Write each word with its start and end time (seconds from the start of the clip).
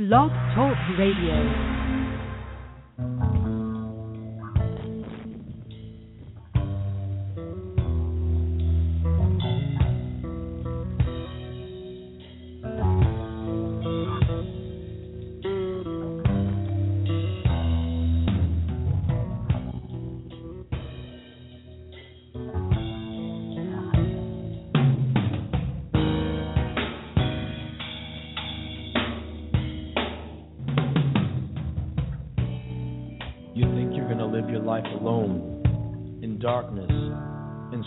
Blog 0.00 0.30
Talk 0.54 0.78
Radio. 0.96 1.70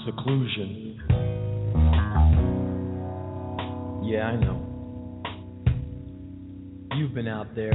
Seclusion. 0.06 1.00
Yeah, 4.04 4.28
I 4.28 4.36
know. 4.36 4.60
You've 6.96 7.14
been 7.14 7.28
out 7.28 7.56
there, 7.56 7.72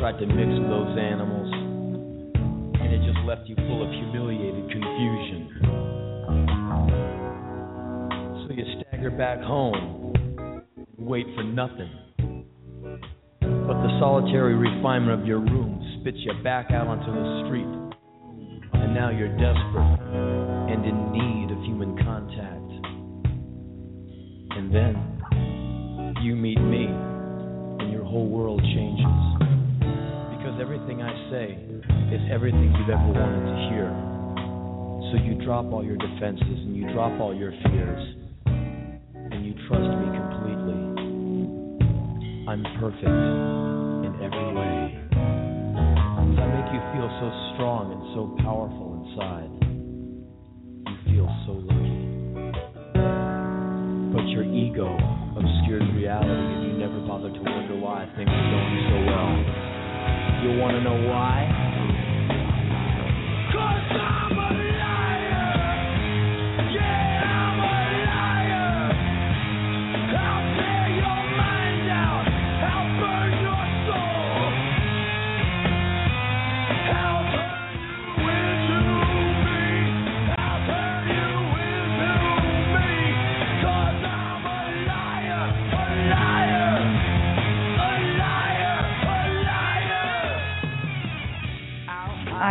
tried 0.00 0.18
to 0.18 0.26
mix 0.26 0.48
with 0.58 0.68
those 0.68 0.98
animals, 0.98 1.52
and 2.80 2.92
it 2.92 2.98
just 3.06 3.18
left 3.26 3.48
you 3.48 3.54
full 3.56 3.84
of 3.86 3.90
humiliated 3.92 4.70
confusion. 4.70 5.50
So 8.42 8.54
you 8.54 8.64
stagger 8.80 9.10
back 9.10 9.40
home 9.40 9.96
wait 10.98 11.26
for 11.36 11.44
nothing. 11.44 11.90
But 13.40 13.82
the 13.82 13.98
solitary 14.00 14.54
refinement 14.54 15.20
of 15.20 15.26
your 15.26 15.38
room 15.38 15.98
spits 16.00 16.18
you 16.20 16.32
back 16.42 16.70
out 16.72 16.88
onto 16.88 17.12
the 17.12 17.44
street. 17.46 18.80
And 18.82 18.94
now 18.94 19.10
you're 19.10 19.28
desperate 19.36 20.45
and 20.76 20.84
in 20.84 21.12
need 21.12 21.48
of 21.50 21.58
human 21.64 21.96
contact. 22.04 22.70
And 24.52 24.68
then 24.68 24.92
you 26.20 26.36
meet 26.36 26.60
me, 26.60 26.84
and 27.80 27.90
your 27.90 28.04
whole 28.04 28.28
world 28.28 28.60
changes. 28.60 29.16
Because 30.36 30.60
everything 30.60 31.00
I 31.00 31.12
say 31.32 31.56
is 32.12 32.20
everything 32.30 32.74
you've 32.76 32.90
ever 32.92 33.08
wanted 33.08 33.40
to 33.48 33.56
hear. 33.72 33.88
So 35.08 35.16
you 35.24 35.40
drop 35.46 35.64
all 35.72 35.84
your 35.84 35.96
defenses 35.96 36.44
and 36.44 36.76
you 36.76 36.92
drop 36.92 37.18
all 37.20 37.34
your 37.34 37.52
fears, 37.72 38.14
and 38.44 39.46
you 39.46 39.54
trust 39.68 39.88
me 39.96 40.12
completely. 40.12 40.80
I'm 42.48 42.62
perfect 42.76 43.16
in 44.04 44.12
every 44.20 44.52
way. 44.52 44.92
I 46.36 46.44
make 46.52 46.68
you 46.68 46.80
feel 46.92 47.08
so 47.16 47.28
strong 47.54 47.96
and 47.96 48.02
so 48.12 48.36
powerful 48.44 49.08
inside 49.08 49.65
feel 51.16 51.32
so 51.46 51.52
lucky. 51.52 51.96
But 54.12 54.28
your 54.28 54.44
ego 54.44 54.92
obscures 55.32 55.88
reality 55.94 56.28
and 56.28 56.62
you 56.68 56.72
never 56.78 57.00
bother 57.08 57.32
to 57.32 57.40
wonder 57.40 57.76
why 57.80 58.04
things 58.16 58.28
are 58.28 58.50
going 58.52 58.76
so 58.92 58.98
well. 59.08 59.32
You 60.44 60.60
want 60.60 60.76
to 60.76 60.82
know 60.84 61.08
why? 61.08 61.48
Cause 63.52 63.96
I'm 63.96 64.75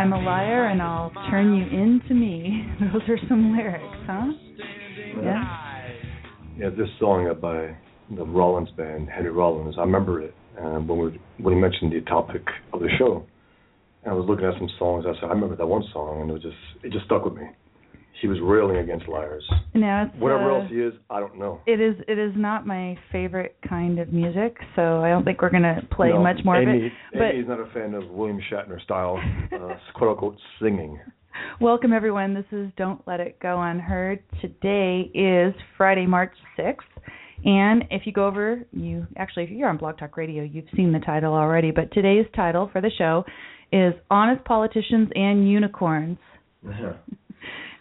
I'm 0.05 0.13
a 0.13 0.21
liar 0.21 0.67
and 0.67 0.83
I'll 0.83 1.11
turn 1.31 1.55
you 1.55 1.63
into 1.63 2.13
me. 2.13 2.63
Those 2.79 3.01
are 3.09 3.17
some 3.27 3.57
lyrics, 3.57 3.97
huh? 4.05 4.33
Yeah. 5.23 5.43
Yeah, 6.59 6.69
this 6.69 6.89
song 6.99 7.27
by 7.41 7.75
the 8.15 8.23
Rollins 8.23 8.69
band, 8.77 9.09
Henry 9.09 9.31
Rollins. 9.31 9.73
I 9.79 9.81
remember 9.81 10.21
it 10.21 10.35
uh, 10.61 10.77
when 10.77 10.99
we 10.99 11.43
when 11.43 11.55
he 11.55 11.59
mentioned 11.59 11.91
the 11.91 12.01
topic 12.01 12.43
of 12.71 12.81
the 12.81 12.89
show. 12.99 13.25
And 14.03 14.13
I 14.13 14.15
was 14.15 14.27
looking 14.29 14.45
at 14.45 14.53
some 14.59 14.69
songs. 14.77 15.05
I 15.07 15.19
said, 15.19 15.23
I 15.23 15.33
remember 15.33 15.55
that 15.55 15.65
one 15.65 15.83
song, 15.91 16.21
and 16.21 16.29
it 16.29 16.33
was 16.33 16.43
just 16.43 16.55
it 16.83 16.91
just 16.91 17.05
stuck 17.05 17.25
with 17.25 17.33
me 17.33 17.47
he 18.21 18.27
was 18.27 18.37
railing 18.41 18.77
against 18.77 19.07
liars. 19.07 19.43
No, 19.73 20.09
whatever 20.17 20.51
uh, 20.51 20.61
else 20.61 20.71
he 20.71 20.77
is, 20.77 20.93
I 21.09 21.19
don't 21.19 21.37
know. 21.37 21.61
It 21.65 21.81
is 21.81 21.95
it 22.07 22.17
is 22.17 22.31
not 22.35 22.65
my 22.65 22.97
favorite 23.11 23.57
kind 23.67 23.99
of 23.99 24.13
music, 24.13 24.57
so 24.75 25.01
I 25.01 25.09
don't 25.09 25.23
think 25.25 25.41
we're 25.41 25.49
going 25.49 25.63
to 25.63 25.81
play 25.91 26.09
no, 26.09 26.21
much 26.21 26.39
more 26.45 26.61
Amy, 26.61 26.77
of 26.77 26.83
it. 26.85 26.91
But 27.13 27.21
Amy's 27.23 27.47
not 27.47 27.59
a 27.59 27.69
fan 27.73 27.93
of 27.93 28.09
William 28.09 28.39
Shatner 28.51 28.81
style, 28.83 29.19
uh, 29.53 29.75
quote 29.95 30.11
unquote, 30.11 30.37
singing. 30.61 30.99
Welcome 31.61 31.91
everyone. 31.91 32.33
This 32.33 32.45
is 32.51 32.69
Don't 32.77 33.05
Let 33.05 33.19
It 33.19 33.39
Go 33.39 33.61
Unheard. 33.61 34.23
Today 34.41 35.11
is 35.13 35.53
Friday, 35.77 36.05
March 36.05 36.33
sixth. 36.55 36.87
And 37.43 37.83
if 37.91 38.03
you 38.05 38.13
go 38.13 38.25
over, 38.25 38.65
you 38.71 39.05
actually, 39.17 39.43
if 39.43 39.49
you're 39.49 39.69
on 39.69 39.77
Blog 39.77 39.99
Talk 39.99 40.15
Radio, 40.17 40.43
you've 40.43 40.65
seen 40.75 40.93
the 40.93 40.99
title 40.99 41.33
already. 41.33 41.71
But 41.71 41.91
today's 41.91 42.25
title 42.35 42.69
for 42.71 42.81
the 42.81 42.91
show 42.97 43.25
is 43.71 43.93
Honest 44.09 44.43
Politicians 44.45 45.09
and 45.15 45.49
Unicorns. 45.49 46.17
Uh-huh 46.67 46.93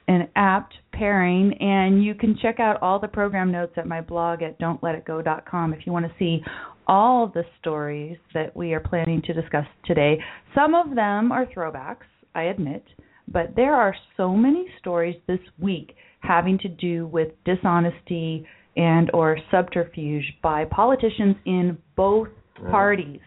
an 0.09 0.28
apt 0.37 0.75
pairing. 0.92 1.54
And 1.60 2.04
you 2.04 2.15
can 2.15 2.37
check 2.41 2.60
out 2.60 2.82
all 2.82 2.98
the 2.98 3.09
program 3.09 3.50
notes 3.50 3.75
at 3.76 3.87
my 3.87 4.00
blog 4.00 4.42
at 4.42 4.59
don'tletitgo.com 4.60 5.72
if 5.72 5.87
you 5.87 5.92
want 5.92 6.06
to 6.06 6.12
see 6.19 6.42
all 6.87 7.28
the 7.28 7.44
stories 7.60 8.19
that 8.34 8.54
we 8.54 8.75
are 8.75 8.81
planning 8.81 9.22
to 9.22 9.32
discuss 9.32 9.65
today. 9.84 10.19
Some 10.54 10.75
of 10.75 10.94
them 10.94 11.32
are 11.32 11.47
throwbacks, 11.47 12.06
I 12.34 12.44
admit, 12.44 12.84
but 13.28 13.56
there 13.56 13.75
are 13.75 13.94
so 14.16 14.34
many 14.34 14.66
stories 14.78 15.16
this 15.26 15.41
week 15.59 15.94
having 16.21 16.59
to 16.59 16.69
do 16.69 17.06
with 17.06 17.28
dishonesty 17.44 18.47
and 18.76 19.10
or 19.15 19.38
subterfuge 19.50 20.25
by 20.42 20.65
politicians 20.66 21.36
in 21.47 21.78
both 21.97 22.28
parties 22.71 23.21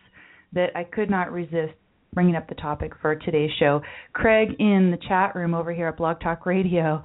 that 0.54 0.70
I 0.76 0.84
could 0.84 1.10
not 1.10 1.32
resist 1.32 1.74
bringing 2.14 2.36
up 2.36 2.48
the 2.50 2.56
topic 2.56 2.94
for 3.02 3.16
today's 3.16 3.52
show. 3.60 3.82
Craig 4.14 4.50
in 4.60 4.92
the 4.92 4.98
chat 5.08 5.36
room 5.36 5.54
over 5.54 5.74
here 5.74 5.88
at 5.88 5.98
Blog 5.98 6.20
Talk 6.20 6.46
Radio, 6.46 7.04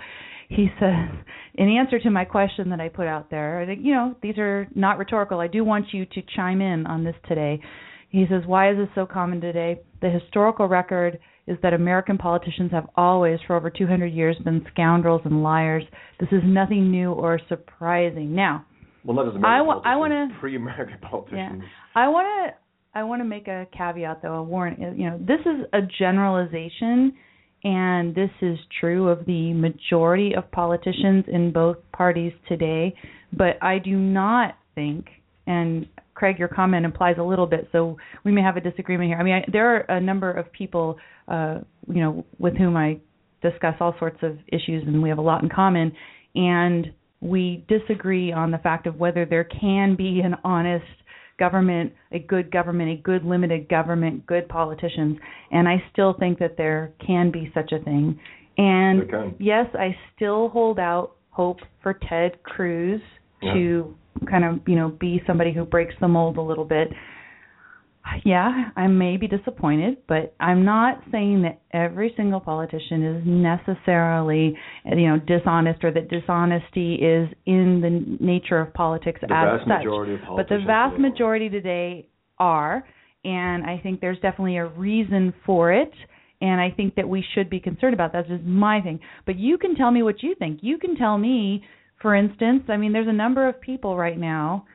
he 0.49 0.69
says, 0.79 1.09
in 1.55 1.69
answer 1.69 1.99
to 2.01 2.11
my 2.11 2.25
question 2.25 2.71
that 2.71 2.81
I 2.81 2.89
put 2.89 3.07
out 3.07 3.31
there, 3.31 3.71
you 3.73 3.95
know, 3.95 4.15
these 4.23 4.39
are 4.39 4.69
not 4.75 4.99
rhetorical. 4.99 5.41
I 5.41 5.49
do 5.49 5.65
want 5.65 5.87
you 5.93 6.05
to 6.07 6.23
chime 6.37 6.61
in 6.61 6.87
on 6.87 7.05
this 7.05 7.15
today. 7.29 7.61
He 8.11 8.27
says, 8.29 8.43
why 8.47 8.71
is 8.71 8.77
this 8.77 8.89
so 8.95 9.07
common 9.07 9.41
today? 9.41 9.81
The 10.03 10.11
historical 10.11 10.69
record 10.69 11.19
is 11.47 11.57
that 11.63 11.73
American 11.73 12.19
politicians 12.19 12.71
have 12.71 12.87
always, 12.95 13.39
for 13.47 13.57
over 13.57 13.71
200 13.71 14.07
years, 14.07 14.37
been 14.45 14.65
scoundrels 14.73 15.23
and 15.25 15.43
liars. 15.43 15.85
This 16.21 16.29
is 16.31 16.43
nothing 16.45 16.91
new 16.91 17.13
or 17.13 17.41
surprising. 17.49 18.35
Now, 18.35 18.67
well, 19.05 19.17
not 19.17 19.29
as 19.29 19.35
American 19.35 19.45
I, 19.45 19.63
wa- 19.63 19.83
I 19.85 19.97
want 19.97 20.13
to 20.13 20.39
pre-American 20.39 20.99
politicians. 20.99 21.63
Yeah, 21.63 21.69
I 22.03 22.09
want 22.09 22.27
to 22.27 22.62
I 22.95 23.05
want 23.05 23.21
to 23.21 23.25
make 23.25 23.49
a 23.49 23.67
caveat 23.77 24.21
though, 24.23 24.35
a 24.35 24.43
warning. 24.43 24.95
You 24.99 25.11
know, 25.11 25.19
this 25.19 25.41
is 25.41 25.67
a 25.73 25.81
generalization, 25.99 27.15
and 27.65 28.15
this 28.15 28.31
is 28.43 28.59
true 28.81 29.09
of 29.09 29.25
the 29.25 29.53
majority 29.55 30.35
of 30.37 30.51
politicians 30.51 31.25
in 31.29 31.53
both 31.53 31.77
parties 31.93 32.33
today. 32.49 32.95
But 33.33 33.63
I 33.63 33.79
do 33.79 33.97
not 33.97 34.57
think, 34.75 35.07
and 35.47 35.87
Craig, 36.15 36.39
your 36.39 36.49
comment 36.49 36.85
implies 36.85 37.17
a 37.19 37.23
little 37.23 37.47
bit, 37.47 37.69
so 37.73 37.97
we 38.25 38.33
may 38.33 38.43
have 38.43 38.57
a 38.57 38.61
disagreement 38.61 39.09
here. 39.09 39.19
I 39.19 39.23
mean, 39.23 39.35
I, 39.35 39.45
there 39.51 39.75
are 39.75 39.97
a 39.97 40.01
number 40.01 40.31
of 40.31 40.53
people, 40.53 40.99
uh, 41.29 41.61
you 41.89 42.03
know, 42.03 42.27
with 42.39 42.57
whom 42.57 42.77
I 42.77 42.99
discuss 43.43 43.75
all 43.81 43.95
sorts 43.99 44.19
of 44.23 44.37
issues, 44.49 44.85
and 44.87 45.03
we 45.03 45.09
have 45.09 45.19
a 45.19 45.23
lot 45.23 45.43
in 45.43 45.49
common, 45.49 45.93
and 46.35 46.93
we 47.21 47.65
disagree 47.69 48.33
on 48.33 48.51
the 48.51 48.59
fact 48.59 48.87
of 48.87 48.97
whether 48.97 49.25
there 49.25 49.45
can 49.45 49.97
be 49.97 50.21
an 50.23 50.35
honest 50.45 50.85
government, 51.39 51.93
a 52.13 52.19
good 52.19 52.51
government, 52.51 52.91
a 52.91 53.03
good 53.03 53.25
limited 53.25 53.69
government, 53.69 54.27
good 54.27 54.49
politicians, 54.49 55.19
and 55.51 55.69
I 55.69 55.83
still 55.93 56.15
think 56.19 56.39
that 56.39 56.57
there 56.57 56.93
can 57.05 57.31
be 57.31 57.51
such 57.55 57.73
a 57.73 57.83
thing. 57.83 58.19
And 58.59 59.35
yes, 59.39 59.67
I 59.75 59.97
still 60.15 60.49
hold 60.49 60.79
out 60.79 61.13
hope 61.31 61.59
for 61.83 61.99
Ted 62.09 62.43
Cruz 62.43 63.01
yeah. 63.41 63.55
to 63.55 63.97
kind 64.31 64.45
of, 64.45 64.61
you 64.67 64.77
know, 64.77 64.89
be 64.89 65.23
somebody 65.27 65.53
who 65.53 65.65
breaks 65.65 65.95
the 66.01 66.09
mold 66.09 66.37
a 66.37 66.43
little 66.43 66.67
bit 66.67 66.89
yeah, 68.25 68.71
I 68.77 68.87
may 68.89 69.17
be 69.17 69.29
disappointed, 69.29 69.99
but 70.09 70.35
I'm 70.41 70.65
not 70.65 71.03
saying 71.11 71.43
that 71.43 71.61
every 71.73 72.13
single 72.17 72.41
politician 72.41 73.05
is 73.05 73.23
necessarily, 73.25 74.57
you 74.85 75.09
know, 75.09 75.19
dishonest 75.19 75.85
or 75.85 75.93
that 75.93 76.09
dishonesty 76.09 76.95
is 76.95 77.29
in 77.47 77.81
the 77.81 78.25
nature 78.25 78.59
of 78.59 78.75
politics 78.75 79.21
the 79.21 79.33
as 79.33 79.61
such. 79.61 79.85
Majority 79.85 80.15
of 80.15 80.21
but 80.37 80.49
the 80.49 80.59
vast 80.67 80.99
majority 80.99 81.49
today 81.49 82.09
are, 82.39 82.85
and 83.25 83.65
I 83.65 83.79
think 83.83 84.01
there's 84.01 84.19
definitely 84.19 84.57
a 84.57 84.67
reason 84.67 85.33
for 85.47 85.73
it. 85.73 85.93
And 86.41 86.61
I 86.61 86.73
think 86.73 86.97
that 86.97 87.09
we 87.09 87.25
should 87.35 87.49
be 87.49 87.61
concerned 87.61 87.95
about 87.95 88.13
that. 88.13 88.27
That's 88.29 88.41
just 88.41 88.45
my 88.45 88.81
thing. 88.81 88.99
But 89.27 89.39
you 89.39 89.59
can 89.59 89.77
tell 89.77 89.93
me 89.93 90.03
what 90.03 90.25
you 90.25 90.35
think. 90.37 90.59
You 90.61 90.77
can 90.77 90.97
tell 90.97 91.17
me, 91.17 91.63
for 92.01 92.17
instance, 92.17 92.65
I 92.69 92.77
mean, 92.77 92.93
there's 92.93 93.07
a 93.07 93.13
number 93.13 93.49
of 93.49 93.61
people 93.61 93.97
right 93.97 94.19
now, 94.19 94.67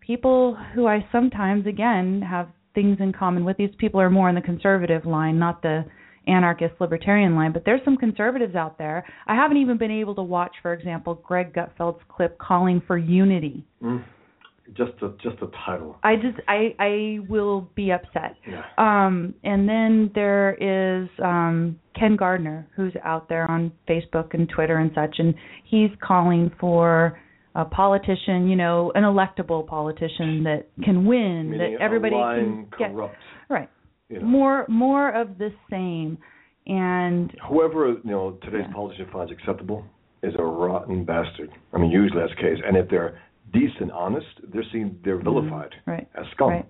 people 0.00 0.54
who 0.74 0.86
I 0.86 1.06
sometimes, 1.10 1.66
again, 1.66 2.20
have 2.20 2.48
things 2.74 2.98
in 3.00 3.12
common 3.12 3.44
with. 3.44 3.56
These 3.56 3.74
people 3.78 4.00
are 4.00 4.10
more 4.10 4.28
in 4.28 4.34
the 4.34 4.40
conservative 4.40 5.06
line, 5.06 5.38
not 5.38 5.62
the 5.62 5.84
anarchist 6.26 6.74
libertarian 6.80 7.34
line, 7.34 7.52
but 7.52 7.64
there's 7.64 7.80
some 7.84 7.96
conservatives 7.96 8.54
out 8.54 8.78
there. 8.78 9.04
I 9.26 9.34
haven't 9.34 9.58
even 9.58 9.78
been 9.78 9.90
able 9.90 10.14
to 10.16 10.22
watch, 10.22 10.54
for 10.62 10.72
example, 10.72 11.14
Greg 11.16 11.52
Gutfeld's 11.52 12.02
clip 12.08 12.38
calling 12.38 12.82
for 12.86 12.96
unity. 12.98 13.64
Mm. 13.82 14.04
Just 14.72 14.92
a 15.02 15.10
just 15.22 15.38
the 15.40 15.50
title. 15.66 15.98
I 16.02 16.16
just 16.16 16.38
I 16.48 16.74
I 16.78 17.18
will 17.28 17.68
be 17.74 17.92
upset. 17.92 18.34
Yeah. 18.48 18.62
Um 18.78 19.34
and 19.44 19.68
then 19.68 20.10
there 20.14 20.54
is 20.54 21.06
um 21.22 21.78
Ken 21.98 22.16
Gardner 22.16 22.66
who's 22.74 22.94
out 23.04 23.28
there 23.28 23.48
on 23.50 23.72
Facebook 23.86 24.32
and 24.32 24.48
Twitter 24.48 24.78
and 24.78 24.90
such 24.94 25.16
and 25.18 25.34
he's 25.64 25.90
calling 26.02 26.50
for 26.58 27.20
a 27.54 27.64
politician, 27.64 28.48
you 28.48 28.56
know, 28.56 28.90
an 28.94 29.04
electable 29.04 29.66
politician 29.66 30.42
that 30.44 30.66
can 30.82 31.06
win, 31.06 31.50
Meaning 31.50 31.76
that 31.76 31.82
everybody 31.82 32.14
can 32.16 32.66
get 32.78 32.90
corrupt, 32.92 33.14
right. 33.48 33.70
You 34.08 34.20
know. 34.20 34.26
More 34.26 34.66
more 34.68 35.10
of 35.10 35.38
the 35.38 35.50
same, 35.70 36.18
and 36.66 37.32
whoever 37.48 37.88
you 37.88 38.00
know 38.10 38.32
today's 38.42 38.64
Yeah. 38.66 38.72
politician 38.74 39.06
finds 39.12 39.32
acceptable 39.32 39.84
is 40.22 40.34
a 40.38 40.42
rotten 40.42 41.04
bastard. 41.04 41.50
I 41.72 41.78
mean, 41.78 41.90
usually 41.90 42.20
that's 42.20 42.34
the 42.34 42.42
case. 42.42 42.58
And 42.66 42.76
if 42.76 42.88
they're 42.88 43.18
decent, 43.52 43.90
honest, 43.92 44.26
they're 44.52 44.64
seen 44.72 44.98
they're 45.04 45.18
vilified 45.22 45.70
Mm-hmm. 45.72 45.90
right, 45.90 46.08
as 46.16 46.26
scum. 46.32 46.48
right. 46.50 46.66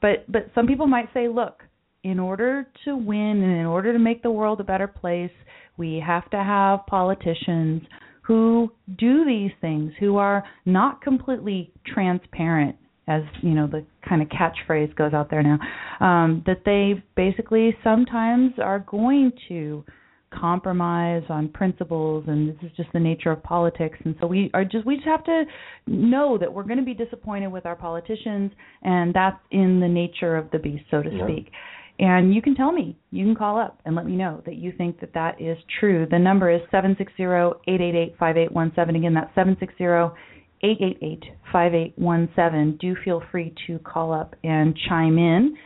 But 0.00 0.30
but 0.30 0.50
some 0.54 0.66
people 0.66 0.86
might 0.86 1.08
say, 1.12 1.26
look, 1.28 1.62
in 2.04 2.18
order 2.20 2.68
to 2.84 2.96
win 2.96 3.42
and 3.42 3.56
in 3.58 3.66
order 3.66 3.92
to 3.92 3.98
make 3.98 4.22
the 4.22 4.30
world 4.30 4.60
a 4.60 4.64
better 4.64 4.86
place, 4.86 5.32
we 5.76 6.02
have 6.06 6.30
to 6.30 6.36
have 6.42 6.86
politicians 6.86 7.82
who 8.28 8.70
do 8.98 9.24
these 9.24 9.50
things, 9.62 9.90
who 9.98 10.18
are 10.18 10.44
not 10.66 11.00
completely 11.00 11.72
transparent, 11.86 12.76
as 13.08 13.22
you 13.40 13.52
know 13.52 13.66
the 13.66 13.84
kind 14.06 14.20
of 14.20 14.28
catchphrase 14.28 14.94
goes 14.96 15.14
out 15.14 15.30
there 15.30 15.42
now, 15.42 15.58
um, 16.00 16.42
that 16.46 16.60
they 16.66 17.02
basically 17.16 17.74
sometimes 17.82 18.52
are 18.62 18.80
going 18.80 19.32
to 19.48 19.82
compromise 20.30 21.22
on 21.30 21.48
principles 21.48 22.22
and 22.28 22.50
this 22.50 22.56
is 22.62 22.70
just 22.76 22.90
the 22.92 23.00
nature 23.00 23.30
of 23.30 23.42
politics 23.42 23.96
and 24.04 24.14
so 24.20 24.26
we 24.26 24.50
are 24.52 24.62
just 24.62 24.84
we 24.84 24.96
just 24.96 25.06
have 25.06 25.24
to 25.24 25.44
know 25.86 26.36
that 26.36 26.52
we're 26.52 26.64
going 26.64 26.76
to 26.78 26.84
be 26.84 26.92
disappointed 26.92 27.46
with 27.48 27.64
our 27.64 27.74
politicians 27.74 28.52
and 28.82 29.14
that's 29.14 29.38
in 29.52 29.80
the 29.80 29.88
nature 29.88 30.36
of 30.36 30.50
the 30.50 30.58
beast 30.58 30.84
so 30.90 31.02
to 31.02 31.08
Yeah. 31.10 31.24
speak 31.26 31.50
and 31.98 32.34
you 32.34 32.40
can 32.40 32.54
tell 32.54 32.70
me. 32.72 32.96
You 33.10 33.24
can 33.24 33.34
call 33.34 33.58
up 33.58 33.80
and 33.84 33.96
let 33.96 34.06
me 34.06 34.14
know 34.16 34.42
that 34.46 34.56
you 34.56 34.72
think 34.76 35.00
that 35.00 35.14
that 35.14 35.40
is 35.40 35.56
true. 35.80 36.06
The 36.10 36.18
number 36.18 36.50
is 36.50 36.60
seven 36.70 36.94
six 36.98 37.12
zero 37.16 37.60
eight 37.66 37.80
eight 37.80 37.94
eight 37.94 38.14
five 38.18 38.36
eight 38.36 38.52
one 38.52 38.72
seven. 38.76 38.96
Again 38.96 39.14
that's 39.14 39.34
seven 39.34 39.56
six 39.58 39.74
zero 39.78 40.14
eight 40.62 40.78
eight 40.80 40.98
eight 41.02 41.24
five 41.52 41.74
eight 41.74 41.92
one 41.96 42.28
seven. 42.36 42.76
Do 42.80 42.94
feel 43.04 43.22
free 43.30 43.54
to 43.66 43.78
call 43.80 44.12
up 44.12 44.34
and 44.44 44.76
chime 44.88 45.18
in. 45.18 45.56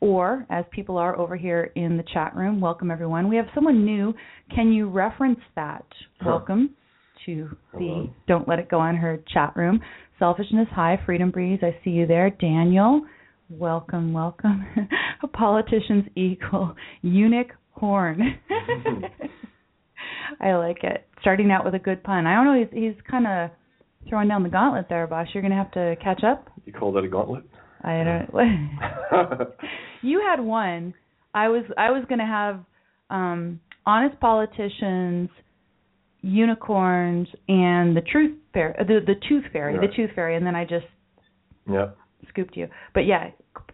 Or 0.00 0.46
as 0.50 0.64
people 0.72 0.96
are 0.98 1.16
over 1.16 1.36
here 1.36 1.70
in 1.76 1.96
the 1.96 2.04
chat 2.12 2.34
room 2.34 2.60
welcome 2.60 2.90
everyone. 2.90 3.28
We 3.28 3.36
have 3.36 3.46
someone 3.54 3.84
new. 3.84 4.14
Can 4.54 4.72
you 4.72 4.88
reference 4.88 5.40
that? 5.56 5.84
Huh. 6.20 6.30
welcome 6.30 6.70
to 7.26 7.48
the 7.74 7.78
Hello. 7.78 8.10
don't 8.26 8.48
let 8.48 8.58
it 8.58 8.68
go 8.70 8.80
Unheard 8.80 9.26
chat 9.26 9.52
room. 9.56 9.80
Selfishness 10.18 10.68
high 10.72 10.98
freedom 11.04 11.30
breeze 11.30 11.60
i 11.62 11.76
see 11.84 11.90
you 11.90 12.06
there. 12.06 12.30
Daniel 12.30 13.02
welcome 13.58 14.12
welcome 14.14 14.64
politicians 15.28 16.04
equal. 16.16 16.74
Eunuch 17.02 17.48
horn. 17.72 18.38
I 20.40 20.54
like 20.54 20.82
it. 20.82 21.06
Starting 21.20 21.50
out 21.50 21.64
with 21.64 21.74
a 21.74 21.78
good 21.78 22.02
pun. 22.02 22.26
I 22.26 22.34
don't 22.34 22.44
know 22.46 22.58
he's 22.58 22.72
he's 22.94 23.02
kind 23.10 23.26
of 23.26 23.50
throwing 24.08 24.28
down 24.28 24.42
the 24.42 24.48
gauntlet 24.48 24.86
there 24.88 25.06
boss 25.06 25.28
you're 25.32 25.42
going 25.42 25.52
to 25.52 25.56
have 25.56 25.70
to 25.72 25.94
catch 26.02 26.22
up. 26.24 26.48
You 26.64 26.72
call 26.72 26.92
that 26.92 27.04
a 27.04 27.08
gauntlet? 27.08 27.44
i 27.84 28.04
don't 28.04 28.30
you 30.02 30.20
had 30.20 30.40
one. 30.40 30.94
I 31.34 31.48
was 31.48 31.64
I 31.76 31.90
was 31.90 32.04
going 32.08 32.18
to 32.20 32.24
have 32.26 32.60
um 33.10 33.60
honest 33.86 34.18
politicians, 34.20 35.28
unicorns, 36.20 37.28
and 37.48 37.96
the 37.96 38.02
truth 38.02 38.36
fairy, 38.52 38.74
the 38.78 39.00
the 39.06 39.14
tooth 39.28 39.44
fairy, 39.52 39.76
Right. 39.78 39.88
the 39.90 39.94
tooth 39.96 40.10
fairy, 40.14 40.36
and 40.36 40.46
then 40.46 40.54
I 40.54 40.64
just 40.64 40.86
yeah. 41.70 41.88
Scooped 42.32 42.56
you. 42.56 42.68
But 42.94 43.00
yeah, 43.06 43.30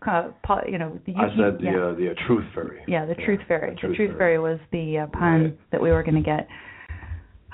uh, 0.07 0.31
you 0.67 0.79
know, 0.79 0.99
you, 1.07 1.15
I 1.17 1.29
said 1.31 1.59
the 1.59 1.65
yeah. 1.65 1.85
uh, 1.87 1.95
the 1.95 2.11
uh, 2.11 2.27
truth 2.27 2.45
fairy. 2.55 2.83
Yeah, 2.87 3.07
the 3.07 3.15
truth 3.15 3.41
fairy. 3.49 3.77
the 3.81 3.89
The 3.89 3.95
truth 3.95 4.19
fairy 4.19 4.39
was 4.39 4.59
the 4.73 4.99
uh, 4.99 5.07
pun 5.07 5.43
Right. 5.43 5.59
that 5.73 5.81
we 5.83 5.91
were 5.91 6.03
going 6.03 6.23
to 6.23 6.23
get. 6.23 6.49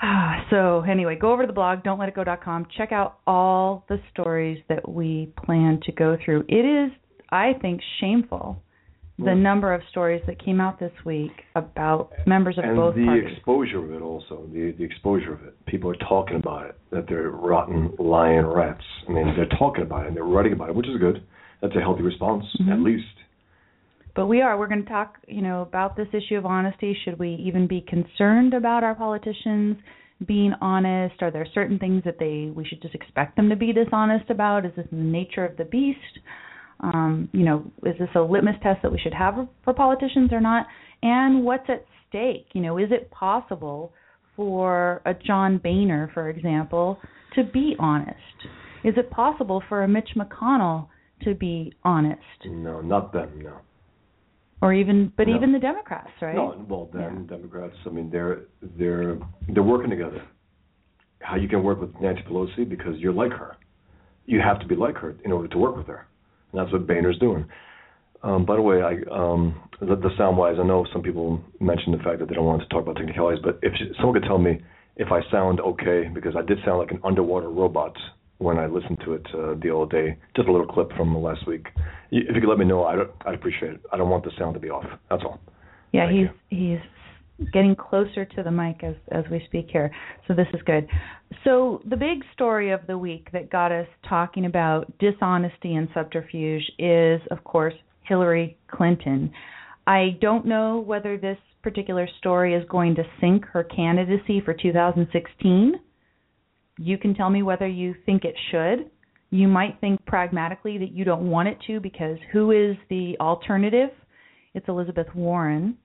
So 0.51 0.81
anyway, 0.81 1.15
go 1.19 1.31
over 1.31 1.43
to 1.43 1.47
the 1.47 1.53
blog, 1.53 1.81
don'tletitgo.com. 1.83 2.67
Check 2.77 2.91
out 2.91 3.19
all 3.25 3.83
the 3.89 3.97
stories 4.11 4.61
that 4.69 4.87
we 4.87 5.31
plan 5.43 5.79
to 5.85 5.91
go 5.91 6.17
through. 6.23 6.43
It 6.47 6.65
is, 6.65 6.91
I 7.31 7.53
think, 7.61 7.81
shameful 7.99 8.61
the 9.17 9.25
Well- 9.25 9.35
number 9.35 9.73
of 9.73 9.81
stories 9.89 10.21
that 10.27 10.39
came 10.39 10.59
out 10.59 10.77
this 10.79 10.91
week 11.05 11.45
about 11.55 12.11
members 12.27 12.57
of 12.57 12.65
and 12.65 12.75
both 12.75 12.95
the 12.95 13.05
parties. 13.05 13.31
exposure 13.31 13.79
of 13.79 13.91
it 13.93 14.01
also 14.01 14.45
the 14.51 14.71
the 14.71 14.83
exposure 14.83 15.31
of 15.33 15.41
it 15.45 15.53
people 15.65 15.89
are 15.89 15.95
talking 15.95 16.35
about 16.35 16.65
it 16.67 16.75
that 16.91 17.07
they're 17.07 17.29
rotten 17.29 17.93
lying 17.97 18.45
rats 18.45 18.83
i 19.07 19.11
mean 19.13 19.33
they're 19.37 19.45
talking 19.57 19.83
about 19.83 20.03
it 20.03 20.07
and 20.09 20.17
they're 20.17 20.25
writing 20.25 20.51
about 20.51 20.67
it 20.69 20.75
which 20.75 20.87
is 20.89 20.97
good 20.97 21.21
that's 21.61 21.75
a 21.77 21.79
healthy 21.79 22.03
response 22.03 22.45
Mhm. 22.59 22.71
at 22.73 22.79
least 22.81 23.07
But 24.15 24.27
we 24.27 24.41
are. 24.41 24.57
We're 24.57 24.67
going 24.67 24.83
to 24.83 24.87
talk, 24.89 25.19
you 25.27 25.41
know, 25.41 25.61
about 25.61 25.97
this 25.97 26.07
issue 26.13 26.37
of 26.37 26.45
honesty. 26.45 26.93
Should 27.03 27.19
we 27.19 27.31
even 27.31 27.67
be 27.67 27.81
concerned 27.81 28.53
about 28.53 28.81
our 28.81 28.95
politicians 28.95 29.75
being 30.25 30.53
honest? 30.61 31.21
Are 31.21 31.31
there 31.31 31.45
certain 31.47 31.77
things 31.79 32.01
that 32.05 32.17
they 32.17 32.49
we 32.55 32.63
should 32.63 32.81
just 32.81 32.95
expect 32.95 33.35
them 33.35 33.49
to 33.49 33.57
be 33.57 33.73
dishonest 33.73 34.29
about? 34.29 34.63
Is 34.65 34.73
this 34.75 34.87
the 34.89 34.95
nature 34.95 35.43
of 35.43 35.57
the 35.57 35.65
beast? 35.65 36.19
Um, 36.81 37.29
you 37.31 37.45
know, 37.45 37.63
is 37.83 37.97
this 37.99 38.09
a 38.15 38.19
litmus 38.19 38.55
test 38.61 38.81
that 38.83 38.91
we 38.91 38.99
should 38.99 39.13
have 39.13 39.35
for 39.63 39.73
politicians 39.73 40.31
or 40.31 40.41
not? 40.41 40.67
And 41.01 41.43
what's 41.43 41.69
at 41.69 41.85
stake? 42.09 42.47
You 42.53 42.61
know, 42.61 42.77
is 42.77 42.91
it 42.91 43.09
possible 43.11 43.93
for 44.35 45.01
a 45.05 45.13
John 45.13 45.57
Boehner, 45.57 46.11
for 46.13 46.29
example, 46.29 46.99
to 47.35 47.43
be 47.43 47.75
honest? 47.79 48.19
Is 48.83 48.93
it 48.97 49.09
possible 49.09 49.63
for 49.69 49.83
a 49.83 49.87
Mitch 49.87 50.09
McConnell 50.15 50.87
to 51.21 51.33
be 51.33 51.73
honest? 51.83 52.21
no 52.45 52.81
not 52.81 53.13
them 53.13 53.41
no 53.41 53.57
or 54.61 54.73
even 54.73 55.11
but 55.17 55.27
No. 55.27 55.35
even 55.35 55.51
the 55.51 55.59
Democrats, 55.59 56.09
right? 56.21 56.35
no 56.35 56.65
well 56.67 56.89
them 56.93 57.25
democrats 57.25 57.75
i 57.85 57.89
mean 57.89 58.09
they're 58.09 58.41
they're 58.77 59.17
they're 59.53 59.63
working 59.63 59.89
together 59.89 60.21
how 61.21 61.35
you 61.35 61.47
can 61.47 61.63
work 61.63 61.79
with 61.79 61.89
nancy 62.01 62.21
pelosi 62.29 62.67
because 62.67 62.97
you're 62.97 63.13
like 63.13 63.31
her 63.31 63.55
you 64.25 64.39
have 64.41 64.59
to 64.59 64.67
be 64.67 64.75
like 64.75 64.95
her 64.97 65.15
in 65.23 65.31
order 65.31 65.47
to 65.47 65.57
work 65.57 65.75
with 65.75 65.87
her 65.87 66.07
that's 66.55 66.71
what 66.71 66.87
boehner's 66.87 67.19
doing 67.19 67.45
Um, 68.23 68.45
by 68.45 68.55
the 68.55 68.61
way, 68.61 68.81
I, 68.81 68.93
um, 69.11 69.61
the, 69.79 69.95
the 69.95 70.09
sound 70.17 70.37
wise, 70.37 70.55
I 70.59 70.65
know 70.65 70.85
some 70.91 71.03
people 71.03 71.41
mentioned 71.59 71.93
the 71.97 72.03
fact 72.03 72.19
that 72.19 72.29
they 72.29 72.35
don't 72.35 72.45
want 72.45 72.61
to 72.61 72.67
talk 72.69 72.83
about 72.83 72.97
technicalities, 72.97 73.43
but 73.43 73.59
if 73.61 73.73
someone 73.97 74.19
could 74.19 74.27
tell 74.27 74.39
me 74.39 74.61
if 74.97 75.11
I 75.11 75.19
sound 75.29 75.59
okay, 75.59 76.09
because 76.13 76.35
I 76.35 76.41
did 76.41 76.57
sound 76.65 76.79
like 76.79 76.91
an 76.91 77.01
underwater 77.03 77.49
robot 77.49 77.95
when 78.37 78.57
I 78.57 78.65
listened 78.67 78.99
to 79.05 79.13
it 79.13 79.25
uh, 79.33 79.55
the 79.61 79.75
other 79.75 79.89
day, 79.91 80.17
just 80.35 80.47
a 80.47 80.51
little 80.51 80.67
clip 80.67 80.91
from 80.97 81.15
last 81.17 81.47
week. 81.47 81.67
If 82.11 82.35
you 82.35 82.41
could 82.41 82.49
let 82.49 82.57
me 82.57 82.65
know, 82.65 82.83
I'd, 82.83 82.99
I'd 83.25 83.35
appreciate 83.35 83.73
it. 83.73 83.81
I 83.91 83.97
don't 83.97 84.09
want 84.09 84.23
the 84.23 84.31
sound 84.37 84.53
to 84.55 84.59
be 84.59 84.69
off. 84.69 84.85
That's 85.09 85.23
all. 85.23 85.39
yeah, 85.91 86.07
Thank 86.07 86.17
he's 86.17 86.27
he's 86.49 86.79
getting 87.51 87.75
closer 87.75 88.25
to 88.25 88.43
the 88.43 88.51
mic 88.51 88.83
as 88.83 88.95
as 89.11 89.25
we 89.29 89.43
speak 89.47 89.67
here. 89.71 89.91
So 90.27 90.33
this 90.33 90.47
is 90.53 90.61
good. 90.65 90.87
So 91.43 91.81
the 91.89 91.97
big 91.97 92.23
story 92.33 92.71
of 92.71 92.81
the 92.87 92.97
week 92.97 93.27
that 93.33 93.49
got 93.49 93.71
us 93.71 93.87
talking 94.07 94.45
about 94.45 94.91
dishonesty 94.99 95.75
and 95.75 95.87
subterfuge 95.93 96.63
is 96.79 97.21
of 97.31 97.43
course 97.43 97.73
Hillary 98.03 98.57
Clinton. 98.71 99.31
I 99.87 100.17
don't 100.21 100.45
know 100.45 100.79
whether 100.79 101.17
this 101.17 101.37
particular 101.61 102.07
story 102.19 102.53
is 102.53 102.63
going 102.69 102.95
to 102.95 103.03
sink 103.19 103.45
her 103.45 103.63
candidacy 103.63 104.41
for 104.43 104.53
2016. 104.53 105.73
You 106.77 106.97
can 106.97 107.15
tell 107.15 107.29
me 107.29 107.43
whether 107.43 107.67
you 107.67 107.95
think 108.05 108.23
it 108.23 108.35
should. 108.51 108.89
You 109.31 109.47
might 109.47 109.79
think 109.81 110.05
pragmatically 110.05 110.77
that 110.77 110.91
you 110.91 111.03
don't 111.03 111.29
want 111.29 111.49
it 111.49 111.57
to 111.67 111.79
because 111.79 112.17
who 112.31 112.51
is 112.51 112.77
the 112.89 113.17
alternative? 113.19 113.89
It's 114.53 114.67
Elizabeth 114.69 115.07
Warren. 115.15 115.77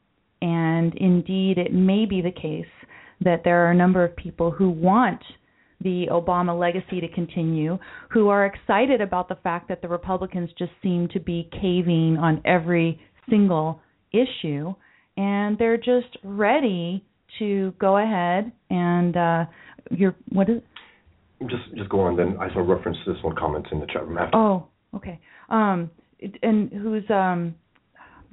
And 0.42 0.94
indeed, 0.94 1.58
it 1.58 1.72
may 1.72 2.06
be 2.06 2.22
the 2.22 2.32
case 2.32 2.66
that 3.20 3.42
there 3.44 3.66
are 3.66 3.70
a 3.70 3.74
number 3.74 4.04
of 4.04 4.16
people 4.16 4.50
who 4.50 4.70
want 4.70 5.22
the 5.82 6.06
Obama 6.10 6.58
legacy 6.58 7.00
to 7.00 7.08
continue, 7.08 7.78
who 8.10 8.28
are 8.28 8.46
excited 8.46 9.00
about 9.00 9.28
the 9.28 9.36
fact 9.36 9.68
that 9.68 9.80
the 9.80 9.88
Republicans 9.88 10.50
just 10.58 10.72
seem 10.82 11.08
to 11.08 11.20
be 11.20 11.48
caving 11.52 12.18
on 12.18 12.40
every 12.44 13.00
single 13.28 13.80
issue, 14.12 14.74
and 15.16 15.56
they're 15.58 15.76
just 15.76 16.16
ready 16.22 17.04
to 17.38 17.72
go 17.78 17.98
ahead 17.98 18.50
and 18.70 19.16
uh 19.16 19.44
you're 19.90 20.14
what 20.30 20.48
is 20.48 20.60
just 21.42 21.62
just 21.76 21.88
go 21.88 22.00
on 22.00 22.16
then 22.16 22.36
I 22.40 22.52
saw 22.52 22.60
reference 22.60 22.98
to 23.04 23.12
this 23.12 23.22
one 23.22 23.36
comment 23.36 23.66
in 23.72 23.80
the 23.80 23.86
chat 23.86 24.06
room 24.06 24.18
after. 24.18 24.36
Oh, 24.36 24.66
okay. 24.94 25.20
Um 25.48 25.90
and 26.42 26.70
who's 26.72 27.08
um 27.10 27.54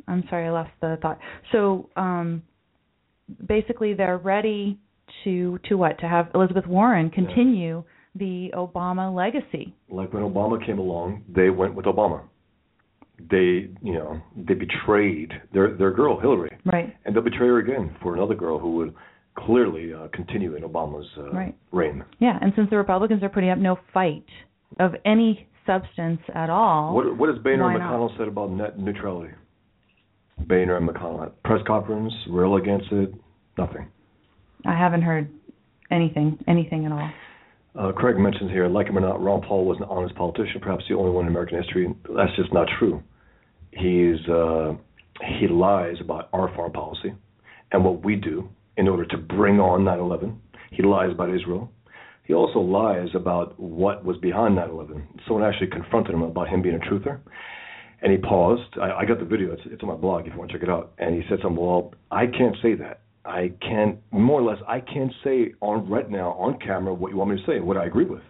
I'm 0.08 0.24
sorry, 0.30 0.48
I 0.48 0.52
lost 0.52 0.72
the 0.82 0.98
thought. 1.02 1.20
So 1.52 1.90
um 1.96 2.44
basically 3.48 3.94
they're 3.94 4.18
ready 4.18 4.80
to 5.24 5.60
to 5.70 5.76
what? 5.76 6.00
To 6.00 6.08
have 6.08 6.30
Elizabeth 6.36 6.68
Warren 6.68 7.10
continue 7.10 7.84
yeah. 7.86 8.20
the 8.20 8.52
Obama 8.56 9.14
legacy. 9.14 9.76
Like 9.90 10.14
when 10.14 10.24
Obama 10.24 10.64
came 10.66 10.80
along, 10.80 11.24
they 11.34 11.50
went 11.50 11.76
with 11.76 11.86
Obama. 11.86 12.24
They, 13.32 13.70
you 13.82 13.94
know, 13.94 14.22
they 14.36 14.54
betrayed 14.54 15.32
their 15.54 15.76
their 15.76 15.92
girl 15.92 16.20
Hillary, 16.20 16.56
right? 16.66 16.96
And 17.06 17.16
they'll 17.16 17.24
betray 17.24 17.48
her 17.48 17.60
again 17.60 17.96
for 18.02 18.16
another 18.16 18.36
girl 18.36 18.60
who 18.60 18.76
would 18.76 18.94
clearly 19.38 19.94
uh, 19.94 20.08
continue 20.14 20.56
in 20.56 20.64
Obama's 20.64 21.08
uh, 21.18 21.32
right. 21.32 21.56
reign. 21.72 22.04
Yeah, 22.20 22.38
and 22.42 22.54
since 22.56 22.70
the 22.70 22.78
Republicans 22.78 23.24
are 23.24 23.30
putting 23.30 23.50
up 23.50 23.58
no 23.58 23.78
fight 23.94 24.26
of 24.80 24.94
any 25.06 25.48
substance 25.66 26.20
at 26.34 26.50
all, 26.50 26.94
what 26.96 27.18
what 27.18 27.30
has 27.30 27.40
Boehner 27.40 27.72
and 27.72 27.82
McConnell 27.82 28.16
said 28.18 28.28
about 28.28 28.52
net 28.52 28.78
neutrality? 28.78 29.34
Boehner 30.40 30.78
and 30.78 30.88
McConnell 30.88 31.26
at 31.26 31.44
press 31.44 31.62
conference, 31.66 32.14
real 32.30 32.56
against 32.56 32.92
it, 32.92 33.14
nothing. 33.58 33.88
I 34.66 34.78
haven't 34.78 35.02
heard 35.02 35.30
anything, 35.92 36.38
anything 36.48 36.86
at 36.86 36.92
all. 36.92 37.10
Uh, 37.78 37.92
Craig 37.92 38.18
mentions 38.18 38.52
here, 38.52 38.68
like 38.68 38.88
him 38.88 38.98
or 38.98 39.02
not, 39.02 39.22
Ron 39.22 39.42
Paul 39.42 39.66
was 39.66 39.78
an 39.78 39.86
honest 39.90 40.16
politician, 40.16 40.60
perhaps 40.62 40.84
the 40.90 40.96
only 40.96 41.12
one 41.12 41.26
in 41.26 41.32
American 41.32 41.62
history. 41.62 41.94
That's 42.16 42.36
just 42.36 42.52
not 42.52 42.68
true. 42.80 43.04
He's 43.72 44.28
uh, 44.28 44.74
he 45.40 45.48
lies 45.48 45.96
about 46.02 46.30
our 46.34 46.54
foreign 46.56 46.72
policy 46.72 47.14
and 47.72 47.84
what 47.84 48.04
we 48.04 48.16
do 48.16 48.50
in 48.78 48.88
order 48.88 49.06
to 49.06 49.18
bring 49.18 49.60
on 49.60 49.82
9/11. 49.82 50.38
He 50.72 50.82
lies 50.82 51.12
about 51.12 51.34
Israel. 51.34 51.72
He 52.24 52.34
also 52.34 52.60
lies 52.60 53.10
about 53.14 53.60
what 53.60 54.04
was 54.04 54.18
behind 54.18 54.58
9/11. 54.58 55.04
Someone 55.28 55.44
actually 55.44 55.68
confronted 55.68 56.16
him 56.16 56.24
about 56.24 56.50
him 56.50 56.62
being 56.64 56.76
a 56.76 56.80
truther, 56.80 57.20
and 58.02 58.12
he 58.12 58.18
paused. 58.18 58.78
I, 58.82 58.92
I 58.92 59.06
got 59.06 59.20
the 59.20 59.26
video. 59.26 59.54
It's, 59.54 59.62
it's 59.66 59.84
on 59.84 59.90
my 59.90 59.96
blog 59.96 60.28
if 60.28 60.34
you 60.34 60.40
want 60.40 60.52
to 60.52 60.58
check 60.58 60.64
it 60.64 60.70
out. 60.70 60.94
And 60.98 61.16
he 61.16 61.22
said 61.30 61.40
something. 61.42 61.64
Well, 61.64 61.94
I 62.12 62.26
can't 62.28 62.56
say 62.62 62.76
that. 62.76 63.02
I 63.26 63.52
can't, 63.62 64.00
more 64.12 64.40
or 64.40 64.44
less, 64.50 64.62
I 64.68 64.80
can't 64.80 65.12
say 65.24 65.54
on 65.60 65.90
right 65.90 66.10
now 66.10 66.32
on 66.32 66.60
camera 66.60 66.94
what 66.94 67.12
you 67.12 67.18
want 67.18 67.32
me 67.32 67.38
to 67.38 67.44
say, 67.46 67.60
what 67.60 67.76
I 67.76 67.86
agree 67.86 68.06
with. 68.06 68.22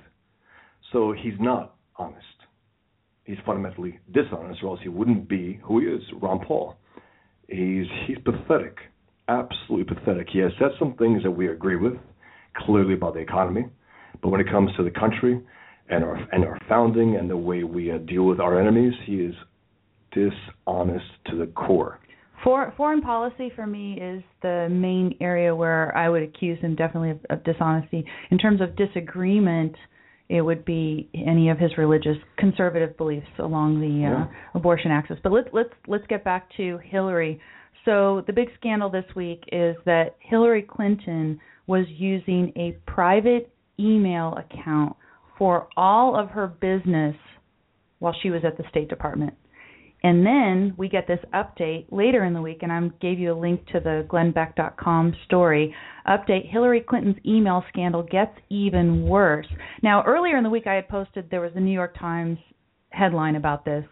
So 0.91 1.13
he's 1.13 1.39
not 1.39 1.75
honest. 1.97 2.23
He's 3.23 3.37
fundamentally 3.45 3.99
dishonest, 4.13 4.63
or 4.63 4.71
else 4.71 4.79
he 4.81 4.89
wouldn't 4.89 5.27
be 5.27 5.59
who 5.63 5.81
he 5.81 5.85
is, 5.87 6.01
Ron 6.21 6.39
Paul. 6.39 6.77
He's 7.49 7.85
he's 8.07 8.17
pathetic, 8.23 8.77
absolutely 9.27 9.95
pathetic. 9.95 10.27
He 10.31 10.39
has 10.39 10.51
said 10.57 10.69
some 10.79 10.95
things 10.95 11.23
that 11.23 11.31
we 11.31 11.49
agree 11.49 11.75
with, 11.75 11.93
clearly 12.55 12.93
about 12.93 13.13
the 13.15 13.19
economy, 13.19 13.65
but 14.21 14.29
when 14.29 14.39
it 14.39 14.49
comes 14.49 14.71
to 14.77 14.83
the 14.83 14.91
country 14.91 15.41
and 15.89 16.03
our 16.03 16.15
and 16.31 16.45
our 16.45 16.57
founding 16.69 17.17
and 17.17 17.29
the 17.29 17.37
way 17.37 17.63
we 17.63 17.91
uh, 17.91 17.97
deal 17.97 18.23
with 18.23 18.39
our 18.39 18.59
enemies, 18.59 18.93
he 19.05 19.15
is 19.15 19.35
dishonest 20.17 21.05
to 21.27 21.37
the 21.37 21.47
core. 21.47 21.99
For, 22.43 22.73
foreign 22.77 23.01
policy 23.01 23.51
for 23.55 23.65
me 23.65 23.99
is 23.99 24.23
the 24.41 24.67
main 24.69 25.15
area 25.19 25.55
where 25.55 25.95
I 25.97 26.07
would 26.07 26.21
accuse 26.21 26.59
him 26.59 26.75
definitely 26.75 27.11
of, 27.11 27.19
of 27.29 27.43
dishonesty. 27.43 28.05
In 28.29 28.37
terms 28.37 28.61
of 28.61 28.75
disagreement, 28.75 29.75
it 30.29 30.41
would 30.41 30.63
be 30.63 31.09
any 31.13 31.49
of 31.49 31.57
his 31.57 31.71
religious 31.77 32.17
conservative 32.37 32.95
beliefs 32.97 33.27
along 33.39 33.79
the 33.79 34.05
uh, 34.05 34.09
yeah. 34.09 34.25
abortion 34.53 34.91
axis. 34.91 35.17
But 35.23 35.31
let's 35.31 35.47
let's 35.53 35.73
let's 35.87 36.05
get 36.07 36.23
back 36.23 36.49
to 36.57 36.79
Hillary. 36.83 37.39
So 37.85 38.23
the 38.27 38.33
big 38.33 38.49
scandal 38.59 38.89
this 38.89 39.05
week 39.15 39.43
is 39.51 39.75
that 39.85 40.17
Hillary 40.19 40.61
Clinton 40.61 41.39
was 41.65 41.85
using 41.89 42.51
a 42.55 42.77
private 42.89 43.49
email 43.79 44.37
account 44.37 44.95
for 45.37 45.69
all 45.77 46.19
of 46.19 46.29
her 46.29 46.47
business 46.47 47.15
while 47.99 48.15
she 48.21 48.29
was 48.29 48.41
at 48.45 48.57
the 48.57 48.63
State 48.69 48.89
Department. 48.89 49.33
And 50.07 50.25
then 50.25 50.73
we 50.77 50.87
get 50.87 51.05
this 51.05 51.19
update 51.33 51.87
later 51.91 52.23
in 52.23 52.33
the 52.33 52.41
week, 52.41 52.59
and 52.61 52.71
I 52.71 52.79
gave 53.01 53.19
you 53.19 53.33
a 53.33 53.37
link 53.37 53.67
to 53.73 53.81
the 53.81 54.07
glennbeck.com 54.09 55.13
story. 55.25 55.75
Update 56.07 56.49
Hillary 56.49 56.79
Clinton's 56.79 57.17
email 57.25 57.61
scandal 57.67 58.03
gets 58.03 58.31
even 58.49 59.03
worse. 59.03 59.47
Now, 59.83 60.05
earlier 60.05 60.37
in 60.37 60.45
the 60.45 60.49
week, 60.49 60.65
I 60.65 60.75
had 60.75 60.87
posted 60.87 61.29
there 61.29 61.41
was 61.41 61.51
a 61.55 61.59
New 61.59 61.73
York 61.73 61.93
Times 61.99 62.37
headline 62.91 63.35
about 63.35 63.65
this, 63.65 63.83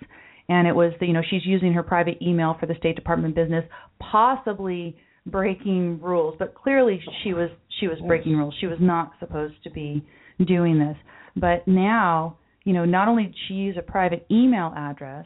and 0.47 0.69
it 0.69 0.73
was, 0.73 0.93
that, 1.01 1.05
you 1.05 1.11
know, 1.11 1.21
she's 1.29 1.45
using 1.45 1.73
her 1.73 1.83
private 1.83 2.21
email 2.21 2.55
for 2.61 2.65
the 2.65 2.75
State 2.75 2.95
Department 2.95 3.35
business, 3.35 3.65
possibly 3.99 4.95
breaking 5.25 5.99
rules. 6.01 6.35
But 6.39 6.55
clearly, 6.55 7.03
she 7.25 7.33
was 7.33 7.49
she 7.81 7.89
was 7.89 7.97
breaking 8.07 8.37
rules. 8.37 8.55
She 8.61 8.67
was 8.67 8.77
not 8.79 9.11
supposed 9.19 9.61
to 9.65 9.69
be 9.69 10.01
doing 10.47 10.79
this. 10.79 10.95
But 11.35 11.67
now, 11.67 12.37
you 12.63 12.71
know, 12.71 12.85
not 12.85 13.09
only 13.09 13.23
did 13.23 13.35
she 13.49 13.55
use 13.55 13.75
a 13.77 13.81
private 13.81 14.25
email 14.31 14.71
address, 14.77 15.25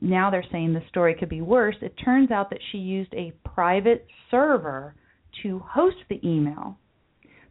now 0.00 0.30
they're 0.30 0.44
saying 0.50 0.72
the 0.72 0.82
story 0.88 1.14
could 1.14 1.28
be 1.28 1.40
worse. 1.40 1.76
It 1.80 1.94
turns 2.04 2.30
out 2.30 2.50
that 2.50 2.60
she 2.70 2.78
used 2.78 3.12
a 3.14 3.32
private 3.44 4.06
server 4.30 4.94
to 5.42 5.58
host 5.60 5.96
the 6.08 6.20
email. 6.26 6.78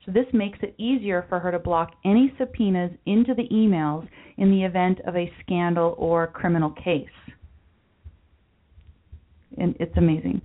So 0.06 0.12
this 0.12 0.26
makes 0.34 0.60
it 0.62 0.76
easier 0.78 1.26
for 1.30 1.40
her 1.40 1.52
to 1.52 1.60
block 1.60 1.94
any 2.04 2.34
subpoenas 2.38 2.92
into 3.06 3.34
the 3.34 3.48
emails 3.52 4.08
in 4.38 4.52
the 4.52 4.64
event 4.64 5.00
of 5.08 5.16
a 5.16 5.32
scandal 5.42 5.96
or 5.98 6.28
criminal 6.28 6.72
case. 6.72 7.08
And 9.58 9.76
it's 9.80 9.96
amazing. 9.98 10.42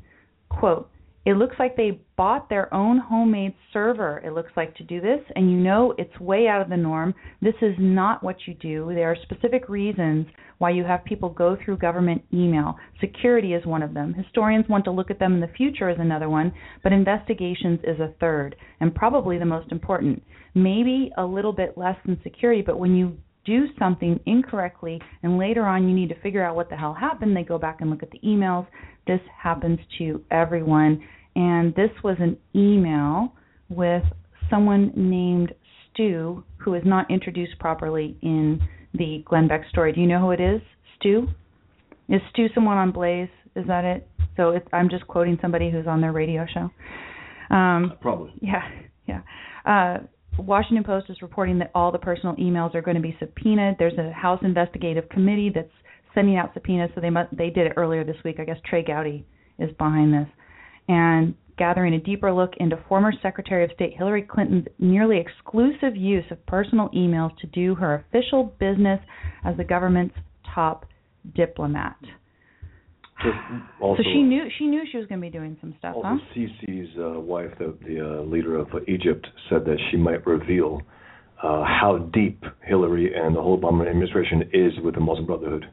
Quote, 0.48 0.88
it 1.24 1.36
looks 1.36 1.56
like 1.58 1.76
they 1.76 2.00
bought 2.18 2.48
their 2.48 2.74
own 2.74 2.98
homemade 2.98 3.54
server, 3.72 4.20
it 4.24 4.32
looks 4.32 4.50
like, 4.56 4.74
to 4.74 4.82
do 4.82 5.00
this, 5.00 5.20
and 5.36 5.48
you 5.48 5.56
know 5.56 5.94
it's 5.98 6.18
way 6.18 6.48
out 6.48 6.60
of 6.60 6.68
the 6.68 6.76
norm. 6.76 7.14
This 7.40 7.54
is 7.62 7.76
not 7.78 8.24
what 8.24 8.36
you 8.44 8.54
do. 8.54 8.90
There 8.92 9.08
are 9.08 9.16
specific 9.22 9.68
reasons 9.68 10.26
why 10.58 10.70
you 10.70 10.82
have 10.82 11.04
people 11.04 11.30
go 11.30 11.56
through 11.64 11.76
government 11.78 12.20
email. 12.34 12.74
Security 13.00 13.54
is 13.54 13.64
one 13.64 13.84
of 13.84 13.94
them. 13.94 14.12
Historians 14.14 14.68
want 14.68 14.84
to 14.86 14.90
look 14.90 15.12
at 15.12 15.20
them 15.20 15.34
in 15.34 15.40
the 15.40 15.54
future 15.56 15.88
is 15.88 15.96
another 16.00 16.28
one, 16.28 16.52
but 16.82 16.92
investigations 16.92 17.78
is 17.84 18.00
a 18.00 18.12
third, 18.18 18.56
and 18.80 18.92
probably 18.92 19.38
the 19.38 19.44
most 19.44 19.70
important. 19.70 20.20
Maybe 20.56 21.12
a 21.18 21.24
little 21.24 21.52
bit 21.52 21.78
less 21.78 21.96
than 22.04 22.20
security, 22.24 22.62
but 22.62 22.80
when 22.80 22.96
you 22.96 23.16
do 23.44 23.66
something 23.78 24.18
incorrectly 24.26 25.00
and 25.22 25.38
later 25.38 25.64
on 25.64 25.88
you 25.88 25.94
need 25.94 26.08
to 26.08 26.20
figure 26.20 26.44
out 26.44 26.56
what 26.56 26.68
the 26.68 26.76
hell 26.76 26.94
happened, 26.94 27.36
they 27.36 27.44
go 27.44 27.58
back 27.58 27.80
and 27.80 27.90
look 27.90 28.02
at 28.02 28.10
the 28.10 28.20
emails. 28.26 28.66
This 29.06 29.20
happens 29.40 29.78
to 29.98 30.22
everyone 30.32 31.00
and 31.36 31.74
this 31.74 31.90
was 32.02 32.16
an 32.20 32.36
email 32.54 33.32
with 33.68 34.02
someone 34.50 34.92
named 34.96 35.52
Stu 35.92 36.44
who 36.56 36.74
is 36.74 36.82
not 36.84 37.10
introduced 37.10 37.58
properly 37.58 38.16
in 38.22 38.60
the 38.94 39.22
Glenn 39.26 39.48
Beck 39.48 39.62
story. 39.70 39.92
Do 39.92 40.00
you 40.00 40.06
know 40.06 40.20
who 40.20 40.30
it 40.30 40.40
is? 40.40 40.60
Stu? 40.98 41.28
Is 42.08 42.20
Stu 42.30 42.46
someone 42.54 42.76
on 42.76 42.90
Blaze? 42.90 43.28
Is 43.54 43.66
that 43.66 43.84
it? 43.84 44.08
So 44.36 44.50
it's, 44.50 44.66
I'm 44.72 44.88
just 44.88 45.06
quoting 45.06 45.38
somebody 45.42 45.70
who's 45.70 45.86
on 45.86 46.00
their 46.00 46.12
radio 46.12 46.46
show. 46.52 46.70
Um, 47.54 47.94
Probably. 48.00 48.32
Yeah, 48.40 48.62
yeah. 49.06 49.20
Uh, 49.64 49.98
Washington 50.38 50.84
Post 50.84 51.10
is 51.10 51.20
reporting 51.20 51.58
that 51.58 51.70
all 51.74 51.90
the 51.90 51.98
personal 51.98 52.36
emails 52.36 52.74
are 52.74 52.82
going 52.82 52.96
to 52.96 53.02
be 53.02 53.16
subpoenaed. 53.18 53.76
There's 53.78 53.98
a 53.98 54.12
House 54.12 54.40
investigative 54.42 55.08
committee 55.08 55.50
that's 55.52 55.68
sending 56.14 56.36
out 56.36 56.54
subpoenas, 56.54 56.90
so 56.94 57.00
they 57.00 57.10
must, 57.10 57.36
they 57.36 57.50
did 57.50 57.66
it 57.66 57.72
earlier 57.76 58.04
this 58.04 58.16
week. 58.24 58.36
I 58.38 58.44
guess 58.44 58.58
Trey 58.64 58.84
Gowdy 58.84 59.26
is 59.58 59.70
behind 59.78 60.14
this 60.14 60.28
and 60.88 61.34
gathering 61.58 61.94
a 61.94 61.98
deeper 61.98 62.32
look 62.32 62.52
into 62.58 62.78
former 62.88 63.12
Secretary 63.20 63.64
of 63.64 63.70
State 63.74 63.94
Hillary 63.96 64.22
Clinton's 64.22 64.66
nearly 64.78 65.18
exclusive 65.18 65.96
use 65.96 66.24
of 66.30 66.44
personal 66.46 66.88
emails 66.90 67.36
to 67.38 67.46
do 67.48 67.74
her 67.74 68.04
official 68.08 68.54
business 68.58 69.00
as 69.44 69.56
the 69.56 69.64
government's 69.64 70.14
top 70.54 70.86
diplomat. 71.34 71.96
So 73.80 73.96
she 74.04 74.22
knew 74.22 74.44
she 74.58 74.66
knew 74.66 74.82
she 74.92 74.96
was 74.96 75.06
going 75.08 75.20
to 75.20 75.26
be 75.26 75.30
doing 75.30 75.56
some 75.60 75.74
stuff, 75.78 75.96
also 75.96 76.08
huh? 76.08 76.18
Sisi's 76.36 76.88
uh, 76.96 77.18
wife, 77.18 77.50
the, 77.58 77.76
the 77.84 78.20
uh, 78.20 78.22
leader 78.22 78.56
of 78.56 78.68
uh, 78.72 78.78
Egypt, 78.86 79.26
said 79.50 79.64
that 79.64 79.76
she 79.90 79.96
might 79.96 80.24
reveal 80.24 80.82
uh, 81.42 81.64
how 81.64 82.08
deep 82.14 82.44
Hillary 82.62 83.12
and 83.14 83.34
the 83.34 83.42
whole 83.42 83.58
Obama 83.58 83.88
administration 83.88 84.42
is 84.52 84.72
with 84.84 84.94
the 84.94 85.00
Muslim 85.00 85.26
Brotherhood 85.26 85.66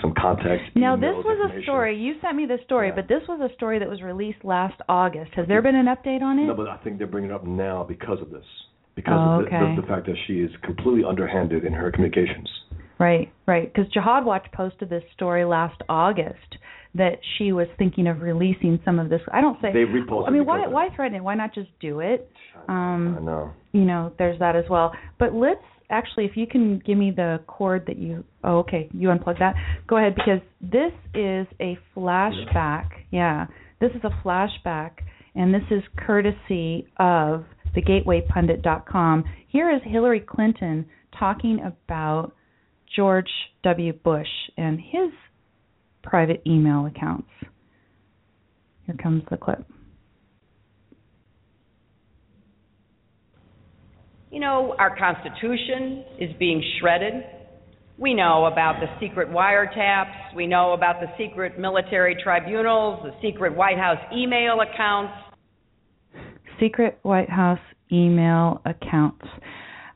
some 0.00 0.14
context. 0.20 0.70
Now, 0.74 0.96
this 0.96 1.14
was 1.24 1.50
a 1.50 1.62
story. 1.62 1.96
You 1.96 2.14
sent 2.20 2.36
me 2.36 2.46
this 2.46 2.60
story, 2.64 2.88
yeah. 2.88 2.94
but 2.96 3.08
this 3.08 3.22
was 3.28 3.40
a 3.40 3.54
story 3.54 3.78
that 3.78 3.88
was 3.88 4.02
released 4.02 4.44
last 4.44 4.80
August. 4.88 5.32
Has 5.36 5.46
there 5.48 5.62
been 5.62 5.76
an 5.76 5.86
update 5.86 6.22
on 6.22 6.38
it? 6.38 6.46
No, 6.46 6.54
but 6.54 6.68
I 6.68 6.76
think 6.78 6.98
they're 6.98 7.06
bringing 7.06 7.30
it 7.30 7.34
up 7.34 7.44
now 7.44 7.84
because 7.84 8.20
of 8.20 8.30
this. 8.30 8.44
because 8.94 9.14
Oh, 9.16 9.40
of 9.40 9.44
the, 9.44 9.50
the, 9.50 9.82
the 9.82 9.86
fact 9.88 10.06
that 10.06 10.16
she 10.26 10.34
is 10.40 10.50
completely 10.62 11.04
underhanded 11.04 11.64
in 11.64 11.72
her 11.72 11.90
communications. 11.90 12.48
Right, 12.98 13.32
right. 13.46 13.72
Because 13.72 13.90
Jihad 13.92 14.24
Watch 14.26 14.46
posted 14.52 14.90
this 14.90 15.02
story 15.14 15.44
last 15.44 15.80
August 15.88 16.58
that 16.94 17.18
she 17.38 17.52
was 17.52 17.66
thinking 17.78 18.06
of 18.06 18.20
releasing 18.20 18.78
some 18.84 18.98
of 18.98 19.08
this. 19.08 19.20
I 19.32 19.40
don't 19.40 19.60
say. 19.62 19.72
They 19.72 19.84
reposted 19.84 20.28
I 20.28 20.30
mean, 20.30 20.44
why 20.44 20.66
why 20.66 20.88
threaten 20.94 21.16
it? 21.16 21.24
Why 21.24 21.34
not 21.34 21.54
just 21.54 21.68
do 21.80 22.00
it? 22.00 22.28
Um, 22.68 23.16
I 23.18 23.22
know. 23.22 23.52
you 23.72 23.82
know, 23.82 24.12
there's 24.18 24.38
that 24.40 24.56
as 24.56 24.64
well. 24.68 24.92
But 25.18 25.32
let's 25.32 25.62
actually, 25.90 26.24
if 26.24 26.36
you 26.36 26.46
can 26.46 26.78
give 26.84 26.96
me 26.96 27.10
the 27.10 27.40
cord 27.46 27.84
that 27.86 27.98
you. 27.98 28.24
Oh, 28.44 28.58
okay. 28.58 28.88
You 28.92 29.08
unplug 29.08 29.38
that. 29.38 29.54
Go 29.86 29.96
ahead 29.96 30.14
because 30.14 30.40
this 30.60 30.92
is 31.14 31.46
a 31.60 31.78
flashback. 31.96 32.88
Yeah, 33.10 33.46
this 33.80 33.90
is 33.92 34.00
a 34.04 34.26
flashback, 34.26 34.92
and 35.34 35.52
this 35.52 35.62
is 35.70 35.82
courtesy 35.98 36.86
of 36.98 37.44
thegatewaypundit.com. 37.76 39.24
Here 39.48 39.70
is 39.70 39.80
Hillary 39.84 40.20
Clinton 40.20 40.86
talking 41.18 41.60
about 41.64 42.32
George 42.96 43.30
W. 43.62 43.92
Bush 43.92 44.28
and 44.56 44.80
his 44.80 45.10
private 46.02 46.42
email 46.46 46.86
accounts. 46.86 47.28
Here 48.86 48.96
comes 49.00 49.22
the 49.30 49.36
clip. 49.36 49.64
You 54.30 54.38
know, 54.38 54.76
our 54.78 54.96
Constitution 54.96 56.04
is 56.20 56.30
being 56.38 56.62
shredded. 56.78 57.14
We 57.98 58.14
know 58.14 58.46
about 58.46 58.76
the 58.80 58.86
secret 59.04 59.28
wiretaps. 59.28 60.34
We 60.36 60.46
know 60.46 60.72
about 60.72 61.00
the 61.00 61.08
secret 61.18 61.58
military 61.58 62.16
tribunals, 62.22 63.02
the 63.02 63.10
secret 63.20 63.56
White 63.56 63.76
House 63.76 63.98
email 64.14 64.58
accounts. 64.60 65.12
secret 66.60 66.98
White 67.02 67.28
House 67.28 67.58
email 67.90 68.62
accounts. 68.64 69.24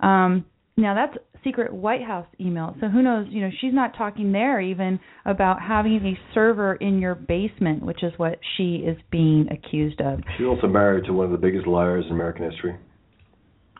Um, 0.00 0.44
now 0.76 0.94
that's 0.94 1.16
secret 1.44 1.72
White 1.72 2.02
House 2.02 2.26
email. 2.40 2.74
So 2.80 2.88
who 2.88 3.02
knows? 3.02 3.26
You 3.30 3.42
know, 3.42 3.50
she's 3.60 3.72
not 3.72 3.96
talking 3.96 4.32
there 4.32 4.60
even 4.60 4.98
about 5.24 5.62
having 5.62 6.04
a 6.04 6.34
server 6.34 6.74
in 6.74 6.98
your 6.98 7.14
basement, 7.14 7.84
which 7.84 8.02
is 8.02 8.12
what 8.16 8.38
she 8.56 8.76
is 8.76 8.96
being 9.12 9.46
accused 9.52 10.00
of. 10.00 10.20
She's 10.36 10.46
also 10.46 10.66
married 10.66 11.04
to 11.04 11.12
one 11.12 11.26
of 11.26 11.32
the 11.32 11.38
biggest 11.38 11.66
liars 11.66 12.04
in 12.06 12.12
American 12.12 12.50
history. 12.50 12.76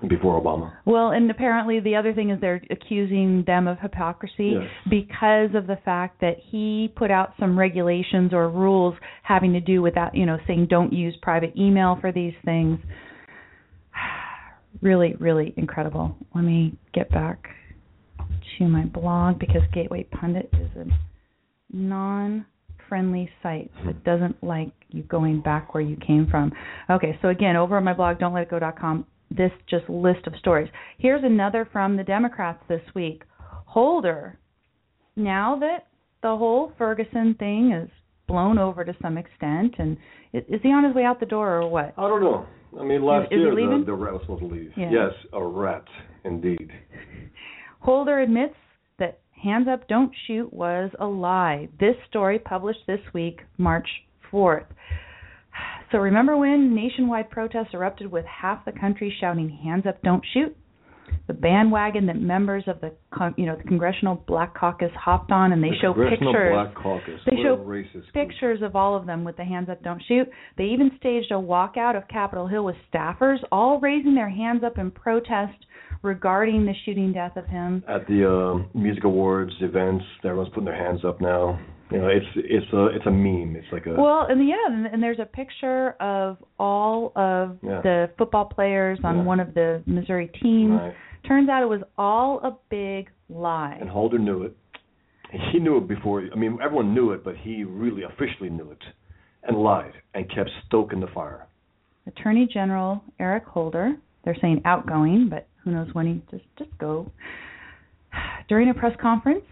Before 0.09 0.41
Obama. 0.41 0.73
Well, 0.85 1.11
and 1.11 1.31
apparently 1.31 1.81
the 1.81 1.97
other 1.97 2.13
thing 2.13 2.31
is 2.31 2.41
they're 2.41 2.63
accusing 2.71 3.45
them 3.47 3.67
of 3.69 3.79
hypocrisy 3.81 4.57
Yes. 4.61 4.69
because 4.89 5.55
of 5.55 5.67
the 5.67 5.77
fact 5.85 6.21
that 6.21 6.37
he 6.51 6.93
put 6.97 7.11
out 7.11 7.35
some 7.39 7.59
regulations 7.59 8.33
or 8.33 8.49
rules 8.49 8.95
having 9.23 9.53
to 9.55 9.61
do 9.61 9.83
with 9.83 9.95
that, 9.95 10.15
you 10.15 10.27
know, 10.27 10.39
saying 10.47 10.67
don't 10.69 10.93
use 10.93 11.17
private 11.23 11.53
email 11.57 11.97
for 12.01 12.13
these 12.13 12.35
things. 12.45 12.79
Really, 14.83 15.15
really 15.21 15.55
incredible. 15.57 16.17
Let 16.35 16.43
me 16.45 16.77
get 16.93 17.09
back 17.11 17.47
to 18.59 18.65
my 18.69 18.85
blog 18.85 19.39
because 19.39 19.63
Gateway 19.73 20.03
Pundit 20.11 20.51
is 20.53 20.69
a 20.77 20.85
non-friendly 21.75 23.31
site 23.43 23.71
that 23.87 24.05
doesn't 24.05 24.43
like 24.43 24.73
you 24.91 25.03
going 25.05 25.41
back 25.41 25.75
where 25.75 25.83
you 25.83 25.97
came 25.97 26.27
from. 26.31 26.53
Okay, 26.91 27.19
so 27.23 27.29
again, 27.29 27.57
over 27.57 27.77
on 27.77 27.85
my 27.85 27.95
blog, 27.95 28.19
don'tletitgo.com, 28.19 29.07
this 29.37 29.50
just 29.69 29.88
list 29.88 30.26
of 30.26 30.35
stories. 30.38 30.69
Here's 30.99 31.25
another 31.25 31.69
from 31.73 31.97
the 31.97 32.05
Democrats 32.05 32.62
this 32.69 32.83
week. 32.95 33.23
Holder, 33.67 34.38
now 35.17 35.57
that 35.61 35.87
the 36.23 36.37
whole 36.37 36.73
Ferguson 36.79 37.35
thing 37.38 37.73
is 37.73 37.91
blown 38.26 38.59
over 38.59 38.85
to 38.85 38.95
some 39.03 39.19
extent, 39.19 39.75
and 39.79 39.97
is 40.33 40.61
he 40.62 40.69
on 40.71 40.85
his 40.85 40.95
way 40.95 41.05
out 41.05 41.21
the 41.21 41.26
door 41.26 41.61
or 41.61 41.69
what? 41.69 41.93
I 41.97 42.03
don't 42.09 42.23
know. 42.23 42.47
I 42.79 42.85
mean, 42.85 43.03
last 43.03 43.31
Is- 43.31 43.38
is 43.38 43.57
year 43.57 43.79
the, 43.79 43.85
the 43.87 43.93
rat 43.93 44.14
was 44.14 44.23
supposed 44.23 44.43
to 44.43 44.47
leave. 44.49 44.73
Yeah. 44.76 44.91
Yes, 44.91 45.12
a 45.33 45.45
rat, 45.45 45.85
indeed. 46.25 46.71
Holder 47.81 48.21
admits 48.21 48.55
that 48.99 49.21
Hands 49.43 49.67
Up 49.69 49.87
Don't 49.88 50.12
Shoot 50.26 50.53
was 50.53 50.91
a 50.99 51.07
lie. 51.07 51.69
This 51.79 51.97
story 52.09 52.38
published 52.38 52.81
this 52.87 53.00
week, 53.12 53.41
March 53.59 53.88
4th. 54.33 54.67
So 55.94 56.00
remember 56.00 56.37
when 56.37 56.74
nationwide 56.74 57.30
protests 57.30 57.68
erupted 57.72 58.11
with 58.11 58.24
half 58.24 58.64
the 58.64 58.72
country 58.72 59.16
shouting 59.20 59.48
"Hands 59.48 59.87
up, 59.87 60.02
don't 60.02 60.24
shoot"? 60.33 60.57
The 61.28 61.35
bandwagon 61.35 62.07
that 62.07 62.20
members 62.20 62.64
of 62.66 62.80
the 62.80 62.94
con- 63.12 63.35
you 63.37 63.46
know 63.46 63.54
the 63.54 63.62
Congressional 63.62 64.16
Black 64.26 64.57
Caucus 64.59 64.90
hopped 64.98 65.30
on, 65.30 65.52
and 65.52 65.62
they 65.62 65.70
the 65.70 65.76
show 65.80 65.94
pictures. 65.94 66.52
Black 66.52 66.74
Caucus. 66.74 67.20
They 67.30 67.37
what 67.37 67.44
show 67.44 67.57
racist 67.59 67.92
group. 67.92 68.12
pictures 68.12 68.61
of 68.61 68.74
all 68.74 68.96
of 68.96 69.07
them 69.07 69.22
with 69.22 69.37
the 69.37 69.44
hands 69.44 69.68
up, 69.68 69.85
don't 69.85 70.02
shoot. 70.09 70.26
They 70.59 70.64
even 70.64 70.90
staged 70.98 71.30
a 71.30 71.35
walkout 71.35 71.96
of 71.96 72.09
Capitol 72.09 72.48
Hill 72.48 72.64
with 72.64 72.76
staffers, 72.92 73.38
all 73.52 73.78
raising 73.78 74.16
their 74.16 74.30
hands 74.30 74.64
up 74.64 74.78
in 74.78 74.90
protest 74.90 75.64
regarding 76.02 76.66
the 76.66 76.74
shooting 76.85 77.12
death 77.12 77.37
of 77.37 77.46
him. 77.46 77.85
At 77.87 78.04
the 78.09 78.28
um, 78.28 78.68
music 78.74 79.04
awards 79.04 79.52
events, 79.61 80.04
everyone's 80.24 80.48
putting 80.48 80.64
their 80.64 80.74
hands 80.74 81.04
up 81.04 81.20
now. 81.20 81.61
You 81.90 81.99
know, 81.99 82.09
it's 82.09 82.27
it's 82.37 82.73
a 82.73 82.87
it's 82.87 83.07
a 83.07 83.11
meme. 83.11 83.57
It's 83.57 83.66
like 83.73 83.87
a 83.87 83.92
Well, 83.92 84.27
and 84.29 84.49
yeah, 84.49 84.57
and, 84.66 84.87
and 84.87 85.03
there's 85.03 85.18
a 85.20 85.27
picture 85.27 85.90
of 86.01 86.38
all 86.59 87.12
of 87.14 87.59
Yeah. 87.62 87.81
the 87.83 88.11
football 88.18 88.47
players 88.47 88.99
on 89.05 89.18
Yeah. 89.18 89.23
one 89.25 89.38
of 89.40 89.55
the 89.55 89.83
Missouri 89.87 90.29
teams. 90.42 90.81
right. 90.81 90.94
Turns 91.29 91.49
out 91.49 91.62
it 91.62 91.68
was 91.68 91.83
all 91.97 92.40
a 92.40 92.57
big 92.68 93.11
lie. 93.29 93.77
And 93.81 93.88
Holder 93.88 94.18
knew 94.18 94.42
it. 94.44 94.57
He 95.53 95.59
knew 95.59 95.79
it 95.79 95.88
before. 95.88 96.23
I 96.33 96.37
mean, 96.37 96.59
everyone 96.62 96.94
knew 96.94 97.11
it, 97.12 97.25
but 97.25 97.37
he 97.37 97.64
really 97.64 98.03
officially 98.03 98.51
knew 98.51 98.70
it, 98.70 98.83
and 99.42 99.57
lied 99.59 99.92
and 100.14 100.29
kept 100.35 100.51
stoking 100.66 101.01
the 101.01 101.07
fire. 101.09 101.47
Attorney 102.07 102.47
General 102.47 103.03
Eric 103.18 103.44
Holder, 103.44 103.97
they're 104.25 104.37
saying 104.40 104.62
outgoing, 104.64 105.29
but 105.29 105.47
who 105.64 105.70
knows 105.70 105.88
when 105.94 106.07
he 106.07 106.23
just 106.31 106.44
just 106.59 106.77
go. 106.79 107.11
During 108.49 108.68
a 108.70 108.75
press 108.75 108.94
conference, 109.01 109.44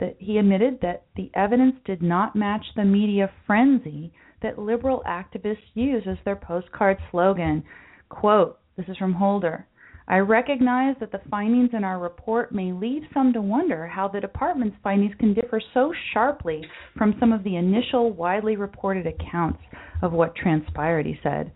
that 0.00 0.16
he 0.18 0.38
admitted 0.38 0.80
that 0.82 1.04
the 1.16 1.30
evidence 1.34 1.76
did 1.84 2.02
not 2.02 2.34
match 2.34 2.64
the 2.74 2.84
media 2.84 3.30
frenzy 3.46 4.12
that 4.42 4.58
liberal 4.58 5.02
activists 5.06 5.58
use 5.74 6.02
as 6.06 6.16
their 6.24 6.36
postcard 6.36 6.98
slogan. 7.10 7.62
Quote, 8.08 8.58
this 8.76 8.86
is 8.88 8.96
from 8.96 9.12
Holder. 9.12 9.66
I 10.08 10.18
recognize 10.18 10.96
that 10.98 11.12
the 11.12 11.20
findings 11.30 11.70
in 11.72 11.84
our 11.84 12.00
report 12.00 12.52
may 12.52 12.72
lead 12.72 13.04
some 13.14 13.32
to 13.32 13.40
wonder 13.40 13.86
how 13.86 14.08
the 14.08 14.20
department's 14.20 14.76
findings 14.82 15.14
can 15.20 15.34
differ 15.34 15.62
so 15.72 15.92
sharply 16.12 16.64
from 16.98 17.14
some 17.20 17.32
of 17.32 17.44
the 17.44 17.54
initial 17.54 18.10
widely 18.12 18.56
reported 18.56 19.06
accounts 19.06 19.62
of 20.02 20.12
what 20.12 20.34
transpired, 20.34 21.06
he 21.06 21.16
said. 21.22 21.52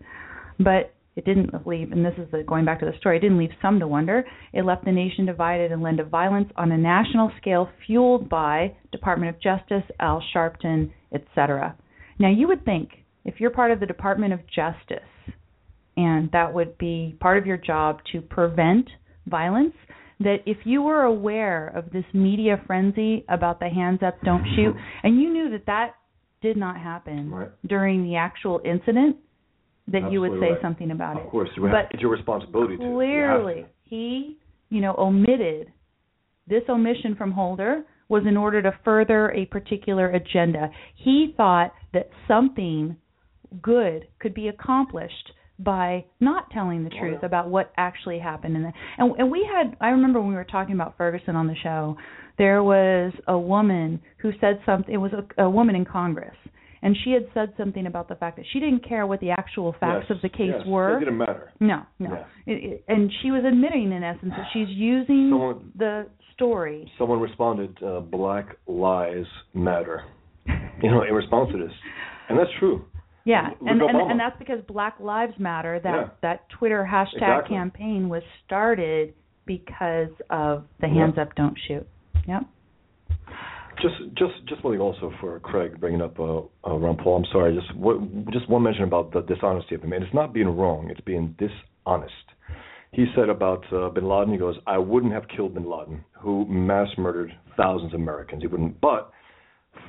But 0.57 0.94
it 1.15 1.23
didn't 1.23 1.65
leave, 1.65 1.91
and 1.91 2.03
this 2.03 2.13
is 2.17 2.29
the, 2.31 2.43
going 2.43 2.65
back 2.65 2.79
to 2.81 2.85
the 2.85 2.97
story, 2.99 3.17
it 3.17 3.21
didn't 3.21 3.37
leave 3.37 3.51
some 3.61 3.79
to 3.79 3.87
wonder. 3.87 4.25
It 4.51 4.65
left 4.65 4.83
the 4.83 4.91
nation 4.91 5.25
divided 5.25 5.71
and 5.71 5.81
led 5.81 5.97
to 5.97 6.03
violence 6.03 6.49
on 6.57 6.71
a 6.71 6.77
national 6.77 7.31
scale 7.37 7.69
fueled 7.85 8.27
by 8.27 8.75
Department 8.91 9.33
of 9.33 9.41
Justice, 9.41 9.83
Al 9.99 10.21
Sharpton, 10.35 10.91
etc. 11.13 11.75
Now, 12.19 12.29
you 12.29 12.47
would 12.47 12.65
think 12.65 12.89
if 13.23 13.39
you're 13.39 13.49
part 13.49 13.71
of 13.71 13.79
the 13.79 13.85
Department 13.85 14.33
of 14.33 14.39
Justice, 14.47 15.07
and 15.95 16.29
that 16.31 16.53
would 16.53 16.77
be 16.77 17.15
part 17.21 17.37
of 17.37 17.45
your 17.45 17.57
job 17.57 17.99
to 18.11 18.21
prevent 18.21 18.89
violence, 19.27 19.73
that 20.19 20.37
if 20.45 20.57
you 20.65 20.81
were 20.81 21.03
aware 21.03 21.67
of 21.67 21.91
this 21.91 22.05
media 22.13 22.61
frenzy 22.67 23.25
about 23.29 23.59
the 23.59 23.69
hands 23.69 23.99
up, 24.05 24.15
don't 24.23 24.45
shoot, 24.55 24.75
and 25.03 25.21
you 25.21 25.31
knew 25.31 25.49
that 25.51 25.65
that 25.65 25.95
did 26.41 26.57
not 26.57 26.77
happen 26.77 27.31
Right. 27.31 27.49
during 27.65 28.03
the 28.03 28.15
actual 28.17 28.61
incident, 28.63 29.17
that 29.87 30.11
you 30.11 30.21
would 30.21 30.39
say 30.39 30.51
right. 30.51 30.61
something 30.61 30.91
about 30.91 31.17
Of 31.17 31.21
it. 31.21 31.25
Of 31.25 31.31
course, 31.31 31.49
you 31.55 31.63
have, 31.63 31.71
But 31.71 31.91
it's 31.93 32.01
your 32.01 32.11
responsibility 32.11 32.77
Clearly, 32.77 33.61
to. 33.63 33.67
he, 33.83 34.37
you 34.69 34.81
know, 34.81 34.95
omitted 34.97 35.71
this 36.47 36.63
omission 36.69 37.15
from 37.15 37.31
Holder 37.31 37.83
was 38.07 38.23
in 38.27 38.37
order 38.37 38.61
to 38.61 38.71
further 38.83 39.31
a 39.31 39.45
particular 39.45 40.09
agenda. 40.11 40.69
He 40.95 41.33
thought 41.35 41.73
that 41.93 42.09
something 42.27 42.95
good 43.61 44.07
could 44.19 44.33
be 44.33 44.47
accomplished 44.47 45.31
by 45.57 46.03
not 46.19 46.49
telling 46.51 46.83
the 46.83 46.89
truth 46.89 47.23
about 47.23 47.49
what 47.49 47.71
actually 47.77 48.19
happened 48.19 48.57
in 48.57 48.63
the 48.63 48.73
and 48.97 49.15
and 49.17 49.31
we 49.31 49.47
had 49.49 49.77
I 49.79 49.89
remember 49.89 50.19
when 50.19 50.27
we 50.27 50.35
were 50.35 50.43
talking 50.43 50.75
about 50.75 50.97
Ferguson 50.97 51.37
on 51.37 51.47
the 51.47 51.55
show 51.63 51.95
there 52.37 52.61
was 52.61 53.13
a 53.29 53.39
woman 53.39 54.01
who 54.17 54.31
said 54.41 54.59
something 54.65 54.93
it 54.93 54.97
was 54.97 55.13
a, 55.13 55.43
a 55.43 55.49
woman 55.49 55.75
in 55.75 55.85
Congress 55.85 56.35
and 56.85 56.95
she 57.03 57.11
had 57.11 57.25
said 57.33 57.51
something 57.57 57.87
about 57.87 58.07
the 58.07 58.15
fact 58.15 58.37
that 58.37 58.45
she 58.53 58.59
didn't 58.59 58.87
care 58.87 59.05
what 59.07 59.19
the 59.19 59.31
actual 59.31 59.73
facts 59.79 60.05
Yes, 60.07 60.15
of 60.15 60.21
the 60.21 60.29
case 60.29 60.53
yes, 60.57 60.65
were 60.67 60.97
It 60.97 60.99
didn't 60.99 61.17
matter. 61.17 61.51
no, 61.59 61.81
no. 61.99 62.09
Yeah. 62.11 62.53
It, 62.53 62.63
it, 62.63 62.83
and 62.87 63.11
she 63.21 63.31
was 63.31 63.43
admitting, 63.43 63.91
in 63.91 64.03
essence, 64.03 64.31
that 64.37 64.47
she's 64.53 64.69
using 64.69 65.29
Someone- 65.31 65.71
the 65.75 66.05
story. 66.35 66.89
Someone 66.97 67.19
responded, 67.19 67.75
uh, 67.83 68.01
"Black 68.01 68.55
lives 68.67 69.27
matter." 69.53 70.03
You 70.81 70.91
know, 70.91 71.01
in 71.01 71.13
response 71.13 71.51
to 71.53 71.57
this, 71.57 71.71
and 72.29 72.37
that's 72.37 72.51
true. 72.59 72.85
Yeah, 73.23 73.47
Look 73.59 73.69
and, 73.71 73.81
and 73.81 74.11
and 74.11 74.19
that's 74.19 74.37
because 74.37 74.59
Black 74.67 74.95
Lives 74.99 75.33
Matter. 75.39 75.79
That 75.79 75.95
Yeah. 75.95 76.07
that 76.21 76.49
Twitter 76.49 76.87
hashtag 76.89 77.13
Exactly. 77.39 77.55
campaign 77.55 78.07
was 78.09 78.21
started 78.45 79.15
because 79.47 80.11
of 80.29 80.65
the 80.81 80.87
Yeah. 80.87 80.93
hands 80.93 81.17
up, 81.17 81.33
don't 81.35 81.57
shoot. 81.67 81.87
Yep. 82.27 82.43
Just, 83.81 83.95
just, 84.17 84.33
just 84.47 84.63
one 84.63 84.77
also 84.79 85.11
for 85.19 85.39
Craig 85.39 85.79
bringing 85.79 86.01
up 86.01 86.19
uh, 86.19 86.39
uh, 86.65 86.75
Ron 86.77 86.97
Paul. 86.97 87.17
I'm 87.17 87.31
sorry. 87.31 87.55
Just, 87.55 87.75
what, 87.75 87.97
just 88.31 88.49
one 88.49 88.63
mention 88.63 88.83
about 88.83 89.11
the 89.11 89.21
dishonesty 89.21 89.75
of 89.75 89.81
him, 89.83 89.93
and 89.93 90.03
it's 90.03 90.13
not 90.13 90.33
being 90.33 90.47
wrong; 90.47 90.89
it's 90.89 91.01
being 91.01 91.35
dishonest. 91.37 92.13
he 92.91 93.05
said 93.15 93.29
about 93.29 93.63
uh, 93.73 93.89
Bin 93.89 94.07
Laden. 94.07 94.33
He 94.33 94.39
goes, 94.39 94.55
"I 94.65 94.77
wouldn't 94.77 95.13
have 95.13 95.27
killed 95.35 95.53
Bin 95.53 95.69
Laden, 95.69 96.03
who 96.19 96.45
mass 96.47 96.87
murdered 96.97 97.31
thousands 97.57 97.93
of 97.93 97.99
Americans. 97.99 98.41
He 98.41 98.47
wouldn't, 98.47 98.79
but." 98.81 99.11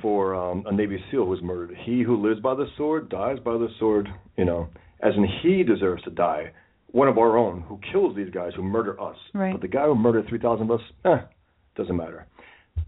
For 0.01 0.35
um, 0.35 0.63
a 0.67 0.73
Navy 0.73 1.01
SEAL 1.09 1.23
who 1.23 1.29
was 1.31 1.41
murdered, 1.41 1.75
he 1.83 2.03
who 2.03 2.21
lives 2.21 2.41
by 2.41 2.53
the 2.53 2.67
sword 2.77 3.09
dies 3.09 3.37
by 3.43 3.53
the 3.53 3.69
sword. 3.79 4.07
You 4.35 4.43
know, 4.43 4.67
as 5.01 5.13
in 5.15 5.25
he 5.41 5.63
deserves 5.63 6.03
to 6.03 6.11
die. 6.11 6.51
One 6.91 7.07
of 7.07 7.17
our 7.17 7.37
own 7.37 7.61
who 7.61 7.79
kills 7.91 8.15
these 8.15 8.29
guys 8.29 8.51
who 8.55 8.63
murder 8.63 8.99
us. 9.01 9.15
Right. 9.33 9.53
But 9.53 9.61
the 9.61 9.67
guy 9.69 9.85
who 9.85 9.95
murdered 9.95 10.27
three 10.27 10.39
thousand 10.39 10.69
of 10.69 10.79
us, 10.79 10.85
eh, 11.05 11.19
doesn't 11.75 11.95
matter. 11.95 12.27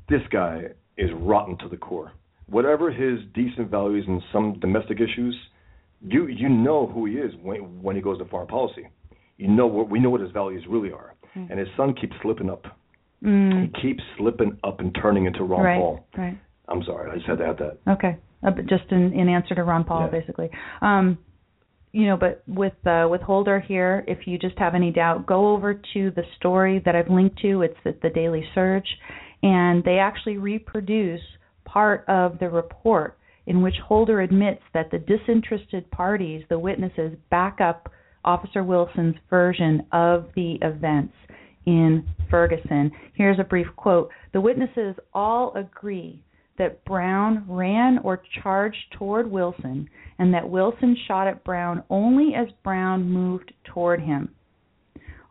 This 0.10 0.22
guy 0.32 0.66
is 1.00 1.10
rotten 1.16 1.58
to 1.60 1.70
the 1.70 1.78
core. 1.78 2.12
Whatever 2.48 2.92
his 2.92 3.20
decent 3.34 3.70
values 3.72 4.06
and 4.08 4.22
some 4.34 4.60
domestic 4.60 5.00
issues, 5.00 5.36
you 6.02 6.28
you 6.28 6.50
know 6.50 6.88
who 6.88 7.06
he 7.06 7.14
is 7.14 7.32
when 7.42 7.82
when 7.82 7.96
he 7.96 8.02
goes 8.02 8.18
to 8.20 8.26
foreign 8.26 8.48
policy. 8.48 8.88
You 9.38 9.48
know 9.48 9.68
what 9.68 9.90
we 9.90 10.00
know 10.00 10.10
what 10.10 10.22
his 10.22 10.32
values 10.32 10.64
really 10.70 10.92
are. 10.92 11.16
Mm. 11.36 11.52
And 11.52 11.60
his 11.60 11.70
son 11.78 11.94
keeps 12.00 12.14
slipping 12.22 12.50
up. 12.50 12.66
Mm. 13.24 13.62
He 13.76 13.82
keeps 13.82 14.04
slipping 14.18 14.58
up 14.64 14.80
and 14.80 14.96
turning 15.02 15.26
into 15.26 15.44
Ron 15.44 15.62
right. 15.62 15.80
Paul. 15.80 16.06
Right. 16.18 16.40
I'm 16.68 16.84
sorry, 16.84 17.12
I 17.12 17.16
just 17.16 17.28
had 17.28 17.40
to 17.40 17.46
add 17.46 17.58
that. 17.58 17.92
Okay. 17.94 18.18
Uh, 18.46 18.52
but 18.52 18.68
just 18.68 18.84
in, 18.92 19.12
in 19.14 19.28
answer 19.28 19.56
to 19.56 19.64
Ron 19.64 19.84
Paul, 19.84 20.04
Yeah. 20.12 20.20
basically. 20.20 20.50
Um, 20.82 21.18
you 21.92 22.06
know, 22.06 22.18
but 22.18 22.44
with 22.48 22.74
uh, 22.86 23.08
with 23.10 23.22
Holder 23.22 23.60
here, 23.60 24.04
if 24.08 24.28
you 24.28 24.38
just 24.38 24.58
have 24.60 24.76
any 24.76 24.92
doubt, 24.92 25.26
go 25.26 25.54
over 25.54 25.74
to 25.94 26.12
the 26.12 26.24
story 26.38 26.82
that 26.86 26.96
I've 26.96 27.10
linked 27.10 27.40
to. 27.42 27.64
It's 27.64 27.80
at 27.86 28.00
the 28.02 28.12
Daily 28.12 28.46
Surge, 28.54 28.88
and 29.44 29.84
they 29.84 29.98
actually 29.98 30.38
reproduce 30.38 31.22
part 31.66 32.04
of 32.08 32.40
the 32.40 32.50
report 32.50 33.18
in 33.46 33.62
which 33.62 33.76
Holder 33.86 34.22
admits 34.22 34.62
that 34.74 34.92
the 34.92 35.00
disinterested 35.00 35.90
parties, 35.92 36.44
the 36.50 36.60
witnesses, 36.60 37.18
back 37.32 37.60
up 37.62 37.90
Officer 38.26 38.64
Wilson's 38.64 39.16
version 39.30 39.86
of 39.92 40.28
the 40.36 40.60
events 40.62 41.14
in 41.66 42.08
Ferguson. 42.30 42.92
Here's 43.16 43.40
a 43.40 43.44
brief 43.44 43.68
quote 43.76 44.10
The 44.34 44.42
witnesses 44.42 44.96
all 45.14 45.54
agree 45.56 46.24
that 46.58 46.84
Brown 46.86 47.46
ran 47.48 48.00
or 48.04 48.22
charged 48.44 48.78
toward 48.98 49.32
Wilson 49.32 49.90
and 50.20 50.34
that 50.34 50.48
Wilson 50.48 50.96
shot 51.08 51.28
at 51.28 51.44
Brown 51.44 51.84
only 51.90 52.34
as 52.36 52.48
Brown 52.64 53.10
moved 53.10 53.54
toward 53.64 54.02
him. 54.02 54.30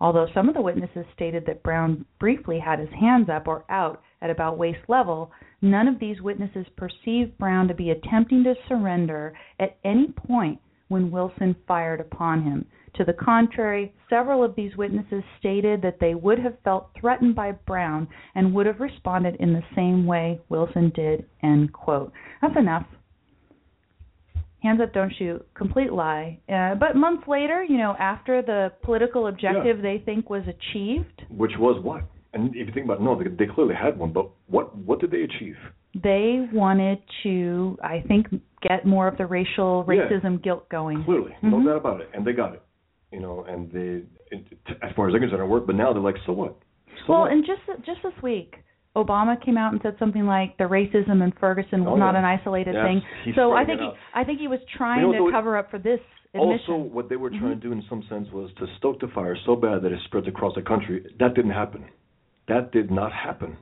Although 0.00 0.28
some 0.32 0.48
of 0.48 0.54
the 0.54 0.62
witnesses 0.62 1.04
stated 1.14 1.44
that 1.46 1.62
Brown 1.62 2.04
briefly 2.20 2.58
had 2.58 2.78
his 2.78 2.90
hands 2.90 3.28
up 3.28 3.48
or 3.48 3.64
out 3.68 4.00
at 4.20 4.30
about 4.30 4.58
waist 4.58 4.88
level, 4.88 5.32
none 5.60 5.88
of 5.88 5.98
these 5.98 6.22
witnesses 6.22 6.66
perceived 6.76 7.36
Brown 7.38 7.66
to 7.68 7.74
be 7.74 7.90
attempting 7.90 8.44
to 8.44 8.54
surrender 8.68 9.34
at 9.58 9.76
any 9.84 10.08
point 10.08 10.60
when 10.88 11.10
Wilson 11.10 11.54
fired 11.66 12.00
upon 12.00 12.42
him. 12.42 12.64
To 12.94 13.04
the 13.04 13.12
contrary, 13.12 13.92
several 14.08 14.42
of 14.42 14.54
these 14.54 14.76
witnesses 14.76 15.22
stated 15.38 15.82
that 15.82 16.00
they 16.00 16.14
would 16.14 16.38
have 16.38 16.58
felt 16.64 16.90
threatened 16.98 17.34
by 17.34 17.52
Brown 17.52 18.08
and 18.34 18.54
would 18.54 18.66
have 18.66 18.80
responded 18.80 19.36
in 19.36 19.52
the 19.52 19.64
same 19.74 20.06
way 20.06 20.40
Wilson 20.48 20.90
did. 20.94 21.26
End 21.42 21.72
quote. 21.72 22.12
That's 22.40 22.56
enough. 22.56 22.86
Hands 24.62 24.80
up, 24.80 24.92
don't 24.92 25.12
shoot. 25.18 25.46
Complete 25.54 25.92
lie. 25.92 26.38
Uh, 26.48 26.74
but 26.74 26.96
months 26.96 27.28
later, 27.28 27.62
you 27.62 27.78
know, 27.78 27.94
after 27.98 28.42
the 28.42 28.72
political 28.82 29.28
objective 29.28 29.80
they 29.82 30.02
think 30.04 30.28
was 30.30 30.42
achieved, 30.48 31.22
Which 31.30 31.52
was 31.58 31.82
what? 31.84 32.02
And 32.34 32.48
if 32.54 32.66
you 32.66 32.72
think 32.74 32.84
about 32.86 32.98
it, 33.00 33.02
no, 33.04 33.16
they, 33.16 33.30
they 33.30 33.52
clearly 33.52 33.74
had 33.74 33.98
one, 33.98 34.12
but 34.12 34.28
what 34.48 34.76
what 34.76 35.00
did 35.00 35.10
they 35.10 35.22
achieve? 35.22 35.56
they 35.94 36.46
wanted 36.52 36.98
to, 37.22 37.76
I 37.82 38.04
think, 38.06 38.26
get 38.62 38.84
more 38.84 39.08
of 39.08 39.16
the 39.16 39.24
racial 39.26 39.84
Yeah. 39.88 39.94
racism 40.08 40.40
guilt 40.42 40.68
going. 40.68 41.02
Clearly, 41.04 41.34
no 41.42 41.56
Mhm. 41.56 41.64
doubt 41.64 41.76
about 41.78 42.00
it, 42.02 42.10
and 42.14 42.24
they 42.26 42.32
got 42.34 42.52
it. 42.54 42.62
You 43.10 43.20
know, 43.20 43.44
and 43.48 43.72
they, 43.72 44.02
it, 44.30 44.44
as 44.82 44.92
far 44.94 45.06
as 45.08 45.12
they're 45.12 45.20
concerned, 45.20 45.42
it 45.42 45.46
worked. 45.46 45.66
But 45.66 45.76
now 45.76 45.92
they're 45.94 46.02
like, 46.02 46.18
so 46.26 46.32
what? 46.32 46.56
So 47.06 47.12
well, 47.12 47.20
what? 47.22 47.32
and 47.32 47.44
just 47.46 47.62
just 47.86 48.02
this 48.02 48.12
week, 48.22 48.56
Obama 49.04 49.40
came 49.44 49.56
out 49.56 49.72
and 49.72 49.80
said 49.82 49.96
something 49.98 50.26
like 50.26 50.56
the 50.58 50.64
racism 50.64 51.22
in 51.22 51.32
Ferguson 51.40 51.84
was 51.84 51.92
Oh, 51.94 51.96
not 51.96 52.12
yeah. 52.12 52.18
an 52.20 52.24
isolated 52.24 52.74
Yes, 52.74 52.84
thing. 52.86 53.02
he's 53.24 53.34
So 53.34 53.52
I 53.52 53.64
think 53.64 53.80
he. 53.80 53.90
I 54.14 54.24
think 54.24 54.38
he 54.40 54.48
was 54.48 54.60
trying 54.76 55.00
You 55.06 55.12
know 55.12 55.26
to 55.26 55.32
cover 55.32 55.56
up 55.56 55.70
for 55.70 55.78
this 55.78 56.00
admission. 56.34 56.74
Also, 56.74 56.76
what 56.76 57.08
they 57.08 57.16
were 57.16 57.30
trying 57.30 57.42
Mhm. 57.56 57.62
to 57.62 57.68
do 57.68 57.72
in 57.72 57.82
some 57.82 58.02
sense 58.04 58.30
was 58.32 58.52
to 58.54 58.66
stoke 58.78 59.00
the 59.00 59.08
fire 59.08 59.36
so 59.46 59.56
bad 59.56 59.82
that 59.82 59.92
it 59.92 60.00
spreads 60.02 60.28
across 60.28 60.54
the 60.54 60.62
country. 60.62 61.04
That 61.18 61.34
didn't 61.34 61.52
happen. 61.52 61.84
That 62.48 62.72
did 62.72 62.90
not 62.90 63.12
happen. 63.12 63.56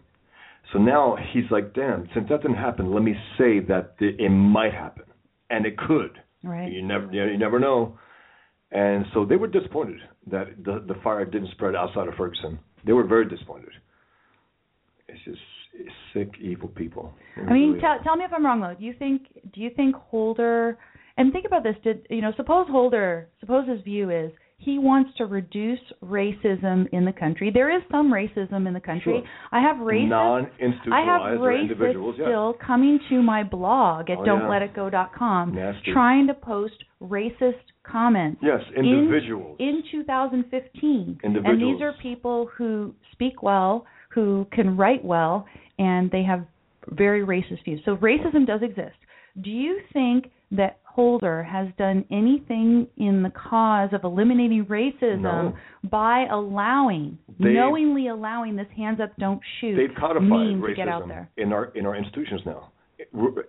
So 0.72 0.78
now 0.80 1.14
he's 1.32 1.48
like, 1.50 1.72
damn, 1.74 2.08
since 2.12 2.28
that 2.28 2.42
didn't 2.42 2.56
happen, 2.56 2.92
let 2.92 3.02
me 3.04 3.14
say 3.38 3.60
that 3.60 3.94
it 4.00 4.18
it 4.20 4.30
might 4.30 4.74
happen. 4.74 5.04
And 5.50 5.64
it 5.66 5.76
could. 5.78 6.20
right. 6.42 6.70
You 6.72 6.82
never 6.82 7.06
you 7.12 7.36
never 7.38 7.58
know. 7.60 7.98
And 8.72 9.06
so 9.12 9.24
they 9.24 9.36
were 9.36 9.46
disappointed 9.46 10.00
that 10.26 10.46
the 10.64 10.80
the 10.80 10.94
fire 11.04 11.24
didn't 11.24 11.50
spread 11.52 11.74
outside 11.76 12.08
of 12.08 12.14
Ferguson. 12.14 12.58
They 12.84 12.92
were 12.92 13.04
very 13.04 13.26
disappointed. 13.26 13.72
It's 15.08 15.22
just 15.24 15.38
it's 15.74 15.90
sick, 16.12 16.30
evil 16.40 16.68
people. 16.68 17.12
It 17.36 17.42
I 17.48 17.52
mean, 17.52 17.68
really 17.70 17.80
tell 17.80 17.98
tell 18.02 18.16
me 18.16 18.24
if 18.24 18.32
I'm 18.32 18.44
wrong 18.44 18.60
though. 18.60 18.74
Do 18.78 18.84
you 18.84 18.94
think 18.98 19.22
do 19.52 19.60
you 19.60 19.70
think 19.76 19.94
Holder 19.94 20.78
and 21.16 21.32
think 21.32 21.46
about 21.46 21.62
this? 21.62 21.76
Did 21.84 22.06
you 22.10 22.22
know? 22.22 22.32
Suppose 22.36 22.66
Holder, 22.68 23.28
suppose 23.40 23.68
his 23.68 23.80
view 23.82 24.10
is 24.10 24.32
he 24.58 24.78
wants 24.78 25.10
to 25.18 25.26
reduce 25.26 25.78
racism 26.02 26.86
in 26.92 27.04
the 27.04 27.12
country. 27.12 27.50
There 27.52 27.74
is 27.76 27.82
some 27.90 28.10
racism 28.12 28.66
in 28.66 28.72
the 28.72 28.80
country. 28.80 29.20
Sure. 29.20 29.22
I 29.52 29.60
have 29.60 29.76
racist, 29.76 30.48
I 30.90 31.00
have 31.00 31.38
racists 31.38 31.60
individuals. 31.60 32.16
Yeah. 32.18 32.24
still 32.26 32.56
coming 32.66 32.98
to 33.10 33.22
my 33.22 33.42
blog 33.44 34.08
at 34.08 34.18
Oh, 34.18 34.24
yeah. 34.24 34.32
don'tletitgo.com 34.32 35.54
Nasty. 35.54 35.92
trying 35.92 36.26
to 36.28 36.34
post 36.34 36.82
racist 37.02 37.60
comments. 37.84 38.40
Yes, 38.42 38.60
individuals. 38.74 39.56
in 39.60 39.82
2015. 39.92 41.20
Individuals. 41.22 41.44
And 41.46 41.60
these 41.76 41.82
are 41.82 41.92
people 42.02 42.48
who 42.56 42.94
speak 43.12 43.42
well, 43.42 43.84
who 44.16 44.46
can 44.50 44.76
write 44.78 45.04
well, 45.04 45.46
and 45.78 46.10
they 46.10 46.22
have 46.24 46.44
very 46.88 47.20
racist 47.24 47.62
views. 47.64 47.80
So 47.84 47.96
racism 47.98 48.46
does 48.46 48.62
exist. 48.62 48.96
Do 49.42 49.50
you 49.50 49.78
think 49.92 50.30
that 50.52 50.78
Holder 50.84 51.42
has 51.42 51.68
done 51.76 52.06
anything 52.10 52.86
in 52.96 53.22
the 53.22 53.28
cause 53.30 53.90
of 53.92 54.02
eliminating 54.04 54.64
racism 54.64 55.20
No. 55.20 55.54
by 55.90 56.24
allowing, 56.30 57.18
They- 57.38 57.52
knowingly 57.52 58.08
allowing 58.08 58.56
this 58.56 58.68
hands 58.74 58.98
up, 59.00 59.10
don't 59.18 59.40
shoot 59.60 59.76
They've 59.76 59.94
codified 59.94 60.30
meme 60.30 60.62
to 60.62 60.74
get 60.74 60.88
out 60.88 61.02
racism 61.02 61.08
there? 61.08 61.28
in 61.36 61.52
our 61.52 61.64
in 61.74 61.84
our 61.84 61.94
institutions 61.94 62.40
now. 62.46 62.70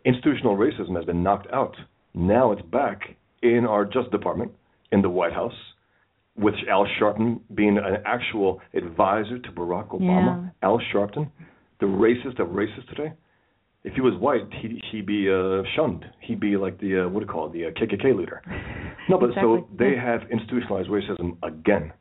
Institutional 0.03 0.57
racism 0.57 0.93
has 0.97 1.05
been 1.05 1.23
knocked 1.23 1.47
out. 1.53 1.77
Now 2.13 2.51
it's 2.51 2.61
back 2.63 3.15
in 3.41 3.65
our 3.65 3.85
Justice 3.85 4.11
Department, 4.11 4.51
in 4.91 5.01
the 5.01 5.09
White 5.09 5.31
House, 5.31 5.55
with 6.37 6.55
Al 6.69 6.85
Sharpton 6.99 7.39
being 7.55 7.77
an 7.77 7.97
actual 8.05 8.61
advisor 8.73 9.39
to 9.39 9.51
Barack 9.51 9.89
Obama. 9.89 10.51
Al 10.61 10.79
Sharpton, 10.93 11.29
the 11.79 11.85
racist 11.85 12.39
of 12.39 12.49
racists 12.49 12.87
today. 12.89 13.13
If 13.83 13.93
he 13.93 14.01
was 14.01 14.13
white, 14.19 14.41
he'd, 14.61 14.81
he'd 14.91 15.05
be 15.05 15.29
uh, 15.31 15.63
shunned. 15.75 16.03
He'd 16.21 16.39
be 16.39 16.57
like 16.57 16.79
the 16.79 17.05
uh, 17.05 17.09
what 17.09 17.21
do 17.21 17.25
you 17.25 17.31
call 17.31 17.47
it, 17.47 17.53
the 17.53 17.65
uh, 17.65 17.69
KKK 17.71 18.15
leader. 18.17 18.41
No, 19.09 19.17
but 19.17 19.29
Exactly. 19.29 19.59
so 19.59 19.67
they 19.79 19.91
Yeah. 19.91 20.03
have 20.03 20.21
institutionalized 20.29 20.89
racism 20.89 21.37
again. 21.41 21.93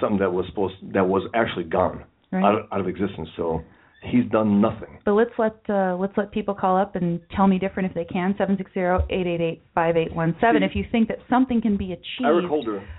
Something 0.00 0.18
that 0.18 0.32
was 0.32 0.44
supposed 0.48 0.74
that 0.92 1.06
was 1.06 1.22
actually 1.32 1.62
gone 1.62 2.02
Right. 2.32 2.42
out, 2.42 2.54
of, 2.58 2.66
out 2.72 2.80
of 2.80 2.88
existence. 2.88 3.28
So 3.36 3.62
he's 4.02 4.24
done 4.30 4.60
nothing. 4.60 4.98
But 5.04 5.12
let's 5.12 5.30
let 5.38 5.56
uh, 5.68 5.96
let's 5.98 6.12
let 6.16 6.32
people 6.32 6.54
call 6.54 6.76
up 6.76 6.96
and 6.96 7.20
tell 7.34 7.46
me 7.46 7.58
different 7.58 7.88
if 7.88 7.94
they 7.94 8.04
can. 8.04 8.34
Seven 8.38 8.56
six 8.56 8.72
zero 8.72 9.04
eight 9.10 9.26
eight 9.26 9.40
eight 9.40 9.62
five 9.74 9.96
eight 9.96 10.14
one 10.14 10.36
seven. 10.40 10.62
If 10.62 10.74
you 10.74 10.84
think 10.90 11.08
that 11.08 11.18
something 11.28 11.60
can 11.60 11.76
be 11.76 11.92
achieved 11.92 12.48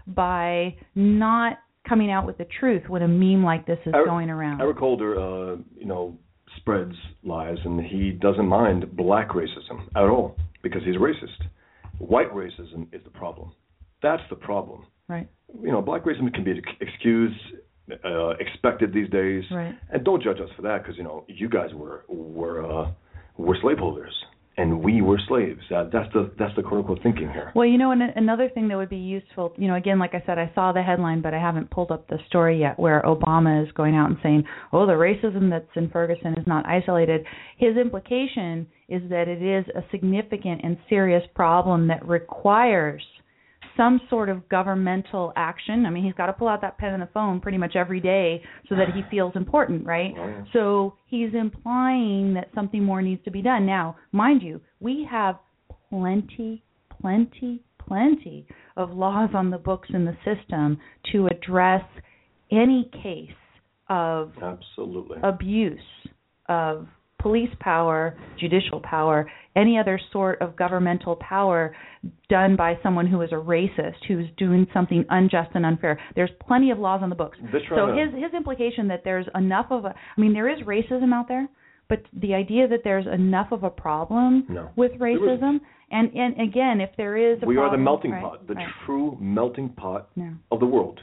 by 0.07 0.75
not 0.95 1.59
coming 1.87 2.11
out 2.11 2.25
with 2.25 2.37
the 2.37 2.47
truth 2.59 2.83
when 2.87 3.01
a 3.01 3.07
meme 3.07 3.43
like 3.43 3.65
this 3.65 3.79
is 3.85 3.93
Eric- 3.93 4.07
going 4.07 4.29
around. 4.29 4.61
Eric 4.61 4.77
Holder, 4.77 5.19
uh, 5.19 5.55
you 5.75 5.85
know, 5.85 6.17
spreads 6.57 6.93
lies, 7.23 7.57
and 7.65 7.83
he 7.83 8.11
doesn't 8.11 8.47
mind 8.47 8.95
black 8.95 9.29
racism 9.29 9.87
at 9.95 10.03
all 10.03 10.35
because 10.61 10.83
he's 10.85 10.95
racist. 10.95 11.47
White 11.97 12.31
racism 12.33 12.87
is 12.93 13.01
the 13.03 13.09
problem. 13.09 13.51
That's 14.01 14.23
the 14.29 14.35
problem. 14.35 14.85
Right. 15.07 15.27
You 15.61 15.71
know, 15.71 15.81
black 15.81 16.03
racism 16.03 16.33
can 16.33 16.43
be 16.43 16.51
ex- 16.51 16.77
excused, 16.79 17.39
uh, 18.03 18.29
expected 18.39 18.93
these 18.93 19.09
days, 19.09 19.43
Right. 19.51 19.75
and 19.91 20.03
don't 20.03 20.21
judge 20.23 20.39
us 20.39 20.49
for 20.55 20.61
that 20.63 20.83
because 20.83 20.97
you 20.97 21.03
know 21.03 21.25
you 21.27 21.49
guys 21.49 21.73
were 21.73 22.03
were 22.07 22.65
uh, 22.65 22.91
were 23.37 23.57
slaveholders 23.61 24.13
and 24.57 24.83
we 24.83 25.01
were 25.01 25.19
slaves. 25.27 25.61
Uh, 25.73 25.85
that's 25.91 26.11
the 26.13 26.31
that's 26.37 26.55
the 26.55 26.61
quote 26.61 26.79
unquote 26.81 26.99
thinking 27.01 27.29
here. 27.31 27.51
Well, 27.55 27.65
you 27.65 27.77
know, 27.77 27.91
and 27.91 28.01
another 28.15 28.49
thing 28.49 28.67
that 28.67 28.77
would 28.77 28.89
be 28.89 28.97
useful, 28.97 29.53
you 29.57 29.67
know, 29.67 29.75
again, 29.75 29.97
like 29.97 30.13
I 30.13 30.21
said, 30.25 30.37
I 30.37 30.51
saw 30.53 30.71
the 30.71 30.81
headline, 30.83 31.21
but 31.21 31.33
I 31.33 31.39
haven't 31.39 31.71
pulled 31.71 31.91
up 31.91 32.07
the 32.07 32.19
story 32.27 32.59
yet, 32.59 32.77
where 32.77 33.01
Obama 33.03 33.65
is 33.65 33.71
going 33.73 33.95
out 33.95 34.09
and 34.09 34.17
saying, 34.21 34.43
"Oh, 34.73 34.85
the 34.85 34.93
racism 34.93 35.49
that's 35.49 35.69
in 35.75 35.89
Ferguson 35.89 36.33
is 36.37 36.45
not 36.45 36.65
isolated." 36.65 37.25
His 37.57 37.77
implication 37.77 38.67
is 38.89 39.01
that 39.09 39.27
it 39.29 39.41
is 39.41 39.65
a 39.73 39.83
significant 39.89 40.61
and 40.63 40.77
serious 40.89 41.23
problem 41.33 41.87
that 41.87 42.05
requires 42.05 43.01
some 43.81 43.99
sort 44.11 44.29
of 44.29 44.47
governmental 44.47 45.33
action. 45.35 45.87
I 45.87 45.89
mean, 45.89 46.03
he's 46.03 46.13
got 46.13 46.27
to 46.27 46.33
pull 46.33 46.47
out 46.47 46.61
that 46.61 46.77
pen 46.77 46.93
and 46.93 47.01
the 47.01 47.09
phone 47.11 47.39
pretty 47.39 47.57
much 47.57 47.75
every 47.75 47.99
day 47.99 48.43
so 48.69 48.75
that 48.75 48.93
he 48.93 49.01
feels 49.09 49.35
important, 49.35 49.87
right? 49.87 50.13
Oh, 50.15 50.27
yeah. 50.27 50.43
So 50.53 50.95
he's 51.07 51.33
implying 51.33 52.35
that 52.35 52.49
something 52.53 52.83
more 52.83 53.01
needs 53.01 53.23
to 53.25 53.31
be 53.31 53.41
done. 53.41 53.65
Now, 53.65 53.95
mind 54.11 54.43
you, 54.43 54.61
we 54.79 55.07
have 55.09 55.39
plenty, 55.89 56.63
plenty, 57.01 57.63
plenty 57.79 58.45
of 58.77 58.91
laws 58.91 59.31
on 59.33 59.49
the 59.49 59.57
books 59.57 59.89
in 59.91 60.05
the 60.05 60.15
system 60.23 60.77
to 61.11 61.25
address 61.27 61.83
any 62.51 62.87
case 63.01 63.31
of 63.89 64.31
Absolutely. 64.43 65.17
abuse 65.23 65.79
of 66.47 66.87
police 67.21 67.49
power, 67.59 68.17
judicial 68.39 68.79
power, 68.81 69.29
any 69.55 69.77
other 69.77 69.99
sort 70.11 70.41
of 70.41 70.55
governmental 70.55 71.15
power 71.17 71.75
done 72.29 72.55
by 72.55 72.77
someone 72.81 73.05
who 73.05 73.21
is 73.21 73.31
a 73.31 73.35
racist, 73.35 73.97
who's 74.07 74.27
doing 74.37 74.65
something 74.73 75.05
unjust 75.09 75.49
and 75.53 75.65
unfair. 75.65 75.99
There's 76.15 76.31
plenty 76.47 76.71
of 76.71 76.79
laws 76.79 77.01
on 77.03 77.09
the 77.09 77.15
books. 77.15 77.37
So 77.69 77.87
to- 77.87 77.93
his 77.93 78.13
his 78.13 78.33
implication 78.33 78.87
that 78.87 79.03
there's 79.03 79.27
enough 79.35 79.67
of 79.69 79.85
a 79.85 79.89
I 80.17 80.21
mean 80.21 80.33
there 80.33 80.49
is 80.49 80.59
racism 80.65 81.13
out 81.13 81.27
there, 81.27 81.47
but 81.89 82.03
the 82.13 82.33
idea 82.33 82.67
that 82.67 82.79
there's 82.83 83.05
enough 83.07 83.51
of 83.51 83.63
a 83.63 83.69
problem 83.69 84.45
No. 84.49 84.69
with 84.75 84.93
racism 84.93 85.59
and 85.91 86.11
and 86.15 86.39
again 86.41 86.81
if 86.81 86.89
there 86.97 87.17
is 87.17 87.43
a 87.43 87.45
we 87.45 87.57
are 87.57 87.69
the 87.69 87.77
melting 87.77 88.11
right, 88.11 88.23
pot, 88.23 88.47
the 88.47 88.53
right. 88.55 88.67
true 88.85 89.17
melting 89.19 89.69
pot 89.69 90.09
of 90.51 90.59
the 90.59 90.65
world. 90.65 91.01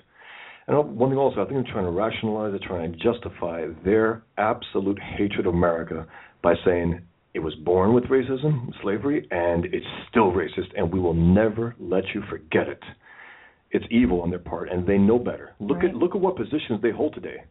And 0.69 0.97
one 0.99 1.11
thing 1.11 1.19
also, 1.19 1.41
I 1.41 1.47
think 1.47 1.65
they're 1.65 1.73
trying 1.73 1.87
to 1.87 1.91
rationalize, 1.91 2.53
they're 2.53 2.69
trying 2.69 2.93
to 2.93 2.99
justify 2.99 3.67
their 3.85 4.23
absolute 4.37 4.99
hatred 5.01 5.47
of 5.47 5.55
America 5.55 6.07
by 6.43 6.55
saying 6.65 7.01
it 7.35 7.41
was 7.41 7.55
born 7.57 7.95
with 7.95 8.05
racism, 8.05 8.71
slavery, 8.83 9.27
and 9.31 9.65
it's 9.67 9.87
still 10.11 10.31
racist, 10.33 10.69
and 10.77 10.93
we 10.93 11.01
will 11.01 11.15
never 11.15 11.75
let 11.79 12.05
you 12.15 12.23
forget 12.29 12.69
it. 12.69 12.83
It's 13.71 13.85
evil 13.91 14.21
on 14.23 14.31
their 14.31 14.39
part, 14.39 14.71
and 14.71 14.87
they 14.87 14.99
know 14.99 15.19
better. 15.19 15.55
Look 15.59 15.79
Right. 15.79 15.91
at 15.91 15.95
look 15.97 16.15
at 16.15 16.21
what 16.21 16.37
positions 16.37 16.81
they 16.83 16.91
hold 16.91 17.15
today. 17.15 17.45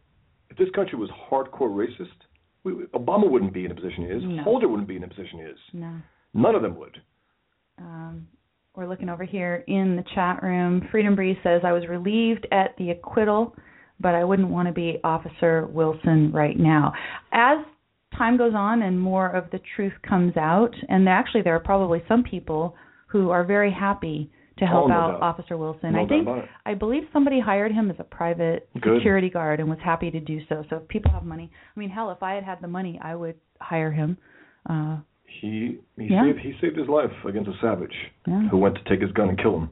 If 0.50 0.56
this 0.56 0.70
country 0.70 0.98
was 0.98 1.10
hardcore 1.10 1.70
racist, 1.70 2.18
we, 2.64 2.72
Obama 2.94 3.28
wouldn't 3.30 3.52
be 3.52 3.64
in 3.64 3.68
the 3.68 3.74
position 3.74 4.04
he 4.04 4.10
is. 4.10 4.22
No. 4.24 4.42
Holder 4.42 4.68
wouldn't 4.68 4.88
be 4.88 4.96
in 4.96 5.02
the 5.02 5.08
position 5.08 5.38
he 5.38 5.44
is. 5.44 5.58
No. 5.72 5.92
None 6.34 6.54
of 6.54 6.62
them 6.62 6.76
would. 6.76 7.00
Um, 7.78 8.26
we're 8.78 8.86
looking 8.88 9.08
over 9.08 9.24
here 9.24 9.64
in 9.66 9.96
the 9.96 10.04
chat 10.14 10.40
room. 10.40 10.86
Freedom 10.92 11.16
Breeze 11.16 11.36
says, 11.42 11.62
I 11.64 11.72
was 11.72 11.88
relieved 11.88 12.46
at 12.52 12.76
the 12.78 12.90
acquittal, 12.90 13.56
but 13.98 14.14
I 14.14 14.22
wouldn't 14.22 14.48
want 14.50 14.68
to 14.68 14.72
be 14.72 14.98
Officer 15.02 15.66
Wilson 15.66 16.30
right 16.32 16.56
now. 16.56 16.92
As 17.32 17.58
time 18.16 18.38
goes 18.38 18.52
on 18.54 18.82
and 18.82 18.98
more 18.98 19.30
of 19.34 19.50
the 19.50 19.58
truth 19.74 19.94
comes 20.08 20.36
out, 20.36 20.70
and 20.88 21.08
actually 21.08 21.42
there 21.42 21.56
are 21.56 21.60
probably 21.60 22.04
some 22.06 22.22
people 22.22 22.76
who 23.08 23.30
are 23.30 23.44
very 23.44 23.72
happy 23.72 24.30
to 24.58 24.64
help 24.64 24.84
Oh, 24.84 24.88
no 24.88 24.94
out 24.94 25.10
doubt. 25.12 25.22
Officer 25.22 25.56
Wilson. 25.56 25.94
No 25.94 26.04
I 26.04 26.06
think. 26.06 26.28
I 26.64 26.74
believe 26.74 27.02
somebody 27.12 27.40
hired 27.40 27.72
him 27.72 27.90
as 27.90 27.96
a 27.98 28.04
private 28.04 28.68
Good. 28.80 28.98
security 28.98 29.28
guard 29.28 29.58
and 29.58 29.68
was 29.68 29.78
happy 29.84 30.12
to 30.12 30.20
do 30.20 30.38
so. 30.48 30.62
So 30.70 30.76
if 30.76 30.86
people 30.88 31.10
have 31.10 31.24
money, 31.24 31.50
I 31.76 31.80
mean, 31.80 31.90
hell, 31.90 32.12
if 32.12 32.22
I 32.22 32.34
had 32.34 32.44
had 32.44 32.58
the 32.60 32.68
money, 32.68 33.00
I 33.02 33.16
would 33.16 33.34
hire 33.60 33.90
him. 33.90 34.18
Uh, 34.70 34.98
He 35.28 35.78
he 35.96 36.06
Yeah. 36.06 36.24
saved 36.24 36.38
he 36.40 36.52
saved 36.60 36.76
his 36.76 36.88
life 36.88 37.12
against 37.24 37.48
a 37.48 37.54
savage 37.60 37.94
Yeah. 38.26 38.48
who 38.48 38.58
went 38.58 38.76
to 38.76 38.84
take 38.84 39.00
his 39.00 39.12
gun 39.12 39.28
and 39.28 39.38
kill 39.38 39.58
him. 39.58 39.70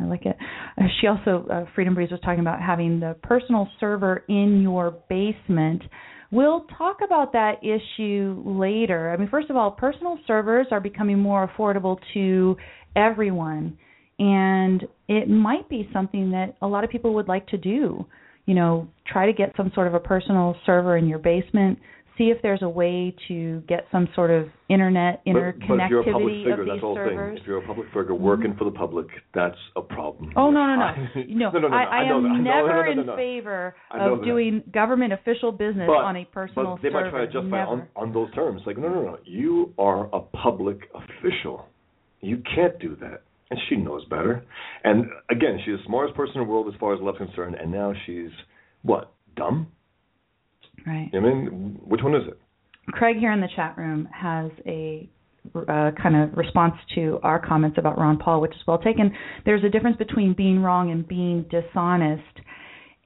I 0.00 0.04
like 0.04 0.26
it. 0.26 0.36
Uh, 0.80 0.84
she 1.00 1.08
also, 1.08 1.44
uh, 1.50 1.64
Freedom 1.74 1.94
Breeze 1.94 2.12
was 2.12 2.20
talking 2.20 2.40
about 2.40 2.60
having 2.60 3.00
the 3.00 3.16
personal 3.22 3.68
server 3.80 4.22
in 4.28 4.62
your 4.62 4.92
basement. 5.08 5.82
We'll 6.30 6.60
talk 6.76 6.98
about 7.04 7.32
that 7.32 7.64
issue 7.64 8.40
later. 8.46 9.10
I 9.10 9.16
mean, 9.16 9.28
first 9.28 9.50
of 9.50 9.56
all, 9.56 9.72
personal 9.72 10.18
servers 10.26 10.68
are 10.70 10.78
becoming 10.80 11.18
more 11.18 11.48
affordable 11.48 11.98
to 12.14 12.56
everyone, 12.94 13.76
and 14.20 14.86
it 15.08 15.28
might 15.28 15.68
be 15.68 15.88
something 15.92 16.30
that 16.30 16.54
a 16.62 16.66
lot 16.66 16.84
of 16.84 16.90
people 16.90 17.14
would 17.14 17.28
like 17.28 17.46
to 17.48 17.56
do. 17.56 18.06
You 18.46 18.54
know, 18.54 18.88
try 19.06 19.26
to 19.26 19.32
get 19.32 19.52
some 19.56 19.72
sort 19.74 19.88
of 19.88 19.94
a 19.94 20.00
personal 20.00 20.54
server 20.64 20.96
in 20.96 21.08
your 21.08 21.18
basement. 21.18 21.78
See 22.18 22.24
if 22.24 22.42
there's 22.42 22.62
a 22.62 22.68
way 22.68 23.14
to 23.28 23.62
get 23.68 23.86
some 23.92 24.08
sort 24.14 24.30
of 24.32 24.48
internet 24.68 25.22
But, 25.24 25.34
interconnectivity 25.34 25.68
but 25.68 25.78
if 25.78 25.90
you're 25.90 26.00
a 26.00 26.12
public 26.12 26.34
figure, 26.34 26.64
that's 26.66 26.80
the 26.80 26.94
servers. 26.94 26.98
Mm-hmm. 26.98 27.26
thing. 27.28 27.38
If 27.40 27.46
you're 27.46 27.58
a 27.62 27.66
public 27.66 27.86
figure 27.88 28.14
working 28.14 28.56
for 28.58 28.64
the 28.64 28.72
public, 28.72 29.06
that's 29.34 29.56
a 29.76 29.80
problem. 29.80 30.32
Oh 30.36 30.50
no 30.50 30.66
no 30.66 30.76
no 30.76 30.94
no! 31.28 31.50
no, 31.52 31.58
no, 31.60 31.68
no, 31.68 31.76
I, 31.76 31.82
I, 31.82 31.98
I 31.98 32.16
am 32.16 32.22
that. 32.24 32.40
Never 32.42 32.86
in 32.88 33.06
favor 33.16 33.76
of 33.92 34.24
doing 34.24 34.64
government 34.74 35.12
official 35.12 35.52
business 35.52 35.86
but, 35.86 36.02
on 36.02 36.16
a 36.16 36.24
personal 36.24 36.74
but 36.74 36.82
they 36.82 36.88
server. 36.88 37.04
might 37.04 37.10
try 37.10 37.26
to 37.26 37.32
justify 37.32 37.62
on, 37.64 37.86
on 37.94 38.12
those 38.12 38.34
terms. 38.34 38.62
Like, 38.66 38.78
no, 38.78 38.88
no, 38.88 39.02
no. 39.02 39.18
You 39.24 39.72
are 39.78 40.06
a 40.12 40.20
public 40.20 40.90
official. 40.94 41.66
You 42.20 42.42
can't 42.54 42.78
do 42.80 42.96
that. 43.00 43.22
And 43.50 43.58
she 43.68 43.76
knows 43.76 44.04
better. 44.06 44.44
And 44.84 45.06
again, 45.30 45.58
she's 45.64 45.76
the 45.76 45.84
smartest 45.86 46.16
person 46.16 46.40
in 46.40 46.46
the 46.46 46.52
world 46.52 46.66
as 46.72 46.78
far 46.78 46.94
as 46.94 47.00
love's 47.00 47.18
concerned. 47.18 47.54
And 47.54 47.70
now 47.70 47.94
she's 48.04 48.30
what? 48.82 49.12
Dumb? 49.36 49.68
Right. 50.86 51.10
I 51.14 51.20
mean, 51.20 51.78
which 51.84 52.02
one 52.02 52.14
is 52.14 52.22
it? 52.28 52.38
Craig 52.92 53.16
here 53.18 53.32
in 53.32 53.40
the 53.40 53.48
chat 53.54 53.76
room 53.76 54.08
has 54.12 54.50
a 54.66 55.08
uh, 55.54 55.90
kind 56.00 56.16
of 56.16 56.36
response 56.36 56.74
to 56.94 57.18
our 57.22 57.44
comments 57.44 57.78
about 57.78 57.98
Ron 57.98 58.18
Paul, 58.18 58.40
which 58.40 58.52
is 58.52 58.60
well 58.66 58.78
taken. 58.78 59.12
There's 59.44 59.64
a 59.64 59.68
difference 59.68 59.96
between 59.96 60.34
being 60.34 60.60
wrong 60.62 60.90
and 60.90 61.06
being 61.06 61.44
dishonest, 61.50 62.22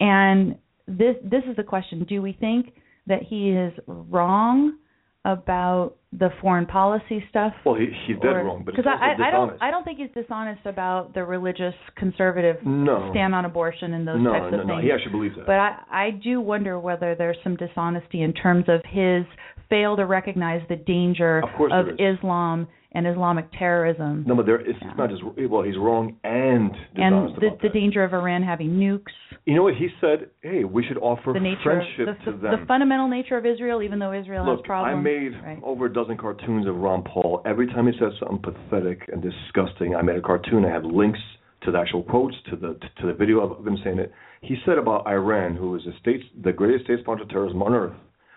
and 0.01 0.57
this 0.87 1.17
this 1.25 1.43
is 1.49 1.57
the 1.57 1.63
question: 1.63 2.05
Do 2.09 2.23
we 2.23 2.33
think 2.33 2.75
that 3.07 3.23
he 3.23 3.51
is 3.51 3.73
wrong 3.87 4.79
about 5.25 5.97
the 6.13 6.29
foreign 6.41 6.67
policy 6.67 7.25
stuff? 7.31 7.53
Well, 7.65 7.75
he, 7.77 7.87
he's 8.07 8.17
dead 8.17 8.27
Or- 8.37 8.45
wrong, 8.45 8.63
but 8.65 8.75
it's 8.75 8.85
'cause 8.85 8.93
also 8.93 9.23
I, 9.23 9.29
I 9.29 9.31
don't 9.31 9.63
I 9.63 9.71
don't 9.71 9.85
think 9.85 9.99
he's 9.99 10.11
dishonest 10.15 10.67
about 10.67 11.15
the 11.15 11.25
religious 11.25 11.75
conservative 11.97 12.57
No. 12.67 13.09
stand 13.13 13.35
on 13.35 13.45
abortion 13.47 13.95
and 13.95 14.07
those 14.07 14.21
no, 14.21 14.33
types 14.33 14.53
no, 14.53 14.61
of 14.61 14.67
no. 14.67 14.75
things. 14.75 14.85
He 14.85 14.93
actually 14.93 15.13
believes 15.13 15.37
that. 15.37 15.47
But 15.47 15.57
I 15.57 15.77
I 15.91 16.11
do 16.11 16.41
wonder 16.41 16.79
whether 16.79 17.15
there's 17.15 17.39
some 17.43 17.57
dishonesty 17.57 18.23
in 18.23 18.33
terms 18.35 18.65
of 18.69 18.81
his 18.89 19.25
fail 19.71 19.97
to 19.97 20.05
recognize 20.05 20.61
the 20.69 20.77
danger 20.77 21.39
Of 21.39 21.51
course 21.57 21.73
of 21.75 21.87
Islam 21.99 22.69
and 22.95 23.07
Islamic 23.07 23.47
terrorism 23.59 24.25
no, 24.27 24.35
but 24.35 24.47
there, 24.47 24.61
it's, 24.61 24.79
Yeah. 24.83 24.95
not 24.95 25.11
just 25.11 25.23
well, 25.25 25.63
he's 25.63 25.79
wrong 25.79 26.17
and 26.25 26.71
and 26.97 27.35
the, 27.37 27.51
the 27.63 27.69
danger 27.69 28.05
of 28.05 28.13
Iran 28.13 28.43
having 28.43 28.71
nukes, 28.71 29.13
You 29.45 29.55
know 29.57 29.63
what 29.65 29.75
he 29.75 29.89
said? 30.01 30.31
Hey, 30.43 30.65
we 30.65 30.85
should 30.85 30.99
offer 30.99 31.33
the 31.33 31.41
nature 31.41 31.61
friendship 31.65 32.09
of 32.09 32.19
the, 32.19 32.25
to 32.25 32.33
the, 32.33 32.43
them. 32.43 32.61
the 32.61 32.67
fundamental 32.67 33.09
nature 33.09 33.37
of 33.37 33.47
Israel, 33.47 33.83
even 33.83 33.99
though 33.99 34.13
Israel 34.13 34.45
has 34.45 34.57
Look, 34.57 34.65
problems. 34.65 34.99
I 34.99 35.01
made 35.01 35.33
right. 35.43 35.61
over 35.63 35.87
a 35.87 35.93
dozen 35.93 36.17
cartoons 36.17 36.67
of 36.67 36.77
Ron 36.77 37.03
Paul. 37.03 37.43
Every 37.47 37.67
time 37.67 37.87
he 37.87 37.93
says 37.99 38.13
something 38.21 38.43
pathetic 38.53 39.09
and 39.13 39.23
disgusting, 39.23 39.95
I 39.97 40.03
made 40.03 40.17
a 40.17 40.21
cartoon. 40.23 40.65
I 40.65 40.71
have 40.71 40.85
links 40.85 41.19
to 41.65 41.71
the 41.73 41.79
actual 41.79 42.03
quotes, 42.03 42.37
to 42.51 42.57
the 42.57 42.79
to 43.01 43.07
the 43.07 43.15
video 43.15 43.41
of 43.41 43.67
him 43.67 43.79
saying 43.85 43.99
it. 43.99 44.13
He 44.43 44.57
said 44.67 44.79
about 44.79 45.07
Iran, 45.07 45.57
who 45.57 45.77
is 45.77 45.83
the 45.85 45.93
state, 46.01 46.23
the 46.43 46.53
greatest 46.53 46.85
state 46.85 46.99
sponsor 47.01 47.23
of 47.23 47.29
terrorism 47.31 47.63
on 47.63 47.73
earth, 47.73 47.95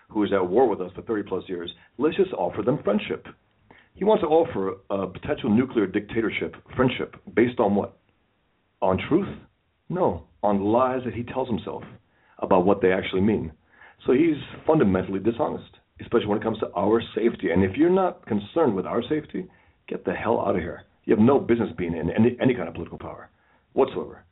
who 0.08 0.22
is 0.24 0.32
at 0.32 0.48
war 0.48 0.68
with 0.68 0.80
us 0.80 0.92
for 0.94 1.02
30 1.02 1.28
plus 1.28 1.44
years. 1.48 1.70
Let's 1.98 2.16
just 2.16 2.32
offer 2.32 2.62
them 2.62 2.78
friendship. 2.84 3.26
He 3.96 4.04
wants 4.04 4.22
to 4.22 4.28
offer 4.28 4.76
a 4.90 5.06
potential 5.06 5.48
nuclear 5.48 5.86
dictatorship 5.86 6.54
friendship 6.76 7.16
based 7.34 7.58
on 7.58 7.74
what? 7.74 7.96
On 8.82 8.98
truth? 9.08 9.34
No, 9.88 10.24
on 10.42 10.60
lies 10.60 11.00
that 11.06 11.14
he 11.14 11.22
tells 11.22 11.48
himself 11.48 11.82
about 12.38 12.66
what 12.66 12.82
they 12.82 12.92
actually 12.92 13.22
mean. 13.22 13.52
So 14.06 14.12
he's 14.12 14.36
fundamentally 14.66 15.18
dishonest, 15.18 15.70
especially 16.02 16.26
when 16.26 16.38
it 16.38 16.44
comes 16.44 16.58
to 16.58 16.70
our 16.76 17.02
safety. 17.14 17.50
And 17.50 17.64
if 17.64 17.76
you're 17.76 17.88
not 17.88 18.26
concerned 18.26 18.76
with 18.76 18.84
our 18.84 19.02
safety, 19.08 19.46
get 19.88 20.04
the 20.04 20.12
hell 20.12 20.40
out 20.40 20.56
of 20.56 20.60
here. 20.60 20.82
You 21.06 21.16
have 21.16 21.24
no 21.24 21.38
business 21.38 21.70
being 21.78 21.96
in 21.96 22.10
any, 22.10 22.36
any 22.38 22.54
kind 22.54 22.68
of 22.68 22.74
political 22.74 22.98
power 22.98 23.30
whatsoever. 23.72 24.24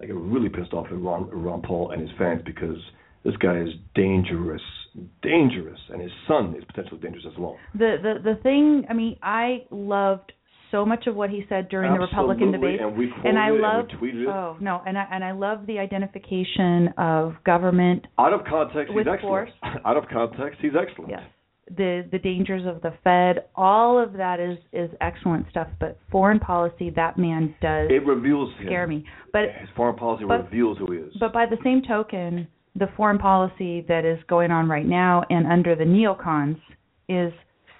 I 0.00 0.06
get 0.06 0.16
really 0.16 0.48
pissed 0.48 0.72
off 0.72 0.86
at 0.86 1.00
Ron, 1.00 1.28
Ron 1.30 1.62
Paul 1.62 1.92
and 1.92 2.00
his 2.00 2.10
fans 2.18 2.42
because 2.44 2.78
this 3.24 3.36
guy 3.36 3.58
is 3.60 3.68
dangerous, 3.94 4.62
dangerous, 5.22 5.78
and 5.90 6.00
his 6.00 6.12
son 6.26 6.54
is 6.56 6.64
potentially 6.64 7.00
dangerous 7.00 7.24
as 7.30 7.38
well. 7.38 7.56
The 7.74 7.96
the 8.02 8.14
the 8.34 8.40
thing, 8.42 8.84
I 8.88 8.92
mean, 8.94 9.16
I 9.22 9.64
loved 9.70 10.32
so 10.70 10.86
much 10.86 11.06
of 11.08 11.16
what 11.16 11.30
he 11.30 11.44
said 11.48 11.68
during 11.68 11.92
the 11.92 11.98
Republican 11.98 12.54
Absolutely, 12.54 12.76
debate, 12.78 12.80
and 12.86 12.96
we 12.96 13.12
and 13.28 13.38
I 13.38 13.48
it 13.48 13.52
and 13.54 13.60
loved. 13.60 13.92
tweeted 14.00 14.22
it. 14.22 14.28
Oh 14.28 14.56
no, 14.60 14.80
and 14.86 14.96
I 14.96 15.06
and 15.10 15.24
I 15.24 15.32
love 15.32 15.66
the 15.66 15.78
identification 15.78 16.88
of 16.96 17.34
government. 17.44 18.06
Out 18.18 18.32
of 18.32 18.44
context, 18.46 18.94
With 18.94 19.06
he's 19.06 19.14
excellent. 19.14 19.50
Out 19.84 19.96
of 19.96 20.04
context, 20.08 20.60
he's 20.62 20.72
excellent. 20.80 21.10
Yes, 21.10 21.22
the 21.76 22.06
the 22.10 22.18
dangers 22.18 22.62
of 22.66 22.82
the 22.82 22.92
Fed, 23.04 23.46
all 23.56 23.98
of 24.02 24.12
that 24.14 24.38
is 24.40 24.58
is 24.72 24.90
excellent 25.00 25.46
stuff. 25.50 25.68
But 25.80 25.98
foreign 26.10 26.38
policy, 26.40 26.90
that 26.90 27.18
man 27.18 27.54
does 27.60 27.88
It 27.90 28.06
reveals 28.06 28.50
him. 28.58 28.66
scare 28.66 28.86
me. 28.86 29.04
But 29.32 29.42
His 29.60 29.68
foreign 29.76 29.96
policy 29.96 30.24
but- 30.26 30.44
reveals 30.44 30.78
who 30.78 30.92
he 30.92 30.98
is. 30.98 31.12
But 31.18 31.32
by 31.32 31.46
the 31.46 31.58
same 31.64 31.82
token, 31.82 32.46
the 32.76 32.88
foreign 32.96 33.18
policy 33.18 33.84
that 33.88 34.04
is 34.04 34.18
going 34.28 34.50
on 34.50 34.68
right 34.68 34.86
now 34.86 35.22
and 35.30 35.46
under 35.46 35.74
the 35.74 35.84
neocons 35.84 36.58
is 37.08 37.32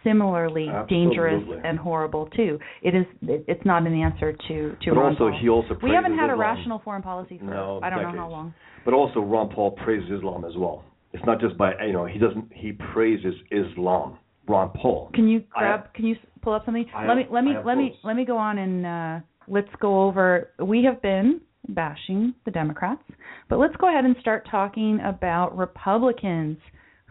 similarly 0.03 0.67
dangerous 0.89 1.43
and 1.65 1.79
horrible 1.79 2.27
too. 2.35 2.59
It 2.83 2.95
is. 2.95 3.05
It, 3.23 3.45
it's 3.47 3.65
not 3.65 3.87
an 3.87 3.95
answer 4.01 4.33
to 4.33 4.77
to 4.83 4.91
But 4.91 4.97
Ron 4.97 5.13
also, 5.13 5.31
Paul. 5.31 5.39
he 5.41 5.49
also 5.49 5.77
we 5.83 5.91
haven't 5.91 6.17
had 6.17 6.31
a 6.31 6.33
Islam. 6.33 6.41
rational 6.41 6.79
foreign 6.85 7.03
policy 7.03 7.39
for 7.39 7.45
No, 7.45 7.81
I 7.83 7.91
don't 7.91 8.03
know 8.03 8.21
how 8.21 8.29
long. 8.31 8.55
But 8.85 8.95
also, 8.95 9.21
Ron 9.21 9.51
Paul 9.55 9.73
praises 9.73 10.11
Islam 10.11 10.45
as 10.45 10.57
well. 10.57 10.85
It's 11.13 11.25
not 11.27 11.41
just 11.41 11.57
by 11.59 11.73
you 11.87 11.93
know 11.93 12.07
he 12.07 12.19
doesn't 12.19 12.51
he 12.55 12.73
praises 12.73 13.35
Islam. 13.51 14.19
Ron 14.49 14.71
Paul. 14.71 15.11
Can 15.15 15.29
you 15.29 15.45
grab? 15.51 15.83
have- 15.85 15.93
can 15.93 16.07
you 16.07 16.17
pull 16.43 16.55
up 16.55 16.65
something? 16.65 16.87
I 16.95 17.07
let 17.07 17.09
have- 17.09 17.17
me 17.19 17.27
let 17.31 17.45
me 17.45 17.53
let 17.65 17.77
me 17.77 17.95
let 18.03 18.17
me 18.17 18.25
go 18.25 18.37
on 18.37 18.59
and 18.59 18.87
uh, 18.87 19.21
let's 19.47 19.69
go 19.81 20.03
over. 20.05 20.51
We 20.59 20.83
have 20.85 21.01
been 21.03 21.41
bashing 21.69 22.35
the 22.45 22.51
Democrats, 22.51 23.03
but 23.49 23.59
let's 23.59 23.77
go 23.77 23.89
ahead 23.89 24.05
and 24.05 24.17
start 24.21 24.47
talking 24.51 25.01
about 25.05 25.57
Republicans 25.57 26.59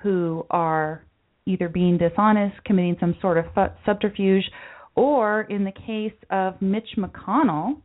who 0.01 0.45
are 0.49 1.03
either 1.45 1.69
being 1.69 1.97
dishonest, 1.97 2.63
committing 2.65 2.97
some 2.99 3.15
sort 3.21 3.37
of 3.37 3.45
subterfuge, 3.85 4.43
or 4.95 5.41
in 5.43 5.63
the 5.63 5.71
case 5.71 6.13
of 6.29 6.61
Mitch 6.61 6.89
McConnell, 6.97 7.81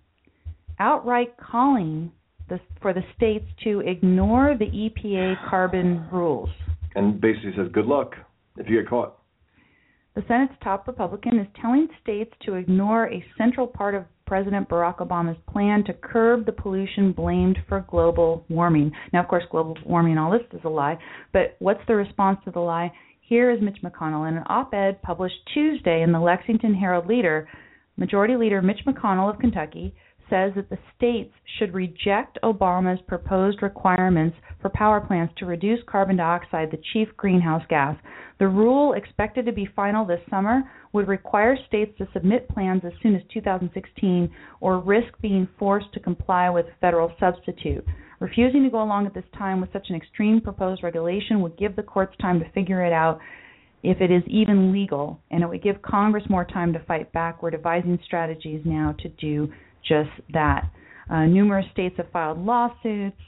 outright 0.78 1.34
calling 1.38 2.10
the, 2.48 2.60
for 2.82 2.92
the 2.92 3.02
states 3.16 3.46
to 3.62 3.80
ignore 3.80 4.56
the 4.58 4.66
EPA 4.66 5.48
carbon 5.48 6.06
rules. 6.12 6.50
And 6.94 7.20
basically 7.20 7.52
says, 7.56 7.68
good 7.72 7.86
luck 7.86 8.14
if 8.56 8.68
you 8.68 8.80
get 8.80 8.88
caught. 8.88 9.18
The 10.14 10.22
Senate's 10.28 10.54
top 10.62 10.86
Republican 10.86 11.40
is 11.40 11.46
telling 11.60 11.88
states 12.02 12.32
to 12.46 12.54
ignore 12.54 13.12
a 13.12 13.24
central 13.36 13.66
part 13.66 13.94
of 13.94 14.04
President 14.26 14.68
Barack 14.68 14.98
Obama's 14.98 15.38
plan 15.50 15.84
to 15.84 15.92
curb 15.92 16.46
the 16.46 16.52
pollution 16.52 17.12
blamed 17.12 17.58
for 17.68 17.84
global 17.88 18.44
warming. 18.48 18.90
Now, 19.12 19.20
of 19.22 19.28
course, 19.28 19.44
global 19.50 19.76
warming, 19.84 20.18
all 20.18 20.30
this 20.30 20.42
is 20.52 20.64
a 20.64 20.68
lie, 20.68 20.98
but 21.32 21.56
what's 21.58 21.86
the 21.86 21.94
response 21.94 22.38
to 22.44 22.50
the 22.50 22.60
lie? 22.60 22.92
Here 23.20 23.50
is 23.50 23.60
Mitch 23.62 23.78
McConnell 23.82 24.28
in 24.28 24.36
an 24.36 24.44
op 24.46 24.74
ed 24.74 25.00
published 25.02 25.36
Tuesday 25.52 26.02
in 26.02 26.12
the 26.12 26.20
Lexington 26.20 26.74
Herald 26.74 27.06
Leader. 27.06 27.48
Majority 27.96 28.36
Leader 28.36 28.60
Mitch 28.60 28.80
McConnell 28.86 29.32
of 29.32 29.38
Kentucky 29.38 29.94
says 30.30 30.52
that 30.56 30.70
the 30.70 30.78
states 30.96 31.32
should 31.58 31.74
reject 31.74 32.38
Obama's 32.42 33.00
proposed 33.06 33.62
requirements 33.62 34.36
for 34.60 34.70
power 34.70 35.00
plants 35.00 35.34
to 35.36 35.46
reduce 35.46 35.80
carbon 35.86 36.16
dioxide, 36.16 36.70
the 36.70 36.82
chief 36.92 37.08
greenhouse 37.16 37.62
gas. 37.68 37.96
The 38.38 38.48
rule, 38.48 38.94
expected 38.94 39.46
to 39.46 39.52
be 39.52 39.68
final 39.76 40.04
this 40.04 40.20
summer, 40.30 40.62
would 40.92 41.06
require 41.06 41.56
states 41.68 41.96
to 41.98 42.08
submit 42.12 42.48
plans 42.48 42.82
as 42.84 42.92
soon 43.02 43.14
as 43.14 43.22
2016 43.32 44.30
or 44.60 44.78
risk 44.78 45.12
being 45.20 45.48
forced 45.58 45.92
to 45.92 46.00
comply 46.00 46.48
with 46.50 46.66
a 46.66 46.80
federal 46.80 47.12
substitute. 47.20 47.84
Refusing 48.20 48.62
to 48.64 48.70
go 48.70 48.82
along 48.82 49.06
at 49.06 49.14
this 49.14 49.24
time 49.36 49.60
with 49.60 49.72
such 49.72 49.90
an 49.90 49.96
extreme 49.96 50.40
proposed 50.40 50.82
regulation 50.82 51.40
would 51.40 51.58
give 51.58 51.76
the 51.76 51.82
courts 51.82 52.16
time 52.20 52.40
to 52.40 52.50
figure 52.52 52.84
it 52.84 52.92
out 52.92 53.20
if 53.82 54.00
it 54.00 54.10
is 54.10 54.22
even 54.26 54.72
legal, 54.72 55.20
and 55.30 55.42
it 55.42 55.46
would 55.46 55.62
give 55.62 55.82
Congress 55.82 56.24
more 56.30 56.44
time 56.46 56.72
to 56.72 56.78
fight 56.86 57.12
back. 57.12 57.42
We're 57.42 57.50
devising 57.50 57.98
strategies 58.04 58.62
now 58.64 58.94
to 59.00 59.08
do 59.10 59.52
just 59.86 60.10
that. 60.32 60.70
Uh, 61.10 61.26
numerous 61.26 61.66
states 61.72 61.94
have 61.98 62.10
filed 62.10 62.38
lawsuits, 62.38 63.20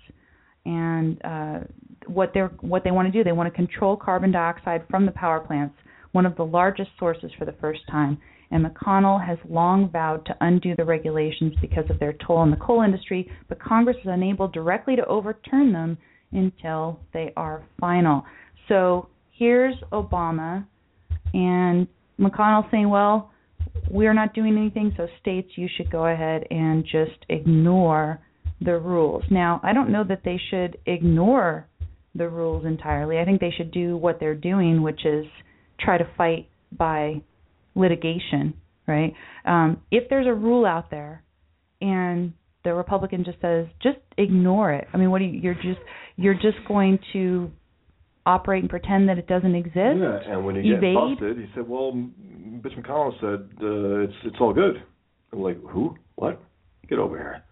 and 0.64 1.20
uh, 1.24 1.58
what 2.06 2.32
they 2.34 2.40
what 2.60 2.84
they 2.84 2.90
want 2.90 3.06
to 3.06 3.12
do, 3.12 3.22
they 3.22 3.32
want 3.32 3.52
to 3.52 3.54
control 3.54 3.96
carbon 3.96 4.32
dioxide 4.32 4.82
from 4.88 5.06
the 5.06 5.12
power 5.12 5.40
plants, 5.40 5.74
one 6.12 6.26
of 6.26 6.36
the 6.36 6.44
largest 6.44 6.90
sources 6.98 7.30
for 7.38 7.44
the 7.44 7.54
first 7.60 7.80
time. 7.90 8.18
And 8.50 8.64
McConnell 8.64 9.24
has 9.26 9.38
long 9.48 9.90
vowed 9.90 10.24
to 10.26 10.36
undo 10.40 10.74
the 10.76 10.84
regulations 10.84 11.54
because 11.60 11.84
of 11.90 11.98
their 11.98 12.14
toll 12.26 12.36
on 12.36 12.50
the 12.50 12.56
coal 12.56 12.82
industry, 12.82 13.30
but 13.48 13.60
Congress 13.60 13.96
is 13.96 14.06
unable 14.06 14.46
directly 14.48 14.94
to 14.96 15.04
overturn 15.06 15.72
them 15.72 15.98
until 16.32 17.00
they 17.12 17.32
are 17.36 17.64
final. 17.80 18.24
So 18.68 19.08
here's 19.32 19.74
Obama 19.92 20.64
and 21.34 21.88
McConnell 22.20 22.70
saying, 22.70 22.88
well, 22.88 23.30
we're 23.90 24.14
not 24.14 24.34
doing 24.34 24.56
anything, 24.56 24.92
so 24.96 25.06
states, 25.20 25.50
you 25.56 25.68
should 25.76 25.90
go 25.90 26.06
ahead 26.06 26.44
and 26.50 26.84
just 26.84 27.24
ignore 27.28 28.20
the 28.60 28.78
rules. 28.78 29.24
Now, 29.30 29.60
I 29.62 29.72
don't 29.72 29.90
know 29.90 30.04
that 30.04 30.22
they 30.24 30.40
should 30.50 30.78
ignore 30.86 31.66
the 32.14 32.28
rules 32.28 32.64
entirely. 32.64 33.18
I 33.18 33.24
think 33.24 33.40
they 33.40 33.52
should 33.56 33.70
do 33.70 33.96
what 33.96 34.18
they're 34.20 34.34
doing, 34.34 34.82
which 34.82 35.04
is 35.04 35.26
try 35.78 35.98
to 35.98 36.08
fight 36.16 36.48
by 36.76 37.22
litigation, 37.74 38.54
right? 38.86 39.12
Um, 39.44 39.82
if 39.90 40.08
there's 40.08 40.26
a 40.26 40.32
rule 40.32 40.64
out 40.64 40.90
there 40.90 41.22
and 41.80 42.32
the 42.64 42.74
Republican 42.74 43.24
just 43.24 43.40
says, 43.40 43.66
just 43.82 43.98
ignore 44.18 44.72
it. 44.72 44.88
I 44.92 44.96
mean, 44.96 45.10
what 45.10 45.18
do 45.18 45.24
you, 45.26 45.40
you're 45.40 45.54
just 45.54 45.80
you're 46.16 46.34
just 46.34 46.56
going 46.66 46.98
to 47.12 47.50
operate 48.26 48.62
and 48.62 48.70
pretend 48.70 49.08
that 49.08 49.18
it 49.18 49.26
doesn't 49.26 49.54
exist. 49.54 49.98
Yeah, 49.98 50.18
and 50.26 50.44
when 50.44 50.56
he 50.56 50.70
evade. 50.70 50.94
gets 50.94 51.20
busted, 51.20 51.38
he 51.38 51.46
said, 51.54 51.68
"Well, 51.68 51.92
Mitch 51.92 52.72
McConnell 52.72 53.18
said 53.20 53.48
uh, 53.62 54.04
it's 54.04 54.14
it's 54.24 54.36
all 54.40 54.52
good." 54.52 54.82
I'm 55.32 55.40
like, 55.40 55.58
"Who? 55.70 55.96
What? 56.16 56.42
Get 56.88 56.98
over 56.98 57.16
here! 57.16 57.42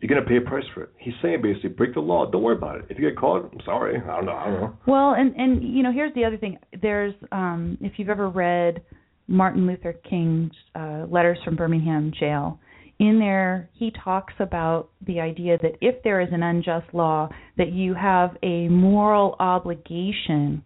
You're 0.00 0.08
gonna 0.08 0.26
pay 0.26 0.36
a 0.38 0.48
price 0.48 0.64
for 0.72 0.84
it." 0.84 0.90
He's 0.98 1.14
saying 1.20 1.42
basically, 1.42 1.70
break 1.70 1.94
the 1.94 2.00
law. 2.00 2.30
Don't 2.30 2.42
worry 2.42 2.56
about 2.56 2.78
it. 2.78 2.86
If 2.88 2.98
you 2.98 3.08
get 3.08 3.18
caught, 3.18 3.50
I'm 3.52 3.60
sorry. 3.64 3.96
I 3.96 4.16
don't 4.16 4.26
know. 4.26 4.32
I 4.32 4.44
don't 4.46 4.60
know. 4.60 4.76
Well, 4.86 5.14
and 5.14 5.34
and 5.36 5.62
you 5.62 5.82
know, 5.82 5.92
here's 5.92 6.14
the 6.14 6.24
other 6.24 6.38
thing. 6.38 6.58
There's 6.80 7.14
um 7.32 7.76
if 7.80 7.94
you've 7.98 8.08
ever 8.08 8.28
read 8.28 8.82
Martin 9.26 9.66
Luther 9.66 9.92
King's 10.08 10.52
uh, 10.74 11.06
letters 11.08 11.38
from 11.44 11.56
Birmingham 11.56 12.12
jail, 12.18 12.58
in 13.00 13.18
there 13.18 13.68
he 13.72 13.90
talks 14.04 14.34
about 14.38 14.90
the 15.06 15.18
idea 15.18 15.56
that 15.62 15.72
if 15.80 16.02
there 16.04 16.20
is 16.20 16.28
an 16.32 16.42
unjust 16.42 16.86
law 16.92 17.28
that 17.56 17.72
you 17.72 17.94
have 17.94 18.36
a 18.42 18.68
moral 18.68 19.34
obligation 19.40 20.62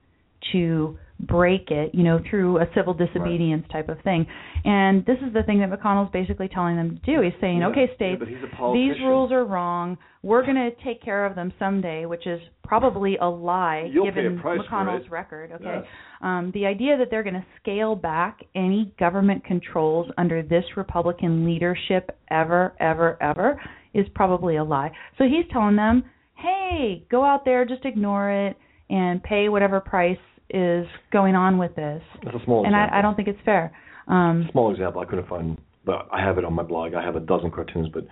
to 0.52 0.98
break 1.20 1.70
it 1.70 1.94
you 1.94 2.02
know 2.02 2.20
through 2.28 2.58
a 2.58 2.66
civil 2.74 2.92
disobedience 2.92 3.64
right. 3.72 3.86
type 3.86 3.88
of 3.88 4.02
thing. 4.02 4.26
And 4.64 5.04
this 5.06 5.16
is 5.26 5.32
the 5.32 5.42
thing 5.42 5.60
that 5.60 5.70
mcconnell's 5.70 6.10
basically 6.12 6.48
telling 6.48 6.76
them 6.76 7.00
to 7.04 7.16
do. 7.16 7.22
He's 7.22 7.32
saying 7.40 7.58
yeah. 7.58 7.68
okay 7.68 7.86
states 7.94 8.22
yeah, 8.26 8.72
these 8.72 9.00
rules 9.00 9.30
are 9.32 9.44
wrong. 9.44 9.96
We're 10.22 10.42
going 10.42 10.56
to 10.56 10.70
take 10.82 11.02
care 11.02 11.26
of 11.26 11.34
them 11.34 11.52
someday 11.58 12.06
which 12.06 12.26
is 12.26 12.40
probably 12.64 13.16
a 13.20 13.26
lie 13.26 13.88
You'll 13.92 14.06
given 14.06 14.40
mcconnell's 14.42 15.08
record 15.10 15.52
okay? 15.52 15.64
Yes. 15.64 15.84
um, 16.22 16.50
the 16.54 16.66
idea 16.66 16.96
that 16.98 17.08
they're 17.10 17.22
going 17.22 17.34
to 17.34 17.46
scale 17.60 17.94
back 17.94 18.40
any 18.54 18.92
government 18.98 19.44
controls 19.44 20.10
under 20.18 20.42
this 20.42 20.64
republican 20.76 21.46
leadership 21.46 22.10
ever 22.30 22.74
ever 22.80 23.22
ever 23.22 23.60
is 23.94 24.06
probably 24.14 24.56
a 24.56 24.64
lie. 24.64 24.90
So 25.16 25.24
he's 25.24 25.44
telling 25.52 25.76
them 25.76 26.04
hey 26.36 27.06
go 27.10 27.24
out 27.24 27.44
there 27.44 27.64
just 27.64 27.84
ignore 27.84 28.30
it 28.30 28.56
and 28.90 29.22
pay 29.22 29.48
whatever 29.48 29.80
price 29.80 30.18
is 30.50 30.86
going 31.12 31.34
on 31.34 31.58
with 31.58 31.74
this. 31.74 32.02
That's 32.22 32.36
a 32.36 32.44
small 32.44 32.64
and 32.64 32.74
example. 32.74 32.94
I, 32.94 32.98
I 32.98 33.02
don't 33.02 33.14
think 33.14 33.28
it's 33.28 33.38
fair. 33.44 33.72
Um, 34.08 34.48
small 34.52 34.70
example. 34.72 35.00
I 35.00 35.06
couldn't 35.06 35.28
find, 35.28 35.58
but 35.84 36.08
I 36.12 36.20
have 36.20 36.38
it 36.38 36.44
on 36.44 36.52
my 36.52 36.62
blog. 36.62 36.94
I 36.94 37.02
have 37.02 37.16
a 37.16 37.20
dozen 37.20 37.50
cartoons, 37.50 37.88
but 37.92 38.04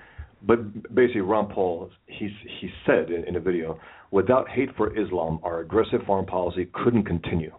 but 0.45 0.95
basically 0.95 1.21
Ron 1.21 1.53
Paul 1.53 1.91
he's 2.07 2.31
he 2.61 2.71
said 2.87 3.11
in, 3.11 3.25
in 3.25 3.37
a 3.37 3.41
video, 3.41 3.79
without 4.11 4.49
hate 4.49 4.71
for 4.77 4.97
Islam, 4.99 5.41
our 5.43 5.61
aggressive 5.61 6.01
foreign 6.07 6.27
policy 6.27 6.69
couldn't 6.73 7.05
continue, 7.05 7.53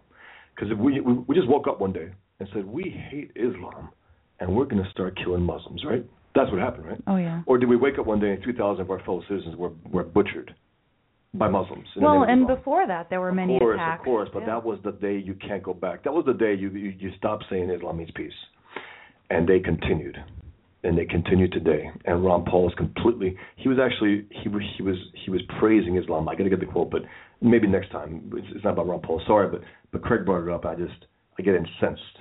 because 0.54 0.76
we, 0.76 1.00
we 1.00 1.14
we 1.14 1.34
just 1.34 1.48
woke 1.48 1.68
up 1.68 1.80
one 1.80 1.92
day 1.92 2.08
and 2.40 2.48
said 2.52 2.64
we 2.66 2.90
hate 3.10 3.30
Islam, 3.36 3.90
and 4.40 4.54
we're 4.54 4.66
going 4.66 4.82
to 4.82 4.90
start 4.90 5.16
killing 5.22 5.42
Muslims, 5.42 5.84
right? 5.84 6.04
That's 6.34 6.50
what 6.50 6.60
happened, 6.60 6.86
right? 6.86 7.00
Oh 7.06 7.16
yeah. 7.16 7.42
Or 7.46 7.58
did 7.58 7.68
we 7.68 7.76
wake 7.76 7.98
up 7.98 8.06
one 8.06 8.18
day 8.18 8.32
and 8.32 8.42
3,000 8.42 8.82
of 8.82 8.90
our 8.90 8.98
fellow 9.04 9.22
citizens 9.28 9.56
were 9.56 9.70
were 9.90 10.02
butchered? 10.02 10.54
By 11.34 11.48
Muslims. 11.48 11.86
Well, 11.96 12.22
and 12.22 12.46
before 12.46 12.86
that, 12.86 13.10
there 13.10 13.20
were 13.20 13.30
of 13.30 13.34
many 13.34 13.58
course, 13.58 13.76
attacks. 13.76 14.00
Of 14.00 14.04
course, 14.04 14.28
but 14.32 14.40
yeah. 14.40 14.46
that 14.46 14.64
was 14.64 14.78
the 14.84 14.92
day 14.92 15.18
you 15.18 15.34
can't 15.34 15.62
go 15.62 15.74
back. 15.74 16.04
That 16.04 16.12
was 16.12 16.24
the 16.26 16.32
day 16.32 16.54
you 16.54 16.70
you, 16.70 16.94
you 16.98 17.10
stopped 17.18 17.44
saying 17.50 17.70
Islam 17.70 17.98
means 17.98 18.10
peace, 18.14 18.32
and 19.30 19.48
they 19.48 19.58
continued, 19.58 20.16
and 20.84 20.96
they 20.96 21.04
continue 21.04 21.48
today. 21.48 21.90
And 22.04 22.24
Ron 22.24 22.44
Paul 22.44 22.68
is 22.68 22.74
completely. 22.76 23.36
He 23.56 23.68
was 23.68 23.78
actually 23.78 24.26
he 24.30 24.48
was 24.48 24.62
he 24.76 24.82
was 24.82 24.96
he 25.24 25.30
was 25.30 25.42
praising 25.58 25.96
Islam. 25.96 26.28
I 26.28 26.36
got 26.36 26.44
to 26.44 26.50
get 26.50 26.60
the 26.60 26.66
quote, 26.66 26.90
but 26.90 27.02
maybe 27.40 27.66
next 27.66 27.90
time. 27.90 28.30
It's, 28.36 28.46
it's 28.54 28.64
not 28.64 28.74
about 28.74 28.86
Ron 28.86 29.00
Paul. 29.00 29.20
Sorry, 29.26 29.48
but 29.48 29.62
but 29.90 30.02
Craig 30.02 30.24
brought 30.24 30.46
it 30.46 30.52
up. 30.52 30.64
I 30.64 30.76
just 30.76 31.06
I 31.38 31.42
get 31.42 31.54
incensed 31.54 32.18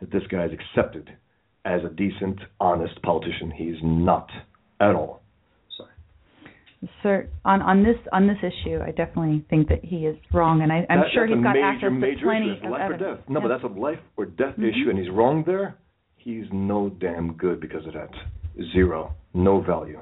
that 0.00 0.12
this 0.12 0.22
guy 0.30 0.44
is 0.44 0.52
accepted 0.52 1.10
as 1.64 1.80
a 1.84 1.88
decent, 1.88 2.38
honest 2.60 3.00
politician. 3.02 3.50
He's 3.50 3.76
not 3.82 4.28
at 4.80 4.94
all. 4.94 5.23
Sir, 7.02 7.28
on 7.44 7.62
on 7.62 7.82
this 7.82 7.96
on 8.12 8.26
this 8.26 8.38
issue, 8.38 8.80
I 8.80 8.90
definitely 8.90 9.44
think 9.50 9.68
that 9.68 9.84
he 9.84 10.06
is 10.06 10.16
wrong, 10.32 10.62
and 10.62 10.72
I, 10.72 10.86
I'm 10.88 11.00
that, 11.00 11.06
sure 11.12 11.26
he's 11.26 11.36
got 11.36 11.54
major, 11.54 11.64
access 11.64 11.90
major 11.92 12.20
to 12.20 12.24
plenty 12.24 12.52
issue. 12.52 12.66
of 12.66 12.72
life 12.72 12.80
evidence. 12.82 13.02
or 13.02 13.16
death. 13.16 13.24
No, 13.28 13.40
yeah. 13.40 13.46
but 13.46 13.48
that's 13.48 13.64
a 13.64 13.78
life 13.78 13.98
or 14.16 14.26
death 14.26 14.52
mm-hmm. 14.52 14.64
issue, 14.64 14.90
and 14.90 14.98
he's 14.98 15.10
wrong 15.10 15.44
there. 15.46 15.76
He's 16.16 16.44
no 16.52 16.88
damn 16.88 17.34
good 17.34 17.60
because 17.60 17.86
of 17.86 17.94
that. 17.94 18.10
Zero, 18.72 19.14
no 19.34 19.60
value. 19.60 20.00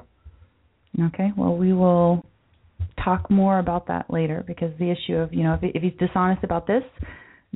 Okay, 1.07 1.31
well, 1.35 1.57
we 1.57 1.73
will 1.73 2.25
talk 3.03 3.29
more 3.29 3.59
about 3.59 3.87
that 3.87 4.09
later 4.09 4.43
because 4.45 4.71
the 4.79 4.91
issue 4.91 5.15
of 5.15 5.33
you 5.33 5.43
know 5.43 5.53
if, 5.61 5.75
if 5.75 5.81
he's 5.81 5.93
dishonest 5.99 6.43
about 6.43 6.67
this, 6.67 6.83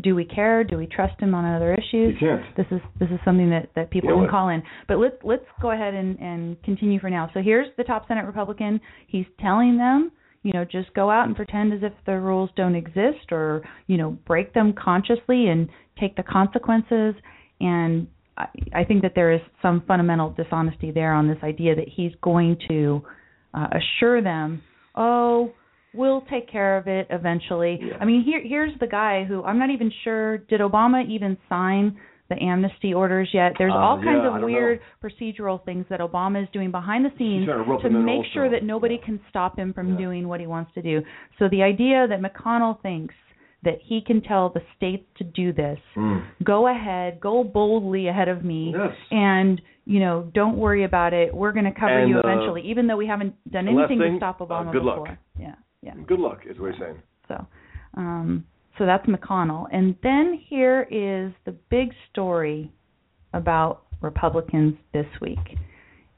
do 0.02 0.16
we 0.16 0.26
care? 0.26 0.64
Do 0.64 0.78
we 0.78 0.86
trust 0.86 1.20
him 1.20 1.34
on 1.34 1.46
other 1.46 1.74
issues? 1.74 2.16
You 2.22 2.28
can't. 2.28 2.56
This 2.56 2.66
is 2.72 2.82
this 3.00 3.10
is 3.10 3.20
something 3.26 3.50
that, 3.50 3.70
that 3.76 3.90
people 3.90 4.10
You 4.10 4.16
know 4.18 4.22
can 4.24 4.30
call 4.30 4.50
in. 4.50 4.62
But 4.88 4.98
let's 4.98 5.16
let's 5.24 5.46
go 5.62 5.72
ahead 5.72 5.94
and, 5.94 6.20
and 6.20 6.62
continue 6.64 7.00
for 7.00 7.10
now. 7.10 7.30
So 7.34 7.42
here's 7.42 7.68
the 7.78 7.84
top 7.84 8.08
Senate 8.08 8.26
Republican. 8.26 8.80
He's 9.08 9.26
telling 9.40 9.78
them, 9.78 10.12
you 10.44 10.54
know, 10.54 10.66
just 10.66 10.94
go 10.94 11.10
out 11.10 11.28
and 11.28 11.36
pretend 11.36 11.74
as 11.74 11.80
if 11.82 11.94
the 12.06 12.20
rules 12.20 12.50
don't 12.56 12.76
exist, 12.76 13.32
or 13.32 13.64
you 13.88 13.98
know, 13.98 14.12
break 14.28 14.54
them 14.54 14.74
consciously 14.74 15.48
and 15.48 15.68
take 16.00 16.16
the 16.16 16.24
consequences. 16.24 17.16
And 17.60 18.08
I, 18.38 18.46
I 18.76 18.84
think 18.84 19.02
that 19.02 19.14
there 19.16 19.34
is 19.34 19.42
some 19.62 19.84
fundamental 19.88 20.30
dishonesty 20.32 20.92
there 20.92 21.14
on 21.14 21.28
this 21.28 21.40
idea 21.44 21.76
that 21.76 21.88
he's 21.88 22.12
going 22.22 22.58
to 22.68 23.02
uh, 23.54 23.68
assure 23.72 24.22
them, 24.22 24.62
oh, 24.96 25.54
we'll 25.98 26.22
take 26.30 26.50
care 26.50 26.78
of 26.78 26.88
it 26.88 27.08
eventually. 27.10 27.80
Yeah. 27.82 27.98
I 28.00 28.06
mean, 28.06 28.24
here 28.24 28.42
here's 28.44 28.78
the 28.80 28.88
guy 28.88 29.24
who 29.26 29.44
I'm 29.44 29.60
not 29.60 29.70
even 29.72 29.92
sure 30.04 30.38
did 30.38 30.62
Obama 30.62 31.08
even 31.10 31.38
sign 31.50 31.98
the 32.30 32.36
amnesty 32.44 32.94
orders 32.94 33.30
yet. 33.34 33.54
There's 33.58 33.72
Uh, 33.74 33.78
all 33.78 33.98
kinds 34.04 34.22
yeah, 34.24 34.36
of 34.38 34.44
weird 34.44 34.82
procedural 35.02 35.64
things 35.64 35.86
that 35.90 36.02
Obama 36.02 36.44
is 36.44 36.50
doing 36.52 36.72
behind 36.72 37.06
the 37.06 37.12
scenes 37.18 37.46
to 37.48 37.78
to 37.84 37.90
make 37.90 38.18
also. 38.18 38.30
sure 38.34 38.50
that 38.50 38.64
nobody 38.64 38.98
can 38.98 39.20
stop 39.30 39.58
him 39.58 39.72
from 39.74 39.92
Yeah. 39.92 39.98
doing 40.06 40.28
what 40.28 40.40
he 40.42 40.48
wants 40.48 40.74
to 40.74 40.82
do. 40.82 41.04
So 41.40 41.48
the 41.48 41.64
idea 41.64 42.06
that 42.08 42.20
McConnell 42.22 42.82
thinks 42.82 43.16
that 43.64 43.80
he 43.82 44.02
can 44.02 44.20
tell 44.22 44.50
the 44.50 44.62
states 44.76 45.06
to 45.16 45.24
do 45.24 45.52
this. 45.54 45.80
Mm. 45.96 46.22
Go 46.44 46.68
ahead, 46.68 47.20
go 47.20 47.44
boldly 47.44 48.08
ahead 48.08 48.28
of 48.28 48.44
me, 48.44 48.74
Yes. 48.78 48.94
and 49.12 49.62
you 49.86 50.02
know, 50.02 50.30
don't 50.34 50.58
worry 50.58 50.84
about 50.84 51.14
it. 51.14 51.34
We're 51.34 51.54
going 51.54 51.64
to 51.64 51.72
cover 51.72 51.98
And, 52.00 52.10
you 52.10 52.18
uh, 52.18 52.22
eventually, 52.26 52.62
even 52.64 52.88
though 52.88 52.98
we 52.98 53.08
haven't 53.08 53.34
done 53.50 53.70
anything 53.70 54.00
thing, 54.00 54.12
to 54.12 54.18
stop 54.18 54.42
uh, 54.42 54.46
Obama 54.46 54.74
good 54.74 54.84
luck. 54.84 54.98
before. 55.06 55.18
Yeah, 55.40 55.56
yeah. 55.82 55.94
Good 56.08 56.20
luck 56.20 56.40
is 56.50 56.60
what 56.60 56.72
he's 56.72 56.82
saying. 56.82 57.02
So, 57.28 57.46
um, 57.96 58.46
so 58.78 58.86
that's 58.86 59.06
McConnell, 59.08 59.68
and 59.72 59.96
then 60.04 60.40
here 60.48 60.84
is 60.84 61.34
the 61.46 61.56
big 61.70 61.90
story 62.12 62.72
about 63.34 63.84
Republicans 64.02 64.76
this 64.94 65.08
week, 65.22 65.58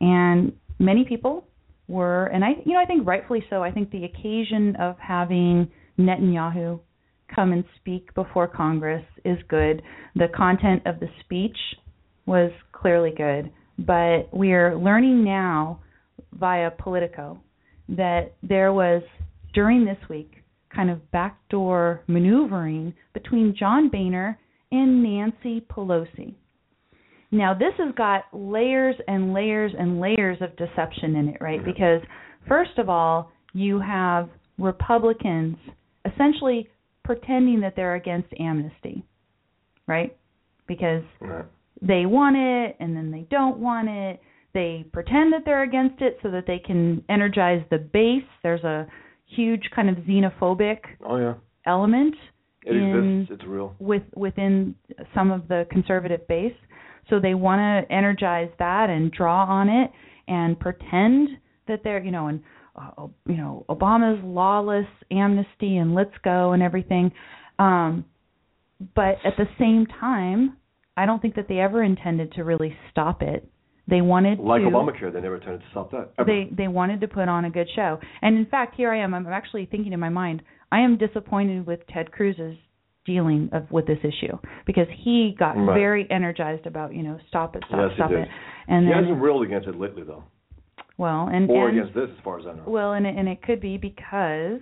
and 0.01 0.51
many 0.77 1.05
people 1.05 1.45
were, 1.87 2.25
and 2.27 2.43
I, 2.43 2.49
you 2.65 2.73
know, 2.73 2.79
I 2.79 2.85
think 2.85 3.07
rightfully 3.07 3.43
so. 3.49 3.63
I 3.63 3.71
think 3.71 3.91
the 3.91 4.05
occasion 4.05 4.75
of 4.79 4.95
having 4.99 5.69
Netanyahu 5.97 6.79
come 7.33 7.51
and 7.53 7.63
speak 7.77 8.13
before 8.13 8.47
Congress 8.47 9.03
is 9.25 9.37
good. 9.47 9.81
The 10.15 10.27
content 10.35 10.83
of 10.85 10.99
the 10.99 11.07
speech 11.23 11.57
was 12.25 12.51
clearly 12.71 13.11
good, 13.15 13.51
but 13.79 14.33
we 14.33 14.53
are 14.53 14.77
learning 14.77 15.23
now 15.23 15.79
via 16.33 16.71
Politico 16.71 17.39
that 17.89 18.33
there 18.43 18.71
was 18.71 19.01
during 19.53 19.85
this 19.85 19.97
week 20.09 20.43
kind 20.73 20.89
of 20.89 21.11
backdoor 21.11 22.03
maneuvering 22.07 22.93
between 23.13 23.55
John 23.57 23.89
Boehner 23.89 24.37
and 24.71 25.03
Nancy 25.03 25.61
Pelosi. 25.61 26.35
Now, 27.31 27.53
this 27.53 27.73
has 27.77 27.93
got 27.95 28.25
layers 28.33 28.95
and 29.07 29.33
layers 29.33 29.71
and 29.77 29.99
layers 29.99 30.37
of 30.41 30.55
deception 30.57 31.15
in 31.15 31.29
it, 31.29 31.37
right? 31.41 31.63
Because, 31.63 32.01
first 32.47 32.77
of 32.77 32.89
all, 32.89 33.31
you 33.53 33.79
have 33.79 34.29
Republicans 34.57 35.57
essentially 36.05 36.67
pretending 37.03 37.61
that 37.61 37.75
they're 37.75 37.95
against 37.95 38.29
amnesty, 38.39 39.03
right? 39.87 40.15
Because 40.67 41.03
Right. 41.19 41.45
they 41.81 42.05
want 42.05 42.35
it 42.35 42.75
and 42.79 42.95
then 42.95 43.11
they 43.11 43.25
don't 43.29 43.57
want 43.57 43.89
it. 43.89 44.21
They 44.53 44.85
pretend 44.91 45.33
that 45.33 45.45
they're 45.45 45.63
against 45.63 46.01
it 46.01 46.19
so 46.21 46.31
that 46.31 46.45
they 46.47 46.59
can 46.59 47.03
energize 47.09 47.63
the 47.69 47.77
base. 47.77 48.25
There's 48.43 48.63
a 48.63 48.87
huge 49.35 49.69
kind 49.75 49.89
of 49.89 49.95
xenophobic 50.05 50.79
Oh 51.05 51.17
yeah. 51.17 51.33
element 51.65 52.15
It 52.65 52.75
in 52.75 53.25
exists. 53.25 53.39
It's 53.41 53.49
real. 53.49 53.75
with 53.79 54.03
within 54.15 54.75
some 55.13 55.31
of 55.31 55.47
the 55.47 55.65
conservative 55.71 56.27
base. 56.27 56.55
So 57.09 57.19
they 57.19 57.33
want 57.33 57.59
to 57.87 57.93
energize 57.93 58.49
that 58.59 58.89
and 58.89 59.11
draw 59.11 59.45
on 59.45 59.67
it 59.69 59.91
and 60.27 60.59
pretend 60.59 61.29
that 61.67 61.81
they're, 61.83 62.03
you 62.03 62.11
know, 62.11 62.27
and 62.27 62.41
uh, 62.75 63.07
you 63.27 63.35
know, 63.37 63.65
Obama's 63.69 64.23
lawless 64.23 64.85
amnesty 65.11 65.77
and 65.77 65.95
let's 65.95 66.13
go 66.23 66.51
and 66.53 66.61
everything. 66.63 67.11
Um 67.57 68.05
but 68.95 69.15
at 69.25 69.35
the 69.37 69.47
same 69.59 69.85
time, 69.99 70.55
I 70.95 71.05
don't 71.05 71.21
think 71.21 71.35
that 71.35 71.47
they 71.49 71.59
ever 71.59 71.83
intended 71.83 72.31
to 72.33 72.43
really 72.43 72.75
stop 72.91 73.21
it. 73.21 73.45
They 73.89 74.01
wanted 74.01 74.39
Like 74.39 74.61
to 74.61 74.67
Obamacare, 74.69 75.11
they 75.11 75.21
never 75.21 75.35
intended 75.35 75.61
to 75.61 75.67
stop 75.71 75.91
that. 75.91 76.11
Ever. 76.19 76.25
they 76.29 76.49
they 76.55 76.67
wanted 76.67 77.01
to 77.01 77.07
put 77.07 77.27
on 77.27 77.45
a 77.45 77.49
good 77.49 77.67
show. 77.75 77.99
And 78.21 78.37
in 78.37 78.45
fact, 78.45 78.75
here 78.75 78.91
I 78.91 78.99
am. 79.03 79.13
I'm 79.13 79.25
actually 79.27 79.65
thinking 79.65 79.93
in 79.93 79.99
my 79.99 80.09
mind, 80.09 80.41
I 80.71 80.79
am 80.81 80.97
disappointed 80.97 81.65
with 81.65 81.79
Ted 81.93 82.11
Cruz's 82.11 82.55
dealing 83.05 83.49
of 83.53 83.63
with 83.71 83.87
this 83.87 83.97
issue 84.03 84.37
because 84.67 84.85
he 85.03 85.35
got 85.39 85.55
Right. 85.57 85.73
very 85.73 86.07
energized 86.11 86.67
about 86.67 86.93
you 86.93 87.01
know 87.01 87.17
stop 87.29 87.55
it, 87.55 87.63
stop, 87.67 87.79
Yes, 87.79 87.89
he 87.91 87.95
stop 87.95 88.11
it, 88.11 88.27
and 88.67 88.85
he 88.85 88.93
then 88.93 89.03
hasn't 89.03 89.21
railed 89.21 89.43
against 89.43 89.67
it 89.67 89.75
lately, 89.79 90.03
though, 90.03 90.23
well 90.97 91.27
and 91.33 91.49
or 91.49 91.69
and 91.69 91.79
against 91.79 91.95
this, 91.95 92.09
as 92.15 92.23
far 92.23 92.39
as 92.39 92.45
I 92.45 92.53
know. 92.53 92.63
well 92.67 92.93
and 92.93 93.07
it, 93.07 93.15
and 93.17 93.27
it 93.27 93.41
could 93.41 93.59
be 93.61 93.77
because 93.77 94.59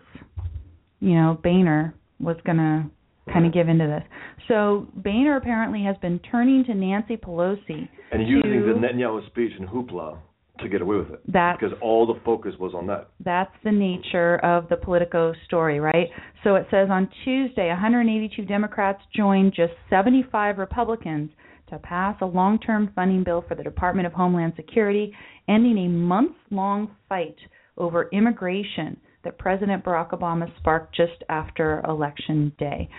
you 1.02 1.16
know 1.16 1.38
Boehner 1.44 1.94
was 2.20 2.38
gonna 2.46 2.90
kind 3.32 3.46
of 3.46 3.54
give 3.54 3.70
into 3.70 3.88
this. 3.88 4.04
So 4.48 4.88
Boehner 4.96 5.36
apparently 5.36 5.84
has 5.84 5.96
been 5.98 6.20
turning 6.20 6.64
to 6.66 6.74
Nancy 6.74 7.18
Pelosi 7.18 7.88
and 8.12 8.28
using 8.28 8.52
to- 8.52 8.74
the 8.74 8.80
Netanyahu 8.80 9.26
speech 9.28 9.52
and 9.60 9.68
hoopla 9.68 10.18
to 10.60 10.70
get 10.70 10.82
away 10.82 10.98
with 10.98 11.12
it. 11.12 11.22
That's- 11.28 11.58
because 11.60 11.78
all 11.82 12.06
the 12.06 12.20
focus 12.26 12.58
was 12.60 12.74
on 12.74 12.88
that. 12.88 13.08
That's 13.20 13.54
the 13.64 13.72
nature 13.72 14.38
of 14.38 14.70
the 14.70 14.78
Politico 14.78 15.34
story, 15.46 15.80
right? 15.80 16.10
So 16.44 16.56
it 16.56 16.68
says 16.72 16.90
on 16.90 17.10
Tuesday, 17.24 17.70
182 17.70 18.46
Democrats 18.46 19.02
joined 19.16 19.54
just 19.54 19.74
75 19.90 20.58
Republicans 20.58 21.30
to 21.70 21.78
pass 21.80 22.16
a 22.22 22.26
long 22.26 22.60
term 22.60 22.92
funding 22.96 23.24
bill 23.24 23.44
for 23.48 23.56
the 23.56 23.64
Department 23.64 24.08
of 24.08 24.14
Homeland 24.14 24.54
Security, 24.56 25.14
ending 25.48 25.78
a 25.78 25.90
month 25.90 26.36
long 26.50 26.90
fight 27.10 27.36
over 27.78 28.10
immigration 28.12 28.98
that 29.24 29.38
President 29.38 29.84
Barack 29.84 30.12
Obama 30.12 30.50
sparked 30.58 30.96
just 30.96 31.24
after 31.30 31.82
Election 31.88 32.54
Day. 32.58 32.90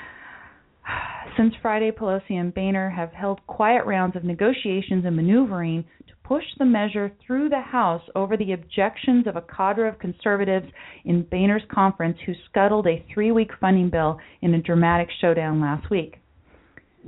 Since 1.36 1.54
Friday, 1.62 1.92
Pelosi 1.92 2.32
and 2.32 2.52
Boehner 2.52 2.90
have 2.90 3.12
held 3.12 3.46
quiet 3.46 3.86
rounds 3.86 4.16
of 4.16 4.24
negotiations 4.24 5.04
and 5.04 5.14
maneuvering 5.14 5.84
to 6.08 6.14
push 6.24 6.44
the 6.58 6.64
measure 6.64 7.12
through 7.24 7.48
the 7.48 7.60
House 7.60 8.02
over 8.16 8.36
the 8.36 8.52
objections 8.52 9.26
of 9.26 9.36
a 9.36 9.42
cadre 9.42 9.88
of 9.88 9.98
conservatives 9.98 10.66
in 11.04 11.22
Boehner's 11.22 11.62
conference 11.72 12.18
who 12.26 12.32
scuttled 12.48 12.86
a 12.86 13.04
three 13.12 13.30
week 13.30 13.50
funding 13.60 13.88
bill 13.88 14.18
in 14.42 14.54
a 14.54 14.62
dramatic 14.62 15.08
showdown 15.20 15.60
last 15.60 15.88
week. 15.90 16.16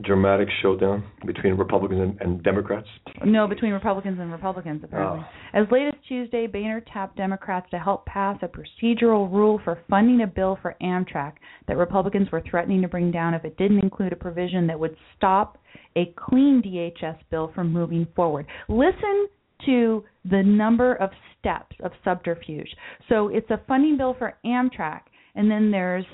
Dramatic 0.02 0.48
showdown 0.62 1.04
between 1.26 1.54
Republicans 1.54 2.00
and, 2.00 2.20
and 2.20 2.42
Democrats. 2.42 2.86
No, 3.24 3.46
between 3.46 3.72
Republicans 3.72 4.18
and 4.20 4.32
Republicans, 4.32 4.82
apparently. 4.84 5.20
Ah. 5.22 5.58
As 5.58 5.66
late 5.70 5.88
as 5.88 5.94
Tuesday, 6.08 6.46
Boehner 6.46 6.82
tapped 6.92 7.16
Democrats 7.16 7.66
to 7.70 7.78
help 7.78 8.06
pass 8.06 8.38
a 8.42 8.48
procedural 8.48 9.30
rule 9.30 9.60
for 9.64 9.78
funding 9.88 10.22
a 10.22 10.26
bill 10.26 10.58
for 10.62 10.76
Amtrak 10.82 11.34
that 11.68 11.76
Republicans 11.76 12.30
were 12.30 12.42
threatening 12.48 12.82
to 12.82 12.88
bring 12.88 13.10
down 13.10 13.34
if 13.34 13.44
it 13.44 13.56
didn't 13.56 13.80
include 13.80 14.12
a 14.12 14.16
provision 14.16 14.66
that 14.66 14.78
would 14.78 14.96
stop 15.16 15.58
a 15.96 16.12
clean 16.16 16.62
DHS 16.64 17.18
bill 17.30 17.50
from 17.54 17.72
moving 17.72 18.06
forward. 18.14 18.46
Listen 18.68 19.28
to 19.66 20.04
the 20.30 20.42
number 20.42 20.94
of 20.96 21.10
steps 21.38 21.76
of 21.82 21.92
subterfuge. 22.04 22.68
So 23.08 23.28
it's 23.28 23.50
a 23.50 23.60
funding 23.66 23.96
bill 23.96 24.14
for 24.18 24.34
Amtrak, 24.44 25.02
and 25.34 25.50
then 25.50 25.70
there's 25.70 26.04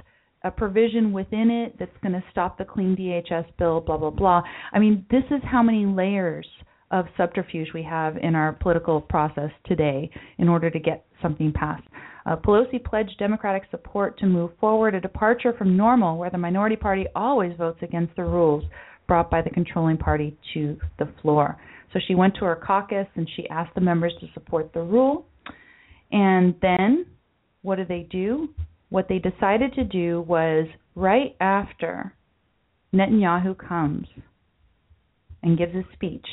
a 0.46 0.50
provision 0.50 1.12
within 1.12 1.50
it 1.50 1.76
that's 1.78 1.96
going 2.02 2.12
to 2.12 2.22
stop 2.30 2.56
the 2.56 2.64
clean 2.64 2.96
DHS 2.96 3.46
bill, 3.58 3.80
blah, 3.80 3.96
blah, 3.96 4.10
blah. 4.10 4.42
I 4.72 4.78
mean, 4.78 5.04
this 5.10 5.24
is 5.30 5.42
how 5.44 5.62
many 5.62 5.84
layers 5.84 6.46
of 6.92 7.06
subterfuge 7.16 7.68
we 7.74 7.82
have 7.82 8.16
in 8.16 8.34
our 8.36 8.52
political 8.52 9.00
process 9.00 9.50
today 9.64 10.08
in 10.38 10.48
order 10.48 10.70
to 10.70 10.78
get 10.78 11.04
something 11.20 11.52
passed. 11.52 11.82
Uh, 12.26 12.36
Pelosi 12.36 12.82
pledged 12.82 13.16
Democratic 13.18 13.64
support 13.70 14.18
to 14.18 14.26
move 14.26 14.50
forward, 14.60 14.94
a 14.94 15.00
departure 15.00 15.52
from 15.56 15.76
normal, 15.76 16.16
where 16.16 16.30
the 16.30 16.38
minority 16.38 16.76
party 16.76 17.06
always 17.14 17.52
votes 17.56 17.78
against 17.82 18.14
the 18.16 18.22
rules 18.22 18.64
brought 19.08 19.30
by 19.30 19.42
the 19.42 19.50
controlling 19.50 19.96
party 19.96 20.36
to 20.54 20.78
the 20.98 21.08
floor. 21.22 21.56
So 21.92 22.00
she 22.06 22.14
went 22.14 22.34
to 22.36 22.44
her 22.44 22.56
caucus 22.56 23.06
and 23.14 23.28
she 23.36 23.48
asked 23.48 23.74
the 23.74 23.80
members 23.80 24.12
to 24.20 24.26
support 24.34 24.72
the 24.72 24.82
rule. 24.82 25.26
And 26.12 26.54
then 26.62 27.06
what 27.62 27.76
do 27.76 27.84
they 27.84 28.06
do? 28.10 28.48
What 28.96 29.10
they 29.10 29.18
decided 29.18 29.74
to 29.74 29.84
do 29.84 30.22
was 30.22 30.66
right 30.94 31.36
after 31.38 32.14
Netanyahu 32.94 33.54
comes 33.58 34.06
and 35.42 35.58
gives 35.58 35.74
a 35.74 35.82
speech, 35.92 36.24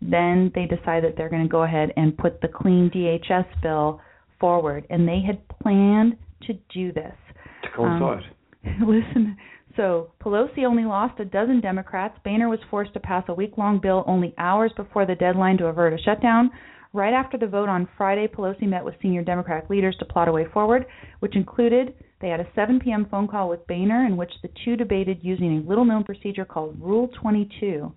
then 0.00 0.50
they 0.52 0.64
decide 0.66 1.04
that 1.04 1.14
they're 1.16 1.28
going 1.28 1.44
to 1.44 1.48
go 1.48 1.62
ahead 1.62 1.92
and 1.96 2.18
put 2.18 2.40
the 2.40 2.48
clean 2.48 2.90
DHS 2.92 3.44
bill 3.62 4.00
forward. 4.40 4.84
And 4.90 5.06
they 5.06 5.20
had 5.24 5.46
planned 5.60 6.16
to 6.48 6.54
do 6.74 6.92
this. 6.92 7.14
To 7.62 7.68
coincide. 7.76 8.24
Um, 8.66 8.80
listen, 8.80 9.36
so 9.76 10.10
Pelosi 10.20 10.64
only 10.66 10.84
lost 10.84 11.20
a 11.20 11.24
dozen 11.24 11.60
Democrats. 11.60 12.18
Boehner 12.24 12.48
was 12.48 12.58
forced 12.68 12.94
to 12.94 13.00
pass 13.00 13.22
a 13.28 13.34
week 13.34 13.52
long 13.56 13.78
bill 13.80 14.02
only 14.08 14.34
hours 14.38 14.72
before 14.76 15.06
the 15.06 15.14
deadline 15.14 15.56
to 15.58 15.66
avert 15.66 15.92
a 15.92 16.02
shutdown. 16.02 16.50
Right 16.94 17.14
after 17.14 17.38
the 17.38 17.46
vote 17.46 17.70
on 17.70 17.88
Friday, 17.96 18.26
Pelosi 18.26 18.68
met 18.68 18.84
with 18.84 19.00
senior 19.00 19.22
Democratic 19.22 19.70
leaders 19.70 19.96
to 19.98 20.04
plot 20.04 20.28
a 20.28 20.32
way 20.32 20.44
forward, 20.52 20.84
which 21.20 21.36
included 21.36 21.94
they 22.20 22.28
had 22.28 22.40
a 22.40 22.48
7 22.54 22.80
p.m. 22.80 23.06
phone 23.10 23.26
call 23.26 23.48
with 23.48 23.66
Boehner 23.66 24.04
in 24.04 24.18
which 24.18 24.32
the 24.42 24.50
two 24.62 24.76
debated 24.76 25.18
using 25.22 25.56
a 25.56 25.68
little 25.68 25.86
known 25.86 26.04
procedure 26.04 26.44
called 26.44 26.78
Rule 26.78 27.08
22 27.18 27.90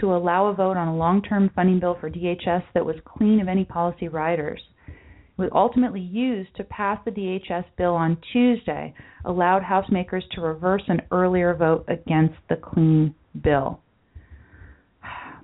to 0.00 0.14
allow 0.14 0.48
a 0.48 0.54
vote 0.54 0.76
on 0.76 0.88
a 0.88 0.96
long 0.96 1.22
term 1.22 1.50
funding 1.54 1.80
bill 1.80 1.96
for 1.98 2.10
DHS 2.10 2.62
that 2.74 2.84
was 2.84 2.96
clean 3.06 3.40
of 3.40 3.48
any 3.48 3.64
policy 3.64 4.08
riders. 4.08 4.60
It 4.86 5.40
was 5.40 5.50
ultimately 5.54 6.00
used 6.00 6.54
to 6.56 6.64
pass 6.64 6.98
the 7.06 7.12
DHS 7.12 7.64
bill 7.78 7.94
on 7.94 8.18
Tuesday, 8.34 8.92
allowed 9.24 9.62
housemakers 9.62 10.28
to 10.32 10.42
reverse 10.42 10.82
an 10.88 11.00
earlier 11.10 11.54
vote 11.54 11.86
against 11.88 12.36
the 12.50 12.56
clean 12.56 13.14
bill. 13.42 13.80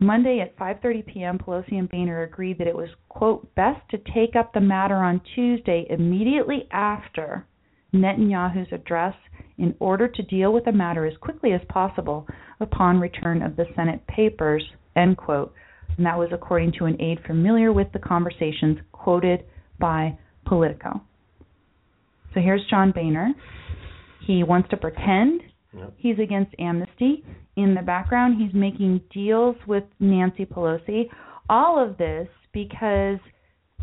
Monday 0.02 0.40
at 0.40 0.56
5:30 0.56 1.06
p.m., 1.06 1.38
Pelosi 1.38 1.78
and 1.78 1.88
Boehner 1.88 2.22
agreed 2.22 2.58
that 2.58 2.66
it 2.66 2.76
was 2.76 2.88
quote 3.08 3.54
best 3.54 3.80
to 3.90 3.98
take 4.14 4.36
up 4.36 4.52
the 4.52 4.60
matter 4.60 4.96
on 4.96 5.20
Tuesday 5.34 5.86
immediately 5.88 6.68
after 6.70 7.46
Netanyahu's 7.94 8.72
address 8.72 9.14
in 9.58 9.74
order 9.78 10.08
to 10.08 10.22
deal 10.22 10.52
with 10.52 10.64
the 10.64 10.72
matter 10.72 11.06
as 11.06 11.16
quickly 11.18 11.52
as 11.52 11.60
possible 11.68 12.26
upon 12.60 13.00
return 13.00 13.42
of 13.42 13.56
the 13.56 13.66
Senate 13.76 14.06
papers, 14.06 14.64
end 14.96 15.16
quote. 15.16 15.52
And 15.96 16.06
that 16.06 16.18
was 16.18 16.30
according 16.32 16.72
to 16.78 16.86
an 16.86 17.00
aide 17.00 17.20
familiar 17.26 17.72
with 17.72 17.92
the 17.92 17.98
conversations 17.98 18.78
quoted 18.92 19.44
by 19.78 20.16
Politico. 20.46 21.02
So 22.32 22.40
here's 22.40 22.64
John 22.70 22.92
Boehner. 22.92 23.34
He 24.26 24.42
wants 24.42 24.70
to 24.70 24.76
pretend 24.76 25.42
Yep. 25.76 25.94
He's 25.96 26.18
against 26.18 26.54
amnesty. 26.58 27.24
In 27.56 27.74
the 27.74 27.82
background, 27.82 28.40
he's 28.40 28.54
making 28.54 29.02
deals 29.12 29.56
with 29.66 29.84
Nancy 30.00 30.46
Pelosi. 30.46 31.08
All 31.50 31.82
of 31.82 31.98
this 31.98 32.28
because 32.52 33.18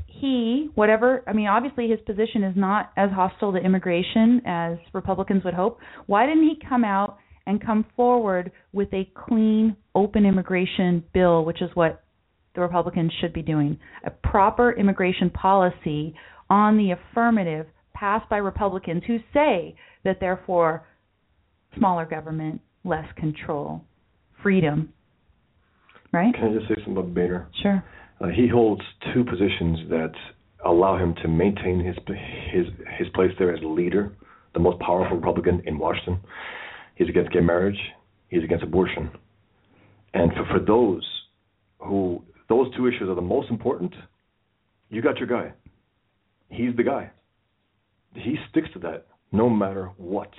he, 0.07 0.69
whatever, 0.75 1.23
I 1.27 1.33
mean, 1.33 1.47
obviously 1.47 1.87
his 1.87 1.99
position 2.05 2.43
is 2.43 2.55
not 2.57 2.91
as 2.97 3.11
hostile 3.11 3.53
to 3.53 3.59
immigration 3.59 4.41
as 4.45 4.77
Republicans 4.93 5.43
would 5.43 5.53
hope. 5.53 5.79
Why 6.07 6.25
didn't 6.25 6.43
he 6.43 6.59
come 6.67 6.83
out 6.83 7.17
and 7.45 7.63
come 7.63 7.85
forward 7.95 8.51
with 8.73 8.91
a 8.93 9.09
clean, 9.15 9.75
open 9.95 10.25
immigration 10.25 11.03
bill, 11.13 11.45
which 11.45 11.61
is 11.61 11.69
what 11.75 12.03
the 12.55 12.61
Republicans 12.61 13.11
should 13.21 13.33
be 13.33 13.41
doing? 13.41 13.77
A 14.03 14.09
proper 14.09 14.71
immigration 14.71 15.29
policy 15.29 16.15
on 16.49 16.77
the 16.77 16.91
affirmative 16.91 17.67
passed 17.93 18.27
by 18.29 18.37
Republicans 18.37 19.03
who 19.05 19.17
say 19.33 19.75
that 20.03 20.17
they're 20.19 20.41
for 20.45 20.85
smaller 21.77 22.05
government, 22.05 22.61
less 22.83 23.05
control, 23.17 23.83
freedom. 24.41 24.93
Right? 26.11 26.33
Can 26.33 26.45
I 26.45 26.53
just 26.57 26.67
say 26.67 26.75
something 26.75 26.93
about 26.93 27.13
Boehner? 27.13 27.47
Sure. 27.61 27.83
Uh, 28.19 28.27
he 28.27 28.47
holds 28.47 28.81
two 29.13 29.23
positions 29.23 29.89
that 29.89 30.11
allow 30.65 30.97
him 30.97 31.15
to 31.21 31.27
maintain 31.27 31.83
his 31.83 31.95
his 32.51 32.65
his 32.97 33.07
place 33.13 33.31
there 33.37 33.53
as 33.53 33.59
leader, 33.63 34.11
the 34.53 34.59
most 34.59 34.79
powerful 34.79 35.17
Republican 35.17 35.61
in 35.65 35.77
Washington. 35.77 36.19
He's 36.95 37.07
against 37.07 37.31
gay 37.31 37.39
marriage. 37.39 37.77
He's 38.29 38.43
against 38.43 38.63
abortion. 38.63 39.09
And 40.13 40.31
for, 40.33 40.45
for 40.45 40.65
those 40.65 41.07
who 41.79 42.23
those 42.49 42.75
two 42.75 42.87
issues 42.87 43.07
are 43.07 43.15
the 43.15 43.21
most 43.21 43.49
important, 43.49 43.93
you 44.89 45.01
got 45.01 45.17
your 45.17 45.27
guy. 45.27 45.53
He's 46.49 46.75
the 46.75 46.83
guy. 46.83 47.11
He 48.15 48.35
sticks 48.49 48.69
to 48.73 48.79
that 48.79 49.05
no 49.31 49.49
matter 49.49 49.91
what. 49.97 50.31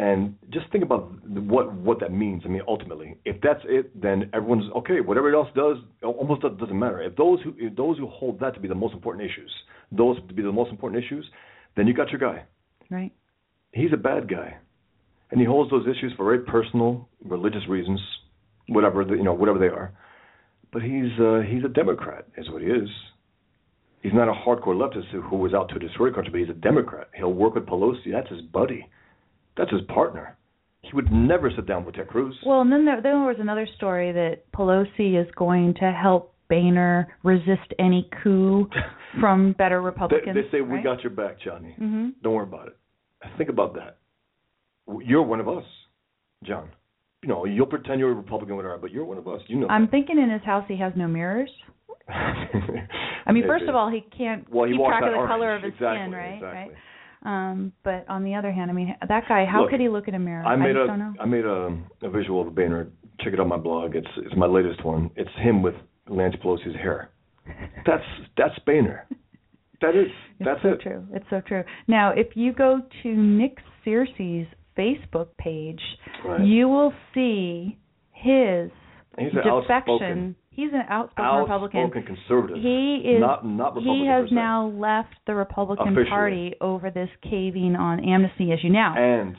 And 0.00 0.34
just 0.50 0.64
think 0.72 0.82
about 0.82 1.12
what 1.26 1.74
what 1.74 2.00
that 2.00 2.10
means. 2.10 2.40
I 2.46 2.48
mean, 2.48 2.62
ultimately, 2.66 3.18
if 3.26 3.36
that's 3.42 3.60
it, 3.64 4.00
then 4.00 4.30
everyone's 4.32 4.64
okay. 4.76 5.00
Whatever 5.00 5.30
else 5.34 5.48
does, 5.54 5.76
almost 6.02 6.40
doesn't 6.40 6.78
matter. 6.78 7.02
If 7.02 7.16
those 7.16 7.38
who 7.42 7.52
if 7.58 7.76
those 7.76 7.98
who 7.98 8.06
hold 8.06 8.40
that 8.40 8.54
to 8.54 8.60
be 8.60 8.66
the 8.66 8.74
most 8.74 8.94
important 8.94 9.30
issues, 9.30 9.52
those 9.92 10.16
to 10.26 10.32
be 10.32 10.40
the 10.40 10.50
most 10.50 10.70
important 10.70 11.04
issues, 11.04 11.26
then 11.76 11.86
you 11.86 11.92
got 11.92 12.08
your 12.08 12.18
guy. 12.18 12.44
Right. 12.88 13.12
He's 13.72 13.92
a 13.92 13.98
bad 13.98 14.26
guy, 14.26 14.56
and 15.32 15.38
he 15.38 15.44
holds 15.44 15.70
those 15.70 15.84
issues 15.86 16.14
for 16.16 16.24
very 16.24 16.46
personal, 16.46 17.06
religious 17.22 17.68
reasons, 17.68 18.00
whatever 18.68 19.04
the, 19.04 19.16
you 19.16 19.22
know, 19.22 19.34
whatever 19.34 19.58
they 19.58 19.66
are. 19.66 19.92
But 20.72 20.80
he's 20.80 21.12
uh, 21.20 21.42
he's 21.46 21.62
a 21.62 21.68
Democrat, 21.68 22.24
is 22.38 22.48
what 22.48 22.62
he 22.62 22.68
is. 22.68 22.88
He's 24.02 24.14
not 24.14 24.28
a 24.28 24.32
hardcore 24.32 24.74
leftist 24.74 25.10
who 25.10 25.36
was 25.36 25.52
out 25.52 25.68
to 25.68 25.78
destroy 25.78 26.08
the 26.08 26.14
country, 26.14 26.30
but 26.32 26.40
he's 26.40 26.56
a 26.56 26.58
Democrat. 26.58 27.08
He'll 27.14 27.34
work 27.34 27.54
with 27.54 27.66
Pelosi. 27.66 28.12
That's 28.12 28.30
his 28.30 28.40
buddy. 28.40 28.86
That's 29.60 29.72
his 29.72 29.82
partner. 29.94 30.38
He 30.80 30.88
would 30.94 31.12
never 31.12 31.50
sit 31.54 31.66
down 31.66 31.84
with 31.84 31.94
Ted 31.94 32.08
Cruz. 32.08 32.34
Well, 32.46 32.62
and 32.62 32.72
then 32.72 32.86
there, 32.86 32.96
then 32.96 33.12
there 33.12 33.28
was 33.28 33.36
another 33.38 33.68
story 33.76 34.10
that 34.10 34.50
Pelosi 34.52 35.20
is 35.20 35.30
going 35.36 35.74
to 35.80 35.92
help 35.92 36.34
Boehner 36.48 37.14
resist 37.22 37.74
any 37.78 38.08
coup 38.22 38.66
from 39.20 39.52
better 39.52 39.82
Republicans. 39.82 40.34
They, 40.34 40.40
they 40.40 40.50
say 40.50 40.60
right? 40.62 40.78
we 40.78 40.82
got 40.82 41.02
your 41.02 41.10
back, 41.10 41.38
Johnny. 41.44 41.74
hmm 41.76 42.08
Don't 42.22 42.32
worry 42.32 42.44
about 42.44 42.68
it. 42.68 42.76
Think 43.36 43.50
about 43.50 43.74
that. 43.74 43.98
You're 45.04 45.22
one 45.22 45.40
of 45.40 45.48
us, 45.48 45.64
John. 46.42 46.70
You 47.22 47.28
know, 47.28 47.44
you'll 47.44 47.66
pretend 47.66 48.00
you're 48.00 48.12
a 48.12 48.14
Republican, 48.14 48.56
whatever, 48.56 48.78
but 48.78 48.90
you're 48.92 49.04
one 49.04 49.18
of 49.18 49.28
us. 49.28 49.42
You 49.46 49.60
know. 49.60 49.68
I'm 49.68 49.82
that. 49.82 49.90
thinking 49.90 50.18
in 50.18 50.30
his 50.30 50.42
house 50.42 50.64
he 50.68 50.78
has 50.78 50.94
no 50.96 51.06
mirrors. 51.06 51.50
I 52.08 53.32
mean, 53.32 53.46
first 53.46 53.64
of 53.68 53.74
all, 53.74 53.90
he 53.90 54.00
can't 54.16 54.50
well, 54.50 54.64
he 54.64 54.72
keep 54.72 54.86
track 54.86 55.02
of 55.02 55.10
the 55.12 55.26
color 55.28 55.54
of 55.54 55.62
his 55.62 55.74
exactly, 55.74 56.00
skin, 56.00 56.12
right? 56.12 56.34
Exactly. 56.36 56.72
Right. 56.72 56.82
Um, 57.22 57.72
but 57.84 58.06
on 58.08 58.24
the 58.24 58.34
other 58.34 58.50
hand, 58.50 58.70
I 58.70 58.74
mean, 58.74 58.96
that 59.06 59.24
guy, 59.28 59.44
how 59.44 59.62
Look, 59.62 59.70
could 59.70 59.80
he 59.80 59.88
look 59.88 60.08
at 60.08 60.14
a 60.14 60.18
mirror? 60.18 60.42
I 60.44 60.56
made 60.56 60.74
just 60.74 60.88
a. 60.88 61.14
I 61.20 61.26
made 61.26 61.44
a, 61.44 61.76
a 62.02 62.10
visual 62.10 62.46
of 62.46 62.54
Boehner. 62.54 62.88
Check 63.20 63.34
it 63.34 63.40
out 63.40 63.42
on 63.42 63.48
my 63.48 63.58
blog. 63.58 63.94
It's 63.94 64.08
it's 64.18 64.34
my 64.36 64.46
latest 64.46 64.84
one. 64.84 65.10
It's 65.16 65.30
him 65.42 65.62
with 65.62 65.74
Lance 66.08 66.34
Pelosi's 66.42 66.74
hair. 66.76 67.10
That's 67.86 68.02
that's 68.36 68.58
Boehner. 68.64 69.06
That 69.82 69.90
is 69.96 70.08
It's 70.38 70.46
that's 70.46 70.62
so 70.62 70.68
it. 70.70 70.80
true. 70.80 71.06
It's 71.12 71.26
so 71.30 71.40
true. 71.46 71.64
Now, 71.88 72.12
if 72.12 72.28
you 72.36 72.52
go 72.52 72.80
to 73.02 73.08
Nick 73.14 73.58
Searcy's 73.84 74.46
Facebook 74.76 75.28
page, 75.38 75.80
Right. 76.24 76.40
you 76.44 76.68
will 76.68 76.92
see 77.14 77.78
his 78.12 78.70
He's 79.18 79.32
defection. 79.32 80.36
Outspoken, 80.64 80.68
He's 80.68 80.72
an 80.72 80.86
outspoken 80.88 81.72
Republican. 81.72 82.16
conservative. 82.16 82.56
He 82.62 83.02
is. 83.04 83.20
not 83.20 83.44
not 83.46 83.74
Republican 83.74 84.02
he 84.02 84.06
has 84.06 84.28
now 84.30 84.68
left 84.68 85.14
the 85.26 85.34
Republican 85.34 85.88
Officially. 85.88 86.10
Party 86.10 86.54
over 86.60 86.90
this 86.90 87.08
caving 87.22 87.76
on 87.76 88.04
amnesty 88.04 88.52
issue. 88.52 88.68
Now, 88.68 88.94
and 88.96 89.36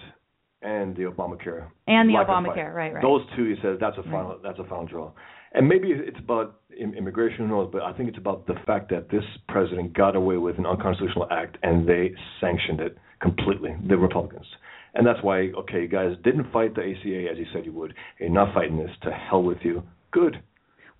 and 0.61 0.95
the 0.95 1.03
Obamacare 1.03 1.67
And 1.87 2.09
the 2.09 2.13
Obamacare, 2.13 2.73
right, 2.73 2.93
right. 2.93 3.01
Those 3.01 3.21
two, 3.35 3.45
he 3.45 3.55
says 3.61 3.77
that's 3.79 3.97
a 3.97 4.03
final 4.03 4.39
that's 4.43 4.59
a 4.59 4.63
final 4.65 4.85
draw. 4.85 5.11
And 5.53 5.67
maybe 5.67 5.91
it's 5.91 6.19
about 6.19 6.61
immigration, 6.79 7.39
who 7.39 7.47
knows? 7.49 7.69
But 7.73 7.81
I 7.81 7.91
think 7.93 8.07
it's 8.07 8.17
about 8.17 8.47
the 8.47 8.55
fact 8.65 8.89
that 8.91 9.09
this 9.09 9.23
president 9.49 9.93
got 9.93 10.15
away 10.15 10.37
with 10.37 10.57
an 10.57 10.65
unconstitutional 10.65 11.27
act, 11.29 11.57
and 11.61 11.85
they 11.87 12.13
sanctioned 12.39 12.79
it 12.79 12.97
completely. 13.21 13.75
The 13.87 13.97
Republicans. 13.97 14.45
And 14.93 15.05
that's 15.05 15.19
why, 15.21 15.51
okay, 15.57 15.81
you 15.81 15.87
guys 15.87 16.13
didn't 16.23 16.51
fight 16.51 16.75
the 16.75 16.81
ACA 16.81 17.31
as 17.31 17.37
you 17.37 17.45
said 17.53 17.65
you 17.65 17.73
would. 17.73 17.93
You're 18.19 18.29
not 18.29 18.53
fighting 18.53 18.77
this. 18.77 18.91
To 19.03 19.11
hell 19.11 19.43
with 19.43 19.59
you. 19.63 19.83
Good. 20.11 20.41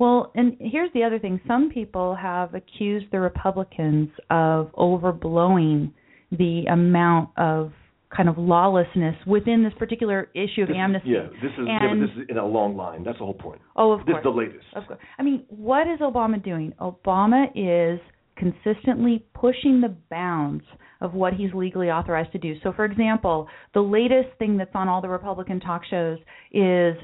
Well, 0.02 0.32
and 0.34 0.58
here's 0.60 0.92
the 0.94 1.04
other 1.04 1.20
thing. 1.20 1.40
Some 1.46 1.70
people 1.70 2.16
have 2.16 2.56
accused 2.56 3.06
the 3.12 3.20
Republicans 3.20 4.10
of 4.32 4.72
overblowing 4.74 5.92
the 6.32 6.64
amount 6.72 7.30
of 7.38 7.72
kind 8.10 8.28
of 8.28 8.40
lawlessness 8.40 9.16
within 9.28 9.64
this 9.64 9.74
particular 9.78 10.30
issue 10.34 10.64
of 10.64 10.70
This 10.70 10.76
is- 10.76 10.80
amnesty. 10.80 11.10
yeah, 11.12 11.28
this 11.40 11.52
is 11.56 11.68
yeah, 11.68 11.84
And- 11.84 12.02
this 12.02 12.10
is 12.18 12.28
in 12.30 12.40
a 12.40 12.46
long 12.46 12.76
line. 12.76 13.04
That's 13.04 13.20
the 13.20 13.26
whole 13.26 13.36
point. 13.36 13.62
Oh, 13.76 13.92
of 13.92 14.00
this 14.08 14.14
course. 14.14 14.16
This 14.16 14.18
is 14.18 14.24
the 14.24 14.30
latest. 14.32 14.74
Of 14.74 14.88
course. 14.88 15.00
I 15.20 15.22
mean, 15.22 15.44
what 15.50 15.86
is 15.88 16.00
Obama 16.00 16.42
doing? 16.42 16.74
Obama 16.82 17.52
is 17.54 18.00
consistently 18.38 19.24
pushing 19.36 19.82
the 19.82 19.90
bounds 20.10 20.64
of 21.02 21.14
what 21.14 21.34
he's 21.34 21.54
legally 21.54 21.92
authorized 21.92 22.32
to 22.32 22.40
do. 22.40 22.56
So, 22.62 22.72
for 22.72 22.86
example, 22.86 23.48
the 23.74 23.84
latest 23.84 24.30
thing 24.40 24.58
that's 24.58 24.74
on 24.74 24.88
all 24.90 25.00
the 25.00 25.10
Republican 25.10 25.60
talk 25.60 25.86
shows 25.86 26.18
is 26.52 26.98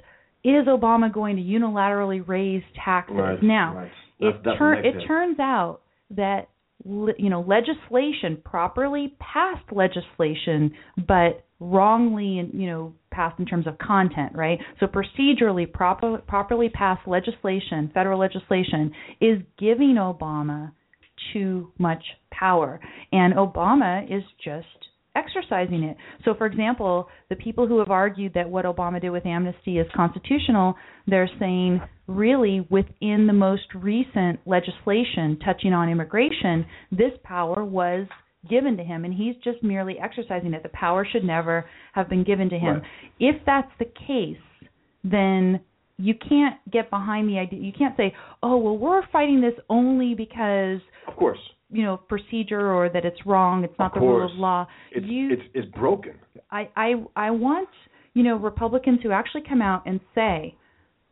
is 0.43 0.67
Obama 0.67 1.11
going 1.11 1.35
to 1.35 1.41
unilaterally 1.41 2.25
raise 2.27 2.63
taxes? 2.83 3.17
Right. 3.17 3.43
Now, 3.43 3.75
right. 3.75 3.91
it 4.19 4.35
tur- 4.57 4.73
it 4.75 5.05
turns 5.07 5.39
out 5.39 5.81
that 6.11 6.49
you 6.85 7.29
know 7.29 7.41
legislation 7.41 8.38
properly 8.45 9.15
passed 9.19 9.71
legislation 9.71 10.71
but 11.07 11.43
wrongly 11.59 12.49
you 12.53 12.67
know 12.67 12.93
passed 13.11 13.38
in 13.39 13.45
terms 13.45 13.65
of 13.65 13.77
content 13.79 14.31
right 14.35 14.59
so 14.79 14.85
procedurally 14.85 15.71
proper, 15.71 16.19
properly 16.27 16.69
passed 16.69 17.05
legislation 17.07 17.89
federal 17.93 18.19
legislation 18.19 18.91
is 19.19 19.39
giving 19.57 19.95
obama 19.95 20.71
too 21.33 21.71
much 21.79 22.03
power 22.31 22.79
and 23.11 23.33
obama 23.33 24.03
is 24.05 24.23
just 24.43 24.67
exercising 25.18 25.84
it. 25.84 25.97
So, 26.24 26.34
for 26.36 26.45
example, 26.45 27.07
the 27.30 27.36
people 27.36 27.68
who 27.68 27.80
have 27.80 27.89
argued 27.89 28.34
that 28.36 28.49
what 28.49 28.65
Obama 28.65 29.01
did 29.01 29.09
with 29.09 29.26
amnesty 29.26 29.80
is 29.80 29.88
constitutional, 29.95 30.76
they're 31.07 31.30
saying 31.39 31.82
really 32.07 32.65
within 32.70 33.26
the 33.28 33.34
most 33.34 33.63
recent 33.76 34.39
legislation 34.45 35.39
touching 35.43 35.74
on 35.74 35.89
immigration, 35.89 36.65
this 36.91 37.11
power 37.24 37.65
was 37.65 38.07
given 38.49 38.78
to 38.78 38.84
him 38.84 39.03
and 39.03 39.13
he's 39.13 39.36
just 39.43 39.61
merely 39.63 39.97
exercising 40.01 40.53
it. 40.53 40.63
The 40.63 40.70
power 40.70 41.05
should 41.09 41.24
never 41.24 41.65
have 41.93 42.09
been 42.09 42.24
given 42.24 42.49
to 42.49 42.57
him. 42.57 42.76
Right. 42.76 42.84
If 43.20 43.36
that's 43.45 43.72
the 43.80 43.86
case, 44.07 44.38
then 45.03 45.59
you 45.97 46.13
can't 46.13 46.55
get 46.72 46.89
behind 46.89 47.28
the 47.28 47.39
idea. 47.39 47.59
You 47.59 47.74
can't 47.74 47.97
say, 47.97 48.13
"Oh, 48.43 48.57
well, 48.57 48.78
we're 48.78 49.05
fighting 49.07 49.41
this 49.41 49.55
only 49.70 50.13
because 50.13 50.80
Of 51.07 51.15
course. 51.15 51.39
You 51.70 51.84
know 51.84 51.97
procedure 51.97 52.72
or 52.72 52.89
that 52.89 53.05
it's 53.05 53.20
wrong 53.26 53.63
it's 53.63 53.78
not 53.78 53.93
the 53.93 53.99
rule 53.99 54.26
of 54.26 54.32
law 54.38 54.65
It's 54.91 55.05
you 55.05 55.32
it's 55.32 55.41
it's 55.53 55.68
broken. 55.76 56.13
I, 56.49 56.70
I 56.76 56.93
I 57.15 57.32
want 57.32 57.70
you 58.13 58.24
know 58.24 58.38
Republicans 58.38 58.99
who 59.03 59.11
actually 59.11 59.43
come 59.47 59.61
out 59.61 59.84
and 59.86 59.99
say 60.15 60.55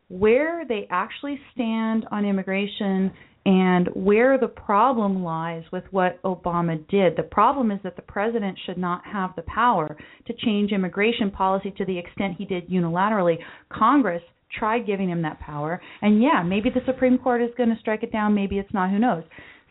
where 0.08 0.64
they 0.66 0.86
actually 0.90 1.38
stand 1.52 2.06
on 2.10 2.24
immigration 2.24 3.12
and 3.44 3.88
where 3.94 4.38
the 4.38 4.48
problem 4.48 5.22
lies 5.22 5.62
with 5.72 5.84
what 5.92 6.20
Obama 6.22 6.76
did. 6.88 7.16
The 7.16 7.22
problem 7.22 7.70
is 7.70 7.78
that 7.84 7.94
the 7.94 8.02
president 8.02 8.58
should 8.66 8.76
not 8.76 9.02
have 9.06 9.30
the 9.36 9.42
power 9.42 9.96
to 10.26 10.32
change 10.44 10.72
immigration 10.72 11.30
policy 11.30 11.72
to 11.78 11.84
the 11.84 11.96
extent 11.96 12.34
he 12.36 12.44
did 12.44 12.68
unilaterally. 12.68 13.36
Congress 13.72 14.22
tried 14.58 14.86
giving 14.86 15.08
him 15.08 15.22
that 15.22 15.38
power, 15.38 15.80
and 16.02 16.20
yeah, 16.20 16.42
maybe 16.42 16.70
the 16.70 16.80
Supreme 16.86 17.18
Court 17.18 17.40
is 17.40 17.50
going 17.56 17.68
to 17.68 17.78
strike 17.80 18.02
it 18.02 18.12
down, 18.12 18.34
maybe 18.34 18.58
it's 18.58 18.72
not, 18.72 18.90
who 18.90 18.98
knows. 18.98 19.22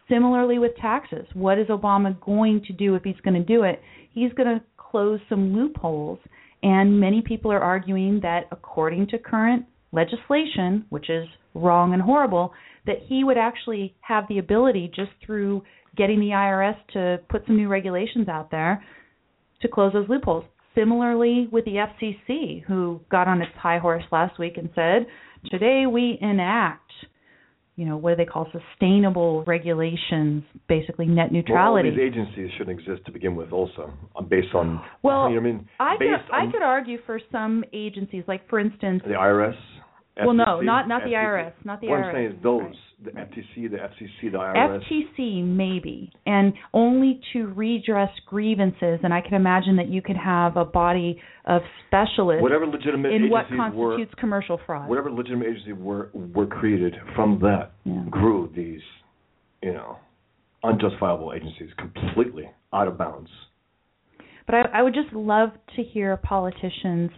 Similarly 0.08 0.60
with 0.60 0.76
taxes, 0.78 1.26
what 1.34 1.58
is 1.58 1.68
Obama 1.68 2.20
going 2.22 2.62
to 2.68 2.74
do 2.74 2.96
if 2.96 3.04
he's 3.04 3.20
going 3.24 3.34
to 3.34 3.44
do 3.44 3.64
it? 3.64 3.82
He's 4.12 4.32
going 4.34 4.48
to 4.48 4.64
close 4.78 5.20
some 5.30 5.54
loopholes, 5.54 6.20
and 6.62 7.00
many 7.00 7.22
people 7.22 7.52
are 7.52 7.60
arguing 7.60 8.20
that 8.22 8.48
according 8.52 9.08
to 9.08 9.18
current 9.18 9.66
legislation, 9.92 10.86
which 10.90 11.10
is 11.10 11.28
wrong 11.54 11.94
and 11.94 12.02
horrible, 12.02 12.54
that 12.86 12.98
he 13.08 13.24
would 13.24 13.38
actually 13.38 13.96
have 14.02 14.26
the 14.30 14.38
ability 14.38 14.92
just 14.96 15.12
through 15.26 15.64
getting 15.98 16.20
the 16.20 16.30
IRS 16.30 16.76
to 16.94 17.20
put 17.30 17.46
some 17.48 17.56
new 17.56 17.68
regulations 17.68 18.28
out 18.28 18.52
there 18.52 18.84
to 19.62 19.68
close 19.68 19.94
those 19.94 20.10
loopholes. 20.10 20.46
similarly 20.76 21.48
with 21.52 21.64
the 21.64 21.78
FCC, 21.78 22.62
who 22.64 23.00
got 23.10 23.30
on 23.30 23.42
its 23.42 23.56
high 23.56 23.78
horse 23.80 24.04
last 24.12 24.38
week 24.38 24.58
and 24.58 24.70
said, 24.76 25.08
"Today 25.46 25.86
we 25.86 26.18
enact." 26.22 26.92
You 27.76 27.86
know 27.86 27.98
what 27.98 28.12
do 28.12 28.16
they 28.16 28.26
call 28.26 28.48
sustainable 28.52 29.44
regulations? 29.46 30.44
Basically, 30.70 31.06
net 31.06 31.32
neutrality. 31.32 31.90
Well, 31.90 31.98
these 31.98 32.14
agencies 32.14 32.50
shouldn't 32.58 32.80
exist 32.80 33.06
to 33.06 33.12
begin 33.12 33.36
with, 33.36 33.52
also, 33.52 33.94
uh, 34.16 34.22
based 34.22 34.56
on. 34.56 34.82
Well, 35.04 35.30
you 35.30 35.36
know 35.36 35.42
what 35.42 35.50
I 35.50 35.52
mean, 35.52 35.70
I 35.80 35.96
could 35.98 36.34
I 36.34 36.52
could 36.52 36.62
argue 36.62 37.00
for 37.06 37.20
some 37.32 37.66
agencies, 37.74 38.24
like 38.28 38.48
for 38.50 38.60
instance, 38.60 39.02
the 39.06 39.14
IRS. 39.14 39.56
Well, 40.24 40.34
no, 40.34 40.62
not 40.62 40.88
not 40.88 41.04
the 41.04 41.10
FTC. 41.12 41.26
IRS, 41.26 41.54
not 41.66 41.82
the 41.82 41.88
what 41.90 42.00
IRS. 42.00 42.06
I'm 42.08 42.14
saying 42.16 42.32
is 42.32 42.44
those, 42.44 42.62
Right. 42.62 42.76
the 43.04 43.12
FTC, 43.12 43.68
the 43.72 43.78
FCC, 43.78 44.30
the 44.32 44.38
IRS. 44.38 44.82
FTC 44.86 45.44
maybe, 45.44 46.12
and 46.26 46.54
only 46.74 47.20
to 47.34 47.48
redress 47.48 48.10
grievances. 48.28 49.00
And 49.04 49.14
I 49.14 49.20
can 49.22 49.34
imagine 49.34 49.76
that 49.76 49.90
you 49.90 50.02
could 50.02 50.16
have 50.16 50.56
a 50.56 50.64
body 50.64 51.20
of 51.46 51.62
specialists 51.88 52.42
whatever 52.42 52.66
legitimate 52.66 53.12
in 53.12 53.30
what 53.30 53.46
agencies 53.48 53.76
were, 53.76 53.90
constitutes 53.92 54.14
commercial 54.20 54.60
fraud. 54.66 54.88
whatever 54.90 55.12
legitimate 55.12 55.48
agencies 55.50 55.74
were 55.78 56.10
were 56.14 56.48
created 56.48 56.96
from 57.16 57.40
that 57.40 57.72
Yeah. 57.84 58.04
grew 58.10 58.50
these, 58.56 58.82
you 59.62 59.74
know, 59.74 59.98
unjustifiable 60.64 61.34
agencies 61.34 61.70
completely 61.78 62.50
out 62.74 62.88
of 62.88 62.98
bounds. 62.98 63.30
But 64.48 64.56
I, 64.56 64.62
I 64.76 64.82
would 64.84 64.94
just 64.94 65.12
love 65.14 65.50
to 65.76 65.84
hear 65.84 66.16
politicians 66.18 67.12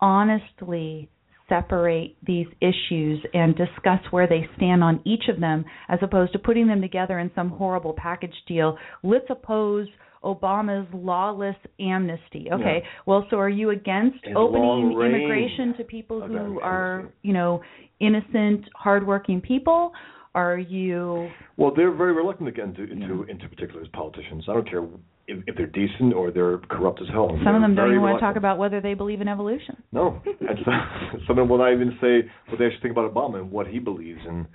honestly 0.00 1.08
separate 1.48 2.16
these 2.26 2.46
issues 2.60 3.24
and 3.32 3.56
discuss 3.56 4.00
where 4.10 4.26
they 4.26 4.48
stand 4.56 4.82
on 4.82 5.00
each 5.04 5.24
of 5.28 5.40
them 5.40 5.64
as 5.88 5.98
opposed 6.02 6.32
to 6.32 6.38
putting 6.38 6.66
them 6.66 6.80
together 6.80 7.18
in 7.18 7.30
some 7.34 7.50
horrible 7.50 7.94
package 7.96 8.34
deal. 8.48 8.76
Let's 9.02 9.26
oppose 9.30 9.86
Obama's 10.24 10.88
lawless 10.92 11.56
amnesty. 11.78 12.48
Okay. 12.52 12.80
Yeah. 12.82 12.88
Well, 13.06 13.26
so 13.30 13.38
are 13.38 13.48
you 13.48 13.70
against 13.70 14.18
opening 14.34 14.92
immigration 14.92 15.74
to 15.78 15.84
people 15.84 16.20
who 16.26 16.60
are, 16.60 17.08
you 17.22 17.32
know, 17.32 17.62
innocent, 18.00 18.64
hardworking 18.74 19.40
people? 19.40 19.92
Are 20.34 20.58
you 20.58 21.30
Well, 21.56 21.72
they're 21.74 21.94
very 21.94 22.12
reluctant 22.12 22.48
to 22.48 22.52
get 22.52 22.64
into 22.64 22.82
into, 22.82 23.22
into 23.24 23.48
particulars. 23.48 23.88
Politicians, 23.92 24.44
I 24.48 24.54
don't 24.54 24.68
care 24.68 24.82
if, 25.28 25.42
if 25.46 25.56
they're 25.56 25.66
decent 25.66 26.14
or 26.14 26.30
they're 26.30 26.58
corrupt 26.58 27.00
as 27.02 27.08
hell. 27.08 27.28
some 27.44 27.54
of 27.54 27.62
them 27.62 27.74
don't 27.74 27.90
even 27.90 28.02
want 28.02 28.16
to 28.16 28.20
talk 28.20 28.36
about 28.36 28.58
whether 28.58 28.80
they 28.80 28.94
believe 28.94 29.20
in 29.20 29.28
evolution. 29.28 29.82
No, 29.92 30.20
some, 30.64 31.30
of 31.30 31.36
them 31.36 31.48
will 31.48 31.58
not 31.58 31.72
even 31.72 31.96
say 32.00 32.28
what 32.48 32.58
they 32.58 32.66
actually 32.66 32.80
think 32.82 32.92
about 32.92 33.12
Obama 33.12 33.38
and 33.38 33.50
what 33.50 33.66
he 33.66 33.78
believes, 33.78 34.20
and 34.26 34.46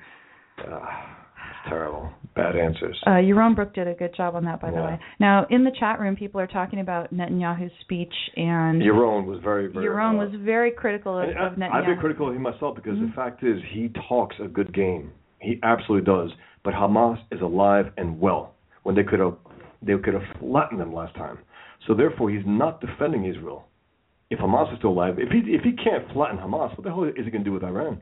uh, 0.59 0.79
it's 0.79 1.69
terrible. 1.69 2.09
Bad 2.35 2.55
answers. 2.55 2.97
Uh, 3.05 3.11
Yaron 3.11 3.55
Brook 3.55 3.73
did 3.73 3.87
a 3.87 3.93
good 3.93 4.15
job 4.15 4.35
on 4.35 4.45
that, 4.45 4.61
by 4.61 4.71
the 4.71 4.77
way. 4.77 4.99
Now, 5.19 5.45
in 5.49 5.65
the 5.65 5.71
chat 5.77 5.99
room, 5.99 6.15
people 6.15 6.39
are 6.39 6.47
talking 6.47 6.79
about 6.79 7.13
Netanyahu's 7.13 7.73
speech, 7.81 8.13
and 8.37 8.81
Yaron 8.81 9.25
was 9.25 9.39
very, 9.43 9.67
very. 9.67 9.85
Yaron 9.85 10.15
uh, 10.15 10.25
was 10.25 10.41
very 10.41 10.71
critical 10.71 11.17
of, 11.17 11.27
and 11.27 11.37
of 11.37 11.53
I, 11.53 11.55
Netanyahu. 11.55 11.73
I've 11.73 11.85
been 11.85 11.99
critical 11.99 12.29
of 12.29 12.35
him 12.35 12.41
myself 12.43 12.75
because 12.75 12.97
Mhm. 12.97 13.09
the 13.09 13.13
fact 13.13 13.43
is 13.43 13.59
he 13.73 13.91
talks 14.07 14.35
a 14.39 14.47
good 14.47 14.73
game. 14.73 15.11
He 15.39 15.59
absolutely 15.63 16.05
does. 16.05 16.31
But 16.63 16.73
Hamas 16.75 17.17
is 17.31 17.41
alive 17.41 17.91
and 17.97 18.19
well 18.19 18.53
when 18.83 18.95
they 18.95 19.03
could 19.03 19.19
have 19.19 19.35
they 19.81 19.93
could 20.03 20.13
have 20.13 20.23
flattened 20.39 20.79
them 20.79 20.93
last 20.93 21.15
time. 21.15 21.39
So 21.87 21.93
therefore, 21.93 22.29
he's 22.29 22.43
not 22.45 22.81
defending 22.81 23.25
Israel. 23.25 23.67
If 24.29 24.39
Hamas 24.39 24.71
is 24.71 24.77
still 24.77 24.91
alive, 24.91 25.15
if 25.17 25.29
he 25.29 25.39
if 25.51 25.61
he 25.63 25.73
can't 25.73 26.09
flatten 26.13 26.37
Hamas, 26.37 26.77
what 26.77 26.83
the 26.83 26.89
hell 26.89 27.03
is 27.03 27.25
he 27.25 27.31
going 27.31 27.43
to 27.43 27.49
do 27.49 27.51
with 27.51 27.63
Iran? 27.63 28.01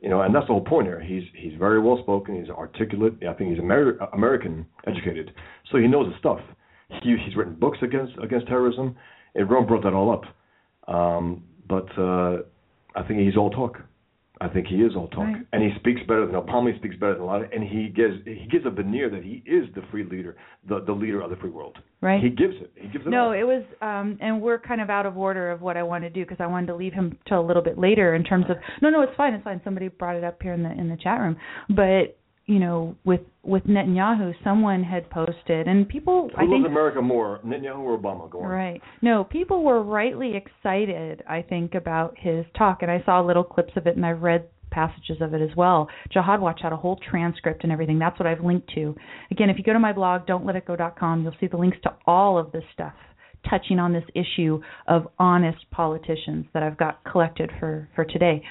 You 0.00 0.08
know, 0.08 0.22
and 0.22 0.34
that's 0.34 0.46
the 0.46 0.52
whole 0.52 0.64
point 0.64 0.86
here. 0.86 1.00
He's 1.00 1.24
he's 1.34 1.52
very 1.58 1.80
well 1.80 1.98
spoken. 2.02 2.40
He's 2.40 2.50
articulate. 2.50 3.14
I 3.28 3.34
think 3.34 3.50
he's 3.50 3.58
Amer- 3.58 3.98
American 4.12 4.66
educated, 4.86 5.32
so 5.70 5.78
he 5.78 5.86
knows 5.86 6.06
his 6.06 6.18
stuff. 6.18 6.40
He, 7.02 7.16
he's 7.24 7.36
written 7.36 7.54
books 7.54 7.78
against 7.82 8.14
against 8.22 8.46
terrorism, 8.48 8.96
and 9.34 9.48
Yaron 9.48 9.68
brought 9.68 9.84
that 9.84 9.92
all 9.92 10.10
up. 10.10 10.24
Um, 10.92 11.44
but 11.68 11.86
uh, 11.98 12.38
I 12.96 13.02
think 13.06 13.20
he's 13.20 13.36
all 13.36 13.50
talk. 13.50 13.78
I 14.40 14.48
think 14.48 14.66
he 14.68 14.76
is 14.76 14.94
all 14.96 15.08
talk, 15.08 15.24
Right. 15.24 15.46
and 15.52 15.62
he 15.62 15.70
speaks 15.80 16.00
better 16.06 16.26
than. 16.26 16.34
He 16.72 16.78
speaks 16.78 16.96
better 16.96 17.14
than 17.14 17.22
a 17.22 17.26
lot, 17.26 17.42
of, 17.42 17.50
and 17.52 17.62
he 17.64 17.88
gives 17.88 18.16
he 18.24 18.46
gives 18.50 18.66
a 18.66 18.70
veneer 18.70 19.08
that 19.10 19.24
he 19.24 19.42
is 19.46 19.66
the 19.74 19.82
free 19.90 20.04
leader, 20.04 20.36
the 20.68 20.80
the 20.84 20.92
leader 20.92 21.20
of 21.20 21.30
the 21.30 21.36
free 21.36 21.50
world. 21.50 21.76
right? 22.00 22.22
He 22.22 22.28
gives 22.30 22.54
it. 22.60 22.70
He 22.76 22.88
gives 22.88 23.06
it. 23.06 23.10
no, 23.10 23.26
all. 23.26 23.32
it 23.32 23.42
was, 23.44 23.62
um, 23.80 24.18
and 24.20 24.40
we're 24.40 24.58
kind 24.58 24.80
of 24.80 24.90
out 24.90 25.06
of 25.06 25.16
order 25.16 25.50
of 25.50 25.62
what 25.62 25.76
I 25.76 25.82
want 25.82 26.04
to 26.04 26.10
do 26.10 26.22
because 26.24 26.38
I 26.40 26.46
wanted 26.46 26.66
to 26.68 26.76
leave 26.76 26.92
him 26.92 27.18
till 27.28 27.40
a 27.40 27.46
little 27.46 27.62
bit 27.62 27.78
later 27.78 28.14
in 28.14 28.22
terms 28.24 28.46
of. 28.48 28.56
No, 28.82 28.90
no, 28.90 29.02
it's 29.02 29.16
fine, 29.16 29.34
it's 29.34 29.44
fine. 29.44 29.60
Somebody 29.64 29.88
brought 29.88 30.16
it 30.16 30.24
up 30.24 30.42
here 30.42 30.52
in 30.52 30.62
the 30.62 30.70
in 30.72 30.88
the 30.88 30.96
chat 30.96 31.20
room, 31.20 31.36
but 31.70 32.17
you 32.48 32.58
know, 32.58 32.96
with 33.04 33.20
with 33.42 33.62
Netanyahu, 33.64 34.32
someone 34.42 34.82
had 34.82 35.08
posted, 35.10 35.68
and 35.68 35.86
people, 35.86 36.30
Who 36.34 36.40
I 36.40 36.44
loves 36.44 36.52
think, 36.52 36.66
America 36.66 37.02
more, 37.02 37.40
Netanyahu 37.44 37.78
or 37.78 37.98
Obama? 37.98 38.28
Go 38.30 38.40
on. 38.40 38.46
Right. 38.46 38.80
No, 39.02 39.24
people 39.24 39.62
were 39.62 39.82
rightly 39.82 40.32
excited, 40.34 41.22
I 41.28 41.42
think, 41.42 41.74
about 41.74 42.16
his 42.18 42.46
talk, 42.56 42.78
and 42.80 42.90
I 42.90 43.02
saw 43.04 43.20
little 43.20 43.44
clips 43.44 43.72
of 43.76 43.86
it, 43.86 43.96
and 43.96 44.04
I've 44.04 44.22
read 44.22 44.48
passages 44.70 45.18
of 45.20 45.34
it 45.34 45.42
as 45.42 45.54
well. 45.56 45.88
Jihad 46.10 46.40
Watch 46.40 46.60
had 46.62 46.72
a 46.72 46.76
whole 46.76 46.98
transcript 47.10 47.64
and 47.64 47.72
everything. 47.72 47.98
That's 47.98 48.18
what 48.18 48.26
I've 48.26 48.44
linked 48.44 48.70
to. 48.74 48.96
Again, 49.30 49.50
if 49.50 49.58
you 49.58 49.64
go 49.64 49.74
to 49.74 49.78
my 49.78 49.92
blog, 49.92 50.26
don'tletitgo.com, 50.26 51.22
you'll 51.22 51.34
see 51.38 51.48
the 51.48 51.56
links 51.58 51.78
to 51.82 51.94
all 52.06 52.38
of 52.38 52.50
this 52.52 52.64
stuff 52.72 52.94
touching 53.48 53.78
on 53.78 53.92
this 53.92 54.04
issue 54.14 54.60
of 54.88 55.06
honest 55.18 55.58
politicians 55.70 56.46
that 56.54 56.62
I've 56.62 56.76
got 56.76 57.02
collected 57.04 57.50
for 57.60 57.88
for 57.94 58.04
today. 58.04 58.42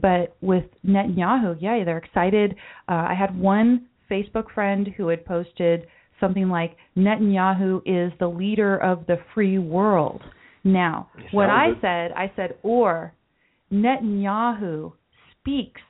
But 0.00 0.36
with 0.40 0.64
Netanyahu, 0.84 1.56
yeah, 1.60 1.82
they're 1.84 1.98
excited. 1.98 2.56
Uh, 2.88 3.06
I 3.10 3.14
had 3.18 3.38
one 3.38 3.86
Facebook 4.10 4.50
friend 4.54 4.88
who 4.96 5.08
had 5.08 5.24
posted 5.24 5.86
something 6.20 6.48
like 6.48 6.76
Netanyahu 6.96 7.80
is 7.86 8.12
the 8.18 8.28
leader 8.28 8.76
of 8.76 9.06
the 9.06 9.16
free 9.34 9.58
world. 9.58 10.22
Now, 10.64 11.08
what 11.32 11.50
I 11.50 11.66
sounded- 11.72 11.80
said, 11.80 12.12
I 12.16 12.32
said, 12.36 12.54
or 12.62 13.12
Netanyahu 13.72 14.92
speaks 15.40 15.80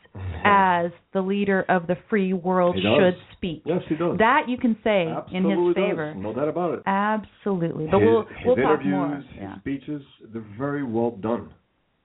as 0.44 0.90
the 1.12 1.20
leader 1.20 1.64
of 1.68 1.86
the 1.86 1.96
free 2.08 2.32
world 2.32 2.76
does. 2.76 2.82
should 2.82 3.16
speak. 3.36 3.62
Yes, 3.64 3.82
he 3.88 3.96
does. 3.96 4.16
That 4.18 4.48
you 4.48 4.56
can 4.58 4.76
say 4.84 5.08
Absolutely 5.08 5.36
in 5.38 5.66
his 5.66 5.74
does. 5.74 5.84
favor. 5.90 6.14
No 6.14 6.32
doubt 6.32 6.48
about 6.48 6.74
it. 6.74 6.82
Absolutely. 6.86 7.86
But 7.90 8.00
his, 8.00 8.08
we'll 8.08 8.26
we'll 8.44 8.56
talk 8.56 8.80
interviews, 8.80 8.90
more. 8.92 9.16
his 9.16 9.24
Yeah. 9.36 9.58
speeches, 9.58 10.02
they're 10.32 10.44
very 10.58 10.84
well 10.84 11.10
done. 11.12 11.50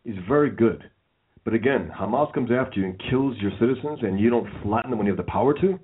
He's 0.04 0.18
very 0.28 0.50
good. 0.50 0.89
But 1.45 1.53
again, 1.53 1.91
Hamas 1.97 2.33
comes 2.33 2.49
after 2.51 2.79
you 2.79 2.85
and 2.85 3.01
kills 3.09 3.35
your 3.39 3.51
citizens, 3.59 3.99
and 4.01 4.19
you 4.19 4.29
don't 4.29 4.47
flatten 4.63 4.91
them 4.91 4.99
when 4.99 5.07
you 5.07 5.13
have 5.13 5.25
the 5.25 5.31
power 5.31 5.53
to. 5.53 5.79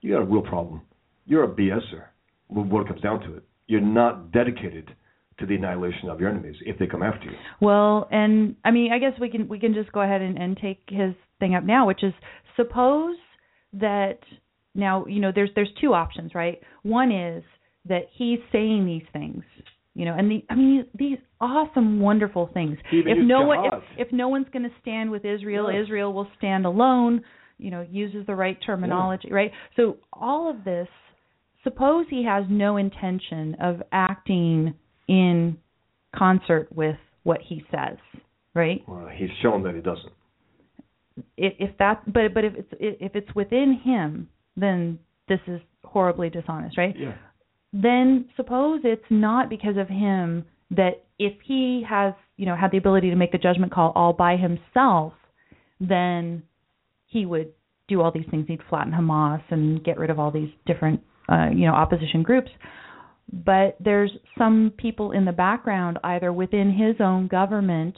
You 0.00 0.12
got 0.12 0.22
a 0.22 0.24
real 0.24 0.42
problem. 0.42 0.82
You're 1.26 1.44
a 1.44 1.48
BSer. 1.48 2.04
What 2.48 2.82
it 2.82 2.88
comes 2.88 3.00
down 3.00 3.20
to 3.20 3.36
it, 3.36 3.44
you're 3.66 3.80
not 3.80 4.32
dedicated 4.32 4.90
to 5.38 5.46
the 5.46 5.54
annihilation 5.54 6.08
of 6.08 6.20
your 6.20 6.28
enemies 6.28 6.56
if 6.64 6.78
they 6.78 6.86
come 6.86 7.02
after 7.02 7.24
you. 7.24 7.36
Well, 7.60 8.08
and 8.10 8.56
I 8.64 8.70
mean, 8.70 8.92
I 8.92 8.98
guess 8.98 9.12
we 9.20 9.30
can 9.30 9.48
we 9.48 9.58
can 9.58 9.74
just 9.74 9.90
go 9.92 10.00
ahead 10.00 10.22
and, 10.22 10.38
and 10.38 10.56
take 10.56 10.82
his 10.88 11.14
thing 11.38 11.54
up 11.54 11.64
now, 11.64 11.86
which 11.86 12.02
is 12.04 12.12
suppose 12.56 13.16
that 13.72 14.18
now 14.74 15.06
you 15.06 15.20
know 15.20 15.32
there's 15.34 15.50
there's 15.54 15.70
two 15.80 15.94
options, 15.94 16.34
right? 16.34 16.60
One 16.82 17.10
is 17.10 17.42
that 17.88 18.02
he's 18.12 18.38
saying 18.52 18.84
these 18.86 19.08
things, 19.12 19.42
you 19.94 20.04
know, 20.04 20.14
and 20.16 20.30
the 20.30 20.44
I 20.48 20.54
mean 20.54 20.86
these 20.94 21.18
awesome, 21.40 22.00
wonderful 22.00 22.50
things. 22.54 22.78
Even 22.92 23.12
If 23.12 23.18
no 23.26 23.42
one 23.42 23.64
if, 23.66 24.06
if 24.08 24.12
no 24.12 24.28
one's 24.28 24.46
going 24.52 24.62
to 24.62 24.74
stand 24.80 25.10
with 25.10 25.24
Israel, 25.24 25.70
Yes. 25.72 25.84
Israel 25.84 26.12
will 26.12 26.28
stand 26.38 26.66
alone. 26.66 27.22
You 27.58 27.70
know, 27.70 27.86
uses 27.90 28.24
the 28.26 28.34
right 28.34 28.56
terminology, 28.64 29.30
right? 29.30 29.50
So 29.76 29.98
all 30.12 30.48
of 30.48 30.64
this. 30.64 30.88
Suppose 31.62 32.06
he 32.08 32.24
has 32.24 32.44
no 32.48 32.78
intention 32.78 33.54
of 33.60 33.82
acting 33.92 34.72
in 35.08 35.58
concert 36.16 36.68
with 36.74 36.96
what 37.22 37.40
he 37.46 37.62
says, 37.70 37.98
right? 38.54 38.82
Well, 38.88 39.10
he's 39.14 39.28
shown 39.42 39.62
that 39.64 39.74
he 39.74 39.82
doesn't. 39.82 40.12
If, 41.36 41.52
if 41.58 41.78
that, 41.78 42.10
but 42.10 42.32
but 42.32 42.44
if 42.44 42.54
it's 42.54 42.68
if 42.80 43.14
it's 43.14 43.34
within 43.34 43.78
him, 43.84 44.30
then 44.56 44.98
this 45.28 45.40
is 45.46 45.60
horribly 45.84 46.30
dishonest, 46.30 46.78
right? 46.78 46.94
Yeah. 46.98 47.14
Then 47.72 48.28
suppose 48.36 48.80
it's 48.84 49.02
not 49.10 49.48
because 49.48 49.76
of 49.76 49.88
him 49.88 50.44
that 50.70 51.04
if 51.18 51.34
he 51.44 51.84
has 51.88 52.14
you 52.36 52.46
know 52.46 52.56
had 52.56 52.70
the 52.70 52.78
ability 52.78 53.10
to 53.10 53.16
make 53.16 53.32
the 53.32 53.38
judgment 53.38 53.72
call 53.72 53.92
all 53.94 54.12
by 54.12 54.36
himself, 54.36 55.12
then 55.80 56.42
he 57.06 57.26
would 57.26 57.52
do 57.88 58.00
all 58.00 58.12
these 58.12 58.26
things. 58.30 58.46
He'd 58.48 58.60
flatten 58.68 58.92
Hamas 58.92 59.42
and 59.50 59.82
get 59.84 59.98
rid 59.98 60.10
of 60.10 60.18
all 60.18 60.30
these 60.30 60.50
different 60.66 61.00
uh, 61.30 61.48
you 61.54 61.66
know 61.66 61.74
opposition 61.74 62.22
groups. 62.22 62.50
But 63.32 63.76
there's 63.78 64.10
some 64.36 64.72
people 64.76 65.12
in 65.12 65.24
the 65.24 65.32
background, 65.32 65.98
either 66.02 66.32
within 66.32 66.72
his 66.72 66.96
own 67.00 67.28
government 67.28 67.94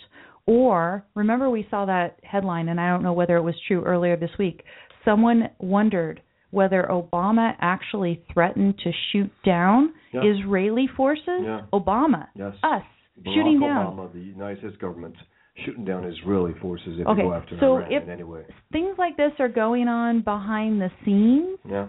or 0.46 1.04
remember 1.14 1.48
we 1.48 1.66
saw 1.70 1.86
that 1.86 2.18
headline, 2.22 2.68
and 2.68 2.80
I 2.80 2.88
don't 2.88 3.02
know 3.02 3.12
whether 3.12 3.36
it 3.36 3.42
was 3.42 3.54
true 3.66 3.84
earlier 3.84 4.16
this 4.16 4.30
week. 4.38 4.64
Someone 5.04 5.50
wondered 5.58 6.20
whether 6.52 6.86
Obama 6.88 7.54
actually 7.60 8.22
threatened 8.32 8.78
to 8.84 8.92
shoot 9.10 9.30
down 9.44 9.92
Yeah. 10.12 10.22
Israeli 10.22 10.86
forces. 10.96 11.42
Yeah. 11.42 11.62
Obama, 11.72 12.28
Yes. 12.36 12.54
us, 12.62 12.82
Barack 13.20 13.34
shooting 13.34 13.60
down. 13.60 13.96
Obama, 13.96 14.12
the 14.12 14.20
United 14.20 14.58
States 14.60 14.76
government, 14.76 15.16
shooting 15.64 15.84
down 15.84 16.04
Israeli 16.04 16.52
forces 16.60 17.00
if 17.00 17.06
Okay, 17.06 17.22
they 17.22 17.28
go 17.28 17.34
after 17.34 17.58
so 17.58 17.76
Iran 17.78 17.92
if- 17.92 18.02
in 18.04 18.10
any 18.10 18.22
way. 18.22 18.44
Things 18.70 18.96
like 18.98 19.16
this 19.16 19.32
are 19.40 19.48
going 19.48 19.88
on 19.88 20.20
behind 20.20 20.80
the 20.80 20.90
scenes. 21.04 21.58
Yeah. 21.68 21.88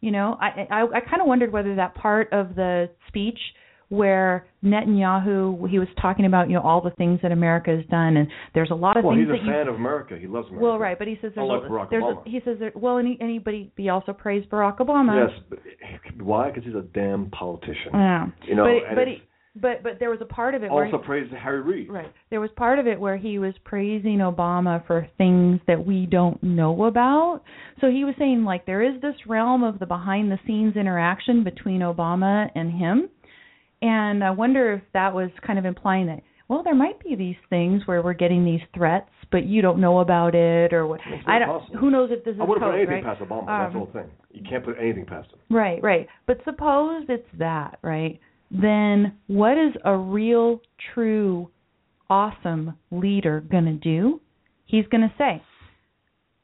You 0.00 0.10
know, 0.10 0.36
I 0.40 0.66
I, 0.70 0.80
I 0.96 1.00
kind 1.00 1.20
of 1.22 1.26
wondered 1.28 1.52
whether 1.52 1.74
that 1.76 1.94
part 1.94 2.32
of 2.32 2.54
the 2.54 2.90
speech 3.08 3.38
where 3.92 4.46
Netanyahu 4.64 5.68
he 5.68 5.78
was 5.78 5.88
talking 6.00 6.24
about 6.24 6.48
you 6.48 6.54
know 6.54 6.62
all 6.62 6.80
the 6.80 6.92
things 6.92 7.20
that 7.22 7.30
America 7.30 7.76
has 7.76 7.84
done, 7.90 8.16
and 8.16 8.26
there's 8.54 8.70
a 8.70 8.74
lot 8.74 8.96
of 8.96 9.04
well, 9.04 9.14
things 9.14 9.28
he's 9.28 9.36
that 9.36 9.42
a 9.42 9.46
you 9.46 9.52
fan 9.52 9.68
of 9.68 9.74
America. 9.74 10.16
He 10.18 10.26
loves 10.26 10.48
America. 10.48 10.64
well, 10.64 10.78
right, 10.78 10.98
but 10.98 11.06
he 11.06 11.14
says 11.20 11.32
there's 11.34 11.44
Unlike 11.44 11.64
a, 11.64 11.66
Barack 11.66 11.90
there's 11.90 12.02
Obama. 12.02 12.26
a, 12.26 12.30
he 12.30 12.40
says 12.42 12.56
there, 12.58 12.72
well 12.74 12.96
any, 12.96 13.18
anybody 13.20 13.70
he 13.76 13.90
also 13.90 14.14
praised 14.14 14.48
Barack 14.48 14.78
Obama. 14.78 15.28
Yes, 15.28 15.44
but 15.50 15.58
why? 16.24 16.48
Because 16.48 16.64
he's 16.64 16.74
a 16.74 16.86
damn 16.94 17.28
politician. 17.30 17.92
Yeah. 17.92 18.26
You 18.48 18.54
know, 18.56 18.64
but 18.64 18.94
but 18.94 19.08
he, 19.08 19.22
but 19.54 19.82
but 19.82 19.92
there 20.00 20.08
was 20.08 20.20
a 20.22 20.24
part 20.24 20.54
of 20.54 20.62
it 20.64 20.70
where 20.70 20.86
also 20.86 20.96
he, 20.96 21.04
praised 21.04 21.34
Harry 21.34 21.60
Reid. 21.60 21.90
Right. 21.90 22.10
There 22.30 22.40
was 22.40 22.48
part 22.56 22.78
of 22.78 22.86
it 22.86 22.98
where 22.98 23.18
he 23.18 23.38
was 23.38 23.52
praising 23.62 24.20
Obama 24.20 24.86
for 24.86 25.06
things 25.18 25.60
that 25.66 25.84
we 25.84 26.06
don't 26.06 26.42
know 26.42 26.84
about. 26.84 27.42
So 27.82 27.90
he 27.90 28.04
was 28.04 28.14
saying 28.18 28.44
like 28.44 28.64
there 28.64 28.82
is 28.82 29.02
this 29.02 29.16
realm 29.26 29.62
of 29.62 29.78
the 29.80 29.86
behind 29.86 30.32
the 30.32 30.38
scenes 30.46 30.76
interaction 30.76 31.44
between 31.44 31.82
Obama 31.82 32.48
and 32.54 32.72
him. 32.72 33.10
And 33.82 34.22
I 34.24 34.30
wonder 34.30 34.72
if 34.74 34.82
that 34.94 35.12
was 35.14 35.30
kind 35.46 35.58
of 35.58 35.64
implying 35.66 36.06
that 36.06 36.20
well 36.48 36.62
there 36.62 36.74
might 36.74 37.02
be 37.02 37.14
these 37.14 37.36
things 37.50 37.82
where 37.86 38.02
we're 38.02 38.12
getting 38.14 38.44
these 38.44 38.60
threats 38.74 39.10
but 39.30 39.44
you 39.44 39.62
don't 39.62 39.80
know 39.80 40.00
about 40.00 40.34
it 40.34 40.72
or 40.72 40.86
what 40.86 41.00
It's 41.06 41.24
I 41.26 41.38
don't 41.38 41.60
possible. 41.60 41.78
who 41.80 41.90
knows 41.90 42.10
if 42.12 42.24
this 42.24 42.34
is 42.34 42.40
I 42.40 42.44
wouldn't 42.44 42.64
put 42.66 42.74
anything 42.74 42.94
right? 42.96 43.04
past 43.04 43.20
Obama. 43.20 43.46
That's 43.46 43.72
the 43.72 43.78
Um, 43.78 43.84
whole 43.86 43.90
thing. 43.92 44.10
You 44.32 44.42
can't 44.48 44.64
put 44.64 44.76
anything 44.78 45.06
past 45.06 45.28
him. 45.32 45.38
Right, 45.50 45.82
right. 45.82 46.06
But 46.26 46.38
suppose 46.44 47.04
it's 47.08 47.28
that, 47.38 47.78
right? 47.82 48.18
Then 48.50 49.14
what 49.28 49.56
is 49.56 49.72
a 49.84 49.96
real, 49.96 50.60
true, 50.94 51.48
awesome 52.10 52.74
leader 52.90 53.40
going 53.50 53.64
to 53.64 53.72
do? 53.72 54.20
He's 54.66 54.86
going 54.88 55.02
to 55.08 55.12
say, 55.16 55.42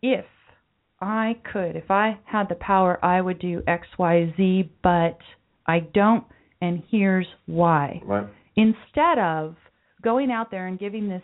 if 0.03 0.25
I 1.01 1.37
could, 1.53 1.77
if 1.77 1.91
I 1.91 2.19
had 2.25 2.49
the 2.49 2.55
power, 2.57 2.99
I 3.05 3.21
would 3.21 3.39
do 3.39 3.63
X, 3.67 3.87
Y, 3.99 4.33
Z, 4.37 4.71
but 4.83 5.19
I 5.67 5.81
don't, 5.81 6.25
and 6.61 6.83
here's 6.91 7.27
why. 7.47 8.01
Right. 8.05 8.27
Instead 8.57 9.19
of 9.19 9.57
going 10.03 10.31
out 10.31 10.51
there 10.51 10.67
and 10.67 10.79
giving 10.79 11.09
this 11.09 11.23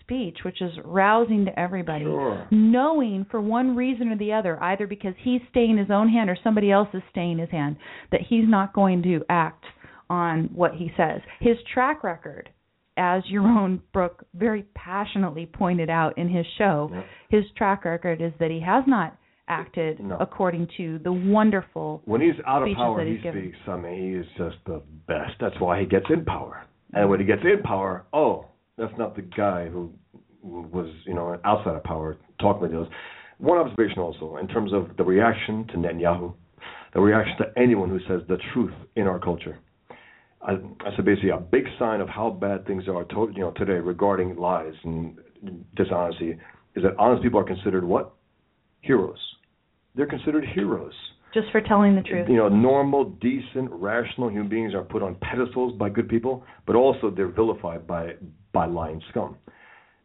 speech, 0.00 0.38
which 0.44 0.60
is 0.60 0.72
rousing 0.84 1.46
to 1.46 1.58
everybody, 1.58 2.04
Sure. 2.04 2.46
knowing 2.50 3.24
for 3.30 3.40
one 3.40 3.74
reason 3.74 4.08
or 4.10 4.16
the 4.16 4.32
other, 4.32 4.62
either 4.62 4.86
because 4.86 5.14
he's 5.18 5.40
staying 5.50 5.78
his 5.78 5.90
own 5.90 6.08
hand 6.08 6.28
or 6.28 6.36
somebody 6.44 6.70
else 6.70 6.88
is 6.92 7.02
staying 7.10 7.38
his 7.38 7.50
hand, 7.50 7.76
that 8.12 8.20
he's 8.20 8.46
not 8.48 8.72
going 8.74 9.02
to 9.02 9.24
act 9.30 9.64
on 10.10 10.50
what 10.54 10.74
he 10.74 10.92
says. 10.96 11.20
His 11.40 11.56
track 11.72 12.04
record, 12.04 12.50
as 12.96 13.22
Yaron 13.32 13.80
Brook 13.92 14.24
very 14.34 14.64
passionately 14.74 15.46
pointed 15.46 15.88
out 15.88 16.18
in 16.18 16.28
his 16.28 16.46
show, 16.58 16.90
his 17.30 17.44
track 17.56 17.84
record 17.86 18.20
is 18.20 18.32
that 18.38 18.50
he 18.50 18.60
has 18.60 18.84
not 18.86 19.16
acted 19.48 20.00
No. 20.00 20.16
according 20.20 20.68
to 20.76 20.98
the 21.00 21.12
wonderful 21.12 22.02
When 22.04 22.20
he's 22.20 22.34
out 22.46 22.66
of 22.66 22.74
power, 22.76 23.04
he 23.04 23.14
he's 23.14 23.22
given. 23.22 23.42
speaks. 23.42 23.58
I 23.68 23.76
mean, 23.76 23.94
he 24.02 24.18
is 24.18 24.26
just 24.36 24.56
the 24.66 24.82
best. 25.06 25.32
That's 25.40 25.58
why 25.60 25.80
he 25.80 25.86
gets 25.86 26.06
in 26.10 26.24
power. 26.24 26.64
And 26.92 27.08
when 27.10 27.20
he 27.20 27.26
gets 27.26 27.42
in 27.42 27.62
power, 27.62 28.04
oh, 28.12 28.46
that's 28.78 28.96
not 28.98 29.16
the 29.16 29.22
guy 29.22 29.68
who 29.68 29.92
was, 30.42 30.88
you 31.06 31.14
know, 31.14 31.38
outside 31.44 31.74
of 31.76 31.84
power 31.84 32.16
talking 32.40 32.62
like 32.62 32.70
this. 32.70 32.88
One 33.38 33.58
observation 33.58 33.98
also, 33.98 34.36
in 34.36 34.46
terms 34.48 34.72
of 34.72 34.96
the 34.96 35.04
reaction 35.04 35.66
to 35.68 35.74
Netanyahu, 35.76 36.32
the 36.94 37.00
reaction 37.00 37.36
to 37.38 37.46
anyone 37.60 37.88
who 37.88 37.98
says 38.08 38.22
the 38.28 38.38
truth 38.52 38.72
in 38.96 39.06
our 39.06 39.18
culture. 39.18 39.58
I, 40.40 40.52
I 40.52 40.94
said 40.94 41.04
basically 41.04 41.30
a 41.30 41.38
big 41.38 41.64
sign 41.78 42.00
of 42.00 42.08
how 42.08 42.30
bad 42.30 42.66
things 42.66 42.84
are, 42.88 43.04
to, 43.04 43.30
you 43.34 43.40
know, 43.40 43.50
today 43.52 43.72
regarding 43.74 44.36
lies 44.36 44.74
and 44.84 45.18
dishonesty 45.74 46.38
is 46.76 46.82
that 46.82 46.94
honest 46.98 47.22
people 47.22 47.40
are 47.40 47.44
considered 47.44 47.84
what? 47.84 48.12
Heroes. 48.86 49.22
They're 49.96 50.12
considered 50.16 50.44
heroes. 50.54 50.92
just 51.34 51.50
for 51.50 51.60
telling 51.60 51.96
the 51.96 52.02
truth. 52.02 52.28
You 52.28 52.36
know, 52.36 52.48
normal, 52.48 53.10
decent, 53.20 53.70
rational 53.70 54.30
human 54.30 54.48
beings 54.48 54.72
are 54.74 54.82
put 54.82 55.02
on 55.02 55.16
pedestals 55.16 55.76
by 55.76 55.90
good 55.90 56.08
people, 56.08 56.44
but 56.66 56.76
also 56.76 57.10
they're 57.10 57.28
vilified 57.32 57.86
by 57.86 58.12
by 58.52 58.66
lying 58.66 59.02
scum, 59.10 59.36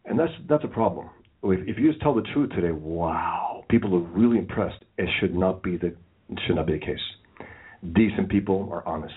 and 0.05 0.19
that's 0.19 0.31
that's 0.49 0.63
a 0.63 0.67
problem. 0.67 1.09
If, 1.43 1.67
if 1.67 1.77
you 1.77 1.89
just 1.89 2.01
tell 2.01 2.15
the 2.15 2.25
truth 2.33 2.49
today, 2.49 2.71
wow, 2.71 3.63
people 3.69 3.95
are 3.95 3.99
really 3.99 4.39
impressed. 4.39 4.83
It 4.97 5.07
should 5.19 5.35
not 5.35 5.61
be 5.61 5.77
the 5.77 5.87
it 5.87 6.39
should 6.47 6.55
not 6.55 6.65
be 6.65 6.73
the 6.73 6.85
case. 6.85 7.05
Decent 7.93 8.29
people 8.29 8.67
are 8.71 8.85
honest. 8.87 9.13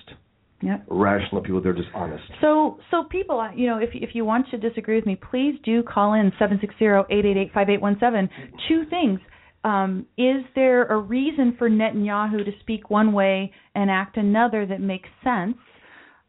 Yep. 0.65 0.85
Rational 0.89 1.43
people, 1.43 1.61
they're 1.61 1.73
just 1.73 1.89
honest. 1.93 2.23
So, 2.41 2.79
so 2.93 3.03
people, 3.11 3.41
uh, 3.41 3.51
you 3.53 3.67
know, 3.67 3.79
if 3.79 3.91
if 3.95 4.11
you 4.15 4.25
want 4.25 4.49
to 4.51 4.59
disagree 4.59 4.95
with 4.95 5.07
me, 5.07 5.17
please 5.17 5.59
do 5.65 5.83
call 5.83 6.15
in 6.15 6.31
seven 6.39 6.59
six 6.61 6.73
zero 6.79 7.05
eight 7.11 7.25
eight 7.25 7.37
eight 7.37 7.51
five 7.53 7.69
eight 7.69 7.81
one 7.81 7.97
seven. 7.99 8.31
Two 8.69 8.85
things: 8.89 9.19
um, 9.65 10.07
is 10.19 10.43
there 10.55 10.87
a 10.87 10.99
reason 10.99 11.55
for 11.59 11.71
Netanyahu 11.71 12.45
to 12.45 12.53
speak 12.61 12.91
one 12.91 13.13
way 13.13 13.53
and 13.75 13.91
act 13.91 14.17
another 14.17 14.67
that 14.67 14.81
makes 14.81 15.09
sense? 15.23 15.57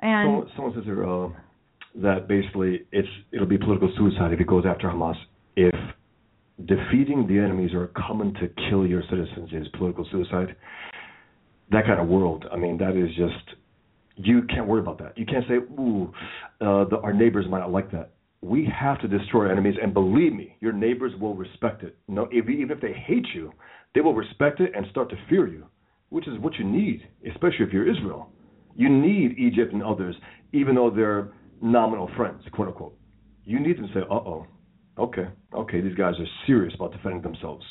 And 0.02 0.46
Someone, 0.56 0.76
someone 0.84 1.34
says 1.34 1.38
uh, 1.38 2.02
that 2.02 2.28
basically 2.28 2.86
it's 2.92 3.08
it'll 3.32 3.48
be 3.48 3.58
political 3.58 3.92
suicide 3.98 4.34
if 4.34 4.40
he 4.40 4.46
goes 4.46 4.66
after 4.68 4.88
Hamas. 4.88 5.16
If 5.56 5.76
defeating 6.66 7.26
the 7.28 7.40
enemies 7.40 7.72
or 7.74 7.88
coming 8.08 8.34
to 8.36 8.50
kill 8.70 8.86
your 8.86 9.02
citizens 9.10 9.50
is 9.52 9.68
political 9.78 10.06
suicide, 10.12 10.56
that 11.72 11.86
kind 11.86 12.00
of 12.00 12.08
world, 12.08 12.46
I 12.52 12.58
mean, 12.58 12.78
that 12.78 12.96
is 12.96 13.10
just 13.16 13.58
you 14.16 14.44
can't 14.44 14.68
worry 14.68 14.82
about 14.82 15.00
that. 15.00 15.18
You 15.18 15.26
can't 15.26 15.46
say, 15.48 15.56
"Ooh, 15.56 16.14
uh, 16.62 16.86
the, 16.86 17.00
our 17.02 17.14
neighbors 17.14 17.46
might 17.50 17.60
not 17.60 17.72
like 17.72 17.92
that." 17.92 18.12
We 18.44 18.66
have 18.78 19.00
to 19.00 19.08
destroy 19.08 19.50
enemies, 19.50 19.76
and 19.82 19.94
believe 19.94 20.34
me, 20.34 20.58
your 20.60 20.74
neighbors 20.74 21.14
will 21.18 21.34
respect 21.34 21.82
it. 21.82 21.96
No, 22.10 22.28
if, 22.30 22.50
even 22.50 22.72
if 22.72 22.82
they 22.82 22.92
hate 22.92 23.26
you, 23.34 23.54
they 23.96 24.02
will 24.02 24.14
respect 24.14 24.60
it 24.60 24.74
and 24.76 24.86
start 24.92 25.10
to 25.12 25.16
fear 25.30 25.48
you, 25.48 25.66
which 26.10 26.28
is 26.28 26.38
what 26.40 26.56
you 26.56 26.66
need, 26.66 27.08
especially 27.26 27.66
if 27.66 27.72
you're 27.72 27.90
Israel. 27.90 28.30
You 28.76 28.90
need 28.90 29.38
Egypt 29.40 29.72
and 29.72 29.82
others, 29.82 30.16
even 30.52 30.76
though 30.76 30.90
they're 30.90 31.32
nominal 31.62 32.10
friends, 32.18 32.42
quote 32.52 32.68
unquote. 32.68 32.98
You 33.46 33.62
need 33.62 33.78
them 33.78 33.88
to 33.88 33.94
say, 33.94 34.02
"Uh 34.02 34.16
oh, 34.16 34.46
okay, 34.98 35.28
okay, 35.54 35.80
these 35.80 35.96
guys 35.96 36.16
are 36.20 36.28
serious 36.46 36.74
about 36.76 36.92
defending 36.92 37.22
themselves. 37.22 37.66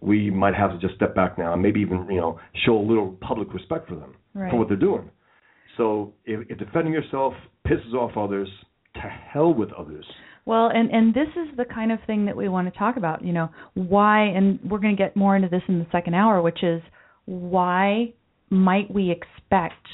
We 0.00 0.30
might 0.30 0.54
have 0.54 0.70
to 0.72 0.78
just 0.78 0.94
step 0.94 1.14
back 1.14 1.36
now 1.36 1.52
and 1.52 1.60
maybe 1.60 1.80
even, 1.80 2.06
you 2.08 2.20
know, 2.20 2.38
show 2.64 2.78
a 2.78 2.86
little 2.90 3.12
public 3.20 3.52
respect 3.52 3.86
for 3.88 3.96
them 3.96 4.14
Right. 4.32 4.50
for 4.50 4.56
what 4.58 4.68
they're 4.68 4.78
doing." 4.78 5.10
So 5.76 6.14
if, 6.24 6.48
if 6.50 6.56
defending 6.56 6.94
yourself 6.94 7.34
pisses 7.66 7.92
off 7.92 8.16
others, 8.16 8.48
to 8.96 9.08
hell 9.32 9.52
with 9.52 9.72
others. 9.72 10.06
Well, 10.44 10.70
and 10.72 10.90
and 10.90 11.12
this 11.12 11.28
is 11.36 11.56
the 11.56 11.64
kind 11.64 11.90
of 11.90 11.98
thing 12.06 12.26
that 12.26 12.36
we 12.36 12.48
want 12.48 12.72
to 12.72 12.78
talk 12.78 12.96
about. 12.96 13.24
You 13.24 13.32
know, 13.32 13.50
why? 13.74 14.22
And 14.22 14.60
we're 14.64 14.78
going 14.78 14.96
to 14.96 15.02
get 15.02 15.16
more 15.16 15.34
into 15.34 15.48
this 15.48 15.62
in 15.68 15.78
the 15.78 15.86
second 15.90 16.14
hour, 16.14 16.40
which 16.40 16.62
is 16.62 16.80
why 17.24 18.12
might 18.48 18.92
we 18.92 19.10
expect 19.10 19.86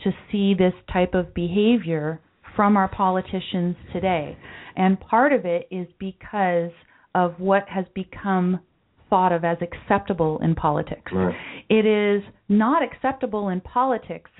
to 0.00 0.10
see 0.32 0.54
this 0.54 0.72
type 0.92 1.14
of 1.14 1.34
behavior 1.34 2.20
from 2.56 2.76
our 2.76 2.88
politicians 2.88 3.76
today? 3.92 4.36
And 4.76 4.98
part 4.98 5.32
of 5.34 5.44
it 5.44 5.68
is 5.70 5.86
because 5.98 6.70
of 7.14 7.34
what 7.38 7.68
has 7.68 7.84
become 7.94 8.60
thought 9.10 9.32
of 9.32 9.44
as 9.44 9.58
acceptable 9.60 10.40
in 10.42 10.54
politics. 10.54 11.12
Right. 11.12 11.34
It 11.68 11.84
is 11.84 12.22
not 12.48 12.82
acceptable 12.82 13.48
in 13.48 13.60
politics 13.60 14.30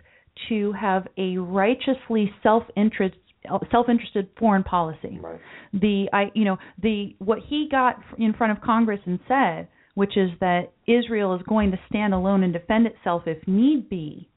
to 0.49 0.73
have 0.73 1.07
a 1.19 1.37
righteously 1.37 2.33
self-interest 2.43 3.17
self-interested 3.70 4.28
foreign 4.38 4.62
policy. 4.62 5.18
Right. 5.20 5.41
The 5.72 6.09
I 6.12 6.30
you 6.34 6.45
know 6.45 6.59
the 6.82 7.14
what 7.18 7.38
he 7.49 7.68
got 7.70 7.97
in 8.18 8.32
front 8.34 8.53
of 8.57 8.62
Congress 8.62 9.01
and 9.07 9.18
said, 9.26 9.68
which 9.95 10.16
is 10.16 10.30
that 10.41 10.72
Israel 10.86 11.34
is 11.34 11.43
going 11.49 11.70
to 11.70 11.78
stand 11.88 12.14
alone 12.14 12.43
and 12.43 12.53
defend 12.53 12.86
itself 12.86 13.22
if 13.26 13.38
need 13.47 13.88
be. 13.88 14.28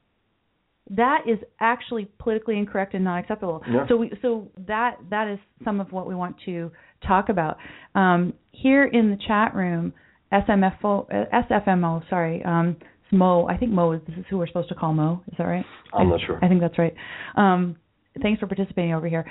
That 0.89 1.21
is 1.27 1.39
actually 1.59 2.09
politically 2.19 2.57
incorrect 2.57 2.93
and 2.93 3.03
not 3.03 3.19
acceptable. 3.19 3.61
Yeah. 3.69 3.85
So 3.87 3.95
we 3.97 4.11
so 4.21 4.49
that 4.67 4.97
that 5.09 5.27
is 5.27 5.39
some 5.63 5.79
of 5.79 5.91
what 5.91 6.07
we 6.07 6.15
want 6.15 6.35
to 6.45 6.71
talk 7.07 7.29
about. 7.29 7.57
Um, 7.95 8.33
here 8.51 8.85
in 8.85 9.09
the 9.09 9.17
chat 9.27 9.55
room, 9.55 9.93
SMFO 10.31 11.05
uh, 11.09 11.41
SFMO, 11.49 12.07
sorry, 12.09 12.43
um, 12.43 12.75
Mo. 13.11 13.47
I 13.47 13.57
think 13.57 13.71
Mo 13.71 13.93
is 13.93 14.01
this 14.07 14.17
is 14.17 14.25
who 14.29 14.37
we're 14.37 14.47
supposed 14.47 14.69
to 14.69 14.75
call 14.75 14.93
Mo. 14.93 15.21
Is 15.31 15.37
that 15.37 15.45
right? 15.45 15.65
I'm 15.93 16.07
I- 16.07 16.11
not 16.11 16.19
sure. 16.25 16.39
I 16.43 16.47
think 16.47 16.61
that's 16.61 16.77
right. 16.77 16.93
Um, 17.35 17.77
thanks 18.21 18.39
for 18.39 18.47
participating 18.47 18.93
over 18.93 19.07
here. 19.07 19.25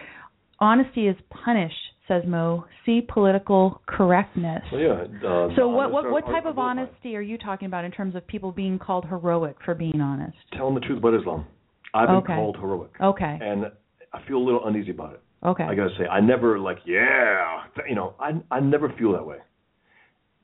Honesty 0.61 1.09
is 1.09 1.17
punished, 1.45 1.75
says 2.07 2.23
Mo. 2.27 2.65
See 2.87 3.01
political 3.01 3.83
correctness. 3.87 4.63
So 4.71 4.77
yeah. 4.77 5.05
Uh, 5.27 5.49
So 5.57 5.69
what 5.69 5.91
what 5.91 6.11
what 6.11 6.25
type 6.27 6.47
of 6.47 6.59
honesty 6.59 7.17
are 7.17 7.21
you 7.23 7.39
talking 7.39 7.67
about 7.67 7.85
in 7.85 7.91
terms 7.91 8.15
of 8.15 8.27
people 8.27 8.53
being 8.53 8.79
called 8.79 9.05
heroic 9.07 9.57
for 9.65 9.75
being 9.75 10.01
honest? 10.01 10.37
Telling 10.57 10.75
the 10.75 10.81
truth 10.81 10.99
about 10.99 11.15
Islam. 11.15 11.47
I've 11.95 12.09
been 12.09 12.17
Okay. 12.19 12.35
called 12.35 12.57
heroic, 12.57 12.91
Okay. 13.01 13.39
and 13.41 13.67
I 14.13 14.21
feel 14.27 14.39
a 14.39 14.45
little 14.45 14.67
uneasy 14.67 14.93
about 14.93 15.15
it. 15.15 15.21
Okay. 15.45 15.65
I 15.65 15.75
gotta 15.75 15.91
say, 15.99 16.07
I 16.07 16.21
never 16.21 16.59
like, 16.59 16.79
yeah, 16.87 17.65
you 17.89 17.95
know, 17.95 18.15
I 18.21 18.41
I 18.51 18.61
never 18.61 18.89
feel 18.99 19.13
that 19.13 19.27
way. 19.27 19.39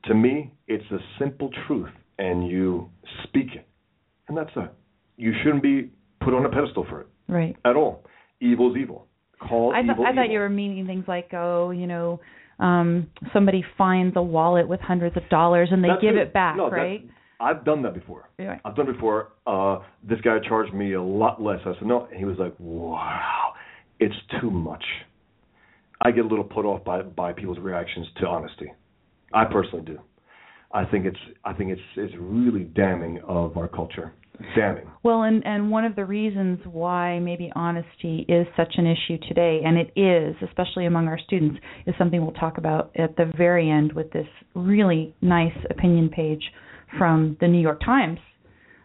To 0.05 0.13
me, 0.13 0.51
it's 0.67 0.89
a 0.91 0.99
simple 1.17 1.49
truth, 1.65 1.89
and 2.19 2.47
you 2.47 2.89
speak 3.23 3.47
it, 3.55 3.67
and 4.27 4.37
that's 4.37 4.51
it. 4.55 4.71
You 5.17 5.33
shouldn't 5.43 5.63
be 5.63 5.89
put 6.19 6.33
on 6.33 6.45
a 6.45 6.49
pedestal 6.49 6.85
for 6.89 7.01
it 7.01 7.07
Right. 7.27 7.55
at 7.65 7.75
all. 7.75 8.03
Evil's 8.41 8.77
evil. 8.77 9.05
Call 9.39 9.73
I, 9.73 9.81
th- 9.81 9.91
evil 9.93 10.05
I 10.05 10.09
thought 10.13 10.23
evil. 10.25 10.33
you 10.33 10.39
were 10.39 10.49
meaning 10.49 10.85
things 10.85 11.05
like, 11.07 11.29
oh, 11.33 11.71
you 11.71 11.87
know, 11.87 12.19
um, 12.59 13.07
somebody 13.33 13.63
finds 13.77 14.15
a 14.17 14.21
wallet 14.21 14.67
with 14.67 14.81
hundreds 14.81 15.15
of 15.15 15.23
dollars 15.29 15.69
and 15.71 15.83
they 15.83 15.87
That 15.87 16.01
give 16.01 16.15
too. 16.15 16.19
it 16.21 16.33
back, 16.33 16.57
No, 16.57 16.69
right? 16.69 17.05
I've 17.39 17.63
done 17.63 17.81
that 17.83 17.93
before. 17.93 18.29
Yeah. 18.37 18.57
I've 18.65 18.75
done 18.75 18.89
it 18.89 18.93
before. 18.93 19.29
Uh, 19.47 19.79
this 20.03 20.19
guy 20.21 20.39
charged 20.45 20.73
me 20.73 20.93
a 20.93 21.01
lot 21.01 21.41
less. 21.41 21.59
I 21.65 21.71
said 21.79 21.87
no, 21.87 22.07
he 22.13 22.25
was 22.25 22.35
like, 22.37 22.53
"Wow, 22.59 23.53
it's 23.99 24.15
too 24.41 24.51
much." 24.51 24.83
I 26.01 26.11
get 26.11 26.25
a 26.25 26.27
little 26.27 26.43
put 26.43 26.65
off 26.65 26.83
by 26.83 27.01
by 27.01 27.31
people's 27.31 27.59
reactions 27.59 28.07
to 28.19 28.27
honesty. 28.27 28.71
I 29.33 29.45
personally 29.45 29.85
do. 29.85 29.99
I 30.73 30.83
think 30.83 31.05
it's 31.05 31.17
I 31.45 31.53
think 31.53 31.71
it's 31.71 31.81
it's 31.95 32.13
really 32.19 32.65
damning 32.65 33.21
of 33.25 33.55
our 33.55 33.69
culture. 33.69 34.11
Damning. 34.55 34.89
Well, 35.03 35.23
and 35.23 35.45
and 35.45 35.69
one 35.69 35.85
of 35.85 35.95
the 35.95 36.05
reasons 36.05 36.59
why 36.65 37.19
maybe 37.19 37.51
honesty 37.55 38.25
is 38.27 38.47
such 38.55 38.73
an 38.77 38.85
issue 38.85 39.17
today, 39.27 39.61
and 39.65 39.77
it 39.77 39.91
is, 39.99 40.35
especially 40.47 40.85
among 40.85 41.07
our 41.07 41.19
students, 41.19 41.59
is 41.85 41.93
something 41.97 42.21
we'll 42.21 42.31
talk 42.33 42.57
about 42.57 42.91
at 42.97 43.15
the 43.17 43.31
very 43.37 43.69
end 43.69 43.93
with 43.93 44.11
this 44.11 44.27
really 44.55 45.13
nice 45.21 45.55
opinion 45.69 46.09
page 46.09 46.41
from 46.97 47.37
the 47.41 47.47
New 47.47 47.61
York 47.61 47.81
Times. 47.83 48.19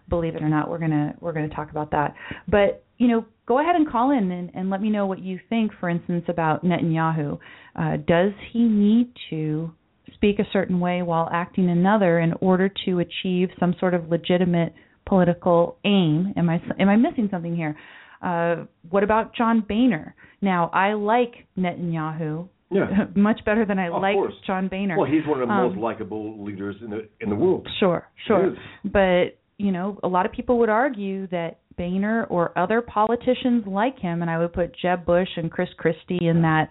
Believe 0.09 0.35
it 0.37 0.43
or 0.43 0.49
not, 0.49 0.69
we're 0.69 0.79
gonna 0.79 1.15
we're 1.21 1.33
gonna 1.33 1.49
talk 1.49 1.71
about 1.71 1.91
that. 1.93 2.15
But 2.49 2.85
you 2.99 3.09
know, 3.09 3.25
go 3.47 3.61
ahead 3.61 3.77
and 3.77 3.91
call 3.91 4.11
in 4.11 4.31
and, 4.31 4.51
and 4.55 4.71
let 4.71 4.83
me 4.83 4.91
know 4.91 5.07
what 5.07 5.21
you 5.21 5.39
think. 5.49 5.73
For 5.79 5.89
instance, 5.89 6.25
about 6.29 6.65
Netanyahu. 6.65 7.39
Uh, 7.77 7.97
does 8.07 8.33
he 8.53 8.65
need 8.65 9.13
to 9.31 9.73
speak 10.15 10.39
a 10.39 10.45
certain 10.53 10.81
way 10.81 11.03
while 11.03 11.29
acting 11.33 11.71
another 11.71 12.19
in 12.19 12.33
order 12.41 12.71
to 12.85 13.01
achieve 13.01 13.49
some 13.59 13.75
sort 13.81 13.95
of 13.95 14.09
legitimate 14.09 14.75
political 15.07 15.77
aim. 15.85 16.33
Am 16.37 16.49
I 16.49 16.61
am 16.79 16.89
I 16.89 16.97
missing 16.97 17.29
something 17.31 17.55
here? 17.57 17.77
Uh, 18.23 18.65
what 18.91 19.03
about 19.03 19.35
John 19.35 19.61
Boehner? 19.69 20.15
Now, 20.41 20.71
I 20.73 20.95
like 20.95 21.47
Netanyahu 21.59 22.49
Yeah. 22.71 23.07
much 23.15 23.41
better 23.45 23.65
than 23.67 23.79
I 23.79 23.89
Of 23.89 24.01
like 24.03 24.15
course. 24.15 24.35
John 24.47 24.69
Boehner. 24.69 24.97
Well, 24.99 25.11
he's 25.11 25.27
one 25.27 25.43
of 25.43 25.49
the 25.49 25.55
Um, 25.55 25.69
most 25.69 25.79
likable 25.79 26.43
leaders 26.43 26.77
in 26.83 26.91
the 26.91 27.09
in 27.21 27.29
the 27.29 27.37
world. 27.37 27.69
Sure, 27.81 28.09
sure. 28.27 28.55
But, 28.85 29.37
you 29.59 29.73
know, 29.73 29.99
a 30.03 30.09
lot 30.09 30.25
of 30.27 30.33
people 30.33 30.59
would 30.59 30.69
argue 30.71 31.27
that 31.29 31.59
Boehner 31.77 32.25
or 32.31 32.57
other 32.59 32.81
politicians 32.81 33.65
like 33.67 33.99
him, 33.99 34.23
and 34.23 34.31
I 34.31 34.39
would 34.39 34.53
put 34.53 34.75
Jeb 34.81 35.05
Bush 35.05 35.29
and 35.37 35.51
Chris 35.51 35.69
Christie 35.77 36.19
in 36.27 36.41
that 36.43 36.71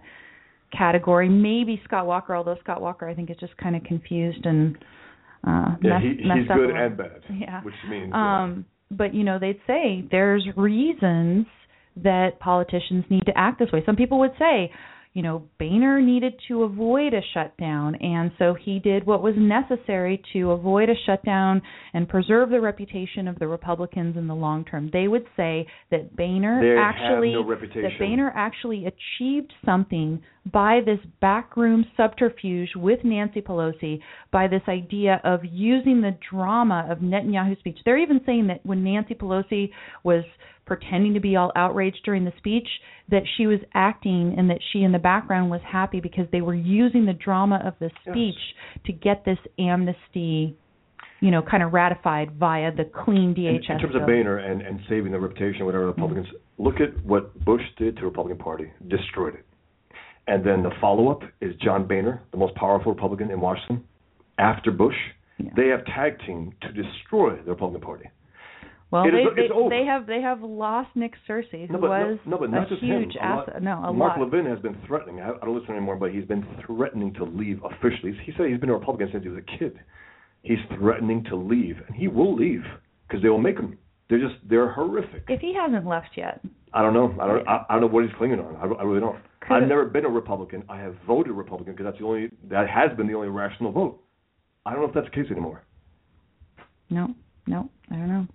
category, 0.76 1.30
maybe 1.30 1.80
Scott 1.84 2.08
Walker, 2.08 2.36
although 2.36 2.58
Scott 2.64 2.82
Walker 2.82 3.08
I 3.08 3.14
think 3.14 3.30
is 3.30 3.38
just 3.40 3.56
kind 3.58 3.76
of 3.76 3.84
confused 3.84 4.46
and 4.46 4.78
uh 5.46 5.76
Yeah, 5.82 6.00
mess- 6.00 6.02
he, 6.04 6.28
messed 6.28 6.40
he's 6.42 6.50
up 6.50 6.58
good 6.58 6.70
and 6.72 6.98
bad. 6.98 7.22
Yeah. 7.30 7.62
Which 7.64 7.76
means 7.90 8.12
uh, 8.14 8.18
Um, 8.18 8.66
but 8.92 9.14
you 9.14 9.24
know, 9.24 9.40
they'd 9.40 9.60
say 9.68 10.06
there's 10.12 10.48
reasons 10.56 11.46
that 11.98 12.40
politicians 12.40 13.06
need 13.10 13.26
to 13.26 13.38
act 13.38 13.60
this 13.60 13.72
way. 13.72 13.84
Some 13.86 13.96
people 13.96 14.20
would 14.20 14.34
say, 14.40 14.72
you 15.14 15.22
know, 15.22 15.44
Boehner 15.60 16.02
needed 16.02 16.34
to 16.48 16.64
avoid 16.64 17.14
a 17.14 17.22
shutdown, 17.36 17.94
and 17.96 18.32
so 18.40 18.56
he 18.56 18.80
did 18.80 19.06
what 19.06 19.22
was 19.22 19.36
necessary 19.38 20.20
to 20.34 20.52
avoid 20.52 20.90
a 20.90 20.96
shutdown 21.06 21.62
and 21.94 22.10
preserve 22.10 22.50
the 22.50 22.60
reputation 22.60 23.28
of 23.28 23.38
the 23.38 23.48
Republicans 23.48 24.18
in 24.18 24.28
the 24.28 24.34
long 24.34 24.66
term. 24.66 24.90
They 24.92 25.08
would 25.08 25.26
say 25.38 25.68
that 25.92 26.16
Boehner 26.16 26.60
They 26.62 26.82
actually 26.82 27.34
no 27.34 27.48
that 27.48 27.92
Boehner 28.00 28.32
actually 28.36 28.88
achieved 28.88 29.54
something 29.64 30.20
by 30.52 30.82
this 30.86 31.00
backroom 31.22 31.86
subterfuge 31.96 32.70
with 32.76 33.00
Nancy 33.04 33.42
Pelosi 33.42 34.00
by 34.32 34.48
this 34.48 34.62
idea 34.68 35.22
of 35.24 35.40
using 35.44 36.02
the 36.02 36.18
drama 36.30 36.86
of 36.90 37.00
Netanyahu's 37.00 37.60
speech. 37.60 37.80
They're 37.86 37.98
even 37.98 38.20
saying 38.26 38.48
that 38.48 38.66
when 38.66 38.84
Nancy 38.84 39.14
Pelosi 39.14 39.70
was 40.04 40.24
pretending 40.66 41.14
to 41.14 41.20
be 41.20 41.36
all 41.36 41.52
outraged 41.56 42.00
during 42.06 42.26
the 42.26 42.34
speech, 42.38 42.68
that 43.10 43.24
she 43.38 43.48
was 43.48 43.60
acting 43.74 44.36
and 44.38 44.50
that 44.50 44.60
she 44.72 44.84
in 44.84 44.92
the 44.92 45.00
background 45.00 45.50
was 45.50 45.62
happy 45.70 46.00
because 46.00 46.26
they 46.32 46.42
were 46.42 46.56
using 46.56 47.06
the 47.06 47.14
drama 47.14 47.62
of 47.66 47.74
the 47.80 47.90
speech 48.02 48.36
to 48.86 48.94
get 48.94 49.26
this 49.26 49.38
amnesty, 49.60 50.58
you 51.20 51.32
know, 51.32 51.42
kind 51.42 51.64
of 51.64 51.74
ratified 51.74 52.32
via 52.34 52.74
the 52.74 52.90
clean 53.04 53.32
in, 53.32 53.36
DHS. 53.36 53.72
in 53.72 53.80
terms 53.80 53.94
bill. 53.94 54.02
of 54.02 54.08
Boehner 54.08 54.38
and, 54.38 54.62
and 54.62 54.80
saving 54.90 55.12
the 55.12 55.20
reputation, 55.20 55.66
whatever 55.66 55.88
Republicans 55.88 56.28
mm-hmm. 56.28 56.64
look 56.64 56.76
at 56.76 57.04
what 57.06 57.38
Bush 57.44 57.64
did 57.78 57.96
to 57.96 58.02
the 58.02 58.08
Republican 58.08 58.38
Party, 58.38 58.72
destroyed 58.88 59.36
it. 59.36 59.46
And 60.28 60.46
then 60.46 60.64
the 60.64 60.72
follow 60.80 61.10
up 61.10 61.22
is 61.42 61.54
John 61.62 61.88
Boehner, 61.88 62.22
the 62.32 62.38
most 62.38 62.56
powerful 62.56 62.94
Republican 62.94 63.30
in 63.30 63.42
Washington, 63.42 63.84
after 64.38 64.72
Bush. 64.72 64.96
Yeah. 65.38 65.50
They 65.56 65.68
have 65.68 65.86
tag 65.86 66.20
teamed 66.26 66.54
to 66.62 66.70
destroy 66.72 67.36
the 67.44 67.52
Republican 67.52 67.82
Party. 67.82 68.06
Well, 68.92 69.06
It 69.06 69.12
they 69.12 69.24
is- 69.42 69.50
they, 69.50 69.70
they 69.80 69.86
have 69.86 70.06
they 70.06 70.22
have 70.22 70.42
lost 70.44 70.96
Nick 70.96 71.14
Searcy, 71.28 71.66
who 71.68 71.74
No, 71.74 71.80
but 71.80 71.90
was 71.90 72.20
no, 72.26 72.38
no, 72.38 72.48
but 72.48 72.58
a 72.58 72.70
just 72.70 72.82
huge 72.84 73.16
him. 73.16 73.22
A 73.24 73.36
lot- 73.36 73.50
asset. 73.50 73.64
No, 73.64 73.72
a 73.84 73.92
Mark 73.92 74.18
lot. 74.18 74.26
Levin 74.32 74.46
has 74.46 74.60
been 74.60 74.78
threatening. 74.86 75.20
I, 75.20 75.32
I 75.32 75.46
don't 75.46 75.58
listen 75.60 75.72
anymore, 75.76 75.96
but 75.96 76.12
he's 76.12 76.26
been 76.26 76.46
threatening 76.66 77.12
to 77.16 77.24
leave 77.24 77.60
officially. 77.66 78.14
He 78.24 78.32
said 78.38 78.48
he's 78.50 78.60
been 78.60 78.70
a 78.70 78.74
Republican 78.78 79.10
since 79.12 79.24
he 79.24 79.30
was 79.30 79.40
a 79.40 79.58
kid. 79.58 79.80
He's 80.44 80.60
threatening 80.78 81.24
to 81.26 81.36
leave, 81.36 81.78
and 81.88 81.96
he 81.96 82.08
will 82.08 82.36
leave 82.36 82.62
because 83.08 83.24
they 83.24 83.30
will 83.30 83.42
make 83.42 83.58
him. 83.58 83.78
They're 84.10 84.20
just 84.20 84.36
they're 84.48 84.72
horrific. 84.72 85.24
If 85.28 85.42
he 85.42 85.56
hasn't 85.56 85.88
left 85.88 86.10
yet, 86.16 86.40
I 86.72 86.84
don't 86.84 86.94
know. 86.94 87.16
I 87.20 87.26
don't. 87.28 87.48
I, 87.48 87.66
I 87.70 87.72
don't 87.74 87.82
know 87.82 87.88
what 87.88 88.04
he's 88.06 88.14
clinging 88.20 88.40
on. 88.40 88.56
I, 88.58 88.66
I 88.80 88.84
really 88.84 89.00
don't. 89.00 89.18
I've 89.50 89.68
never 89.68 89.86
been 89.86 90.06
a 90.06 90.10
Republican. 90.10 90.64
I 90.70 90.80
have 90.80 90.96
voted 91.08 91.34
Republican 91.34 91.74
because 91.74 91.86
that's 91.86 92.00
the 92.00 92.06
only 92.06 92.30
that 92.50 92.70
has 92.70 92.96
been 92.98 93.08
the 93.08 93.14
only 93.14 93.30
rational 93.30 93.72
vote. 93.72 94.02
I 94.66 94.72
don't 94.72 94.82
know 94.82 94.88
if 94.88 94.94
that's 94.94 95.08
the 95.08 95.12
case 95.24 95.32
anymore. 95.32 95.64
no, 96.90 97.14
no, 97.48 97.70
I 97.92 97.96
don't 97.96 98.08
know. 98.08 98.28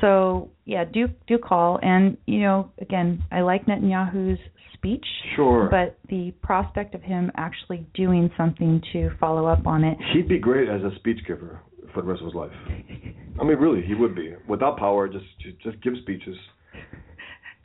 So 0.00 0.50
yeah, 0.64 0.84
do 0.84 1.08
do 1.26 1.38
call, 1.38 1.78
and 1.82 2.16
you 2.26 2.40
know, 2.40 2.70
again, 2.80 3.22
I 3.30 3.40
like 3.40 3.66
Netanyahu's 3.66 4.38
speech, 4.74 5.04
Sure. 5.36 5.68
but 5.70 5.98
the 6.08 6.32
prospect 6.42 6.94
of 6.96 7.02
him 7.02 7.30
actually 7.36 7.86
doing 7.94 8.30
something 8.36 8.82
to 8.92 9.10
follow 9.20 9.46
up 9.46 9.66
on 9.66 9.84
it. 9.84 9.96
He'd 10.12 10.28
be 10.28 10.38
great 10.38 10.68
as 10.68 10.82
a 10.82 10.90
speech 10.96 11.18
giver 11.26 11.60
for 11.94 12.02
the 12.02 12.08
rest 12.08 12.20
of 12.20 12.26
his 12.26 12.34
life. 12.34 12.50
I 13.40 13.44
mean, 13.44 13.58
really, 13.58 13.82
he 13.86 13.94
would 13.94 14.14
be. 14.16 14.34
Without 14.48 14.76
power, 14.76 15.08
just 15.08 15.24
just, 15.40 15.60
just 15.60 15.80
give 15.82 15.94
speeches. 16.02 16.36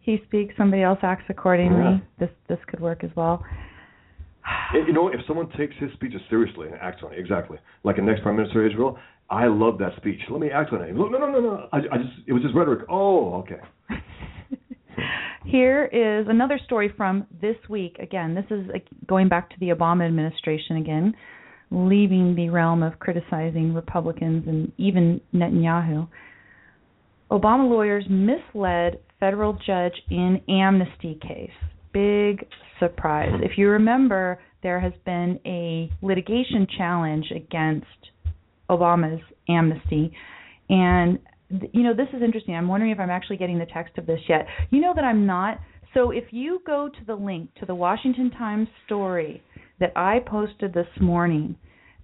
He 0.08 0.22
speaks, 0.26 0.55
somebody 0.58 0.84
else 0.84 0.99
acts 1.03 1.26
accordingly. 1.28 1.82
Yeah. 1.82 1.97
This 2.18 2.30
this 2.47 2.60
could 2.68 2.80
work 2.80 3.03
as 3.03 3.12
well. 3.16 3.43
You 4.74 4.93
know, 4.93 5.10
if 5.10 5.20
someone 5.28 5.49
takes 5.58 5.76
his 5.78 5.91
speeches 5.93 6.22
seriously 6.30 6.68
and 6.68 6.78
acts 6.82 7.01
on 7.03 7.14
it, 7.14 7.20
exactly, 7.20 7.58
like 7.84 7.97
the 7.97 8.01
next 8.01 8.22
prime 8.22 8.38
minister 8.38 8.66
of 8.66 8.72
Israel, 8.72 8.97
I 9.30 9.47
love 9.47 9.78
that 9.80 9.95
speech. 9.97 10.20
Let 10.30 10.39
me 10.39 10.49
act 10.49 10.72
on 10.72 10.82
it. 10.82 10.93
No, 10.95 11.08
no, 11.08 11.18
no, 11.18 11.39
no. 11.41 11.68
I, 11.74 11.78
I 11.78 11.97
just, 11.97 12.14
it 12.26 12.34
was 12.34 12.41
just 12.41 12.55
rhetoric. 12.55 12.86
Oh, 12.89 13.36
okay. 13.36 13.60
Here 15.45 15.86
is 15.86 16.28
another 16.30 16.60
story 16.64 16.91
from 16.95 17.28
this 17.41 17.58
week. 17.70 17.97
Again, 17.99 18.34
this 18.36 18.45
is 18.49 18.66
going 19.08 19.28
back 19.28 19.49
to 19.49 19.55
the 19.60 19.70
Obama 19.70 20.05
administration 20.05 20.78
again, 20.78 21.14
leaving 21.70 22.34
the 22.36 22.49
realm 22.49 22.84
of 22.84 22.99
criticizing 22.99 23.74
Republicans 23.74 24.47
and 24.47 24.72
even 24.78 25.20
Netanyahu. 25.34 26.08
Obama 27.30 27.70
lawyers 27.70 28.05
misled 28.10 28.99
federal 29.20 29.53
judge 29.65 29.93
in 30.09 30.41
amnesty 30.49 31.20
case. 31.22 31.51
Big 31.93 32.45
surprise. 32.80 33.34
If 33.41 33.57
you 33.57 33.70
remember, 33.70 34.39
there 34.63 34.80
has 34.80 34.93
been 35.05 35.39
a 35.45 35.91
litigation 36.01 36.68
challenge 36.78 37.32
against 37.36 37.86
Obama's 38.70 39.24
amnesty. 39.49 40.11
And, 40.70 41.20
you 41.49 41.84
know, 41.84 41.93
this 41.93 42.09
is 42.13 42.22
interesting. 42.22 42.55
I'm 42.55 42.68
wondering 42.68 42.91
if 42.91 42.99
I'm 42.99 43.09
actually 43.09 43.38
getting 43.38 43.59
the 43.59 43.65
text 43.65 43.97
of 43.97 44.05
this 44.05 44.20
yet. 44.28 44.45
You 44.70 44.82
know 44.82 44.93
that 44.95 45.03
I'm 45.03 45.26
not. 45.26 45.59
So 45.93 46.11
if 46.11 46.26
you 46.32 46.61
go 46.65 46.89
to 46.89 47.05
the 47.05 47.15
link 47.15 47.49
to 47.59 47.65
the 47.65 47.74
Washington 47.74 48.30
Times 48.32 48.68
story 48.86 49.41
that 49.80 49.93
I 49.95 50.20
posted 50.26 50.74
this 50.74 50.88
morning, 50.99 51.55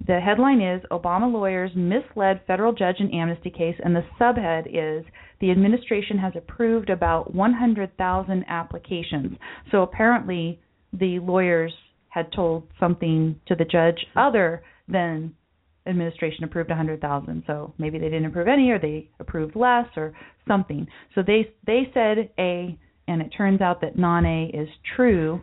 the 0.08 0.20
headline 0.20 0.62
is 0.62 0.82
Obama 0.92 1.32
lawyers 1.32 1.72
misled 1.76 2.42
federal 2.48 2.74
judge 2.74 2.98
in 3.00 3.14
amnesty 3.14 3.50
case, 3.50 3.76
and 3.84 3.96
the 3.96 4.06
subhead 4.20 4.68
is 4.68 5.06
the 5.44 5.52
administration 5.52 6.18
has 6.18 6.32
approved 6.38 6.90
about 6.90 7.36
100,000 7.36 8.46
applications. 8.48 9.38
So 9.72 9.82
apparently, 9.82 10.58
the 10.94 11.20
lawyers 11.20 11.74
had 12.08 12.32
told 12.32 12.64
something 12.80 13.38
to 13.48 13.56
the 13.56 13.66
judge 13.66 13.98
other 14.16 14.64
than 14.88 15.34
administration 15.86 16.46
approved 16.46 16.70
100,000. 16.70 17.44
So 17.46 17.74
maybe 17.78 18.00
they 18.00 18.06
didn't 18.06 18.28
approve 18.28 18.48
any, 18.48 18.70
or 18.70 18.80
they 18.80 19.10
approved 19.20 19.58
less, 19.58 19.88
or 19.98 20.14
something. 20.48 20.88
So 21.14 21.22
they 21.22 21.52
they 21.68 21.92
said 21.94 22.30
A, 22.40 22.80
and 23.10 23.22
it 23.22 23.28
turns 23.36 23.60
out 23.60 23.82
that 23.82 23.98
non 23.98 24.26
A 24.26 24.46
is 24.46 24.70
true. 24.96 25.42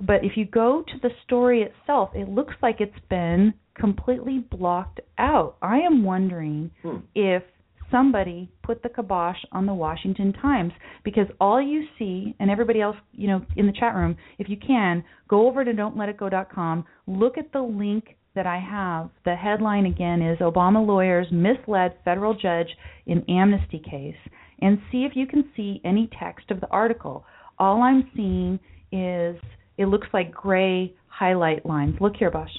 But 0.00 0.24
if 0.24 0.36
you 0.36 0.46
go 0.46 0.82
to 0.82 0.98
the 1.00 1.10
story 1.24 1.62
itself, 1.62 2.10
it 2.12 2.28
looks 2.28 2.54
like 2.60 2.80
it's 2.80 3.04
been 3.08 3.54
completely 3.74 4.44
blocked 4.50 4.98
out. 5.16 5.58
I 5.62 5.78
am 5.78 6.02
wondering 6.02 6.72
Hmm. 6.82 6.98
if 7.14 7.44
somebody 7.90 8.50
put 8.62 8.82
the 8.82 8.88
kibosh 8.88 9.38
on 9.52 9.66
the 9.66 9.74
Washington 9.74 10.32
Times 10.32 10.72
because 11.04 11.26
all 11.40 11.60
you 11.60 11.84
see 11.98 12.34
and 12.40 12.50
everybody 12.50 12.80
else, 12.80 12.96
you 13.12 13.28
know, 13.28 13.44
in 13.56 13.66
the 13.66 13.72
chat 13.72 13.94
room, 13.94 14.16
if 14.38 14.48
you 14.48 14.56
can, 14.56 15.04
go 15.28 15.46
over 15.46 15.64
to 15.64 15.72
don'tletitgo.com, 15.72 16.84
look 17.06 17.38
at 17.38 17.52
the 17.52 17.60
link 17.60 18.16
that 18.34 18.46
I 18.46 18.58
have. 18.58 19.10
The 19.24 19.34
headline 19.34 19.86
again 19.86 20.22
is 20.22 20.38
Obama 20.38 20.86
lawyers 20.86 21.26
misled 21.32 21.94
federal 22.04 22.34
judge 22.34 22.68
in 23.06 23.24
amnesty 23.28 23.78
case 23.78 24.16
and 24.60 24.78
see 24.90 25.04
if 25.04 25.12
you 25.14 25.26
can 25.26 25.44
see 25.56 25.80
any 25.84 26.08
text 26.18 26.50
of 26.50 26.60
the 26.60 26.68
article. 26.68 27.24
All 27.58 27.82
I'm 27.82 28.10
seeing 28.14 28.60
is 28.92 29.36
it 29.76 29.86
looks 29.86 30.08
like 30.12 30.32
gray 30.32 30.94
highlight 31.08 31.66
lines. 31.66 31.96
Look 32.00 32.16
here, 32.16 32.30
Bosch. 32.30 32.50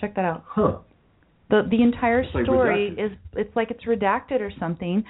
Check 0.00 0.16
that 0.16 0.24
out. 0.24 0.44
Huh. 0.46 0.78
The 1.52 1.68
the 1.70 1.82
entire 1.82 2.20
It's 2.20 2.30
story 2.30 2.94
redacted. 2.96 3.12
is 3.12 3.18
it's 3.34 3.54
like 3.54 3.70
it's 3.70 3.84
redacted 3.84 4.40
or 4.40 4.50
something. 4.58 5.04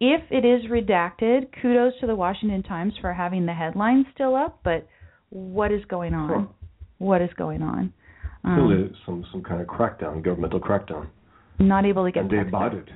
If 0.00 0.22
it 0.30 0.44
is 0.44 0.70
redacted, 0.70 1.48
kudos 1.60 1.94
to 2.00 2.06
the 2.06 2.14
Washington 2.14 2.62
Times 2.62 2.94
for 3.00 3.12
having 3.12 3.46
the 3.46 3.52
headline 3.52 4.06
still 4.14 4.36
up, 4.36 4.60
but 4.62 4.86
what 5.30 5.72
is 5.72 5.84
going 5.86 6.14
on? 6.14 6.28
Huh. 6.28 6.52
What 6.98 7.20
is 7.20 7.30
going 7.36 7.62
on? 7.62 7.92
Clearly, 8.44 8.84
Um, 8.84 8.94
some 9.04 9.24
some 9.32 9.42
kind 9.42 9.60
of 9.60 9.66
crackdown, 9.66 10.22
governmental 10.22 10.60
crackdown, 10.60 11.08
not 11.58 11.84
able 11.84 12.04
to 12.04 12.12
get 12.12 12.22
and 12.22 12.30
they 12.30 12.38
abided. 12.38 12.90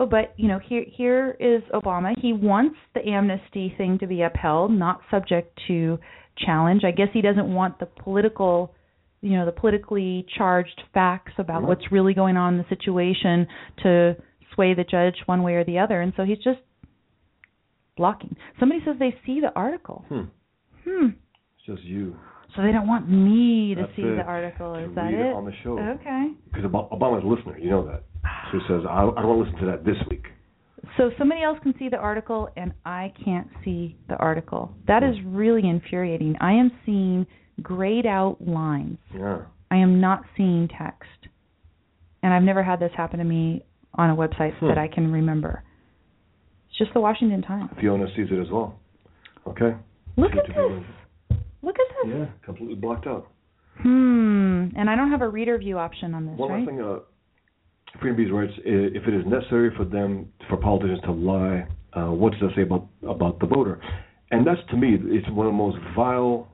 Oh, 0.00 0.06
but 0.06 0.34
you 0.36 0.48
know, 0.48 0.58
here 0.58 0.84
here 0.88 1.36
is 1.38 1.62
Obama. 1.72 2.12
He 2.20 2.32
wants 2.32 2.76
the 2.94 3.06
amnesty 3.08 3.72
thing 3.78 3.98
to 4.00 4.06
be 4.08 4.22
upheld, 4.22 4.72
not 4.72 5.00
subject 5.12 5.56
to 5.68 5.98
challenge. 6.44 6.82
I 6.84 6.90
guess 6.90 7.08
he 7.12 7.20
doesn't 7.20 7.52
want 7.54 7.78
the 7.78 7.86
political, 7.86 8.74
you 9.20 9.36
know, 9.36 9.46
the 9.46 9.52
politically 9.52 10.26
charged 10.36 10.80
facts 10.94 11.32
about 11.38 11.62
what's 11.62 11.90
really 11.90 12.14
going 12.14 12.36
on 12.36 12.54
in 12.54 12.58
the 12.58 12.68
situation 12.68 13.46
to 13.82 14.16
sway 14.54 14.74
the 14.74 14.84
judge 14.84 15.16
one 15.26 15.42
way 15.42 15.54
or 15.54 15.64
the 15.64 15.78
other, 15.78 16.00
and 16.00 16.12
so 16.16 16.24
he's 16.24 16.38
just 16.38 16.60
blocking. 17.96 18.36
Somebody 18.60 18.80
says 18.84 18.96
they 18.98 19.14
see 19.26 19.40
the 19.40 19.52
article. 19.54 20.04
Hmm. 20.08 20.22
Hmm. 20.84 21.06
It's 21.56 21.66
just 21.66 21.82
you. 21.82 22.16
So 22.56 22.62
they 22.62 22.72
don't 22.72 22.88
want 22.88 23.08
me 23.10 23.74
to 23.74 23.82
That's 23.82 23.96
see 23.96 24.02
it. 24.02 24.16
the 24.16 24.22
article. 24.22 24.74
To 24.74 24.84
Is 24.84 24.94
that 24.94 25.02
read 25.04 25.14
it? 25.14 25.26
it 25.30 25.34
on 25.34 25.44
the 25.44 25.52
show. 25.62 25.78
Okay. 25.78 26.28
Because 26.52 26.64
Obama's 26.70 27.24
a 27.24 27.26
listener, 27.26 27.58
you 27.58 27.70
know 27.70 27.86
that. 27.86 28.04
So 28.50 28.58
he 28.58 28.64
says, 28.68 28.82
I, 28.88 29.02
I 29.02 29.20
don't 29.20 29.28
want 29.28 29.44
to 29.44 29.52
listen 29.52 29.66
to 29.66 29.70
that 29.72 29.84
this 29.84 29.96
week. 30.08 30.24
So 30.96 31.10
somebody 31.18 31.42
else 31.42 31.58
can 31.62 31.74
see 31.78 31.88
the 31.88 31.98
article 31.98 32.48
and 32.56 32.72
I 32.86 33.12
can't 33.24 33.48
see 33.64 33.96
the 34.08 34.16
article. 34.16 34.72
That 34.86 35.02
is 35.02 35.14
really 35.26 35.68
infuriating. 35.68 36.36
I 36.40 36.52
am 36.52 36.70
seeing 36.86 37.26
grayed 37.62 38.06
out 38.06 38.36
lines. 38.40 38.98
Yeah. 39.14 39.42
I 39.70 39.76
am 39.76 40.00
not 40.00 40.22
seeing 40.36 40.68
text. 40.68 41.08
And 42.22 42.32
I've 42.32 42.42
never 42.42 42.62
had 42.62 42.80
this 42.80 42.90
happen 42.96 43.18
to 43.18 43.24
me 43.24 43.64
on 43.94 44.10
a 44.10 44.16
website 44.16 44.54
Hmm. 44.58 44.68
that 44.68 44.78
I 44.78 44.88
can 44.88 45.12
remember. 45.12 45.62
It's 46.68 46.78
just 46.78 46.92
the 46.94 47.00
Washington 47.00 47.42
Times. 47.42 47.70
Fiona 47.80 48.06
sees 48.16 48.28
it 48.30 48.38
as 48.40 48.50
well. 48.50 48.78
Okay. 49.46 49.74
Look 50.16 50.32
See 50.32 50.38
at 50.40 50.46
this. 50.48 50.84
Look 51.62 51.76
at 51.78 51.86
this. 52.02 52.14
Yeah, 52.14 52.26
completely 52.44 52.74
blocked 52.76 53.06
out. 53.06 53.28
Hmm. 53.82 54.68
And 54.76 54.90
I 54.90 54.96
don't 54.96 55.10
have 55.10 55.22
a 55.22 55.28
reader 55.28 55.56
view 55.58 55.78
option 55.78 56.14
on 56.14 56.26
this, 56.26 56.36
One 56.38 56.50
right? 56.50 56.58
last 56.58 56.68
thing, 56.68 56.80
uh, 56.80 56.98
Freedom 58.00 58.16
Bees 58.16 58.30
writes, 58.32 58.52
if 58.64 59.06
it 59.06 59.14
is 59.14 59.24
necessary 59.26 59.70
for 59.76 59.84
them, 59.84 60.28
for 60.48 60.56
politicians 60.56 61.00
to 61.04 61.12
lie, 61.12 61.66
uh, 61.94 62.10
what 62.12 62.32
does 62.32 62.40
that 62.42 62.54
say 62.54 62.62
about 62.62 62.86
about 63.08 63.38
the 63.40 63.46
voter? 63.46 63.80
And 64.30 64.46
that's 64.46 64.60
to 64.70 64.76
me, 64.76 64.98
it's 65.00 65.28
one 65.30 65.46
of 65.46 65.52
the 65.52 65.56
most 65.56 65.78
vile 65.96 66.48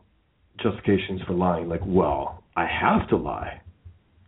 justifications 0.63 1.21
for 1.27 1.35
lying. 1.35 1.69
Like, 1.69 1.83
well, 1.85 2.43
I 2.57 2.67
have 2.67 3.09
to 3.11 3.17
lie. 3.17 3.61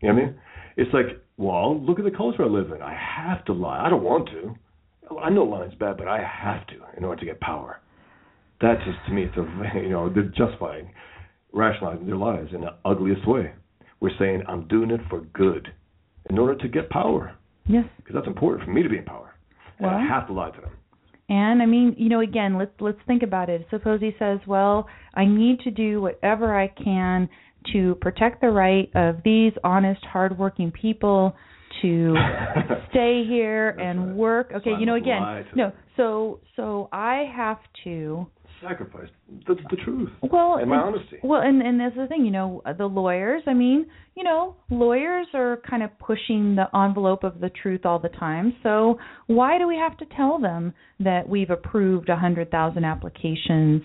You 0.03 0.09
know 0.09 0.15
what 0.15 0.23
I 0.23 0.27
mean? 0.27 0.35
It's 0.77 0.93
like, 0.93 1.07
well, 1.39 1.81
look 1.81 1.99
at 1.99 2.05
the 2.05 2.11
culture 2.11 2.45
I 2.45 2.49
live 2.49 2.71
in. 2.73 2.83
I 2.83 2.95
have 2.95 3.45
to 3.47 3.53
lie. 3.53 3.85
I 3.85 3.89
don't 3.91 4.03
want 4.03 4.29
to. 4.31 4.55
I 5.23 5.31
know 5.31 5.45
lying's 5.45 5.75
bad, 5.75 5.97
but 5.97 6.09
I 6.09 6.19
have 6.23 6.67
to 6.69 6.75
in 6.97 7.05
order 7.05 7.21
to 7.21 7.27
get 7.27 7.41
power. 7.41 7.81
That 8.61 8.79
just 8.85 8.99
to 9.07 9.13
me, 9.13 9.25
it's 9.25 9.37
a 9.37 9.79
you 9.81 9.91
know 9.91 10.09
they're 10.13 10.25
justifying, 10.37 10.91
rationalizing 11.53 12.07
their 12.07 12.17
lies 12.17 12.49
in 12.53 12.63
the 12.63 12.75
ugliest 12.85 13.27
way. 13.29 13.53
We're 14.01 14.17
saying 14.19 14.43
I'm 14.49 14.67
doing 14.69 14.91
it 14.91 15.01
for 15.09 15.21
good, 15.33 15.69
in 16.29 16.39
order 16.39 16.55
to 16.57 16.69
get 16.69 16.91
power, 16.91 17.35
Yes. 17.67 17.85
because 17.99 18.15
that's 18.15 18.27
important 18.27 18.65
for 18.65 18.73
me 18.73 18.83
to 18.83 18.89
be 18.89 18.99
in 18.99 19.05
power. 19.05 19.35
And 19.79 19.87
I 19.87 20.05
have 20.07 20.27
to 20.29 20.33
lie 20.33 20.51
to 20.51 20.61
them. 20.61 20.71
And 21.29 21.61
I 21.61 21.67
mean, 21.67 21.95
you 21.99 22.09
know, 22.09 22.21
again, 22.21 22.57
let's 22.57 22.73
let's 22.81 22.99
think 23.07 23.23
about 23.23 23.49
it. 23.49 23.67
Suppose 23.71 24.01
he 24.01 24.13
says, 24.19 24.39
"Well, 24.47 24.87
I 25.15 25.25
need 25.25 25.61
to 25.61 25.71
do 25.71 26.01
whatever 26.01 26.59
I 26.59 26.69
can 26.69 27.29
to 27.73 27.97
protect 27.97 28.41
the 28.41 28.51
right 28.51 28.89
of 28.95 29.17
these 29.25 29.53
honest, 29.65 30.05
hardworking 30.05 30.71
people 30.71 31.35
to 31.83 32.15
stay 32.91 33.25
here 33.27 33.71
and 33.71 34.09
right. 34.09 34.17
work." 34.17 34.53
Okay, 34.55 34.71
I 34.71 34.79
you 34.79 34.87
know, 34.87 34.95
again, 34.95 35.47
no. 35.57 35.73
So 35.97 36.41
so 36.55 36.89
I 36.93 37.25
have 37.35 37.59
to 37.85 38.27
Sacrifice. 38.63 39.09
That's 39.47 39.61
the 39.71 39.77
truth. 39.77 40.11
well, 40.23 40.57
and 40.57 40.71
my 40.71 40.77
honesty. 40.77 41.19
Well, 41.23 41.43
and 41.43 41.61
and 41.61 41.79
that's 41.79 41.97
the 41.97 42.07
thing, 42.07 42.25
you 42.25 42.31
know, 42.31 42.63
the 42.79 42.87
lawyers. 42.87 43.43
I 43.47 43.55
mean, 43.55 43.87
you 44.15 44.25
know, 44.25 44.57
lawyers 44.71 45.27
are 45.35 45.61
kind 45.69 45.83
of 45.83 45.91
pushing 45.99 46.57
the 46.57 46.67
envelope 46.75 47.23
of 47.25 47.41
the 47.41 47.51
truth 47.51 47.85
all 47.85 47.99
the 47.99 48.09
time. 48.09 48.55
So 48.63 48.99
why 49.27 49.59
do 49.59 49.67
we 49.69 49.77
have 49.77 49.97
to 49.99 50.07
tell 50.17 50.39
them 50.39 50.73
that 51.01 51.29
we've 51.29 51.51
approved 51.51 52.09
a 52.09 52.17
hundred 52.17 52.51
thousand 52.51 52.85
applications? 52.85 53.83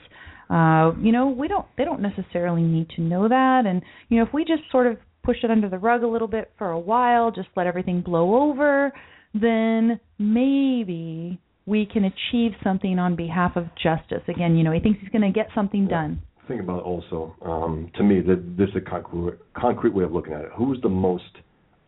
Uh, 0.49 0.91
you 1.01 1.11
know, 1.11 1.28
we 1.38 1.47
don't. 1.47 1.65
They 1.78 1.86
don't 1.86 2.01
necessarily 2.01 2.63
need 2.63 2.89
to 2.95 3.01
know 3.01 3.28
that. 3.28 3.63
And 3.65 3.82
you 4.09 4.19
know, 4.19 4.26
if 4.26 4.34
we 4.34 4.43
just 4.43 4.63
sort 4.72 4.88
of 4.88 4.97
push 5.24 5.38
it 5.43 5.51
under 5.51 5.69
the 5.69 5.78
rug 5.78 6.03
a 6.03 6.07
little 6.07 6.28
bit 6.28 6.51
for 6.57 6.72
a 6.72 6.80
while, 6.80 7.32
just 7.32 7.49
let 7.55 7.67
everything 7.67 8.01
blow 8.01 8.49
over, 8.49 8.91
then 9.34 9.99
maybe 10.17 11.39
we 11.72 11.86
can 11.86 12.03
achieve 12.03 12.51
something 12.61 12.99
on 12.99 13.15
behalf 13.15 13.55
of 13.55 13.65
justice. 13.82 14.22
Again, 14.28 14.57
you 14.57 14.63
know, 14.63 14.74
he 14.74 14.82
thinks 14.82 14.99
he's 14.99 15.09
going 15.09 15.22
to 15.22 15.32
get 15.32 15.47
something 15.55 15.88
done. 15.88 16.22
Think 16.45 16.59
about 16.59 16.84
also, 16.84 17.34
um, 17.45 17.89
to 17.95 18.03
me, 18.03 18.19
that 18.19 18.57
this 18.57 18.67
is 18.69 18.76
a 18.76 18.82
concrete, 18.82 19.39
concrete 19.55 19.93
way 19.93 20.03
of 20.03 20.11
looking 20.11 20.34
at 20.34 20.41
it. 20.41 20.49
Who 20.57 20.74
is 20.74 20.82
the 20.82 20.89
most 20.89 21.32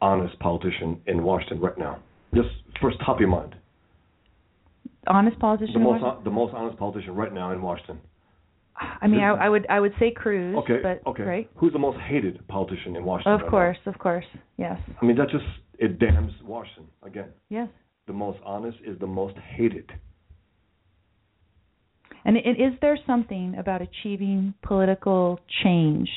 honest 0.01 0.39
politician 0.39 1.01
in 1.05 1.21
Washington 1.21 1.59
right 1.59 1.77
now? 1.77 2.01
Just 2.33 2.47
first 2.81 2.97
top 3.05 3.17
of 3.17 3.19
your 3.19 3.29
mind. 3.29 3.55
honest 5.07 5.37
politician. 5.37 5.73
The 5.73 5.79
most, 5.79 6.23
the 6.23 6.31
most 6.31 6.53
honest 6.55 6.79
politician 6.79 7.13
right 7.13 7.33
now 7.33 7.51
in 7.51 7.61
Washington. 7.61 7.99
I 9.01 9.07
mean, 9.07 9.19
I, 9.19 9.31
I 9.31 9.49
would 9.49 9.67
I 9.69 9.79
would 9.79 9.93
say 9.99 10.11
Cruz. 10.15 10.55
Okay. 10.59 10.79
but 10.81 11.07
okay. 11.07 11.23
right. 11.23 11.49
Who's 11.57 11.73
the 11.73 11.79
most 11.79 11.99
hated 12.09 12.45
politician 12.47 12.95
in 12.95 13.03
Washington? 13.03 13.33
Of 13.33 13.41
right 13.41 13.49
course, 13.49 13.77
of 13.85 13.99
course, 13.99 14.25
yes. 14.57 14.79
I 14.99 15.05
mean, 15.05 15.15
that 15.17 15.29
just 15.29 15.43
it 15.77 15.99
damns 15.99 16.31
Washington 16.43 16.87
again. 17.03 17.29
yes. 17.49 17.67
The 18.07 18.13
most 18.13 18.39
honest 18.45 18.77
is 18.85 18.99
the 18.99 19.07
most 19.07 19.35
hated. 19.55 19.89
And 22.25 22.37
is 22.37 22.73
there 22.81 22.97
something 23.05 23.55
about 23.57 23.81
achieving 23.81 24.53
political 24.61 25.39
change 25.63 26.09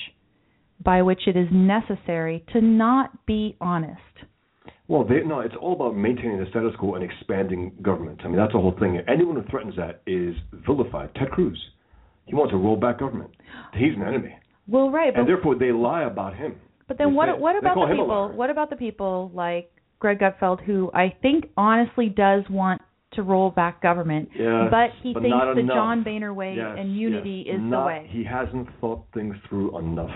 by 0.85 1.03
which 1.03 1.27
it 1.27 1.37
is 1.37 1.49
necessary 1.53 2.45
to 2.53 2.61
not 2.61 3.27
be 3.27 3.57
honest? 3.61 4.01
Well, 4.89 5.05
they, 5.05 5.21
no, 5.25 5.41
it's 5.41 5.55
all 5.61 5.73
about 5.75 5.97
maintaining 5.97 6.39
the 6.39 6.47
status 6.51 6.73
quo 6.79 6.95
and 6.95 7.05
expanding 7.05 7.73
government. 7.83 8.21
I 8.25 8.29
mean, 8.29 8.37
that's 8.37 8.53
the 8.53 8.61
whole 8.61 8.77
thing. 8.79 9.01
Anyone 9.09 9.37
who 9.37 9.43
threatens 9.51 9.75
that 9.77 10.03
is 10.07 10.35
vilified. 10.65 11.13
Ted 11.17 11.31
Cruz, 11.31 11.59
he 12.27 12.35
wants 12.37 12.53
to 12.53 12.57
roll 12.57 12.77
back 12.77 13.01
government. 13.01 13.31
He's 13.75 13.95
an 13.97 14.03
enemy, 14.03 14.37
Well, 14.69 14.91
right, 14.91 15.13
but 15.13 15.21
and 15.21 15.29
therefore 15.29 15.57
they 15.57 15.73
lie 15.73 16.03
about 16.05 16.37
him. 16.37 16.57
But 16.87 16.99
then 16.99 17.09
They 17.11 17.15
what 17.15 17.27
say- 17.35 17.41
what 17.41 17.57
about 17.57 17.75
the 17.75 17.87
people? 17.87 18.33
What 18.33 18.51
about 18.51 18.71
the 18.71 18.77
people 18.77 19.31
like 19.35 19.71
Greg 19.99 20.19
Gutfeld, 20.19 20.63
who 20.63 20.91
I 20.95 21.15
think 21.23 21.47
honestly 21.57 22.09
does 22.09 22.45
want 22.51 22.83
to 23.13 23.23
roll 23.23 23.51
back 23.51 23.81
government, 23.83 24.29
Yes, 24.39 24.69
but 24.71 24.91
he 25.03 25.15
but 25.15 25.23
thinks 25.23 25.37
the 25.55 25.61
enough. 25.61 25.75
John 25.77 26.05
Boehner 26.05 26.35
way 26.35 26.55
Yes, 26.57 26.77
and 26.79 26.95
unity 26.97 27.45
yes. 27.47 27.57
is 27.57 27.63
Not, 27.63 27.81
the 27.81 27.87
way. 27.87 28.07
He 28.11 28.25
hasn't 28.25 28.69
thought 28.81 29.05
things 29.15 29.35
through 29.49 29.79
enough. 29.79 30.11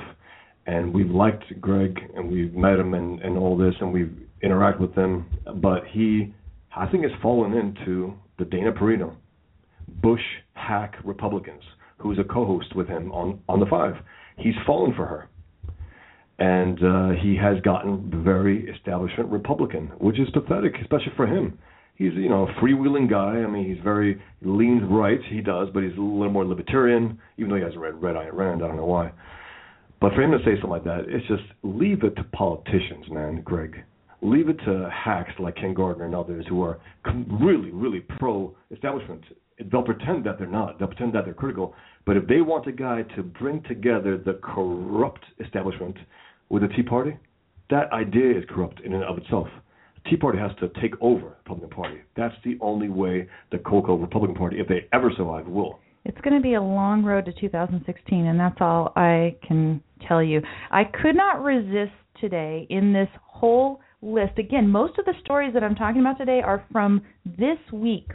And 0.66 0.92
we've 0.92 1.10
liked 1.10 1.44
Greg 1.60 1.98
and 2.14 2.30
we've 2.30 2.54
met 2.54 2.78
him 2.78 2.92
and, 2.94 3.20
and 3.20 3.38
all 3.38 3.56
this 3.56 3.74
and 3.80 3.92
we've 3.92 4.14
interacted 4.44 4.80
with 4.80 4.94
him, 4.94 5.26
but 5.56 5.84
he, 5.90 6.34
I 6.76 6.86
think, 6.86 7.04
has 7.04 7.12
fallen 7.22 7.54
into 7.54 8.12
the 8.38 8.44
Dana 8.44 8.72
Perino, 8.72 9.14
Bush 10.02 10.20
hack 10.52 10.96
Republicans, 11.04 11.62
who's 11.96 12.18
a 12.18 12.24
co-host 12.24 12.74
with 12.76 12.86
him 12.88 13.10
on 13.12 13.40
on 13.48 13.60
the 13.60 13.66
Five. 13.66 13.94
He's 14.36 14.54
fallen 14.66 14.94
for 14.94 15.06
her, 15.06 15.28
and 16.40 16.82
uh, 16.82 17.10
he 17.22 17.36
has 17.36 17.60
gotten 17.60 18.22
very 18.24 18.68
establishment 18.68 19.30
Republican, 19.30 19.92
which 19.98 20.18
is 20.18 20.28
pathetic, 20.30 20.74
especially 20.80 21.12
for 21.16 21.26
him 21.26 21.58
he's 22.00 22.14
you 22.14 22.28
know 22.28 22.48
a 22.48 22.52
freewheeling 22.60 23.08
guy. 23.08 23.44
I 23.44 23.46
mean, 23.46 23.72
he's 23.72 23.82
very 23.84 24.20
leans 24.42 24.82
right. 24.90 25.20
He 25.28 25.40
does, 25.40 25.68
but 25.72 25.84
he's 25.84 25.96
a 25.96 26.00
little 26.00 26.30
more 26.32 26.44
libertarian, 26.44 27.20
even 27.36 27.50
though 27.50 27.56
he 27.56 27.62
has 27.62 27.74
a 27.76 27.78
red 27.78 28.02
red 28.02 28.16
Ayn 28.16 28.32
Rand. 28.32 28.64
I 28.64 28.66
don't 28.66 28.76
know 28.76 28.86
why. 28.86 29.12
But 30.00 30.14
for 30.14 30.22
him 30.22 30.32
to 30.32 30.38
say 30.38 30.54
something 30.54 30.70
like 30.70 30.84
that, 30.84 31.04
it's 31.06 31.26
just 31.28 31.42
leave 31.62 32.02
it 32.02 32.16
to 32.16 32.24
politicians, 32.24 33.04
man, 33.10 33.42
Greg. 33.44 33.84
Leave 34.22 34.48
it 34.48 34.56
to 34.64 34.90
hacks 34.90 35.32
like 35.38 35.56
Ken 35.56 35.74
Gardner 35.74 36.06
and 36.06 36.14
others 36.14 36.46
who 36.48 36.62
are 36.62 36.80
really, 37.40 37.70
really 37.70 38.00
pro-establishment. 38.18 39.22
They'll 39.70 39.82
pretend 39.82 40.24
that 40.24 40.38
they're 40.38 40.46
not. 40.46 40.78
They'll 40.78 40.88
pretend 40.88 41.14
that 41.14 41.26
they're 41.26 41.34
critical. 41.34 41.74
But 42.06 42.16
if 42.16 42.26
they 42.26 42.40
want 42.40 42.66
a 42.66 42.72
guy 42.72 43.02
to 43.16 43.22
bring 43.22 43.62
together 43.64 44.16
the 44.16 44.38
corrupt 44.42 45.24
establishment 45.38 45.96
with 46.50 46.62
the 46.62 46.68
Tea 46.68 46.82
Party, 46.82 47.16
that 47.70 47.90
idea 47.92 48.36
is 48.36 48.44
corrupt 48.48 48.80
in 48.80 48.92
and 48.92 49.04
of 49.04 49.16
itself. 49.16 49.48
The 50.04 50.10
Tea 50.10 50.16
Party 50.16 50.38
has 50.38 50.50
to 50.60 50.68
take 50.80 50.94
over 51.00 51.20
the 51.20 51.26
Republican 51.26 51.70
Party. 51.70 51.98
That's 52.16 52.34
the 52.44 52.58
only 52.60 52.88
way 52.88 53.28
the 53.52 53.58
Coco 53.58 53.94
Republican 53.96 54.36
Party, 54.36 54.58
if 54.60 54.68
they 54.68 54.86
ever 54.92 55.10
survive, 55.16 55.46
will. 55.46 55.78
It's 56.04 56.20
going 56.22 56.34
to 56.34 56.42
be 56.42 56.54
a 56.54 56.62
long 56.62 57.04
road 57.04 57.26
to 57.26 57.32
2016, 57.32 58.26
and 58.26 58.40
that's 58.40 58.56
all 58.60 58.92
I 58.96 59.36
can 59.46 59.82
tell 60.06 60.22
you. 60.22 60.42
I 60.70 60.84
could 60.84 61.14
not 61.14 61.42
resist 61.42 61.92
today 62.20 62.66
in 62.70 62.92
this 62.92 63.08
whole 63.22 63.80
list. 64.02 64.38
Again, 64.38 64.68
most 64.68 64.98
of 64.98 65.04
the 65.04 65.14
stories 65.22 65.52
that 65.54 65.62
I'm 65.62 65.74
talking 65.74 66.00
about 66.00 66.18
today 66.18 66.40
are 66.42 66.64
from 66.72 67.02
this 67.24 67.58
week, 67.72 68.08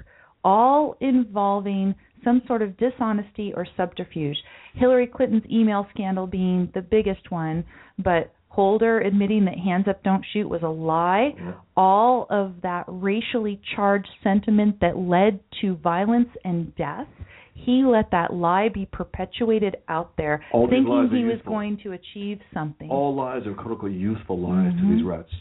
all 0.44 0.98
involving 1.00 1.94
some 2.26 2.42
sort 2.48 2.62
of 2.62 2.76
dishonesty 2.78 3.54
or 3.56 3.66
subterfuge. 3.78 4.36
Hillary 4.74 5.08
Clinton's 5.08 5.46
email 5.50 5.88
scandal 5.94 6.28
being 6.28 6.70
the 6.74 6.82
biggest 6.82 7.32
one, 7.32 7.64
but 7.98 8.34
Holder 8.50 9.02
admitting 9.02 9.44
that 9.46 9.58
hands 9.58 9.86
up, 9.90 10.02
don't 10.04 10.26
shoot 10.32 10.48
was 10.48 10.62
a 10.64 10.68
lie. 10.70 11.36
All 11.76 12.26
of 12.30 12.54
that 12.64 12.86
racially 12.88 13.60
charged 13.76 14.08
sentiment 14.24 14.80
that 14.80 14.98
led 14.98 15.42
to 15.60 15.76
violence 15.78 16.30
and 16.46 16.74
death. 16.78 17.08
He 17.54 17.84
let 17.84 18.12
that 18.12 18.34
lie 18.34 18.70
be 18.70 18.86
perpetuated 18.86 19.76
out 19.90 20.12
there, 20.18 20.42
All 20.54 20.68
thinking 20.70 20.86
he 21.12 21.24
was 21.26 21.34
useful. 21.36 21.52
going 21.52 21.78
to 21.84 21.92
achieve 21.94 22.40
something. 22.54 22.90
All 22.90 23.14
lies 23.14 23.46
are 23.46 23.54
quote 23.54 23.72
unquote 23.74 23.92
useful 23.92 24.40
lies 24.40 24.74
Mhm. 24.74 24.80
to 24.80 24.96
these 24.96 25.04
rats, 25.04 25.34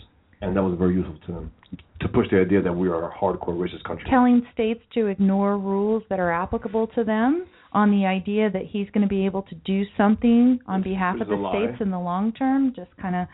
and 0.47 0.57
that 0.57 0.63
was 0.63 0.77
very 0.79 0.95
useful 0.95 1.17
to 1.27 1.33
them 1.33 1.51
to 2.01 2.09
push 2.09 2.27
the 2.31 2.41
idea 2.41 2.61
that 2.61 2.73
we 2.73 2.89
are 2.89 3.09
a 3.11 3.15
hardcore 3.17 3.57
racist 3.57 3.83
country. 3.85 4.07
telling 4.11 4.47
states 4.53 4.81
to 4.93 5.07
ignore 5.07 5.57
rules 5.59 6.03
that 6.11 6.21
are 6.21 6.33
applicable 6.33 6.87
to 6.89 7.03
them 7.05 7.47
on 7.73 7.91
the 7.91 8.05
idea 8.07 8.51
that 8.51 8.63
he's 8.71 8.89
going 8.91 9.03
to 9.03 9.09
be 9.09 9.25
able 9.25 9.43
to 9.43 9.55
do 9.65 9.85
something 9.97 10.59
on 10.67 10.81
Which- 10.81 10.85
behalf 10.85 11.21
of 11.21 11.29
the 11.29 11.35
lie. 11.35 11.53
states 11.67 11.81
in 11.81 11.91
the 11.91 11.99
long 11.99 12.33
term 12.33 12.73
just 12.75 12.95
kind 13.01 13.17
of 13.17 13.27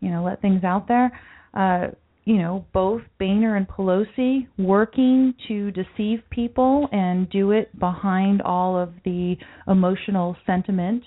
you 0.00 0.10
know 0.10 0.22
let 0.24 0.40
things 0.40 0.64
out 0.64 0.88
there 0.88 1.18
uh 1.54 1.88
you 2.24 2.36
know 2.38 2.64
both 2.72 3.02
Boehner 3.18 3.56
and 3.56 3.66
Pelosi 3.68 4.46
working 4.58 5.34
to 5.48 5.70
deceive 5.70 6.22
people 6.30 6.88
and 6.92 7.28
do 7.30 7.52
it 7.52 7.76
behind 7.78 8.42
all 8.42 8.76
of 8.78 8.90
the 9.04 9.36
emotional 9.66 10.36
sentiment 10.46 11.02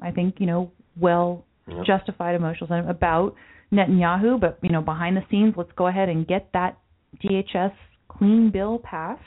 i 0.00 0.10
think 0.10 0.36
you 0.38 0.46
know 0.46 0.70
well 0.98 1.44
Yep. 1.68 1.84
justified 1.84 2.36
emotional 2.36 2.68
sentiment 2.68 2.96
about 2.96 3.34
Netanyahu, 3.72 4.40
but 4.40 4.58
you 4.62 4.70
know, 4.70 4.80
behind 4.82 5.16
the 5.16 5.22
scenes, 5.30 5.54
let's 5.56 5.72
go 5.76 5.86
ahead 5.88 6.08
and 6.08 6.26
get 6.26 6.48
that 6.52 6.78
DHS 7.22 7.72
clean 8.08 8.50
bill 8.50 8.78
passed. 8.78 9.22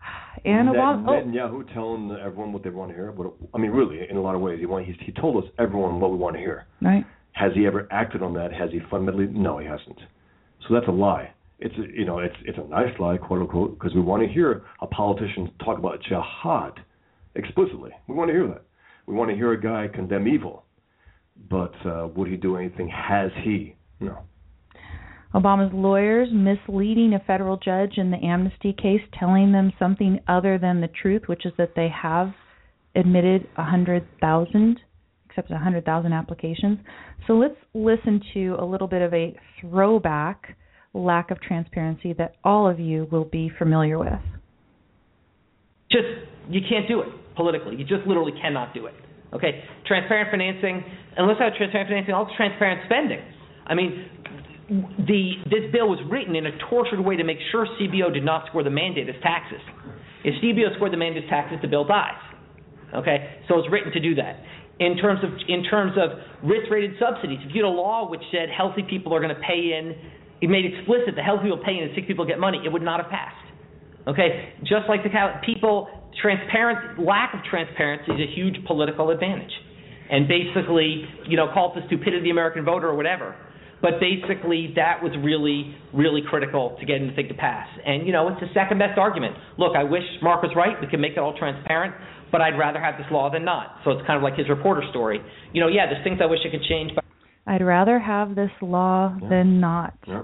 And 0.44 0.66
Net- 0.66 0.76
Obama, 0.76 1.08
oh, 1.08 1.12
Netanyahu 1.12 1.72
telling 1.72 2.10
everyone 2.20 2.52
what 2.52 2.64
they 2.64 2.70
want 2.70 2.90
to 2.90 2.96
hear. 2.96 3.12
What, 3.12 3.32
I 3.54 3.58
mean, 3.58 3.70
really, 3.70 4.00
in 4.10 4.16
a 4.16 4.20
lot 4.20 4.34
of 4.34 4.40
ways, 4.40 4.58
he 4.58 4.66
want, 4.66 4.86
he's, 4.86 4.96
he 5.04 5.12
told 5.12 5.44
us 5.44 5.48
everyone 5.58 6.00
what 6.00 6.10
we 6.10 6.16
want 6.16 6.34
to 6.34 6.40
hear. 6.40 6.66
right. 6.80 7.04
Has 7.34 7.52
he 7.54 7.64
ever 7.66 7.88
acted 7.90 8.22
on 8.22 8.34
that? 8.34 8.52
Has 8.52 8.70
he 8.72 8.80
fundamentally? 8.90 9.26
No, 9.26 9.56
he 9.58 9.66
hasn't. 9.66 9.98
So 10.66 10.74
that's 10.74 10.86
a 10.88 10.90
lie. 10.92 11.32
It's 11.60 11.74
a, 11.78 11.82
you 11.98 12.04
know, 12.04 12.18
it's 12.18 12.34
it's 12.44 12.58
a 12.58 12.68
nice 12.68 12.92
lie, 12.98 13.16
quote 13.16 13.40
unquote, 13.40 13.78
because 13.78 13.94
we 13.94 14.00
want 14.02 14.22
to 14.22 14.28
hear 14.28 14.64
a 14.82 14.86
politician 14.86 15.50
talk 15.64 15.78
about 15.78 16.02
jihad 16.02 16.80
explicitly. 17.34 17.90
We 18.08 18.14
want 18.14 18.28
to 18.28 18.34
hear 18.34 18.46
that. 18.48 18.64
We 19.06 19.14
want 19.14 19.30
to 19.30 19.36
hear 19.36 19.52
a 19.52 19.60
guy 19.60 19.88
condemn 19.94 20.28
evil. 20.28 20.64
But 21.50 21.74
uh, 21.86 22.08
would 22.16 22.28
he 22.28 22.36
do 22.36 22.56
anything? 22.56 22.88
Has 22.88 23.30
he? 23.44 23.76
No. 24.00 24.18
Obama's 25.34 25.72
lawyers 25.72 26.28
misleading 26.32 27.14
a 27.14 27.24
federal 27.26 27.56
judge 27.56 27.94
in 27.96 28.10
the 28.10 28.18
amnesty 28.18 28.72
case, 28.74 29.00
telling 29.18 29.52
them 29.52 29.72
something 29.78 30.20
other 30.28 30.58
than 30.58 30.80
the 30.80 30.88
truth, 30.88 31.22
which 31.26 31.46
is 31.46 31.52
that 31.56 31.72
they 31.74 31.88
have 31.88 32.32
admitted 32.94 33.48
a 33.56 33.64
hundred 33.64 34.06
thousand, 34.20 34.78
accepted 35.28 35.54
a 35.54 35.58
hundred 35.58 35.84
thousand 35.86 36.12
applications. 36.12 36.78
So 37.26 37.32
let's 37.32 37.56
listen 37.72 38.20
to 38.34 38.56
a 38.60 38.64
little 38.64 38.88
bit 38.88 39.00
of 39.00 39.14
a 39.14 39.34
throwback 39.60 40.56
lack 40.94 41.30
of 41.30 41.40
transparency 41.40 42.12
that 42.14 42.34
all 42.44 42.68
of 42.68 42.78
you 42.78 43.08
will 43.10 43.24
be 43.24 43.50
familiar 43.58 43.98
with. 43.98 44.20
just 45.90 46.04
you 46.50 46.60
can't 46.68 46.86
do 46.88 47.00
it 47.00 47.08
politically. 47.36 47.76
You 47.76 47.84
just 47.84 48.06
literally 48.06 48.32
cannot 48.42 48.74
do 48.74 48.86
it. 48.86 48.94
Okay, 49.32 49.64
transparent 49.86 50.30
financing. 50.30 50.84
Unless 51.16 51.36
I 51.40 51.44
have 51.44 51.54
transparent 51.54 51.88
financing, 51.88 52.14
also 52.14 52.32
transparent 52.36 52.82
spending. 52.84 53.20
I 53.66 53.74
mean, 53.74 54.08
the 55.08 55.40
this 55.48 55.72
bill 55.72 55.88
was 55.88 56.00
written 56.10 56.36
in 56.36 56.46
a 56.46 56.56
tortured 56.68 57.00
way 57.00 57.16
to 57.16 57.24
make 57.24 57.38
sure 57.50 57.66
CBO 57.80 58.12
did 58.12 58.24
not 58.24 58.46
score 58.48 58.62
the 58.62 58.70
mandate 58.70 59.08
as 59.08 59.16
taxes. 59.22 59.60
If 60.24 60.40
CBO 60.42 60.76
scored 60.76 60.92
the 60.92 60.96
mandate 60.96 61.24
as 61.24 61.30
taxes, 61.30 61.58
the 61.62 61.68
bill 61.68 61.84
dies. 61.84 62.20
Okay, 62.94 63.40
so 63.48 63.58
it's 63.58 63.70
written 63.72 63.92
to 63.92 64.00
do 64.00 64.14
that. 64.16 64.36
In 64.80 64.96
terms 64.96 65.20
of 65.24 65.30
in 65.48 65.64
terms 65.64 65.92
of 65.96 66.18
risk-rated 66.42 66.92
subsidies, 66.98 67.38
if 67.42 67.54
you 67.54 67.64
had 67.64 67.68
a 67.68 67.72
law 67.72 68.08
which 68.08 68.22
said 68.30 68.48
healthy 68.50 68.82
people 68.82 69.14
are 69.14 69.20
going 69.20 69.34
to 69.34 69.40
pay 69.40 69.76
in, 69.76 69.96
it 70.40 70.50
made 70.50 70.64
explicit 70.66 71.14
that 71.16 71.24
healthy 71.24 71.44
people 71.44 71.62
pay 71.64 71.78
in 71.78 71.84
and 71.84 71.94
sick 71.94 72.06
people 72.06 72.26
get 72.26 72.38
money, 72.38 72.60
it 72.64 72.72
would 72.72 72.82
not 72.82 73.00
have 73.00 73.10
passed. 73.10 73.36
Okay, 74.06 74.52
just 74.60 74.88
like 74.88 75.04
the 75.04 75.10
people, 75.46 75.88
transparent 76.20 76.98
lack 76.98 77.34
of 77.34 77.40
transparency 77.48 78.12
is 78.12 78.20
a 78.20 78.34
huge 78.34 78.56
political 78.66 79.10
advantage, 79.10 79.52
and 80.10 80.28
basically, 80.28 81.04
you 81.28 81.36
know, 81.36 81.48
call 81.52 81.72
it 81.72 81.80
the 81.80 81.86
stupidity 81.86 82.18
of 82.18 82.24
the 82.24 82.30
American 82.30 82.64
voter 82.64 82.88
or 82.88 82.94
whatever. 82.94 83.34
But 83.80 83.98
basically, 83.98 84.72
that 84.76 85.02
was 85.02 85.12
really, 85.18 85.74
really 85.92 86.22
critical 86.28 86.76
to 86.78 86.86
getting 86.86 87.08
the 87.08 87.14
thing 87.14 87.28
to 87.28 87.34
pass. 87.34 87.66
And 87.84 88.06
you 88.06 88.12
know, 88.12 88.28
it's 88.28 88.40
the 88.40 88.46
second 88.54 88.78
best 88.78 88.98
argument. 88.98 89.34
Look, 89.58 89.74
I 89.76 89.82
wish 89.82 90.04
Mark 90.22 90.42
was 90.42 90.52
right. 90.54 90.80
We 90.80 90.86
can 90.86 91.00
make 91.00 91.12
it 91.12 91.18
all 91.18 91.36
transparent, 91.36 91.94
but 92.30 92.40
I'd 92.40 92.56
rather 92.58 92.80
have 92.80 92.96
this 92.96 93.06
law 93.10 93.30
than 93.30 93.44
not. 93.44 93.78
So 93.84 93.90
it's 93.90 94.06
kind 94.06 94.16
of 94.16 94.22
like 94.22 94.36
his 94.36 94.48
reporter 94.48 94.82
story. 94.90 95.20
You 95.52 95.60
know, 95.60 95.68
yeah, 95.68 95.86
there's 95.86 96.02
things 96.04 96.20
I 96.22 96.26
wish 96.26 96.40
I 96.46 96.50
could 96.50 96.62
change, 96.68 96.92
but 96.94 97.04
I'd 97.46 97.64
rather 97.64 97.98
have 97.98 98.36
this 98.36 98.52
law 98.60 99.18
than 99.28 99.60
not. 99.60 99.94
Yeah. 100.06 100.22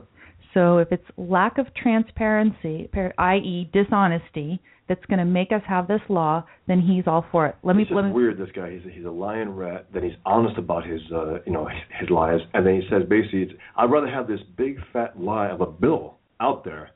So 0.54 0.78
if 0.78 0.92
it's 0.92 1.04
lack 1.16 1.58
of 1.58 1.66
transparency, 1.74 2.88
i.e., 3.18 3.70
dishonesty, 3.72 4.60
that's 4.88 5.04
going 5.06 5.18
to 5.18 5.24
make 5.24 5.52
us 5.52 5.62
have 5.66 5.86
this 5.88 6.00
law, 6.08 6.44
then 6.66 6.80
he's 6.80 7.04
all 7.06 7.24
for 7.30 7.46
it. 7.46 7.56
Let 7.62 7.76
me 7.76 7.82
it's 7.82 7.92
let 7.92 8.02
just 8.02 8.08
me 8.08 8.14
weird. 8.14 8.38
This 8.38 8.48
guy, 8.54 8.70
he's 8.72 8.84
a, 8.86 8.90
he's 8.94 9.04
a 9.04 9.10
lying 9.10 9.50
rat. 9.50 9.86
Then 9.92 10.02
he's 10.02 10.16
honest 10.24 10.58
about 10.58 10.86
his, 10.86 11.00
uh, 11.14 11.40
you 11.46 11.52
know, 11.52 11.66
his, 11.66 11.78
his 12.00 12.10
lies, 12.10 12.40
and 12.54 12.66
then 12.66 12.74
he 12.80 12.88
says 12.90 13.02
basically, 13.08 13.42
it's, 13.42 13.52
I'd 13.76 13.90
rather 13.90 14.08
have 14.08 14.26
this 14.26 14.40
big 14.56 14.78
fat 14.92 15.20
lie 15.20 15.48
of 15.48 15.60
a 15.60 15.66
bill 15.66 16.16
out 16.40 16.64
there, 16.64 16.90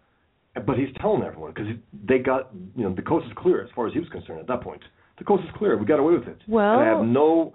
but 0.66 0.76
he's 0.76 0.88
telling 1.00 1.22
everyone 1.22 1.52
because 1.54 1.68
they 2.08 2.18
got, 2.18 2.50
you 2.76 2.84
know, 2.84 2.94
the 2.94 3.02
coast 3.02 3.26
is 3.26 3.32
clear 3.36 3.62
as 3.62 3.70
far 3.74 3.86
as 3.86 3.92
he 3.92 4.00
was 4.00 4.08
concerned 4.08 4.40
at 4.40 4.46
that 4.48 4.62
point. 4.62 4.82
The 5.18 5.24
coast 5.24 5.44
is 5.44 5.50
clear. 5.56 5.76
We 5.76 5.86
got 5.86 5.98
away 5.98 6.14
with 6.14 6.28
it. 6.28 6.38
Well- 6.48 6.80
and 6.80 6.82
I 6.82 6.86
have 6.96 7.04
no, 7.06 7.54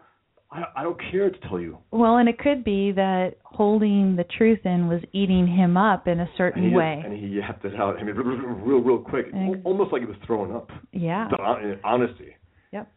I, 0.52 0.64
I 0.78 0.84
don't 0.84 1.00
care 1.12 1.30
to 1.30 1.38
tell 1.50 1.60
you. 1.60 1.78
Well, 1.92 2.18
and 2.18 2.30
it 2.30 2.40
could 2.40 2.64
be 2.64 2.92
that 2.94 3.36
holding 3.44 4.16
the 4.16 4.24
truth 4.38 4.60
in 4.66 4.88
was 4.88 5.02
eating 5.12 5.46
him 5.48 5.76
up 5.76 6.08
in 6.08 6.20
a 6.20 6.24
And 6.24 6.30
certain 6.38 6.70
he, 6.70 6.76
way. 6.76 7.02
and 7.04 7.14
he 7.14 7.28
yapped 7.38 7.66
it 7.66 7.76
out. 7.76 7.98
I 8.00 8.04
mean, 8.04 8.16
real, 8.16 8.80
real 8.80 8.98
quick, 9.00 9.28
And- 9.34 9.62
almost 9.66 9.92
like 9.92 10.02
he 10.02 10.08
was 10.08 10.16
throwing 10.26 10.56
up. 10.56 10.70
yeah. 10.94 11.28
The 11.30 11.38
hon- 11.38 11.80
honesty. 11.84 12.36
Yep. 12.72 12.90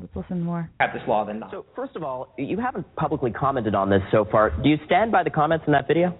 Let's 0.00 0.16
listen 0.16 0.40
more. 0.42 0.68
have 0.80 0.92
this 0.92 1.02
law 1.06 1.24
than 1.24 1.38
not. 1.38 1.52
So, 1.52 1.64
first 1.76 1.94
of 1.96 2.02
all, 2.02 2.34
you 2.38 2.58
haven't 2.58 2.84
publicly 2.96 3.30
commented 3.30 3.74
on 3.76 3.88
this 3.88 4.02
so 4.10 4.24
far. 4.24 4.50
Do 4.50 4.68
you 4.68 4.78
stand 4.86 5.12
by 5.12 5.22
the 5.22 5.30
comments 5.30 5.64
in 5.66 5.72
that 5.74 5.86
video? 5.86 6.12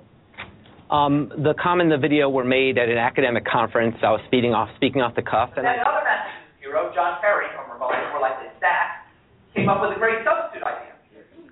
Um, 0.89 1.33
the 1.43 1.53
comment 1.61 1.91
and 1.93 1.99
the 1.99 2.01
video 2.01 2.31
were 2.31 2.45
made 2.45 2.79
at 2.79 2.89
an 2.89 2.97
academic 2.97 3.45
conference. 3.45 3.97
I 4.07 4.13
was 4.13 4.21
speaking 4.29 4.55
off, 4.55 4.69
speaking 4.77 5.03
off 5.03 5.17
the 5.17 5.23
cuff, 5.23 5.51
and 5.59 5.67
I, 5.67 5.83
other 5.83 5.99
Massachusetts 6.07 6.63
hero, 6.63 6.95
John 6.95 7.19
Kerry, 7.21 7.47
from 7.59 7.75
Rebellion 7.75 8.07
for 8.15 8.21
Like 8.23 8.39
This 8.39 8.55
Staff, 8.63 9.03
came 9.53 9.69
up 9.69 9.83
with 9.83 9.97
a 9.97 9.99
great 9.99 10.23
substitute 10.23 10.56
idea. 10.56 10.56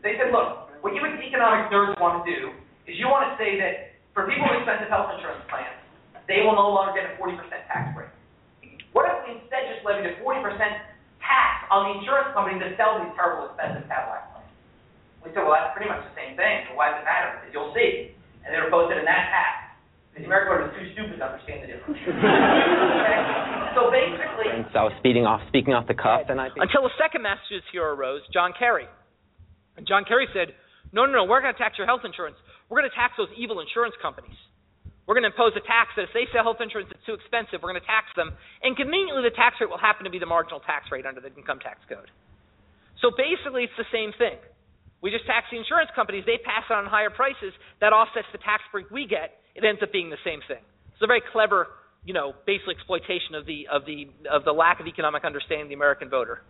They 0.04 0.20
said, 0.20 0.30
look, 0.36 0.68
what 0.84 0.92
you 0.92 1.00
economic 1.34 1.66
nerds 1.72 1.98
want 1.98 2.22
to 2.22 2.24
do 2.30 2.54
is 2.86 2.94
you 2.94 3.10
want 3.10 3.26
to 3.26 3.34
say 3.40 3.58
that 3.58 3.98
for 4.14 4.30
people 4.30 4.46
with 4.46 4.62
expensive 4.62 4.86
health 4.86 5.10
insurance 5.10 5.42
plans, 5.50 5.74
they 6.30 6.46
will 6.46 6.54
no 6.54 6.70
longer 6.70 6.94
get 6.94 7.10
a 7.10 7.12
40% 7.18 7.34
tax 7.66 7.90
break. 7.96 8.12
What 8.94 9.10
if 9.10 9.26
we 9.26 9.34
instead 9.34 9.66
just 9.74 9.82
levied 9.82 10.06
a 10.06 10.14
40% 10.22 10.46
tax 11.18 11.66
on 11.74 11.90
the 11.90 11.92
insurance 11.98 12.30
company 12.30 12.62
that 12.62 12.78
sells 12.78 13.02
these 13.02 13.16
terrible 13.18 13.50
expensive 13.50 13.90
Cadillac 13.90 14.30
plans? 14.30 14.52
We 15.26 15.34
said, 15.34 15.42
well, 15.42 15.58
that's 15.58 15.74
pretty 15.74 15.90
much 15.90 16.06
the 16.06 16.14
same 16.14 16.38
thing, 16.38 16.70
so 16.70 16.78
why 16.78 16.94
does 16.94 17.02
it 17.02 17.06
matter? 17.08 17.34
Because 17.42 17.50
you'll 17.50 17.74
see. 17.74 18.14
And 18.46 18.54
they 18.54 18.60
were 18.62 18.70
both 18.70 18.94
in 18.94 19.02
that 19.02 19.24
tax. 19.34 19.74
The 20.14 20.22
American 20.22 20.54
voter 20.54 20.70
is 20.70 20.74
too 20.78 20.86
stupid 20.94 21.18
to 21.18 21.26
understand 21.26 21.66
the 21.66 21.74
difference. 21.74 21.98
okay? 22.06 23.18
So 23.74 23.90
basically, 23.90 24.46
I 24.54 24.86
was 24.86 24.94
speaking 25.02 25.26
off, 25.26 25.42
speaking 25.50 25.74
off 25.74 25.90
the 25.90 25.98
cuff, 25.98 26.30
and 26.30 26.38
I. 26.38 26.54
Until 26.54 26.86
a 26.86 26.92
second 26.94 27.26
Massachusetts 27.26 27.66
hero 27.74 27.90
arose, 27.90 28.22
John 28.30 28.54
Kerry. 28.54 28.86
And 29.76 29.86
John 29.86 30.04
Kerry 30.06 30.28
said, 30.32 30.54
no, 30.92 31.06
no, 31.06 31.12
no, 31.12 31.24
we're 31.24 31.42
going 31.42 31.54
to 31.54 31.58
tax 31.58 31.78
your 31.78 31.86
health 31.86 32.06
insurance. 32.06 32.36
We're 32.70 32.80
going 32.80 32.90
to 32.90 32.96
tax 32.96 33.18
those 33.18 33.32
evil 33.34 33.58
insurance 33.58 33.94
companies. 33.98 34.36
We're 35.04 35.18
going 35.18 35.28
to 35.28 35.32
impose 35.34 35.52
a 35.52 35.64
tax 35.64 35.92
that 36.00 36.08
if 36.08 36.14
they 36.16 36.24
sell 36.32 36.48
health 36.48 36.64
insurance 36.64 36.88
that's 36.88 37.04
too 37.04 37.12
expensive, 37.12 37.60
we're 37.60 37.76
going 37.76 37.82
to 37.82 37.90
tax 37.90 38.08
them. 38.16 38.32
And 38.64 38.72
conveniently, 38.72 39.20
the 39.20 39.36
tax 39.36 39.60
rate 39.60 39.68
will 39.68 39.80
happen 39.80 40.08
to 40.08 40.12
be 40.12 40.16
the 40.22 40.30
marginal 40.30 40.64
tax 40.64 40.88
rate 40.88 41.04
under 41.04 41.20
the 41.20 41.28
income 41.34 41.60
tax 41.60 41.84
code. 41.84 42.08
So 43.04 43.12
basically, 43.12 43.68
it's 43.68 43.76
the 43.76 43.90
same 43.92 44.16
thing. 44.16 44.40
We 45.04 45.12
just 45.12 45.28
tax 45.28 45.52
the 45.52 45.60
insurance 45.60 45.92
companies. 45.92 46.24
They 46.24 46.40
pass 46.40 46.64
on 46.72 46.88
higher 46.88 47.12
prices. 47.12 47.52
That 47.84 47.92
offsets 47.92 48.32
the 48.32 48.40
tax 48.40 48.64
break 48.72 48.88
we 48.88 49.04
get. 49.04 49.36
It 49.52 49.60
ends 49.60 49.84
up 49.84 49.92
being 49.92 50.08
the 50.08 50.22
same 50.24 50.40
thing. 50.48 50.64
It's 50.96 51.04
a 51.04 51.06
very 51.06 51.20
clever, 51.20 51.68
you 52.08 52.16
know, 52.16 52.32
basically 52.48 52.80
exploitation 52.80 53.36
of 53.36 53.44
the 53.44 53.68
of 53.68 53.84
the 53.84 54.08
of 54.32 54.48
the 54.48 54.56
lack 54.56 54.80
of 54.80 54.86
economic 54.88 55.28
understanding 55.28 55.68
of 55.68 55.68
the 55.68 55.76
American 55.76 56.08
voter. 56.08 56.40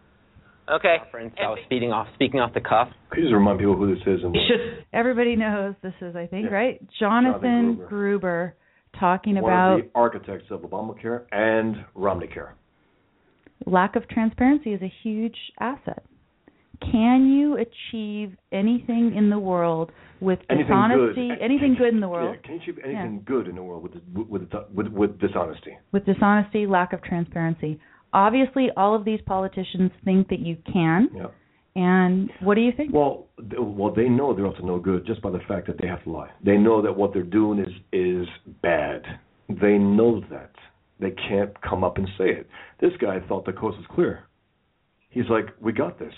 Okay. 0.71 0.97
Conference. 1.03 1.35
I 1.39 1.49
was 1.49 1.59
speaking 1.67 1.93
off, 1.93 2.07
speaking 2.15 2.41
off 2.41 2.55
the 2.55 2.61
cuff. 2.61 2.89
Could 3.11 3.19
you 3.21 3.25
just 3.27 3.35
remind 3.35 3.59
people 3.59 3.77
who 3.77 3.95
this 3.95 4.03
is? 4.07 4.23
And 4.25 4.35
Everybody 4.93 5.37
knows 5.37 5.75
this 5.83 5.93
is, 6.01 6.17
I 6.17 6.27
think, 6.27 6.47
Yeah. 6.51 6.55
right? 6.57 6.81
Jonathan 6.99 7.41
Jonathan 7.77 7.87
Gruber 7.89 8.55
talking 8.99 9.35
one 9.35 9.45
about 9.45 9.79
of 9.81 9.85
the 9.87 9.91
architects 9.95 10.47
of 10.51 10.61
Obamacare 10.63 11.23
and 11.33 11.85
Romney 11.95 12.29
Care. 12.29 12.55
lack 13.67 13.97
of 13.97 14.09
transparency 14.09 14.73
is 14.73 14.81
a 14.83 14.93
huge 15.03 15.37
asset. 15.61 16.05
Can 16.81 17.27
you 17.33 17.57
achieve 17.57 18.37
anything 18.53 19.15
in 19.17 19.31
the 19.31 19.39
world 19.39 19.91
with 20.21 20.39
Anything 20.51 20.67
dishonesty? 20.67 21.29
good. 21.29 21.39
Anything 21.43 21.75
good 21.79 21.95
in 21.95 22.01
the 22.01 22.09
world? 22.09 22.37
Yeah, 22.37 22.41
can 22.47 22.55
you 22.57 22.61
achieve 22.63 22.79
anything 22.85 23.23
good 23.25 23.49
in 23.49 23.55
the 23.57 23.63
world 23.63 23.83
with 23.83 23.93
with 24.29 24.43
with, 24.75 24.89
with 24.89 25.21
dishonesty? 25.21 25.77
With 25.93 26.05
dishonesty, 26.05 26.67
lack 26.67 26.93
of 26.93 27.03
transparency. 27.03 27.81
Obviously, 28.15 28.69
all 28.77 28.95
of 28.95 29.05
these 29.05 29.21
politicians 29.27 29.91
think 30.05 30.29
that 30.29 30.39
you 30.39 30.57
can, 30.73 31.11
Yeah. 31.15 31.27
And 31.77 32.31
what 32.41 32.55
do 32.55 32.61
you 32.61 32.71
think? 32.71 32.95
Well, 32.95 33.27
th- 33.39 33.61
well, 33.61 33.93
they 33.93 34.09
know 34.09 34.33
they're 34.33 34.47
up 34.47 34.57
to 34.59 34.65
no 34.65 34.79
good 34.79 35.05
just 35.05 35.21
by 35.21 35.31
the 35.31 35.41
fact 35.49 35.67
that 35.67 35.77
they 35.81 35.89
have 35.89 36.05
to 36.05 36.11
lie. 36.11 36.31
They 36.41 36.57
know 36.57 36.81
that 36.81 36.97
what 36.97 37.13
they're 37.13 37.25
doing 37.25 37.59
is 37.59 37.73
is 37.93 38.29
bad. 38.63 39.03
They 39.49 39.77
know 39.77 40.21
that. 40.31 40.53
They 41.01 41.11
can't 41.11 41.61
come 41.63 41.83
up 41.83 41.99
and 41.99 42.07
say 42.17 42.31
it. 42.31 42.49
This 42.81 42.93
guy 43.01 43.19
thought 43.27 43.45
the 43.45 43.53
coast 43.53 43.77
was 43.77 43.87
clear. 43.91 44.29
He's 45.11 45.29
like, 45.29 45.47
"We 45.61 45.73
got 45.73 45.99
this." 45.99 46.15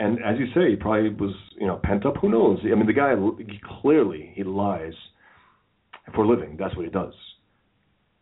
And 0.00 0.18
as 0.24 0.36
you 0.38 0.46
say, 0.52 0.70
he 0.70 0.76
probably 0.76 1.10
was, 1.10 1.34
you 1.56 1.68
know, 1.68 1.76
pent 1.76 2.04
up. 2.04 2.16
Who 2.16 2.28
knows? 2.28 2.58
I 2.64 2.74
mean, 2.74 2.86
the 2.86 2.92
guy 2.92 3.14
he 3.38 3.60
clearly 3.80 4.32
he 4.34 4.42
lies 4.42 4.94
for 6.12 6.24
a 6.24 6.28
living. 6.28 6.56
That's 6.58 6.74
what 6.74 6.84
he 6.84 6.90
does. 6.90 7.14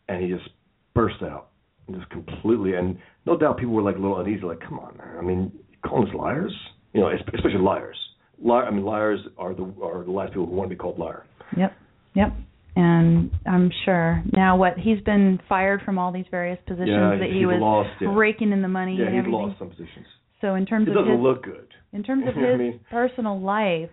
And 0.09 0.23
he 0.23 0.29
just 0.31 0.51
burst 0.93 1.23
out, 1.23 1.50
just 1.95 2.09
completely. 2.11 2.75
And 2.75 2.99
no 3.27 3.37
doubt 3.37 3.59
people 3.59 3.75
were 3.75 3.83
like 3.83 3.97
a 3.97 3.99
little 3.99 4.19
uneasy, 4.21 4.43
like, 4.43 4.61
"Come 4.61 4.79
on, 4.79 4.97
man! 4.97 5.17
I 5.19 5.23
mean, 5.23 5.53
calling 5.87 6.09
us 6.09 6.15
liars? 6.15 6.55
You 6.93 7.01
know, 7.01 7.11
especially 7.11 7.59
liars. 7.61 7.97
Liar. 8.43 8.65
I 8.67 8.71
mean, 8.71 8.85
liars 8.85 9.21
are 9.39 9.55
the 9.55 9.65
are 9.83 10.05
the 10.05 10.11
last 10.11 10.31
people 10.33 10.47
who 10.47 10.53
want 10.53 10.69
to 10.71 10.75
be 10.75 10.79
called 10.79 10.99
liar. 10.99 11.25
Yep. 11.57 11.73
Yep. 12.15 12.33
And 12.77 13.31
I'm 13.47 13.71
sure 13.85 14.23
now 14.33 14.57
what 14.57 14.79
he's 14.79 15.01
been 15.03 15.41
fired 15.49 15.83
from 15.85 15.99
all 15.99 16.13
these 16.13 16.25
various 16.31 16.59
positions 16.67 16.89
Yeah, 16.89 17.17
that 17.19 17.31
he 17.33 17.45
was 17.45 17.57
lost, 17.61 17.91
yeah. 18.01 18.15
raking 18.15 18.53
in 18.53 18.63
the 18.63 18.69
money 18.69 18.95
Yeah, 18.97 19.07
and 19.07 19.15
he's 19.15 19.19
everything. 19.21 19.41
lost 19.41 19.59
some 19.59 19.71
positions. 19.71 20.07
So 20.41 20.55
in 20.55 20.67
terms 20.67 20.87
It 20.87 20.93
of 20.93 20.99
doesn't 20.99 21.13
his 21.15 21.21
look 21.21 21.43
good. 21.43 21.67
in 21.93 22.03
terms 22.05 22.25
of 22.29 22.37
what 22.37 22.45
I 22.45 22.51
his 22.53 22.59
mean? 22.59 22.81
personal 22.91 23.41
life, 23.41 23.91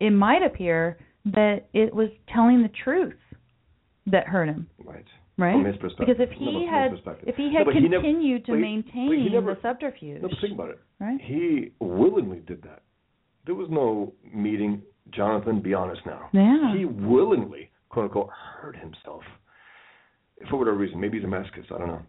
it 0.00 0.10
might 0.10 0.42
appear 0.42 0.96
that 1.26 1.66
it 1.74 1.94
was 1.94 2.08
telling 2.32 2.62
the 2.62 2.70
truth 2.84 3.14
that 4.06 4.26
hurt 4.26 4.48
him. 4.48 4.66
Right. 4.82 5.04
Right? 5.38 5.52
From 5.52 5.64
his 5.66 5.76
perspective. 5.76 6.16
Because 6.16 6.28
if 6.32 6.38
he 6.38 6.46
from 6.46 6.68
had 6.68 6.92
if 7.28 7.36
he 7.36 7.50
No, 7.50 7.64
had 7.64 7.74
he 7.74 7.88
never- 7.88 8.02
continued 8.02 8.46
to 8.46 8.54
he- 8.54 8.58
maintain 8.60 9.12
he 9.12 9.28
never- 9.28 9.54
the 9.54 9.60
subterfuge, 9.60 10.22
No, 10.22 10.28
think 10.40 10.54
about 10.54 10.70
it. 10.70 10.78
right? 10.98 11.20
He 11.20 11.72
willingly 11.78 12.40
did 12.46 12.62
that. 12.62 12.82
There 13.44 13.54
was 13.54 13.68
no 13.70 14.12
meeting. 14.32 14.82
Jonathan, 15.10 15.60
be 15.60 15.72
honest 15.74 16.04
now. 16.06 16.28
Yeah. 16.32 16.74
He 16.74 16.84
willingly, 16.84 17.70
quote 17.90 18.06
unquote, 18.06 18.30
hurt 18.30 18.76
himself. 18.76 19.22
For 20.50 20.56
whatever 20.56 20.76
reason, 20.76 20.98
maybe 21.00 21.18
he's 21.18 21.24
a 21.24 21.28
masochist. 21.30 21.70
I 21.70 21.78
don't 21.78 21.86
know. 21.88 22.02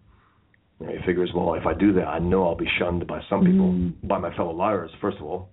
You 0.79 0.85
know, 0.87 0.91
he 0.93 1.05
figures, 1.05 1.31
well, 1.35 1.53
if 1.55 1.65
I 1.67 1.73
do 1.73 1.91
that, 1.93 2.07
I 2.07 2.19
know 2.19 2.43
I'll 2.47 2.55
be 2.55 2.67
shunned 2.79 3.05
by 3.07 3.21
some 3.29 3.41
people, 3.45 3.67
Mm-hmm. 3.71 4.07
by 4.07 4.17
my 4.19 4.35
fellow 4.35 4.51
liars, 4.53 4.91
first 5.01 5.17
of 5.17 5.23
all. 5.23 5.49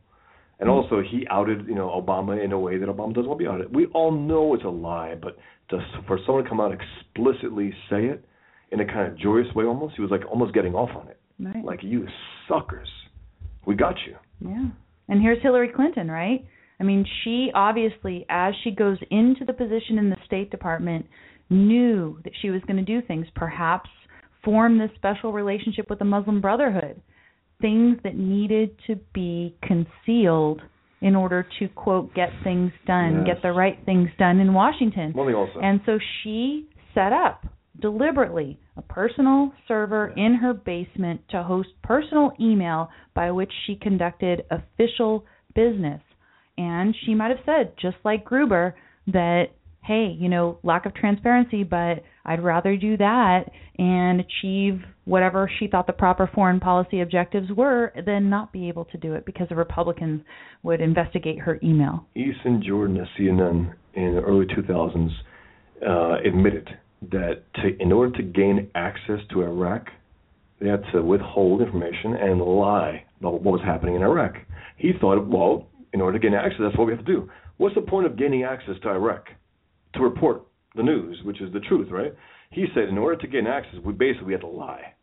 And 0.60 0.68
also, 0.68 1.02
he 1.02 1.26
outed, 1.31 1.66
you 1.66 1.74
know, 1.74 1.89
Obama 1.89 2.43
in 2.43 2.52
a 2.52 2.59
way 2.59 2.78
that 2.78 2.89
Obama 2.89 3.12
doesn't 3.14 3.28
want 3.28 3.40
to 3.40 3.44
be 3.44 3.48
outed. 3.48 3.74
We 3.74 3.86
all 3.86 4.12
know 4.12 4.55
it's 4.55 4.64
a 4.64 4.68
lie, 4.68 5.14
but 5.20 5.36
just 5.70 5.85
for 6.06 6.18
someone 6.24 6.44
to 6.44 6.48
come 6.48 6.60
out 6.60 6.72
explicitly 6.72 7.72
say 7.90 8.05
it 8.05 8.24
in 8.70 8.81
a 8.81 8.86
kind 8.86 9.10
of 9.10 9.18
joyous 9.18 9.52
way, 9.55 9.64
almost, 9.64 9.97
he 9.97 10.02
was 10.02 10.10
like 10.10 10.22
almost 10.31 10.55
getting 10.55 10.74
off 10.74 10.90
on 10.97 11.09
it. 11.09 11.18
Right. 11.40 11.64
Like 11.64 11.81
you 11.82 12.06
suckers, 12.48 12.89
we 13.66 13.74
got 13.74 13.97
you. 14.06 14.16
Yeah. 14.48 14.68
And 15.09 15.20
here's 15.20 15.43
Hillary 15.43 15.70
Clinton, 15.74 16.10
right? 16.10 16.44
I 16.81 16.85
mean, 16.85 17.05
she 17.22 17.51
obviously, 17.55 18.24
as 18.28 18.55
she 18.62 18.70
goes 18.70 18.98
into 19.10 19.44
the 19.44 19.52
position 19.52 19.98
in 19.98 20.10
the 20.10 20.16
State 20.26 20.51
Department, 20.51 21.06
knew 21.51 22.18
that 22.24 22.32
she 22.40 22.51
was 22.51 22.62
going 22.66 22.76
to 22.76 22.82
do 22.82 23.06
things, 23.06 23.26
perhaps 23.35 23.90
form 24.44 24.78
this 24.78 24.90
special 24.97 25.32
relationship 25.32 25.89
with 25.89 25.98
the 25.98 26.05
Muslim 26.05 26.40
Brotherhood, 26.40 27.01
things 27.60 27.98
that 28.05 28.16
needed 28.16 28.76
to 28.86 28.97
be 29.12 29.56
concealed 29.62 30.60
in 31.01 31.14
order 31.14 31.47
to, 31.59 31.68
quote, 31.68 32.14
get 32.14 32.31
things 32.43 32.72
done, 32.86 33.26
Yes. 33.26 33.35
get 33.35 33.43
the 33.43 33.52
right 33.52 33.78
things 33.85 34.09
done 34.18 34.40
in 34.40 34.55
Washington. 34.55 35.12
And 35.60 35.81
so 35.85 35.98
she 36.22 36.66
set 36.94 37.12
up 37.12 37.47
deliberately 37.81 38.59
a 38.76 38.82
personal 38.82 39.52
server 39.68 40.09
in 40.16 40.35
her 40.35 40.55
basement 40.55 41.20
to 41.28 41.43
host 41.43 41.68
personal 41.82 42.32
email 42.40 42.90
by 43.14 43.31
which 43.31 43.52
she 43.66 43.76
conducted 43.76 44.44
official 44.51 45.26
business. 45.55 46.01
And 46.56 46.94
she 47.05 47.14
might 47.14 47.31
have 47.31 47.44
said, 47.44 47.74
just 47.81 47.97
like 48.05 48.24
Gruber, 48.24 48.74
that, 49.09 49.48
hey, 49.85 50.16
you 50.19 50.28
know, 50.28 50.59
lack 50.62 50.86
of 50.86 50.94
transparency, 50.94 51.62
but 51.62 52.02
I'd 52.24 52.43
rather 52.43 52.77
do 52.77 52.97
that 52.97 53.44
and 53.78 54.20
achieve 54.20 54.81
whatever 55.05 55.51
she 55.59 55.66
thought 55.66 55.86
the 55.86 55.93
proper 55.93 56.31
foreign 56.35 56.59
policy 56.59 57.02
objectives 57.02 57.51
were 57.55 57.93
than 58.06 58.31
not 58.31 58.51
be 58.51 58.69
able 58.69 58.86
to 58.86 58.97
do 58.97 59.12
it 59.12 59.27
because 59.27 59.48
the 59.51 59.56
Republicans 59.56 60.23
would 60.62 60.81
investigate 60.81 61.39
her 61.40 61.59
email. 61.62 62.06
Eason 62.16 62.62
Jordan 62.62 62.97
at 62.97 63.09
CNN 63.19 63.74
in 63.93 64.15
the 64.15 64.23
early 64.23 64.47
2000s 64.47 65.11
uh, 65.86 66.27
admitted 66.27 66.69
that 67.11 67.43
to, 67.56 67.77
in 67.78 67.93
order 67.93 68.16
to 68.16 68.23
gain 68.23 68.70
access 68.74 69.20
to 69.32 69.43
Iraq, 69.43 69.89
they 70.61 70.69
had 70.69 70.82
to 70.94 71.02
withhold 71.02 71.61
information 71.61 72.15
and 72.15 72.40
lie 72.40 73.05
about 73.20 73.35
what 73.35 73.44
was 73.44 73.61
happening 73.62 73.97
in 73.97 74.02
Iraq. 74.02 74.35
He 74.78 74.93
thought, 74.98 75.27
well, 75.28 75.69
in 75.93 76.01
order 76.01 76.19
to 76.19 76.23
gain 76.23 76.35
access, 76.35 76.61
that's 76.62 76.78
what 76.78 76.86
we 76.86 76.93
have 76.94 77.05
to 77.05 77.12
do. 77.12 77.28
What's 77.59 77.74
the 77.74 77.82
point 77.82 78.06
of 78.06 78.16
gaining 78.16 78.44
access 78.44 78.74
to 78.82 78.89
Iraq? 78.89 79.27
To 79.94 80.00
report 80.00 80.42
the 80.74 80.82
news, 80.82 81.20
which 81.24 81.40
is 81.40 81.52
the 81.52 81.60
truth, 81.60 81.88
right? 81.90 82.12
He 82.50 82.66
said, 82.74 82.88
in 82.88 82.98
order 82.98 83.16
to 83.20 83.26
gain 83.26 83.46
access, 83.46 83.80
we 83.84 83.92
basically 83.92 84.32
have 84.32 84.40
to 84.40 84.46
lie. 84.46 84.94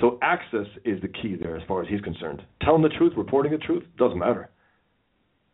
So 0.00 0.18
access 0.22 0.66
is 0.84 1.00
the 1.02 1.08
key 1.08 1.36
there, 1.40 1.56
as 1.56 1.62
far 1.66 1.82
as 1.82 1.88
he's 1.88 2.00
concerned. 2.00 2.42
Telling 2.62 2.82
the 2.82 2.88
truth, 2.90 3.12
reporting 3.16 3.52
the 3.52 3.58
truth, 3.58 3.84
doesn't 3.98 4.18
matter. 4.18 4.50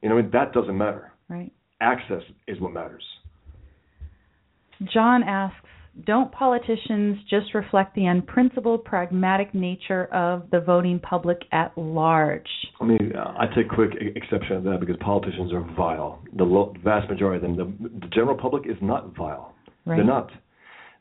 You 0.02 0.08
know, 0.08 0.18
I 0.18 0.22
mean, 0.22 0.30
that 0.32 0.52
doesn't 0.52 0.76
matter. 0.76 1.12
Right. 1.28 1.52
Access 1.80 2.22
is 2.46 2.60
what 2.60 2.72
matters. 2.72 3.02
John 4.92 5.22
asks, 5.22 5.56
don't 6.04 6.30
politicians 6.30 7.18
just 7.28 7.54
reflect 7.54 7.94
the 7.94 8.06
unprincipled, 8.06 8.84
pragmatic 8.84 9.54
nature 9.54 10.06
of 10.06 10.42
the 10.50 10.60
voting 10.60 10.98
public 10.98 11.38
at 11.52 11.76
large? 11.76 12.48
I 12.80 12.84
mean, 12.84 13.12
uh, 13.16 13.34
I 13.38 13.46
take 13.54 13.68
quick 13.68 13.92
exception 14.14 14.62
to 14.62 14.70
that 14.70 14.80
because 14.80 14.96
politicians 15.00 15.52
are 15.52 15.66
vile. 15.76 16.22
The 16.36 16.44
lo- 16.44 16.74
vast 16.84 17.08
majority 17.08 17.44
of 17.44 17.56
them, 17.56 17.78
the, 17.80 17.88
the 18.00 18.06
general 18.08 18.36
public 18.36 18.66
is 18.66 18.76
not 18.82 19.16
vile. 19.16 19.54
Right. 19.86 19.96
They're 19.96 20.04
not. 20.04 20.30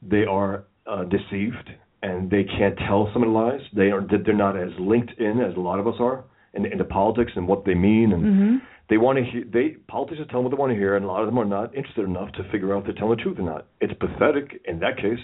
They 0.01 0.23
are 0.23 0.65
uh, 0.87 1.03
deceived 1.05 1.69
and 2.01 2.29
they 2.29 2.43
can't 2.43 2.77
tell 2.87 3.09
someone 3.11 3.33
lies. 3.33 3.61
They 3.75 3.89
are. 3.91 4.05
They're 4.07 4.35
not 4.35 4.55
as 4.57 4.69
linked 4.79 5.19
in 5.19 5.41
as 5.41 5.55
a 5.57 5.59
lot 5.59 5.79
of 5.79 5.87
us 5.87 5.95
are 5.99 6.23
in, 6.53 6.65
into 6.65 6.83
politics 6.83 7.31
and 7.35 7.47
what 7.47 7.65
they 7.65 7.73
mean 7.73 8.13
and. 8.13 8.23
Mm-hmm. 8.23 8.55
They 8.89 8.97
want 8.97 9.17
to 9.17 9.23
hear. 9.23 9.43
They 9.51 9.77
politicians 9.87 10.27
tell 10.29 10.39
them 10.39 10.45
what 10.45 10.55
they 10.55 10.59
want 10.59 10.71
to 10.71 10.77
hear, 10.77 10.95
and 10.95 11.05
a 11.05 11.07
lot 11.07 11.21
of 11.21 11.27
them 11.27 11.39
are 11.39 11.45
not 11.45 11.75
interested 11.75 12.05
enough 12.05 12.31
to 12.33 12.43
figure 12.51 12.73
out 12.73 12.79
if 12.79 12.85
they're 12.85 12.93
telling 12.93 13.17
the 13.17 13.23
truth 13.23 13.39
or 13.39 13.43
not. 13.43 13.67
It's 13.81 13.93
pathetic 13.99 14.61
in 14.65 14.79
that 14.79 14.97
case, 14.97 15.19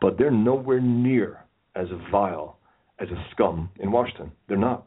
but 0.00 0.16
they're 0.16 0.30
nowhere 0.30 0.80
near 0.80 1.44
as 1.76 1.88
vile 2.10 2.58
as 2.98 3.08
a 3.08 3.26
scum 3.32 3.70
in 3.80 3.92
Washington. 3.92 4.32
They're 4.48 4.56
not. 4.56 4.86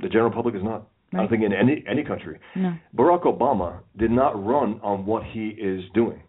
The 0.00 0.08
general 0.08 0.30
public 0.30 0.54
is 0.54 0.62
not. 0.62 0.88
I 1.12 1.18
don't 1.18 1.28
think 1.28 1.44
in 1.44 1.52
any 1.52 1.84
any 1.88 2.04
country. 2.04 2.38
No. 2.56 2.74
Barack 2.96 3.24
Obama 3.24 3.78
did 3.96 4.10
not 4.10 4.44
run 4.44 4.80
on 4.82 5.06
what 5.06 5.22
he 5.24 5.48
is 5.48 5.84
doing. 5.94 6.22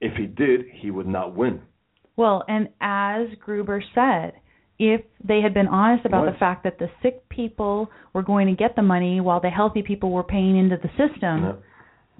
If 0.00 0.16
he 0.16 0.26
did, 0.26 0.62
he 0.72 0.90
would 0.90 1.06
not 1.06 1.36
win. 1.36 1.60
Well, 2.16 2.42
and 2.48 2.68
as 2.80 3.28
Gruber 3.38 3.82
said, 3.94 4.32
if 4.80 5.02
they 5.22 5.42
had 5.42 5.52
been 5.52 5.68
honest 5.68 6.06
about 6.06 6.24
Right. 6.24 6.32
the 6.32 6.38
fact 6.38 6.64
that 6.64 6.78
the 6.78 6.88
sick 7.02 7.28
people 7.28 7.90
were 8.14 8.22
going 8.22 8.46
to 8.46 8.54
get 8.54 8.74
the 8.74 8.82
money 8.82 9.20
while 9.20 9.38
the 9.38 9.50
healthy 9.50 9.82
people 9.82 10.10
were 10.10 10.24
paying 10.24 10.56
into 10.56 10.78
the 10.78 10.88
system, 10.96 11.44
Yeah. 11.44 11.52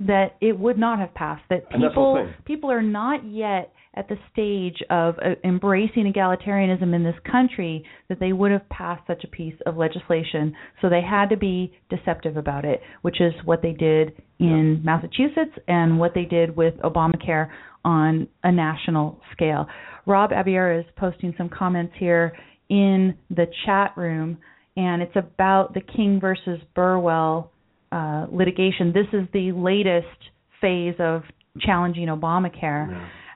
that 0.00 0.36
it 0.40 0.58
would 0.58 0.78
not 0.78 0.98
have 0.98 1.12
passed. 1.14 1.42
That 1.48 1.64
And 1.70 1.82
that's 1.82 1.94
the 1.94 2.00
people 2.00 2.28
people 2.44 2.70
are 2.70 2.82
not 2.82 3.24
yet 3.24 3.72
at 3.94 4.08
the 4.08 4.16
stage 4.30 4.80
of 4.88 5.18
uh, 5.18 5.34
embracing 5.42 6.04
egalitarianism 6.12 6.94
in 6.94 7.02
this 7.02 7.18
country 7.24 7.82
that 8.08 8.20
they 8.20 8.32
would 8.32 8.52
have 8.52 8.68
passed 8.68 9.04
such 9.06 9.24
a 9.24 9.26
piece 9.26 9.58
of 9.66 9.76
legislation. 9.76 10.54
So 10.80 10.88
they 10.88 11.00
had 11.02 11.28
to 11.30 11.36
be 11.36 11.72
deceptive 11.88 12.36
about 12.36 12.64
it, 12.64 12.80
which 13.02 13.20
is 13.20 13.34
what 13.44 13.62
they 13.62 13.72
did 13.72 14.12
in 14.38 14.80
Massachusetts 14.84 15.58
and 15.66 15.98
what 15.98 16.14
they 16.14 16.24
did 16.24 16.54
with 16.56 16.74
Obamacare 16.84 17.48
on 17.84 18.28
a 18.44 18.52
national 18.52 19.18
scale. 19.32 19.66
Rob 20.06 20.30
Abier 20.30 20.78
is 20.78 20.86
posting 20.96 21.34
some 21.36 21.48
comments 21.48 21.94
here 21.98 22.32
in 22.70 23.14
the 23.28 23.46
chat 23.66 23.92
room, 23.96 24.38
and 24.76 25.02
it's 25.02 25.16
about 25.16 25.74
the 25.74 25.80
King 25.80 26.18
versus 26.20 26.60
Burwell 26.74 27.50
uh, 27.92 28.26
litigation. 28.30 28.92
This 28.94 29.06
is 29.12 29.28
the 29.32 29.52
latest 29.52 30.06
phase 30.60 30.94
of 30.98 31.22
challenging 31.60 32.06
Obamacare. 32.06 32.88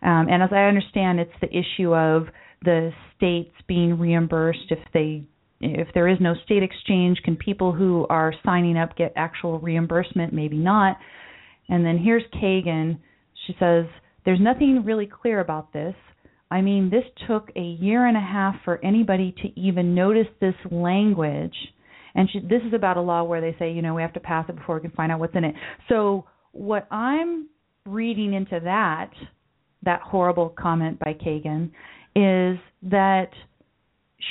Um, 0.02 0.28
and 0.28 0.42
as 0.42 0.50
I 0.52 0.64
understand, 0.64 1.18
it's 1.18 1.32
the 1.40 1.48
issue 1.48 1.94
of 1.94 2.28
the 2.62 2.92
states 3.16 3.52
being 3.66 3.98
reimbursed 3.98 4.70
if 4.70 4.78
they 4.92 5.24
if 5.60 5.88
there 5.94 6.08
is 6.08 6.18
no 6.20 6.34
state 6.44 6.62
exchange, 6.62 7.18
can 7.24 7.36
people 7.36 7.72
who 7.72 8.06
are 8.10 8.34
signing 8.44 8.76
up 8.76 8.96
get 8.96 9.14
actual 9.16 9.58
reimbursement? 9.58 10.32
Maybe 10.32 10.58
not. 10.58 10.98
And 11.68 11.86
then 11.86 11.96
here's 11.96 12.24
Kagan. 12.34 12.98
She 13.46 13.56
says, 13.58 13.86
There's 14.26 14.40
nothing 14.40 14.82
really 14.84 15.06
clear 15.06 15.40
about 15.40 15.72
this. 15.72 15.94
I 16.54 16.60
mean, 16.60 16.88
this 16.88 17.02
took 17.26 17.50
a 17.56 17.60
year 17.60 18.06
and 18.06 18.16
a 18.16 18.20
half 18.20 18.54
for 18.64 18.78
anybody 18.84 19.34
to 19.42 19.60
even 19.60 19.92
notice 19.92 20.28
this 20.40 20.54
language. 20.70 21.56
And 22.14 22.30
she, 22.30 22.38
this 22.38 22.62
is 22.64 22.72
about 22.72 22.96
a 22.96 23.00
law 23.00 23.24
where 23.24 23.40
they 23.40 23.56
say, 23.58 23.72
you 23.72 23.82
know, 23.82 23.92
we 23.92 24.02
have 24.02 24.12
to 24.12 24.20
pass 24.20 24.46
it 24.48 24.54
before 24.54 24.76
we 24.76 24.82
can 24.82 24.92
find 24.92 25.10
out 25.10 25.18
what's 25.18 25.34
in 25.34 25.42
it. 25.42 25.56
So, 25.88 26.26
what 26.52 26.86
I'm 26.92 27.48
reading 27.86 28.34
into 28.34 28.60
that, 28.62 29.10
that 29.82 30.00
horrible 30.02 30.54
comment 30.56 31.00
by 31.00 31.14
Kagan, 31.14 31.72
is 32.14 32.56
that 32.84 33.30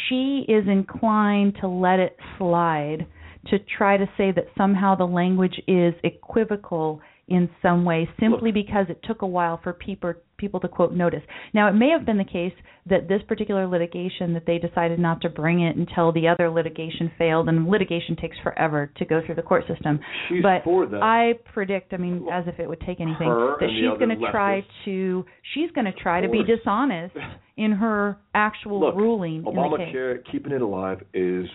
she 0.08 0.46
is 0.48 0.66
inclined 0.70 1.58
to 1.60 1.68
let 1.68 2.00
it 2.00 2.16
slide 2.38 3.06
to 3.50 3.58
try 3.78 3.98
to 3.98 4.06
say 4.16 4.32
that 4.32 4.46
somehow 4.58 4.96
the 4.96 5.04
language 5.04 5.62
is 5.68 5.94
equivocal 6.06 7.02
in 7.28 7.50
some 7.62 7.86
way 7.86 8.10
simply 8.20 8.52
because 8.52 8.86
it 8.90 9.00
took 9.04 9.22
a 9.22 9.28
while 9.28 9.60
for 9.64 9.74
people 9.74 10.14
people 10.38 10.60
to 10.60 10.68
quote 10.68 10.92
notice. 10.92 11.22
Now 11.54 11.70
it 11.70 11.74
may 11.74 11.90
have 11.90 12.06
been 12.06 12.18
the 12.18 12.26
case 12.26 12.54
that 12.90 13.08
this 13.08 13.22
particular 13.30 13.66
litigation 13.66 14.34
that 14.34 14.46
they 14.46 14.58
decided 14.58 15.00
not 15.00 15.22
to 15.22 15.30
bring 15.30 15.62
it 15.62 15.78
until 15.78 16.12
the 16.12 16.28
other 16.28 16.50
litigation 16.50 17.10
failed 17.18 17.48
and 17.48 17.70
litigation 17.70 18.18
takes 18.18 18.36
forever 18.44 18.92
to 18.98 19.06
go 19.06 19.22
through 19.26 19.36
the 19.36 19.42
court 19.42 19.64
system. 19.74 20.00
She's 20.28 20.44
but. 20.44 20.64
I 21.02 21.34
predict, 21.54 21.94
I 21.94 21.98
mean 21.98 22.28
as 22.32 22.44
if 22.48 22.60
it 22.60 22.68
would 22.68 22.82
take 22.82 23.00
anything 23.00 23.28
Her 23.28 23.56
that 23.60 23.70
she's 23.70 23.98
going 23.98 24.20
to 24.20 24.32
try 24.32 24.66
to 24.86 25.26
she's 25.54 25.72
going 25.72 25.86
to 25.86 25.94
try 25.94 26.20
to 26.20 26.28
be 26.28 26.44
dishonest 26.44 27.16
in 27.56 27.72
her 27.72 28.18
actual 28.36 28.82
Look, 28.82 28.96
ruling 28.96 29.38
in 29.38 29.44
the 29.44 29.78
case. 29.78 29.96
Obamacare, 29.96 30.20
keeping 30.30 30.52
it 30.52 30.62
alive 30.62 31.04
is 31.14 31.46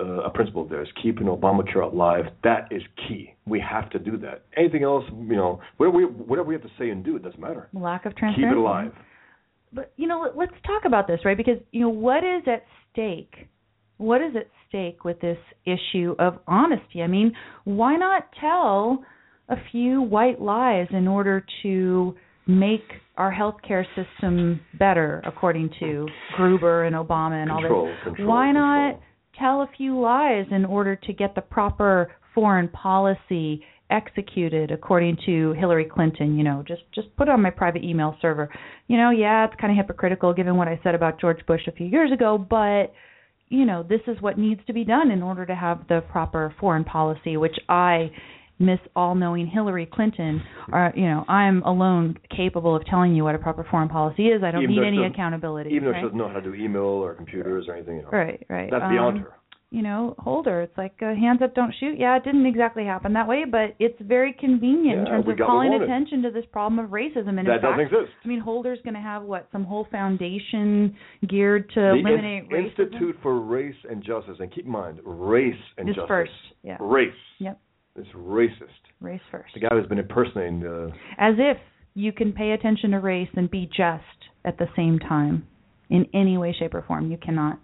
uh, 0.00 0.22
a 0.22 0.30
principle 0.30 0.66
there 0.66 0.82
is. 0.82 0.88
Keeping 1.02 1.26
Obamacare 1.26 1.92
alive, 1.92 2.26
that 2.44 2.68
is 2.70 2.82
key. 3.08 3.34
We 3.46 3.60
have 3.60 3.90
to 3.90 3.98
do 3.98 4.16
that. 4.18 4.44
Anything 4.56 4.82
else, 4.84 5.04
you 5.10 5.36
know, 5.36 5.60
whatever 5.76 5.96
we, 5.96 6.04
whatever 6.04 6.48
we 6.48 6.54
have 6.54 6.62
to 6.62 6.70
say 6.78 6.90
and 6.90 7.04
do, 7.04 7.16
it 7.16 7.22
doesn't 7.22 7.40
matter. 7.40 7.68
Lack 7.72 8.06
of 8.06 8.14
transparency. 8.16 8.42
Keep 8.42 8.52
it 8.52 8.58
alive. 8.58 8.92
But 9.72 9.92
you 9.96 10.06
know, 10.06 10.20
let- 10.20 10.36
let's 10.36 10.54
talk 10.66 10.84
about 10.86 11.06
this, 11.06 11.20
right? 11.24 11.36
Because 11.36 11.58
you 11.72 11.80
know, 11.82 11.88
what 11.90 12.24
is 12.24 12.42
at 12.46 12.64
stake? 12.92 13.48
What 13.98 14.20
is 14.22 14.34
at 14.36 14.46
stake 14.68 15.04
with 15.04 15.20
this 15.20 15.38
issue 15.66 16.14
of 16.18 16.38
honesty? 16.46 17.02
I 17.02 17.06
mean, 17.06 17.32
why 17.64 17.96
not 17.96 18.28
tell 18.40 19.04
a 19.48 19.56
few 19.72 20.02
white 20.02 20.40
lies 20.40 20.86
in 20.90 21.08
order 21.08 21.44
to 21.62 22.14
make 22.46 22.84
our 23.16 23.32
healthcare 23.32 23.84
system 23.96 24.60
better, 24.78 25.20
according 25.26 25.68
to 25.80 26.06
Gruber 26.36 26.84
and 26.84 26.94
Obama 26.94 27.42
and 27.42 27.50
all 27.50 27.60
Control, 27.60 27.86
this? 27.86 27.96
control, 28.04 28.28
why 28.28 28.46
control. 28.46 28.92
not 28.92 29.00
tell 29.38 29.62
a 29.62 29.70
few 29.76 29.98
lies 30.00 30.46
in 30.50 30.64
order 30.64 30.96
to 30.96 31.12
get 31.12 31.34
the 31.34 31.40
proper 31.40 32.12
foreign 32.34 32.68
policy 32.68 33.62
executed 33.90 34.70
according 34.70 35.16
to 35.24 35.52
Hillary 35.54 35.86
Clinton, 35.86 36.36
you 36.36 36.44
know, 36.44 36.62
just 36.66 36.82
just 36.94 37.14
put 37.16 37.28
on 37.28 37.40
my 37.40 37.50
private 37.50 37.82
email 37.82 38.16
server. 38.20 38.48
You 38.86 38.98
know, 38.98 39.10
yeah, 39.10 39.46
it's 39.46 39.58
kind 39.60 39.72
of 39.72 39.76
hypocritical 39.76 40.34
given 40.34 40.56
what 40.56 40.68
I 40.68 40.78
said 40.82 40.94
about 40.94 41.20
George 41.20 41.44
Bush 41.46 41.62
a 41.66 41.72
few 41.72 41.86
years 41.86 42.12
ago, 42.12 42.38
but 42.38 42.92
you 43.50 43.64
know, 43.64 43.82
this 43.82 44.00
is 44.06 44.20
what 44.20 44.38
needs 44.38 44.60
to 44.66 44.74
be 44.74 44.84
done 44.84 45.10
in 45.10 45.22
order 45.22 45.46
to 45.46 45.54
have 45.54 45.88
the 45.88 46.02
proper 46.10 46.54
foreign 46.60 46.84
policy, 46.84 47.38
which 47.38 47.56
I 47.68 48.10
Miss 48.58 48.80
all-knowing 48.96 49.46
Hillary 49.46 49.86
Clinton, 49.86 50.42
are 50.72 50.92
you 50.96 51.04
know, 51.08 51.24
I'm 51.28 51.62
alone 51.62 52.16
capable 52.34 52.74
of 52.74 52.84
telling 52.86 53.14
you 53.14 53.24
what 53.24 53.34
a 53.34 53.38
proper 53.38 53.64
foreign 53.70 53.88
policy 53.88 54.26
is. 54.28 54.42
I 54.42 54.50
don't 54.50 54.64
Even 54.64 54.76
need 54.76 54.86
any 54.86 55.04
accountability. 55.04 55.70
Even 55.70 55.84
though 55.84 55.90
right? 55.92 56.00
she 56.00 56.02
doesn't 56.04 56.18
know 56.18 56.28
how 56.28 56.34
to 56.34 56.42
do 56.42 56.54
email 56.54 56.82
or 56.82 57.14
computers 57.14 57.66
or 57.68 57.74
anything, 57.76 57.96
you 57.96 58.02
know. 58.02 58.08
Right, 58.10 58.44
right. 58.48 58.70
That's 58.70 58.90
beyond 58.90 59.18
Um, 59.18 59.22
her. 59.24 59.32
You 59.70 59.82
know, 59.82 60.14
hold 60.18 60.46
her. 60.46 60.62
It's 60.62 60.78
like 60.78 60.94
uh, 61.02 61.14
hands 61.14 61.42
up, 61.42 61.54
don't 61.54 61.74
shoot. 61.78 61.98
Yeah, 61.98 62.16
it 62.16 62.24
didn't 62.24 62.46
exactly 62.46 62.86
happen 62.86 63.12
that 63.12 63.28
way, 63.28 63.44
but 63.44 63.74
it's 63.78 64.00
very 64.00 64.32
convenient 64.32 65.00
in 65.00 65.04
terms 65.04 65.28
of 65.28 65.36
got 65.36 65.46
what 65.46 65.62
we 65.62 65.68
calling 65.68 65.82
attention 65.82 66.22
to 66.22 66.30
this 66.30 66.46
problem 66.50 66.82
of 66.82 66.90
racism. 66.90 67.28
And 67.28 67.40
in 67.40 67.44
That 67.44 67.60
doesn't 67.60 67.76
fact, 67.76 67.92
exist. 67.92 68.10
I 68.24 68.28
mean, 68.28 68.40
Holder's 68.40 68.78
going 68.82 68.94
to 68.94 69.00
have 69.00 69.24
what 69.24 69.46
some 69.52 69.64
whole 69.64 69.86
foundation 69.90 70.96
geared 71.28 71.68
to 71.74 71.80
the 71.80 71.90
eliminate 71.90 72.44
In- 72.44 72.48
racism. 72.48 72.64
Institute 72.80 73.16
for 73.22 73.40
Race 73.42 73.74
and 73.90 74.02
Justice, 74.02 74.38
and 74.40 74.50
keep 74.50 74.64
in 74.64 74.70
mind, 74.70 75.00
race 75.04 75.54
and 75.76 75.86
Is 75.86 75.96
justice. 75.96 76.08
first, 76.08 76.32
yeah. 76.62 76.78
Race. 76.80 77.12
Yep, 77.38 77.60
It's 77.98 78.08
racist. 78.16 78.82
race 79.00 79.20
first. 79.30 79.54
The 79.54 79.60
guy 79.60 79.68
who's 79.72 79.86
been 79.86 79.98
impersonating 79.98 80.64
uh, 80.64 80.86
As 81.18 81.34
if 81.38 81.56
you 81.94 82.12
can 82.12 82.32
pay 82.32 82.52
attention 82.52 82.92
to 82.92 82.98
race 83.00 83.28
and 83.34 83.50
be 83.50 83.66
just 83.66 84.04
at 84.44 84.56
the 84.58 84.66
same 84.76 84.98
time, 84.98 85.46
in 85.90 86.06
any 86.14 86.38
way, 86.38 86.54
shape, 86.58 86.74
or 86.74 86.82
form. 86.82 87.10
You 87.10 87.18
cannot. 87.18 87.58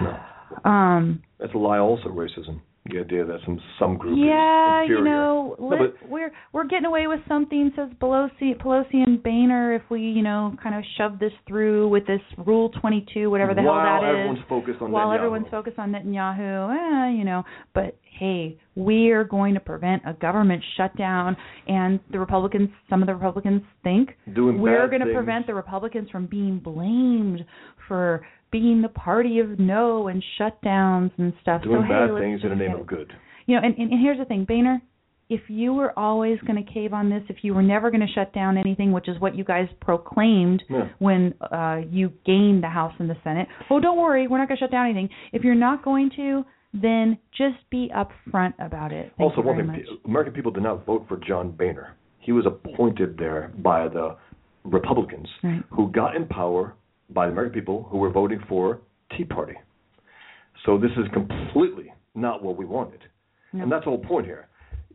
no. 0.00 0.18
Um. 0.66 1.22
That's 1.38 1.54
a 1.54 1.58
lie. 1.58 1.78
Also, 1.78 2.08
racism. 2.10 2.60
The 2.90 2.98
idea 2.98 3.24
that 3.24 3.38
some 3.44 3.60
some 3.78 3.96
group 3.96 4.18
Yeah, 4.18 4.82
you 4.82 5.04
know, 5.04 5.54
No, 5.58 5.70
but 5.70 6.10
we're 6.10 6.32
we're 6.52 6.66
getting 6.66 6.84
away 6.84 7.06
with 7.06 7.20
something 7.28 7.70
says 7.76 7.88
Pelosi, 8.00 8.60
Pelosi 8.60 8.94
and 8.94 9.22
Boehner 9.22 9.74
if 9.76 9.82
we, 9.88 10.00
you 10.00 10.20
know, 10.22 10.56
kind 10.60 10.74
of 10.74 10.82
shove 10.98 11.20
this 11.20 11.30
through 11.46 11.88
with 11.88 12.06
this 12.08 12.20
Rule 12.44 12.70
22, 12.80 13.30
whatever 13.30 13.54
the 13.54 13.62
hell 13.62 13.74
that 13.74 13.98
is. 13.98 14.02
While 14.02 14.10
everyone's 14.10 14.44
focused 14.48 14.82
on 14.82 14.90
while 14.90 15.06
Netanyahu. 15.06 15.14
everyone's 15.16 15.46
focused 15.48 15.78
on 15.78 15.92
Netanyahu, 15.92 16.74
eh, 16.74 17.16
you 17.16 17.24
know, 17.24 17.44
but 17.72 17.96
hey, 18.18 18.58
we 18.74 19.10
are 19.10 19.24
going 19.24 19.54
to 19.54 19.60
prevent 19.60 20.02
a 20.06 20.12
government 20.14 20.62
shutdown, 20.76 21.36
and 21.66 21.98
the 22.10 22.18
Republicans, 22.18 22.68
some 22.88 23.02
of 23.02 23.06
the 23.06 23.14
Republicans 23.14 23.62
think 23.82 24.10
Doing 24.34 24.60
we're 24.60 24.88
going 24.88 25.00
to 25.00 25.12
prevent 25.12 25.46
the 25.46 25.54
Republicans 25.54 26.10
from 26.10 26.26
being 26.26 26.58
blamed 26.58 27.44
for 27.88 28.24
being 28.50 28.82
the 28.82 28.88
party 28.88 29.38
of 29.38 29.58
no 29.58 30.08
and 30.08 30.22
shutdowns 30.38 31.10
and 31.18 31.32
stuff. 31.40 31.62
doing 31.62 31.82
so 31.82 31.88
bad 31.88 32.10
let's 32.10 32.22
things 32.22 32.40
in 32.44 32.50
the 32.50 32.56
name 32.56 32.74
of 32.74 32.86
good. 32.86 33.12
You 33.46 33.56
know, 33.56 33.62
and, 33.64 33.76
and, 33.78 33.92
and 33.92 34.00
here's 34.00 34.18
the 34.18 34.24
thing, 34.24 34.44
Boehner, 34.44 34.80
if 35.28 35.40
you 35.48 35.72
were 35.72 35.98
always 35.98 36.38
going 36.46 36.62
to 36.62 36.72
cave 36.72 36.92
on 36.92 37.08
this, 37.08 37.22
if 37.30 37.38
you 37.42 37.54
were 37.54 37.62
never 37.62 37.90
going 37.90 38.02
to 38.06 38.12
shut 38.14 38.32
down 38.34 38.58
anything, 38.58 38.92
which 38.92 39.08
is 39.08 39.18
what 39.18 39.34
you 39.34 39.44
guys 39.44 39.66
proclaimed 39.80 40.62
Yeah. 40.68 40.88
when 40.98 41.34
uh, 41.40 41.80
you 41.90 42.12
gained 42.26 42.62
the 42.62 42.68
House 42.68 42.92
and 42.98 43.08
the 43.08 43.16
Senate, 43.24 43.48
oh, 43.70 43.80
don't 43.80 43.96
worry, 43.96 44.28
we're 44.28 44.38
not 44.38 44.48
going 44.48 44.58
to 44.58 44.62
shut 44.62 44.70
down 44.70 44.84
anything. 44.84 45.08
If 45.32 45.42
you're 45.42 45.54
not 45.54 45.82
going 45.82 46.10
to, 46.16 46.44
then 46.72 47.18
just 47.36 47.58
be 47.70 47.90
upfront 47.94 48.54
about 48.58 48.92
it. 48.92 49.12
Thank 49.18 49.30
also, 49.30 49.42
one 49.42 49.56
thing: 49.56 49.66
much. 49.66 49.80
American 50.06 50.32
people 50.32 50.50
did 50.50 50.62
not 50.62 50.86
vote 50.86 51.04
for 51.08 51.16
John 51.18 51.50
Boehner. 51.50 51.94
He 52.18 52.32
was 52.32 52.46
appointed 52.46 53.16
there 53.18 53.52
by 53.58 53.88
the 53.88 54.16
Republicans, 54.64 55.28
Right. 55.42 55.62
who 55.70 55.90
got 55.90 56.16
in 56.16 56.26
power 56.26 56.74
by 57.10 57.26
the 57.26 57.32
American 57.32 57.52
people 57.60 57.82
who 57.90 57.98
were 57.98 58.10
voting 58.10 58.40
for 58.48 58.80
Tea 59.16 59.24
Party. 59.24 59.54
So 60.64 60.78
this 60.78 60.92
is 60.92 61.06
completely 61.12 61.92
not 62.14 62.42
what 62.42 62.56
we 62.56 62.64
wanted, 62.64 63.00
No. 63.52 63.64
and 63.64 63.72
that's 63.72 63.84
the 63.84 63.90
whole 63.90 63.98
point 63.98 64.26
here. 64.26 64.46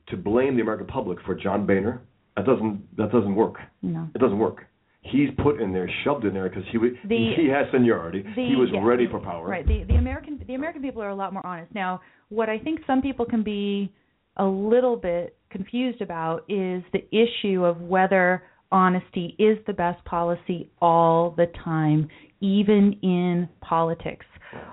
To 0.07 0.17
blame 0.17 0.55
the 0.55 0.61
American 0.61 0.87
public 0.87 1.19
for 1.25 1.35
John 1.35 1.65
Boehner, 1.65 2.01
that 2.37 2.45
doesn't 2.45 2.95
that 2.97 3.11
doesn't 3.11 3.35
work. 3.35 3.55
No. 3.81 4.07
It 4.15 4.19
doesn't 4.19 4.39
work. 4.39 4.65
He's 5.01 5.29
put 5.41 5.61
in 5.61 5.71
there, 5.71 5.89
shoved 6.03 6.25
in 6.25 6.33
there 6.33 6.49
because 6.49 6.65
he 6.71 6.77
wa- 6.77 6.89
The- 7.05 7.33
he 7.35 7.47
has 7.47 7.67
seniority. 7.71 8.23
The- 8.23 8.47
he 8.47 8.55
was 8.55 8.69
yeah, 8.71 8.83
ready 8.83 9.07
for 9.07 9.19
power. 9.19 9.47
Right. 9.47 9.65
The 9.65 9.83
the 9.83 9.95
American 9.95 10.43
the 10.45 10.55
American 10.55 10.81
people 10.81 11.01
are 11.01 11.09
a 11.09 11.15
lot 11.15 11.31
more 11.33 11.45
honest. 11.45 11.73
Now, 11.73 12.01
what 12.29 12.49
I 12.49 12.59
think 12.59 12.81
some 12.85 13.01
people 13.01 13.25
can 13.25 13.41
be 13.43 13.91
a 14.37 14.45
little 14.45 14.97
bit 14.97 15.35
confused 15.49 16.01
about 16.01 16.43
is 16.49 16.83
the 16.91 17.05
issue 17.11 17.63
of 17.63 17.81
whether 17.81 18.43
honesty 18.71 19.35
is 19.39 19.57
the 19.65 19.73
best 19.73 20.03
policy 20.03 20.69
all 20.81 21.31
the 21.31 21.47
time, 21.63 22.09
even 22.41 22.93
in 23.01 23.47
politics. 23.61 24.25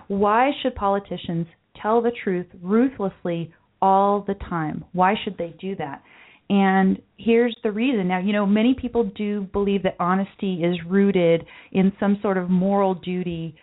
Why 0.09 0.51
should 0.61 0.75
politicians 0.75 1.47
tell 1.81 2.01
the 2.01 2.11
truth 2.25 2.47
ruthlessly 2.61 3.53
all 3.81 4.21
the 4.27 4.35
time? 4.35 4.85
Why 4.93 5.15
should 5.23 5.37
they 5.39 5.55
do 5.61 5.77
that? 5.77 6.03
And 6.51 7.01
here's 7.17 7.57
the 7.63 7.73
reason. 7.73 8.09
Now, 8.09 8.19
you 8.19 8.33
know, 8.33 8.47
many 8.47 8.75
people 8.75 9.05
do 9.05 9.43
believe 9.53 9.83
that 9.85 9.97
honesty 9.99 10.63
is 10.63 10.77
rooted 10.87 11.45
in 11.73 11.93
some 11.99 12.19
sort 12.21 12.37
of 12.37 12.51
moral 12.51 12.95
duty 12.95 13.55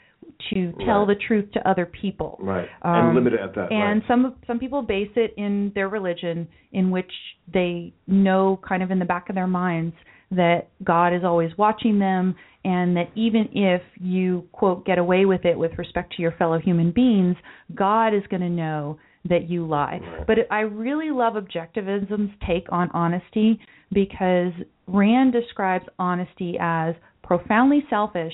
to 0.49 0.71
tell 0.85 1.05
Right. 1.05 1.09
the 1.09 1.23
truth 1.27 1.51
to 1.53 1.69
other 1.69 1.85
people. 1.85 2.37
Right. 2.41 2.67
Um, 2.81 3.07
and 3.07 3.15
limited 3.15 3.39
at 3.39 3.53
that. 3.55 3.71
And 3.71 4.01
right. 4.01 4.07
some 4.07 4.35
some 4.47 4.59
people 4.59 4.81
base 4.81 5.11
it 5.15 5.33
in 5.37 5.71
their 5.75 5.89
religion, 5.89 6.47
in 6.71 6.89
which 6.89 7.11
they 7.53 7.93
know, 8.07 8.59
kind 8.67 8.81
of 8.81 8.89
in 8.89 8.97
the 8.97 9.05
back 9.05 9.29
of 9.29 9.35
their 9.35 9.47
minds, 9.47 9.95
that 10.31 10.69
God 10.83 11.13
is 11.13 11.23
always 11.23 11.51
watching 11.57 11.99
them, 11.99 12.35
and 12.63 12.95
that 12.97 13.09
even 13.15 13.49
if 13.53 13.81
you 13.99 14.47
quote 14.51 14.85
get 14.85 14.97
away 14.97 15.25
with 15.25 15.45
it 15.45 15.57
with 15.57 15.77
respect 15.77 16.13
to 16.15 16.21
your 16.21 16.31
fellow 16.31 16.57
human 16.57 16.91
beings, 16.91 17.35
God 17.75 18.15
is 18.15 18.23
going 18.29 18.41
to 18.41 18.49
know 18.49 18.97
that 19.29 19.49
you 19.49 19.67
lie. 19.67 19.99
Right. 20.01 20.27
But 20.27 20.37
I 20.49 20.61
really 20.61 21.11
love 21.11 21.33
objectivism's 21.33 22.31
take 22.47 22.71
on 22.71 22.89
honesty 22.93 23.59
because 23.91 24.51
Rand 24.87 25.33
describes 25.33 25.85
honesty 25.99 26.57
as 26.59 26.95
profoundly 27.23 27.85
selfish 27.89 28.33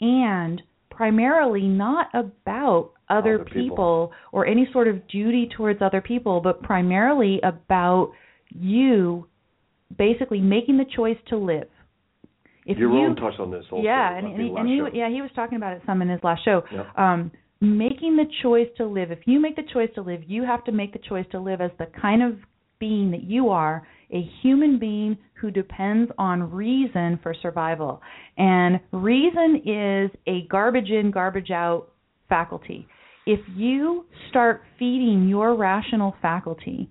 and 0.00 0.60
primarily 0.90 1.62
not 1.62 2.08
about 2.14 2.92
other, 3.08 3.34
Other 3.34 3.44
people. 3.44 3.62
people 3.70 4.12
or 4.32 4.46
any 4.46 4.68
sort 4.72 4.88
of 4.88 5.06
duty 5.08 5.48
towards 5.56 5.82
other 5.82 6.00
people, 6.00 6.40
but 6.40 6.62
primarily 6.62 7.40
about 7.42 8.12
you 8.50 9.26
basically 9.96 10.40
making 10.40 10.78
the 10.78 10.86
choice 10.96 11.18
to 11.28 11.36
live. 11.36 11.68
If 12.66 12.78
Your 12.78 12.90
you, 12.92 13.06
own 13.06 13.16
touched 13.16 13.38
on 13.40 13.50
this 13.50 13.64
also. 13.70 13.84
yeah, 13.84 14.16
and, 14.16 14.28
and, 14.28 14.40
he, 14.40 14.48
and 14.56 14.66
he, 14.66 14.98
yeah, 14.98 15.10
he 15.10 15.20
was 15.20 15.30
talking 15.36 15.56
about 15.56 15.74
it 15.76 15.82
some 15.84 16.00
in 16.00 16.08
his 16.08 16.20
last 16.22 16.44
show. 16.44 16.62
Yep. 16.72 16.98
Um, 16.98 17.30
making 17.64 18.16
the 18.16 18.26
choice 18.42 18.68
to 18.76 18.86
live. 18.86 19.10
If 19.10 19.20
you 19.26 19.40
make 19.40 19.56
the 19.56 19.64
choice 19.72 19.90
to 19.94 20.02
live, 20.02 20.22
you 20.26 20.44
have 20.44 20.64
to 20.64 20.72
make 20.72 20.92
the 20.92 21.00
choice 21.08 21.26
to 21.32 21.40
live 21.40 21.60
as 21.60 21.70
the 21.78 21.86
kind 22.00 22.22
of 22.22 22.38
being 22.78 23.10
that 23.12 23.22
you 23.24 23.50
are, 23.50 23.86
a 24.12 24.28
human 24.42 24.78
being 24.78 25.16
who 25.34 25.50
depends 25.50 26.10
on 26.18 26.50
reason 26.52 27.18
for 27.22 27.34
survival. 27.40 28.00
And 28.36 28.80
reason 28.92 29.62
is 29.64 30.10
a 30.26 30.46
garbage 30.48 30.90
in, 30.90 31.10
garbage 31.10 31.50
out 31.50 31.88
faculty. 32.28 32.86
If 33.26 33.40
you 33.54 34.04
start 34.28 34.62
feeding 34.78 35.28
your 35.28 35.56
rational 35.56 36.14
faculty 36.20 36.90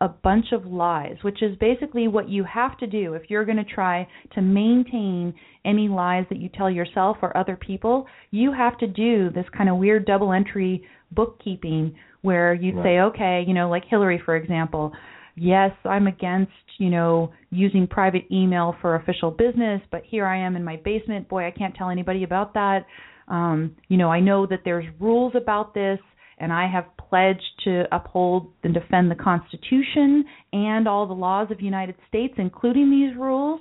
a 0.00 0.08
bunch 0.08 0.46
of 0.52 0.66
lies, 0.66 1.16
which 1.22 1.42
is 1.42 1.56
basically 1.58 2.06
what 2.06 2.28
you 2.28 2.44
have 2.44 2.76
to 2.78 2.86
do 2.86 3.14
if 3.14 3.22
you're 3.30 3.44
going 3.46 3.56
to 3.56 3.64
try 3.64 4.06
to 4.34 4.42
maintain 4.42 5.32
any 5.64 5.88
lies 5.88 6.26
that 6.28 6.38
you 6.38 6.50
tell 6.50 6.70
yourself 6.70 7.16
or 7.22 7.34
other 7.36 7.56
people. 7.56 8.06
You 8.30 8.52
have 8.52 8.76
to 8.78 8.86
do 8.86 9.30
this 9.30 9.46
kind 9.56 9.70
of 9.70 9.76
weird 9.78 10.04
double 10.04 10.32
entry 10.32 10.84
bookkeeping 11.12 11.94
where 12.22 12.52
you'd 12.52 12.74
Right. 12.76 12.84
say, 12.84 13.00
okay, 13.00 13.44
you 13.46 13.54
know, 13.54 13.70
like 13.70 13.84
Hillary, 13.86 14.18
for 14.24 14.36
example, 14.36 14.92
yes, 15.36 15.70
I'm 15.84 16.06
against, 16.08 16.52
you 16.78 16.90
know, 16.90 17.32
using 17.50 17.86
private 17.86 18.24
email 18.30 18.74
for 18.80 18.96
official 18.96 19.30
business, 19.30 19.80
but 19.90 20.02
here 20.04 20.26
I 20.26 20.36
am 20.36 20.56
in 20.56 20.64
my 20.64 20.76
basement. 20.76 21.28
Boy, 21.28 21.46
I 21.46 21.50
can't 21.52 21.74
tell 21.74 21.88
anybody 21.88 22.24
about 22.24 22.52
that. 22.54 22.84
Um, 23.28 23.76
you 23.88 23.96
know, 23.96 24.10
I 24.10 24.20
know 24.20 24.46
that 24.46 24.60
there's 24.64 24.84
rules 25.00 25.32
about 25.34 25.72
this, 25.74 25.98
and 26.38 26.52
I 26.52 26.68
have 26.70 26.84
pledged 26.96 27.42
to 27.64 27.84
uphold 27.92 28.52
and 28.62 28.74
defend 28.74 29.10
the 29.10 29.14
Constitution 29.14 30.24
and 30.52 30.86
all 30.86 31.06
the 31.06 31.14
laws 31.14 31.50
of 31.50 31.58
the 31.58 31.64
United 31.64 31.94
States, 32.08 32.34
including 32.36 32.90
these 32.90 33.16
rules. 33.16 33.60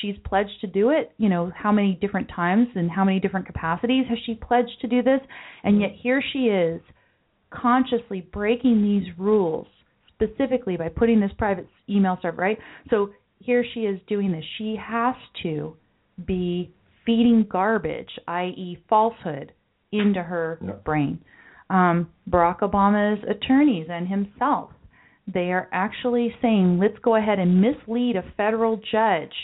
She's 0.00 0.16
pledged 0.24 0.60
to 0.62 0.66
do 0.66 0.90
it. 0.90 1.12
You 1.18 1.28
know, 1.28 1.52
how 1.54 1.70
many 1.70 1.96
different 2.00 2.28
times 2.34 2.68
and 2.74 2.90
how 2.90 3.04
many 3.04 3.20
different 3.20 3.46
capacities 3.46 4.06
has 4.08 4.18
she 4.26 4.34
pledged 4.34 4.80
to 4.80 4.88
do 4.88 5.02
this? 5.02 5.20
And 5.62 5.80
yet 5.80 5.90
here 6.02 6.22
she 6.32 6.46
is, 6.46 6.80
consciously 7.50 8.20
breaking 8.32 8.82
these 8.82 9.16
rules 9.18 9.66
specifically 10.14 10.76
by 10.76 10.88
putting 10.88 11.20
this 11.20 11.30
private 11.38 11.68
email 11.88 12.18
server, 12.22 12.40
right? 12.42 12.58
So 12.90 13.10
here 13.38 13.64
she 13.74 13.80
is 13.80 14.00
doing 14.08 14.32
this. 14.32 14.44
She 14.58 14.76
has 14.80 15.14
to 15.42 15.76
be 16.26 16.72
feeding 17.04 17.46
garbage, 17.48 18.10
i.e., 18.26 18.78
falsehood, 18.88 19.52
into 19.92 20.22
her 20.22 20.58
Yeah. 20.60 20.72
brain. 20.84 21.20
Um, 21.68 22.10
Barack 22.30 22.60
Obama's 22.60 23.24
attorneys 23.28 23.86
and 23.90 24.08
himself, 24.08 24.70
they 25.32 25.52
are 25.52 25.68
actually 25.72 26.34
saying, 26.40 26.78
let's 26.80 26.98
go 27.02 27.16
ahead 27.16 27.38
and 27.38 27.60
mislead 27.60 28.16
a 28.16 28.32
federal 28.36 28.80
judge 28.92 29.34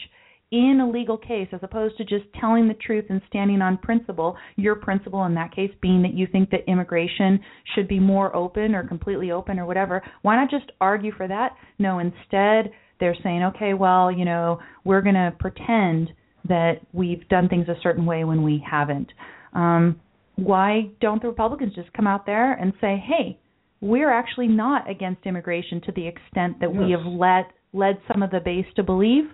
in 0.53 0.81
a 0.81 0.89
legal 0.89 1.17
case 1.17 1.49
as 1.53 1.61
opposed 1.63 1.97
to 1.97 2.05
just 2.05 2.25
telling 2.39 2.69
the 2.69 2.75
truth 2.75 3.07
and 3.09 3.23
standing 3.27 3.63
on 3.63 3.79
principle, 3.79 4.37
your 4.57 4.77
principle 4.77 5.25
in 5.25 5.35
that 5.35 5.53
case 5.53 5.71
being 5.81 6.03
that 6.03 6.13
you 6.13 6.27
think 6.31 6.51
that 6.51 6.61
immigration 6.69 7.41
should 7.75 7.89
be 7.89 7.99
more 7.99 8.35
open 8.37 8.75
or 8.75 8.87
completely 8.87 9.31
open 9.31 9.59
or 9.59 9.65
whatever. 9.65 10.03
Why 10.21 10.37
not 10.37 10.51
just 10.51 10.71
argue 10.81 11.11
for 11.17 11.27
that? 11.27 11.57
No, 11.79 11.99
instead 11.99 12.71
they're 13.01 13.17
saying, 13.23 13.43
okay, 13.43 13.73
well, 13.73 14.13
you 14.13 14.27
know, 14.27 14.61
we're 14.85 15.01
going 15.01 15.15
to 15.15 15.35
pretend 15.41 16.11
that 16.49 16.75
we've 16.93 17.27
done 17.29 17.49
things 17.49 17.69
a 17.69 17.81
certain 17.83 18.05
way 18.05 18.25
when 18.25 18.43
we 18.43 18.63
haven't. 18.71 19.11
Um, 19.55 20.01
why 20.37 20.91
don't 21.01 21.21
the 21.21 21.29
Republicans 21.29 21.75
just 21.75 21.93
come 21.93 22.07
out 22.07 22.27
there 22.27 22.53
and 22.53 22.73
say, 22.81 23.03
hey, 23.07 23.39
we're 23.81 24.11
actually 24.11 24.49
not 24.49 24.89
against 24.89 25.27
immigration 25.27 25.81
to 25.83 25.93
the 25.93 26.07
extent 26.07 26.61
that 26.61 26.73
we 26.73 26.93
have 26.93 27.05
led 27.05 27.47
led 27.75 27.99
some 28.13 28.23
of 28.23 28.31
the 28.31 28.39
base 28.39 28.67
to 28.77 28.83
believe 28.83 29.25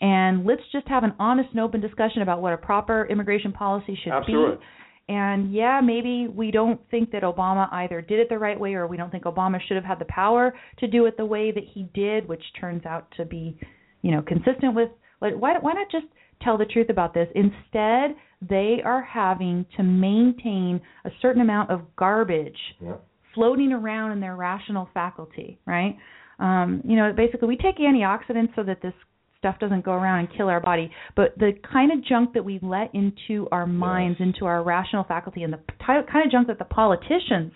and 0.00 0.46
let's 0.46 0.62
just 0.72 0.86
have 0.88 1.04
an 1.04 1.14
honest 1.18 1.50
and 1.50 1.60
open 1.60 1.80
discussion 1.80 2.22
about 2.22 2.40
what 2.40 2.52
a 2.52 2.56
proper 2.56 3.06
immigration 3.06 3.52
policy 3.52 3.98
should 4.02 4.12
Absolutely. 4.12 4.56
be. 4.56 4.62
And 5.10 5.52
yeah, 5.52 5.80
maybe 5.82 6.28
we 6.28 6.50
don't 6.50 6.80
think 6.90 7.10
that 7.12 7.22
Obama 7.22 7.66
either 7.72 8.02
did 8.02 8.20
it 8.20 8.28
the 8.28 8.38
right 8.38 8.58
way 8.58 8.74
or 8.74 8.86
we 8.86 8.98
don't 8.98 9.10
think 9.10 9.24
Obama 9.24 9.58
should 9.66 9.76
have 9.76 9.84
had 9.84 9.98
the 9.98 10.04
power 10.04 10.54
to 10.78 10.86
do 10.86 11.06
it 11.06 11.16
the 11.16 11.24
way 11.24 11.50
that 11.50 11.64
he 11.74 11.88
did, 11.94 12.28
which 12.28 12.42
turns 12.60 12.84
out 12.84 13.10
to 13.16 13.24
be, 13.24 13.58
you 14.02 14.10
know, 14.12 14.22
consistent 14.22 14.74
with 14.74 14.90
like 15.20 15.34
why 15.34 15.58
why 15.58 15.72
not 15.72 15.90
just 15.90 16.04
tell 16.42 16.58
the 16.58 16.64
truth 16.66 16.88
about 16.90 17.14
this? 17.14 17.28
Instead, 17.34 18.16
they 18.40 18.80
are 18.84 19.02
having 19.02 19.66
to 19.76 19.82
maintain 19.82 20.80
a 21.04 21.10
certain 21.20 21.42
amount 21.42 21.70
of 21.70 21.82
garbage 21.96 22.58
Yeah. 22.80 22.94
floating 23.34 23.72
around 23.72 24.12
in 24.12 24.20
their 24.20 24.36
rational 24.36 24.86
faculty, 24.94 25.58
right? 25.66 25.96
Um, 26.38 26.80
you 26.84 26.96
know, 26.96 27.12
basically 27.12 27.48
we 27.48 27.56
take 27.56 27.78
antioxidants 27.78 28.54
so 28.54 28.62
that 28.62 28.80
this 28.80 28.94
stuff 29.38 29.58
doesn't 29.60 29.84
go 29.84 29.92
around 29.92 30.20
and 30.20 30.30
kill 30.36 30.48
our 30.48 30.60
body, 30.60 30.90
but 31.14 31.36
the 31.38 31.52
kind 31.72 31.92
of 31.92 32.02
junk 32.02 32.32
that 32.32 32.44
we 32.44 32.58
let 32.62 32.92
into 32.94 33.48
our 33.52 33.66
minds, 33.66 34.20
into 34.20 34.46
our 34.46 34.62
rational 34.62 35.04
faculty, 35.04 35.44
and 35.44 35.52
the 35.52 35.60
kind 35.84 36.04
of 36.24 36.30
junk 36.30 36.48
that 36.48 36.58
the 36.58 36.64
politicians 36.64 37.52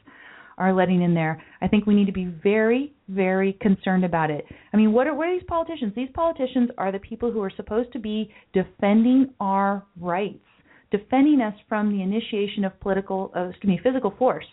are 0.59 0.73
letting 0.73 1.03
in 1.03 1.15
there, 1.15 1.43
I 1.61 1.69
think 1.69 1.87
we 1.87 1.95
need 1.95 2.07
to 2.07 2.13
be 2.13 2.27
very, 2.43 2.93
very 3.09 3.55
concerned 3.61 4.05
about 4.05 4.31
it. 4.31 4.45
I 4.73 4.77
mean, 4.77 4.93
what 4.93 5.07
are 5.07 5.15
what 5.15 5.29
are 5.29 5.35
these 5.35 5.47
politicians? 5.49 5.93
These 5.95 6.11
politicians 6.15 6.71
are 6.79 6.93
the 6.93 6.99
people 6.99 7.31
who 7.31 7.41
are 7.43 7.53
supposed 7.57 7.93
to 7.93 7.99
be 7.99 8.31
defending 8.53 9.31
our 9.41 9.85
rights, 10.01 10.45
defending 10.91 11.41
us 11.41 11.55
from 11.69 11.91
the 11.91 12.03
initiation 12.03 12.65
of 12.65 12.79
political, 12.81 13.33
uh, 13.37 13.49
excuse 13.49 13.69
me, 13.69 13.81
physical 13.83 14.15
force. 14.19 14.47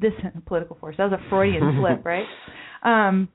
This 0.00 0.12
political 0.46 0.76
force. 0.80 0.96
That 0.98 1.10
was 1.10 1.20
a 1.24 1.30
Freudian 1.30 1.78
slip, 1.80 2.04
right? 2.04 2.26
Um, 2.82 3.28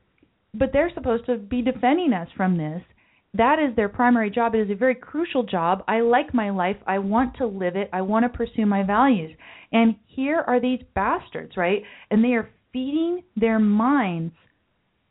but 0.54 0.70
they're 0.74 0.92
supposed 0.94 1.26
to 1.28 1.38
be 1.38 1.62
defending 1.62 2.14
us 2.14 2.28
from 2.36 2.58
this. 2.58 2.82
That 3.34 3.60
is 3.60 3.76
their 3.76 3.90
primary 3.90 4.30
job. 4.30 4.56
It 4.56 4.62
is 4.62 4.72
a 4.72 4.76
very 4.76 4.96
crucial 4.96 5.44
job. 5.44 5.84
I 5.88 6.00
like 6.00 6.34
my 6.34 6.50
life. 6.50 6.78
I 6.88 7.00
want 7.00 7.36
to 7.38 7.46
live 7.46 7.76
it. 7.76 7.90
I 7.94 8.02
want 8.02 8.24
to 8.24 8.36
pursue 8.36 8.66
my 8.66 8.84
values. 8.84 9.36
And 9.72 9.96
here 10.08 10.44
are 10.48 10.60
these 10.60 10.80
bastards, 10.96 11.58
right? 11.58 11.84
And 12.10 12.24
they 12.24 12.34
are 12.34 12.50
feeding 12.72 13.24
their 13.36 13.60
minds 13.60 14.34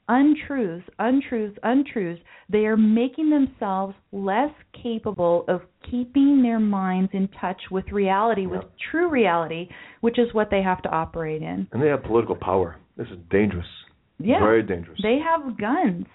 untruths, 0.08 0.86
untruths, 0.98 1.58
untruths. 1.62 2.20
They 2.48 2.66
are 2.66 2.76
making 2.76 3.30
themselves 3.30 3.94
less 4.12 4.52
capable 4.82 5.44
of 5.48 5.62
keeping 5.90 6.42
their 6.42 6.60
minds 6.60 7.10
in 7.12 7.28
touch 7.40 7.60
with 7.70 7.86
reality, 7.90 8.46
with 8.46 8.62
true 8.90 9.10
reality, 9.10 9.68
which 10.00 10.18
is 10.18 10.32
what 10.32 10.48
they 10.50 10.62
have 10.62 10.80
to 10.82 10.88
operate 10.90 11.42
in. 11.42 11.66
And 11.72 11.82
they 11.82 11.88
have 11.88 12.04
political 12.04 12.36
power. 12.36 12.76
This 12.96 13.08
is 13.08 13.18
dangerous. 13.30 13.66
Yeah. 14.18 14.38
Very 14.38 14.62
dangerous. 14.62 14.98
They 15.02 15.18
have 15.18 15.58
guns 15.58 16.06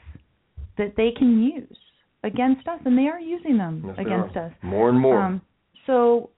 that 0.78 0.94
they 0.96 1.10
can 1.18 1.44
use 1.44 1.78
against 2.24 2.68
us, 2.68 2.80
and 2.86 2.98
they 2.98 3.08
are 3.08 3.20
using 3.20 3.58
them 3.58 3.84
Yes, 3.86 3.96
against 3.98 4.38
us. 4.38 4.52
More 4.62 4.90
and 4.90 5.00
more. 5.00 5.20
Um, 5.20 5.42
so 5.88 6.30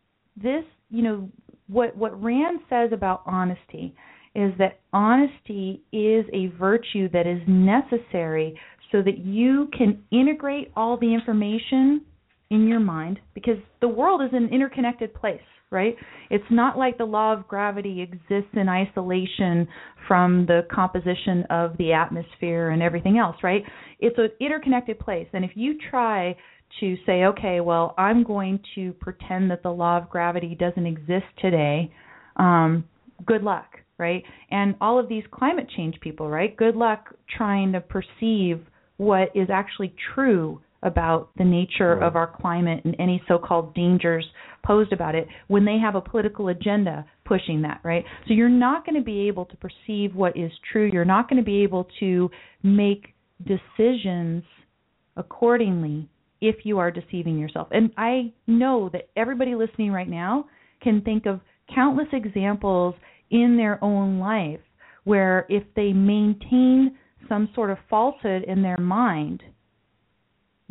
this, 0.41 0.63
you 0.89 1.03
know, 1.03 1.29
what 1.67 1.95
what 1.95 2.21
Rand 2.21 2.59
says 2.69 2.91
about 2.91 3.23
honesty 3.25 3.95
is 4.35 4.51
that 4.57 4.79
honesty 4.91 5.81
is 5.91 6.25
a 6.33 6.47
virtue 6.57 7.07
that 7.09 7.27
is 7.27 7.39
necessary 7.47 8.59
so 8.91 9.01
that 9.01 9.19
you 9.19 9.69
can 9.77 10.03
integrate 10.11 10.71
all 10.75 10.97
the 10.97 11.13
information 11.13 12.01
in 12.53 12.67
your 12.67 12.79
mind 12.79 13.19
because 13.33 13.57
the 13.81 13.87
world 13.87 14.21
is 14.21 14.29
an 14.31 14.49
interconnected 14.51 15.13
place, 15.13 15.41
right? 15.71 15.95
It's 16.29 16.43
not 16.51 16.77
like 16.77 16.97
the 16.97 17.05
law 17.05 17.33
of 17.33 17.47
gravity 17.47 18.01
exists 18.01 18.51
in 18.53 18.69
isolation 18.69 19.67
from 20.07 20.45
the 20.45 20.61
composition 20.71 21.43
of 21.49 21.75
the 21.77 21.93
atmosphere 21.93 22.69
and 22.69 22.83
everything 22.83 23.17
else, 23.17 23.35
right? 23.41 23.63
It's 23.99 24.17
an 24.19 24.29
interconnected 24.39 24.99
place. 24.99 25.27
And 25.33 25.43
if 25.43 25.51
you 25.55 25.77
try 25.89 26.35
to 26.79 26.95
say, 27.05 27.25
okay, 27.25 27.59
well, 27.59 27.95
I'm 27.97 28.23
going 28.23 28.59
to 28.75 28.93
pretend 28.93 29.49
that 29.51 29.63
the 29.63 29.71
law 29.71 29.97
of 29.97 30.09
gravity 30.09 30.55
doesn't 30.59 30.85
exist 30.85 31.25
today, 31.39 31.91
um, 32.37 32.83
good 33.25 33.41
luck, 33.41 33.77
right? 33.97 34.23
And 34.51 34.75
all 34.79 34.99
of 34.99 35.09
these 35.09 35.23
climate 35.31 35.67
change 35.75 35.99
people, 36.01 36.29
right? 36.29 36.55
Good 36.55 36.75
luck 36.75 37.15
trying 37.35 37.71
to 37.73 37.81
perceive 37.81 38.61
what 38.97 39.29
is 39.35 39.49
actually 39.51 39.93
true 40.13 40.61
about 40.83 41.29
the 41.37 41.43
nature 41.43 41.95
Right. 41.95 42.03
of 42.05 42.15
our 42.15 42.27
climate 42.27 42.81
and 42.85 42.95
any 42.99 43.23
so-called 43.27 43.73
dangers 43.73 44.25
posed 44.63 44.93
about 44.93 45.15
it 45.15 45.27
when 45.47 45.65
they 45.65 45.77
have 45.79 45.95
a 45.95 46.01
political 46.01 46.49
agenda 46.49 47.05
pushing 47.25 47.61
that, 47.63 47.79
right? 47.83 48.05
So 48.27 48.33
you're 48.33 48.49
not 48.49 48.85
going 48.85 48.95
to 48.95 49.03
be 49.03 49.27
able 49.27 49.45
to 49.45 49.57
perceive 49.57 50.15
what 50.15 50.37
is 50.37 50.51
true. 50.71 50.89
You're 50.93 51.05
not 51.05 51.29
going 51.29 51.41
to 51.41 51.45
be 51.45 51.63
able 51.63 51.87
to 51.99 52.29
make 52.61 53.13
decisions 53.45 54.43
accordingly 55.17 56.09
if 56.41 56.65
you 56.65 56.79
are 56.79 56.91
deceiving 56.91 57.37
yourself. 57.37 57.67
And 57.71 57.91
I 57.97 58.33
know 58.47 58.89
that 58.93 59.09
everybody 59.15 59.55
listening 59.55 59.91
right 59.91 60.09
now 60.09 60.45
can 60.81 61.01
think 61.01 61.25
of 61.25 61.39
countless 61.73 62.07
examples 62.11 62.95
in 63.31 63.57
their 63.57 63.83
own 63.83 64.19
life 64.19 64.59
where 65.05 65.45
if 65.49 65.63
they 65.75 65.93
maintain 65.93 66.97
some 67.29 67.49
sort 67.55 67.69
of 67.69 67.77
falsehood 67.89 68.43
in 68.43 68.61
their 68.61 68.77
mind 68.77 69.41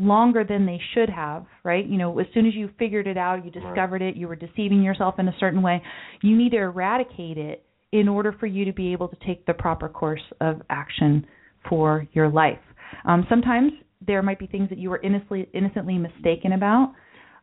longer 0.02 0.44
than 0.44 0.66
they 0.66 0.80
should 0.94 1.08
have, 1.08 1.46
right? 1.64 1.86
You 1.86 1.96
know, 1.96 2.18
as 2.18 2.26
soon 2.34 2.46
as 2.46 2.54
you 2.54 2.70
figured 2.78 3.06
it 3.06 3.16
out, 3.16 3.44
you 3.44 3.50
discovered 3.50 4.02
it, 4.02 4.16
you 4.16 4.28
were 4.28 4.36
deceiving 4.36 4.82
yourself 4.82 5.14
in 5.18 5.28
a 5.28 5.34
certain 5.38 5.62
way, 5.62 5.82
you 6.22 6.36
need 6.36 6.50
to 6.50 6.58
eradicate 6.58 7.38
it 7.38 7.64
in 7.92 8.08
order 8.08 8.34
for 8.38 8.46
you 8.46 8.64
to 8.64 8.72
be 8.72 8.92
able 8.92 9.08
to 9.08 9.16
take 9.26 9.46
the 9.46 9.54
proper 9.54 9.88
course 9.88 10.22
of 10.40 10.62
action 10.70 11.26
for 11.68 12.06
your 12.12 12.28
life. 12.28 12.58
Um, 13.04 13.26
sometimes 13.28 13.72
there 14.06 14.22
might 14.22 14.38
be 14.38 14.46
things 14.46 14.68
that 14.70 14.78
you 14.78 14.90
were 14.90 15.00
innocently 15.02 15.48
innocently 15.54 15.98
mistaken 15.98 16.52
about. 16.52 16.94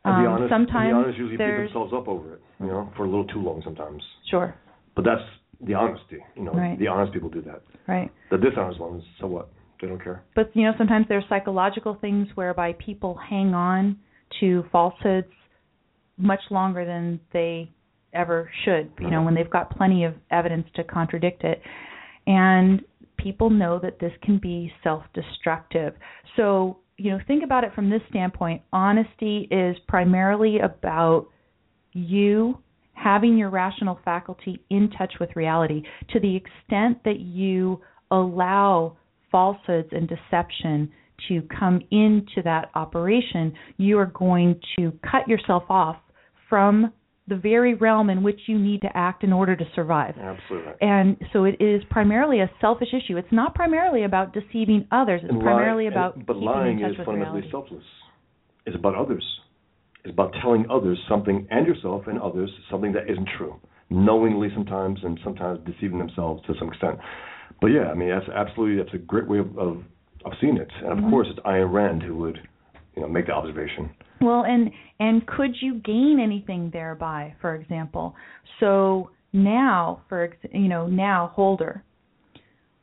Um, 0.05 0.25
honest, 0.25 0.51
sometimes 0.51 0.91
the 0.91 0.95
honest 0.95 1.17
usually 1.17 1.37
beat 1.37 1.57
themselves 1.65 1.93
up 1.93 2.07
over 2.07 2.35
it, 2.35 2.41
you 2.59 2.67
know, 2.67 2.91
for 2.95 3.05
a 3.05 3.09
little 3.09 3.25
too 3.27 3.41
long 3.41 3.61
sometimes. 3.63 4.01
sure, 4.29 4.55
But 4.95 5.05
that's 5.05 5.21
the 5.65 5.73
honesty, 5.73 6.17
you 6.35 6.43
know. 6.43 6.53
Right. 6.53 6.79
The 6.79 6.87
honest 6.87 7.13
people 7.13 7.29
do 7.29 7.41
that. 7.41 7.61
right. 7.87 8.09
The 8.31 8.37
dishonest 8.37 8.79
ones, 8.79 9.03
so 9.19 9.27
what? 9.27 9.49
They 9.81 9.87
don't 9.87 10.03
care. 10.03 10.23
But 10.35 10.51
you 10.55 10.63
know, 10.63 10.73
sometimes 10.77 11.05
there's 11.09 11.23
psychological 11.29 11.97
things 11.99 12.27
whereby 12.35 12.73
people 12.73 13.17
hang 13.29 13.53
on 13.53 13.97
to 14.39 14.63
falsehoods 14.71 15.27
much 16.17 16.41
longer 16.51 16.85
than 16.85 17.19
they 17.31 17.71
ever 18.13 18.49
should. 18.65 18.91
You 18.99 19.09
know, 19.09 19.17
mm-hmm. 19.17 19.25
when 19.25 19.35
they've 19.35 19.49
got 19.49 19.75
plenty 19.75 20.03
of 20.03 20.15
evidence 20.31 20.67
to 20.75 20.83
contradict 20.83 21.43
it, 21.43 21.61
and 22.27 22.81
people 23.17 23.49
know 23.49 23.79
that 23.81 23.99
this 23.99 24.11
can 24.23 24.37
be 24.37 24.71
self-destructive. 24.83 25.93
So 26.35 26.79
you 26.99 27.11
know, 27.11 27.19
think 27.27 27.43
about 27.43 27.63
it 27.63 27.73
from 27.73 27.89
this 27.89 28.01
standpoint. 28.09 28.61
Honesty 28.73 29.47
is 29.49 29.77
primarily 29.87 30.59
about 30.59 31.27
you 31.93 32.57
having 32.93 33.37
your 33.37 33.49
rational 33.49 33.97
faculty 34.03 34.61
in 34.69 34.89
touch 34.97 35.13
with 35.19 35.29
reality 35.35 35.81
to 36.11 36.19
the 36.19 36.35
extent 36.35 37.01
that 37.05 37.19
you 37.21 37.79
allow 38.11 38.97
falsehoods 39.31 39.89
and 39.91 40.07
deception 40.09 40.91
to 41.27 41.41
come 41.59 41.81
into 41.91 42.41
that 42.43 42.69
operation, 42.75 43.53
you 43.77 43.97
are 43.99 44.05
going 44.07 44.59
to 44.77 44.91
cut 45.09 45.27
yourself 45.27 45.63
off 45.69 45.97
from 46.47 46.91
the 47.27 47.35
very 47.35 47.75
realm 47.75 48.09
in 48.09 48.23
which 48.23 48.39
you 48.47 48.57
need 48.57 48.81
to 48.81 48.89
act 48.97 49.23
in 49.23 49.31
order 49.31 49.55
to 49.55 49.63
survive. 49.75 50.15
Absolutely. 50.17 50.71
And 50.81 51.15
so 51.31 51.43
it 51.43 51.57
is 51.61 51.83
primarily 51.91 52.39
a 52.39 52.49
selfish 52.59 52.87
issue. 52.91 53.17
It's 53.17 53.31
not 53.31 53.53
primarily 53.53 54.03
about 54.03 54.33
deceiving 54.33 54.87
others. 54.91 55.21
It's 55.23 55.31
And 55.31 55.41
primarily 55.41 55.83
lying- 55.83 55.93
about 55.93 56.15
and- 56.15 56.25
but 56.25 56.37
lying 56.37 56.79
is 56.79 56.95
fundamentally 56.97 57.41
reality. 57.41 57.51
selfless. 57.51 57.83
It's 58.65 58.75
about 58.75 58.95
others. 58.95 59.41
It's 60.05 60.13
about 60.13 60.33
telling 60.41 60.65
others 60.71 60.97
something 61.07 61.45
and 61.51 61.67
yourself 61.67 62.07
and 62.07 62.19
others 62.19 62.49
something 62.71 62.93
that 62.93 63.07
isn't 63.09 63.27
true, 63.37 63.59
knowingly 63.91 64.49
sometimes 64.55 65.03
and 65.03 65.19
sometimes 65.23 65.59
deceiving 65.65 65.99
themselves 65.99 66.41
to 66.47 66.55
some 66.55 66.69
extent. 66.69 66.97
But 67.61 67.67
yeah, 67.67 67.87
I 67.91 67.93
mean 67.93 68.09
that's 68.09 68.29
absolutely 68.29 68.81
that's 68.81 68.93
a 68.93 68.97
great 68.97 69.27
way 69.27 69.39
of 69.39 69.57
of, 69.57 69.83
of 70.25 70.31
seeing 70.41 70.57
it. 70.57 70.69
And 70.83 70.91
of 70.91 70.99
Mhm. 70.99 71.09
course, 71.09 71.27
it's 71.29 71.39
Ayn 71.39 71.71
Rand 71.71 72.03
who 72.03 72.15
would 72.17 72.39
you 72.95 73.01
know 73.01 73.07
make 73.07 73.27
the 73.27 73.33
observation. 73.33 73.89
Well, 74.21 74.43
and 74.43 74.71
and 74.99 75.25
could 75.25 75.55
you 75.61 75.75
gain 75.75 76.19
anything 76.21 76.69
thereby, 76.71 77.35
for 77.41 77.55
example? 77.55 78.15
So 78.59 79.11
now, 79.33 80.01
for 80.09 80.23
ex- 80.23 80.53
you 80.53 80.67
know, 80.67 80.87
now 80.87 81.27
Holder, 81.33 81.83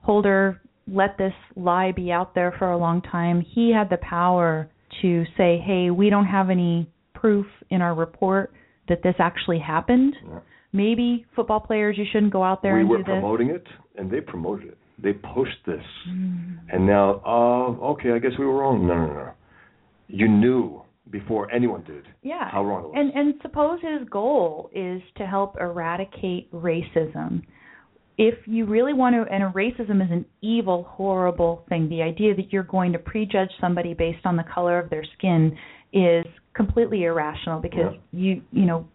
Holder 0.01 0.61
let 0.89 1.19
this 1.19 1.35
lie 1.57 1.93
be 1.93 2.12
out 2.12 2.35
there 2.35 2.53
for 2.53 2.70
a 2.70 2.77
long 2.77 3.03
time. 3.03 3.40
He 3.40 3.73
had 3.73 3.90
the 3.90 3.97
power 3.98 4.69
to 5.03 5.24
say, 5.36 5.59
"Hey, 5.59 5.90
we 5.90 6.11
don't 6.11 6.27
have 6.27 6.48
any 6.48 6.89
proof 7.12 7.47
in 7.70 7.82
our 7.82 7.94
report 7.94 8.53
that 8.89 9.03
this 9.03 9.16
actually 9.19 9.59
happened. 9.59 10.16
Yeah. 10.24 10.39
Maybe 10.77 11.24
football 11.35 11.61
players, 11.61 11.97
you 11.98 12.05
shouldn't 12.12 12.32
go 12.32 12.43
out 12.43 12.62
there 12.62 12.74
we 12.74 12.81
and 12.81 12.89
were 12.89 12.98
do 12.98 13.05
this." 13.05 13.12
promoting 13.12 13.51
it, 13.51 13.66
and 13.97 14.11
they 14.11 14.20
promoted 14.20 14.69
it. 14.69 14.78
They 14.98 15.12
pushed 15.12 15.65
this, 15.66 15.85
Mm. 16.09 16.59
and 16.73 16.86
now, 16.86 17.20
oh, 17.24 17.78
okay, 17.93 18.12
I 18.12 18.19
guess 18.19 18.32
we 18.39 18.47
were 18.47 18.59
wrong. 18.61 18.86
No, 18.86 18.94
no, 18.94 19.12
no. 19.12 19.31
You 20.09 20.28
knew 20.28 20.82
before 21.11 21.51
anyone 21.53 21.82
did 21.86 22.05
Yeah. 22.23 22.48
how 22.48 22.65
wrong 22.65 22.85
it 22.85 22.86
was. 22.89 22.94
And 22.97 23.12
and 23.15 23.35
suppose 23.43 23.81
his 23.81 24.09
goal 24.09 24.70
is 24.73 25.03
to 25.16 25.27
help 25.27 25.57
eradicate 25.61 26.51
racism. 26.53 27.43
If 28.19 28.48
you 28.48 28.65
really 28.65 28.94
want 28.94 29.15
to 29.15 29.31
and 29.32 29.53
racism 29.55 30.03
is 30.03 30.11
an 30.11 30.24
evil, 30.40 30.85
horrible 30.85 31.62
thing. 31.69 31.89
The 31.89 32.03
idea 32.03 32.35
that 32.35 32.53
you're 32.53 32.62
going 32.62 32.93
to 32.93 32.98
prejudge 32.98 33.51
somebody 33.61 33.93
based 33.94 34.24
on 34.24 34.36
the 34.36 34.44
color 34.44 34.78
of 34.78 34.89
their 34.89 35.05
skin 35.05 35.57
is 35.93 36.24
completely 36.55 37.05
irrational 37.05 37.61
because 37.61 37.94
you 38.12 38.43
you 38.53 38.65
know 38.65 38.89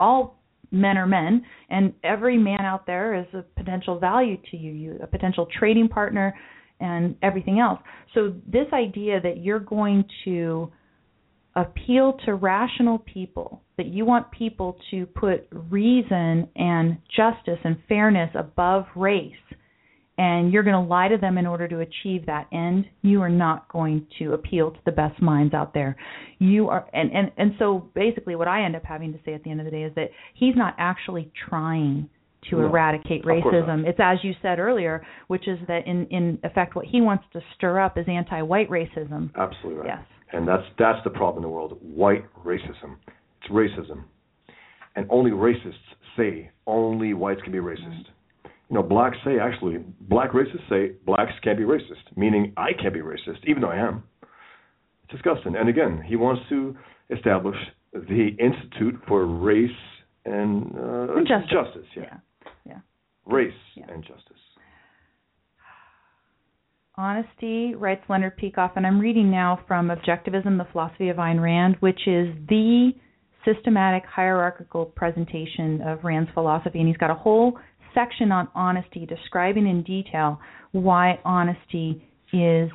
all 0.00 0.37
men 0.70 0.96
are 0.96 1.06
men 1.06 1.44
and 1.70 1.92
every 2.04 2.36
man 2.36 2.60
out 2.60 2.86
there 2.86 3.14
is 3.14 3.26
a 3.34 3.42
potential 3.58 3.98
value 3.98 4.36
to 4.50 4.56
you, 4.56 4.72
you 4.72 4.98
a 5.02 5.06
potential 5.06 5.46
trading 5.58 5.88
partner 5.88 6.34
and 6.80 7.16
everything 7.22 7.58
else. 7.58 7.80
So 8.14 8.34
this 8.46 8.66
idea 8.72 9.20
that 9.20 9.38
you're 9.38 9.58
going 9.58 10.04
to 10.24 10.70
appeal 11.56 12.16
to 12.24 12.34
rational 12.34 12.98
people, 12.98 13.62
that 13.76 13.86
you 13.86 14.04
want 14.04 14.30
people 14.30 14.76
to 14.90 15.06
put 15.06 15.48
reason 15.50 16.48
and 16.54 16.98
justice 17.16 17.58
and 17.64 17.76
fairness 17.88 18.30
above 18.34 18.86
race, 18.94 19.32
and 20.18 20.52
you're 20.52 20.64
going 20.64 20.74
to 20.74 20.88
lie 20.88 21.08
to 21.08 21.16
them 21.16 21.38
in 21.38 21.46
order 21.46 21.68
to 21.68 21.78
achieve 21.80 22.26
that 22.26 22.48
end, 22.52 22.84
you 23.02 23.22
are 23.22 23.28
not 23.28 23.68
going 23.68 24.06
to 24.18 24.32
appeal 24.34 24.72
to 24.72 24.78
the 24.84 24.92
best 24.92 25.22
minds 25.22 25.54
out 25.54 25.72
there. 25.72 25.96
You 26.38 26.68
are 26.68 26.86
and 26.92 27.10
and 27.12 27.30
and 27.38 27.52
so 27.58 27.88
basically 27.94 28.34
what 28.36 28.48
I 28.48 28.64
end 28.64 28.76
up 28.76 28.84
having 28.84 29.12
to 29.12 29.18
say 29.24 29.32
at 29.34 29.44
the 29.44 29.50
end 29.50 29.60
of 29.60 29.64
the 29.64 29.70
day 29.70 29.84
is 29.84 29.94
that 29.94 30.10
he's 30.34 30.56
not 30.56 30.74
actually 30.78 31.30
trying 31.48 32.10
to 32.50 32.56
No, 32.56 32.66
eradicate 32.66 33.20
of 33.20 33.42
course 33.42 33.44
not. 33.44 33.52
racism. 33.54 33.86
It's 33.86 33.98
as 34.00 34.18
you 34.22 34.32
said 34.42 34.58
earlier, 34.58 35.06
which 35.28 35.46
is 35.48 35.58
that 35.68 35.86
in 35.86 36.06
in 36.06 36.38
effect 36.42 36.74
what 36.74 36.84
he 36.84 37.00
wants 37.00 37.24
to 37.32 37.40
stir 37.54 37.80
up 37.80 37.96
is 37.96 38.06
anti-white 38.08 38.68
racism. 38.68 39.30
Absolutely 39.36 39.80
right. 39.80 39.98
Yes. 39.98 40.04
And 40.32 40.46
that's 40.46 40.64
that's 40.78 41.02
the 41.04 41.10
problem 41.10 41.44
in 41.44 41.48
the 41.48 41.54
world. 41.54 41.78
White 41.80 42.24
racism. 42.44 42.96
It's 43.40 43.50
racism. 43.52 44.04
And 44.96 45.06
only 45.10 45.30
racists 45.30 45.74
say 46.16 46.50
only 46.66 47.14
whites 47.14 47.40
can 47.42 47.52
be 47.52 47.58
racist. 47.58 48.06
You 48.70 48.74
know, 48.74 48.82
blacks 48.82 49.16
say 49.24 49.38
actually 49.38 49.78
black 50.00 50.32
racists 50.32 50.68
say 50.68 50.92
blacks 51.06 51.32
can't 51.42 51.56
be 51.56 51.64
racist, 51.64 52.16
meaning 52.16 52.52
I 52.56 52.72
can't 52.80 52.92
be 52.92 53.00
racist, 53.00 53.38
even 53.46 53.62
though 53.62 53.70
I 53.70 53.76
am. 53.76 54.02
It's 55.04 55.12
disgusting. 55.12 55.56
And 55.56 55.68
again, 55.68 56.02
he 56.06 56.16
wants 56.16 56.42
to 56.50 56.76
establish 57.10 57.56
the 57.92 58.28
Institute 58.38 59.00
for 59.08 59.26
Race 59.26 59.70
and 60.26 60.74
uh, 60.76 61.14
And 61.16 61.26
justice. 61.26 61.50
Justice, 61.50 61.86
yeah. 61.96 62.02
Yeah. 62.02 62.18
Yeah. 62.66 62.78
Race 63.24 63.52
Yeah. 63.74 63.86
and 63.88 64.02
justice. 64.02 64.36
Honesty, 66.96 67.74
writes 67.76 68.02
Leonard 68.08 68.36
Peikoff, 68.38 68.72
and 68.74 68.84
I'm 68.86 68.98
reading 68.98 69.30
now 69.30 69.60
from 69.68 69.88
Objectivism, 69.88 70.58
the 70.58 70.66
Philosophy 70.72 71.10
of 71.10 71.16
Ayn 71.18 71.40
Rand, 71.40 71.76
which 71.78 72.00
is 72.08 72.34
the 72.48 72.90
systematic 73.44 74.02
hierarchical 74.04 74.84
presentation 74.84 75.80
of 75.82 76.02
Rand's 76.02 76.30
philosophy. 76.34 76.80
And 76.80 76.88
he's 76.88 76.96
got 76.96 77.10
a 77.10 77.14
whole 77.14 77.56
section 77.98 78.30
on 78.30 78.48
honesty 78.54 79.06
describing 79.06 79.66
in 79.66 79.82
detail 79.82 80.38
why 80.72 81.18
honesty 81.24 82.02
is 82.32 82.70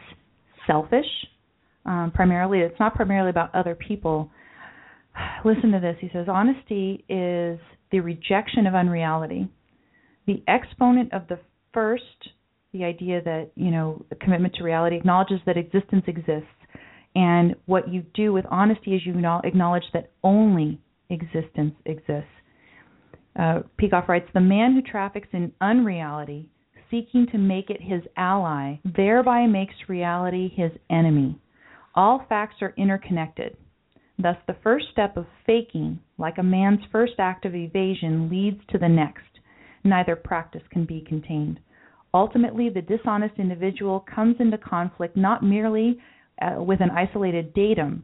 selfish. 0.68 1.06
Um, 1.86 2.12
primarily, 2.14 2.60
it's 2.60 2.80
not 2.80 2.96
primarily 2.96 3.30
about 3.30 3.54
other 3.56 3.76
people. 3.76 4.30
Listen 5.46 5.72
to 5.72 5.80
this. 5.80 5.96
He 6.02 6.10
says, 6.12 6.28
Honesty 6.30 7.06
is 7.08 7.60
the 7.92 8.00
rejection 8.00 8.68
of 8.68 8.76
unreality. 8.76 9.48
The 10.28 10.44
exponent 10.48 11.14
of 11.14 11.28
the 11.28 11.40
first 11.74 12.04
the 12.74 12.84
idea 12.84 13.22
that 13.22 13.52
you 13.56 13.70
know 13.70 14.04
commitment 14.20 14.56
to 14.56 14.64
reality 14.64 14.96
acknowledges 14.96 15.40
that 15.46 15.58
existence 15.58 16.04
exists 16.08 16.48
and 17.16 17.56
what 17.68 17.88
you 17.88 18.04
do 18.16 18.34
with 18.34 18.46
honesty 18.50 18.96
is 18.96 19.02
you 19.06 19.14
acknowledge 19.44 19.84
that 19.94 20.12
only 20.24 20.80
existence 21.12 21.76
exists 21.86 22.32
uh, 23.38 23.62
Peikoff 23.80 24.08
writes 24.08 24.30
the 24.34 24.40
man 24.40 24.74
who 24.74 24.82
traffics 24.82 25.30
in 25.34 25.52
unreality 25.62 26.50
seeking 26.94 27.26
to 27.32 27.38
make 27.38 27.70
it 27.70 27.82
his 27.82 28.02
ally 28.18 28.76
thereby 28.96 29.48
makes 29.48 29.74
reality 29.90 30.52
his 30.56 30.72
enemy. 30.92 31.40
All 31.96 32.26
facts 32.30 32.56
are 32.62 32.74
interconnected. 32.78 33.58
Thus 34.20 34.38
the 34.48 34.58
first 34.62 34.86
step 34.92 35.18
of 35.18 35.26
faking 35.46 36.00
like 36.20 36.38
a 36.38 36.44
man's 36.44 36.82
first 36.92 37.14
act 37.18 37.46
of 37.46 37.56
evasion 37.56 38.30
leads 38.30 38.62
to 38.70 38.78
the 38.78 38.88
next. 38.88 39.24
Neither 39.84 40.16
practice 40.16 40.62
can 40.70 40.86
be 40.86 41.02
contained. 41.02 41.60
Ultimately, 42.14 42.70
the 42.70 42.82
dishonest 42.82 43.40
individual 43.40 44.06
comes 44.14 44.36
into 44.40 44.58
conflict 44.60 45.18
not 45.18 45.44
merely 45.44 46.00
uh, 46.42 46.62
with 46.62 46.80
an 46.80 46.92
isolated 46.92 47.54
datum, 47.56 48.04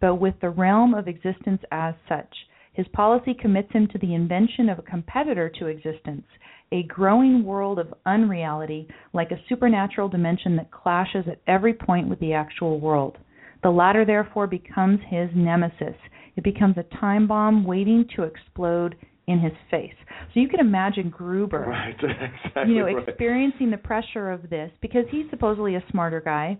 but 0.00 0.16
with 0.16 0.34
the 0.40 0.50
realm 0.50 0.94
of 0.94 1.08
existence 1.08 1.60
as 1.72 1.94
such. 2.08 2.32
His 2.72 2.86
policy 2.88 3.34
commits 3.34 3.72
him 3.72 3.88
to 3.88 3.98
the 3.98 4.14
invention 4.14 4.68
of 4.68 4.78
a 4.78 4.82
competitor 4.82 5.50
to 5.58 5.66
existence, 5.66 6.26
a 6.70 6.84
growing 6.84 7.44
world 7.44 7.78
of 7.78 7.94
unreality, 8.06 8.88
like 9.12 9.30
a 9.30 9.40
supernatural 9.48 10.08
dimension 10.08 10.56
that 10.56 10.70
clashes 10.70 11.24
at 11.30 11.40
every 11.46 11.74
point 11.74 12.08
with 12.08 12.20
the 12.20 12.32
actual 12.34 12.78
world. 12.78 13.18
The 13.62 13.70
latter, 13.70 14.04
therefore, 14.04 14.46
becomes 14.46 15.00
his 15.08 15.30
nemesis. 15.34 15.96
It 16.36 16.44
becomes 16.44 16.76
a 16.78 16.96
time 17.00 17.26
bomb 17.26 17.64
waiting 17.64 18.06
to 18.14 18.22
explode 18.22 18.94
in 19.26 19.40
his 19.40 19.52
face. 19.70 19.94
So 20.32 20.40
you 20.40 20.48
can 20.48 20.60
imagine 20.60 21.10
Gruber 21.10 21.66
Right, 21.68 21.94
exactly. 22.44 22.72
you 22.72 22.78
know, 22.80 22.84
right. 22.86 23.08
experiencing 23.08 23.70
the 23.70 23.76
pressure 23.76 24.30
of 24.30 24.48
this 24.48 24.70
because 24.80 25.04
he's 25.10 25.26
supposedly 25.30 25.74
a 25.74 25.84
smarter 25.90 26.20
guy, 26.20 26.58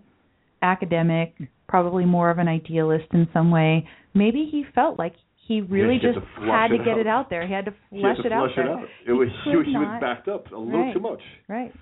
academic, 0.61 1.33
probably 1.67 2.05
more 2.05 2.29
of 2.29 2.37
an 2.37 2.47
idealist 2.47 3.05
in 3.13 3.27
some 3.33 3.49
way. 3.51 3.87
Maybe 4.13 4.47
he 4.51 4.65
felt 4.75 4.99
like 4.99 5.13
he 5.49 5.61
really 5.61 5.97
just 5.99 6.19
had 6.37 6.67
to 6.69 6.77
get 6.77 6.89
out. 6.89 6.99
it 6.99 7.07
out 7.07 7.29
there. 7.29 7.45
He 7.47 7.53
had 7.53 7.65
to 7.65 7.73
He 7.91 7.99
flesh 8.01 8.17
had 8.17 8.21
to 8.23 8.27
it 8.27 8.31
out 8.31 8.47
flush 8.47 8.51
it 8.57 8.61
there. 8.63 8.71
out. 8.77 8.87
It 9.07 9.11
was 9.13 9.27
he, 9.43 9.51
could 9.51 9.67
was 9.67 9.97
backed 9.99 10.27
up 10.29 10.49
a 10.51 10.55
little 10.55 10.85
Right. 10.85 10.93
too 10.93 10.99
much. 10.99 11.21
Right. 11.47 11.73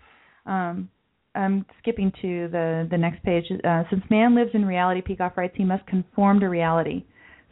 Um, 0.45 0.89
I'm 1.35 1.65
skipping 1.79 2.11
to 2.21 2.47
the 2.47 2.87
the 2.89 2.97
next 2.97 3.21
page. 3.23 3.43
Uh, 3.63 3.83
since 3.89 4.03
man 4.09 4.33
lives 4.33 4.51
in 4.53 4.65
reality, 4.65 5.01
Peikoff 5.01 5.37
writes, 5.37 5.53
he 5.57 5.65
must 5.65 5.85
conform 5.85 6.39
to 6.39 6.47
reality. 6.47 7.03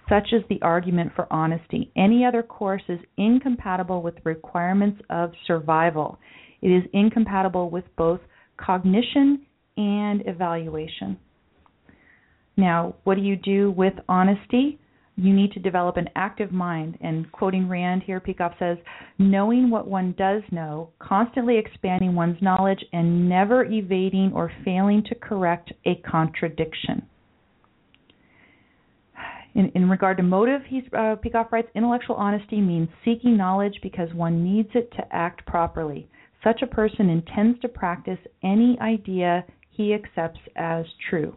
Such 0.08 0.34
is 0.34 0.44
the 0.50 0.62
argument 0.62 1.12
for 1.16 1.28
honesty. 1.32 1.92
Any 1.96 2.24
other 2.26 2.44
course 2.44 2.84
is 2.88 3.00
incompatible 3.18 4.02
with 4.02 4.16
the 4.16 4.22
requirements 4.24 5.02
of 5.10 5.32
survival. 5.48 6.18
It 6.62 6.70
is 6.70 6.84
incompatible 6.94 7.70
with 7.70 7.86
both 7.98 8.22
cognition 8.58 9.46
and 9.78 10.24
evaluation. 10.26 11.18
Now, 12.58 12.96
what 13.04 13.16
do 13.16 13.22
you 13.22 13.36
do 13.36 13.72
with 13.72 13.94
honesty? 14.08 14.80
You 15.18 15.34
need 15.34 15.54
to 15.54 15.60
develop 15.60 15.96
an 15.96 16.10
active 16.16 16.52
mind. 16.52 16.98
And 17.00 17.32
quoting 17.32 17.70
Rand 17.70 18.04
here, 18.04 18.20
Peikoff 18.20 18.58
says, 18.60 18.78
knowing 19.18 19.70
what 19.70 19.88
one 19.88 20.14
does 20.18 20.44
know, 20.52 20.90
constantly 21.00 21.58
expanding 21.58 22.16
one's 22.16 22.42
knowledge, 22.42 22.84
and 22.92 23.30
never 23.30 23.64
evading 23.64 24.34
or 24.36 24.52
failing 24.66 25.04
to 25.08 25.16
correct 25.16 25.72
a 25.86 25.96
contradiction. 26.10 27.08
In, 29.54 29.72
in 29.74 29.90
regard 29.90 30.18
to 30.18 30.24
motive, 30.24 30.62
he's, 30.68 30.84
uh, 30.92 31.16
Peikoff 31.24 31.50
writes, 31.54 31.70
intellectual 31.76 32.18
honesty 32.18 32.60
means 32.60 32.90
seeking 33.06 33.38
knowledge 33.38 33.80
because 33.82 34.14
one 34.14 34.44
needs 34.44 34.70
it 34.76 34.92
to 34.98 35.16
act 35.16 35.46
properly. 35.46 36.10
Such 36.44 36.62
a 36.62 36.68
person 36.68 37.10
intends 37.10 37.60
to 37.62 37.70
practice 37.70 38.20
any 38.44 38.78
idea 38.82 39.46
he 39.72 39.94
accepts 39.94 40.42
as 40.58 40.86
true. 41.10 41.36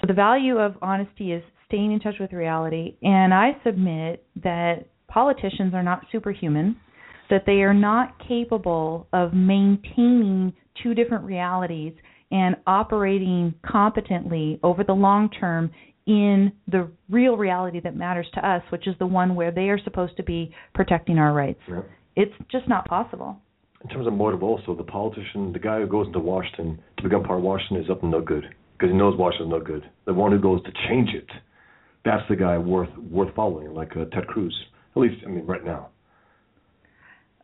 So 0.00 0.06
the 0.06 0.14
value 0.14 0.58
of 0.58 0.76
honesty 0.80 1.32
is 1.32 1.42
staying 1.72 1.92
in 1.92 2.00
touch 2.00 2.16
with 2.20 2.32
reality, 2.32 2.96
and 3.02 3.32
I 3.32 3.52
submit 3.64 4.26
that 4.42 4.88
politicians 5.08 5.72
are 5.72 5.82
not 5.82 6.04
superhuman, 6.12 6.76
that 7.30 7.44
they 7.46 7.62
are 7.62 7.72
not 7.72 8.14
capable 8.28 9.08
of 9.14 9.32
maintaining 9.32 10.52
two 10.82 10.92
different 10.92 11.24
realities 11.24 11.94
and 12.30 12.56
operating 12.66 13.54
competently 13.66 14.60
over 14.62 14.84
the 14.84 14.92
long 14.92 15.30
term 15.30 15.70
in 16.06 16.52
the 16.68 16.90
real 17.08 17.36
reality 17.36 17.80
that 17.80 17.96
matters 17.96 18.26
to 18.34 18.46
us, 18.46 18.62
which 18.70 18.86
is 18.86 18.94
the 18.98 19.06
one 19.06 19.34
where 19.34 19.50
they 19.50 19.70
are 19.70 19.78
supposed 19.82 20.16
to 20.18 20.22
be 20.22 20.52
protecting 20.74 21.16
our 21.16 21.32
rights. 21.32 21.60
It's 22.16 22.32
just 22.50 22.68
not 22.68 22.86
possible. 22.86 23.36
In 23.82 23.88
terms 23.88 24.06
of 24.06 24.12
motive, 24.12 24.42
also 24.42 24.74
the 24.74 24.84
politician, 24.84 25.52
the 25.52 25.58
guy 25.58 25.80
who 25.80 25.86
goes 25.86 26.06
into 26.06 26.18
Washington 26.18 26.78
to 26.98 27.02
become 27.02 27.22
part 27.22 27.38
of 27.38 27.44
Washington 27.44 27.82
is 27.82 27.90
up 27.90 28.00
to 28.00 28.06
no 28.06 28.20
good 28.20 28.44
because 28.72 28.92
he 28.92 28.96
knows 28.96 29.16
Washington's 29.16 29.50
no 29.50 29.60
good. 29.60 29.84
The 30.06 30.12
one 30.12 30.32
who 30.32 30.38
goes 30.38 30.62
to 30.64 30.72
change 30.88 31.10
it, 31.14 31.28
that's 32.04 32.22
the 32.28 32.36
guy 32.36 32.58
worth 32.58 32.90
worth 32.98 33.34
following, 33.34 33.72
like 33.74 33.92
uh, 33.96 34.04
Ted 34.14 34.26
Cruz. 34.26 34.54
At 34.94 35.02
least, 35.02 35.22
I 35.26 35.30
mean, 35.30 35.46
right 35.46 35.64
now. 35.64 35.88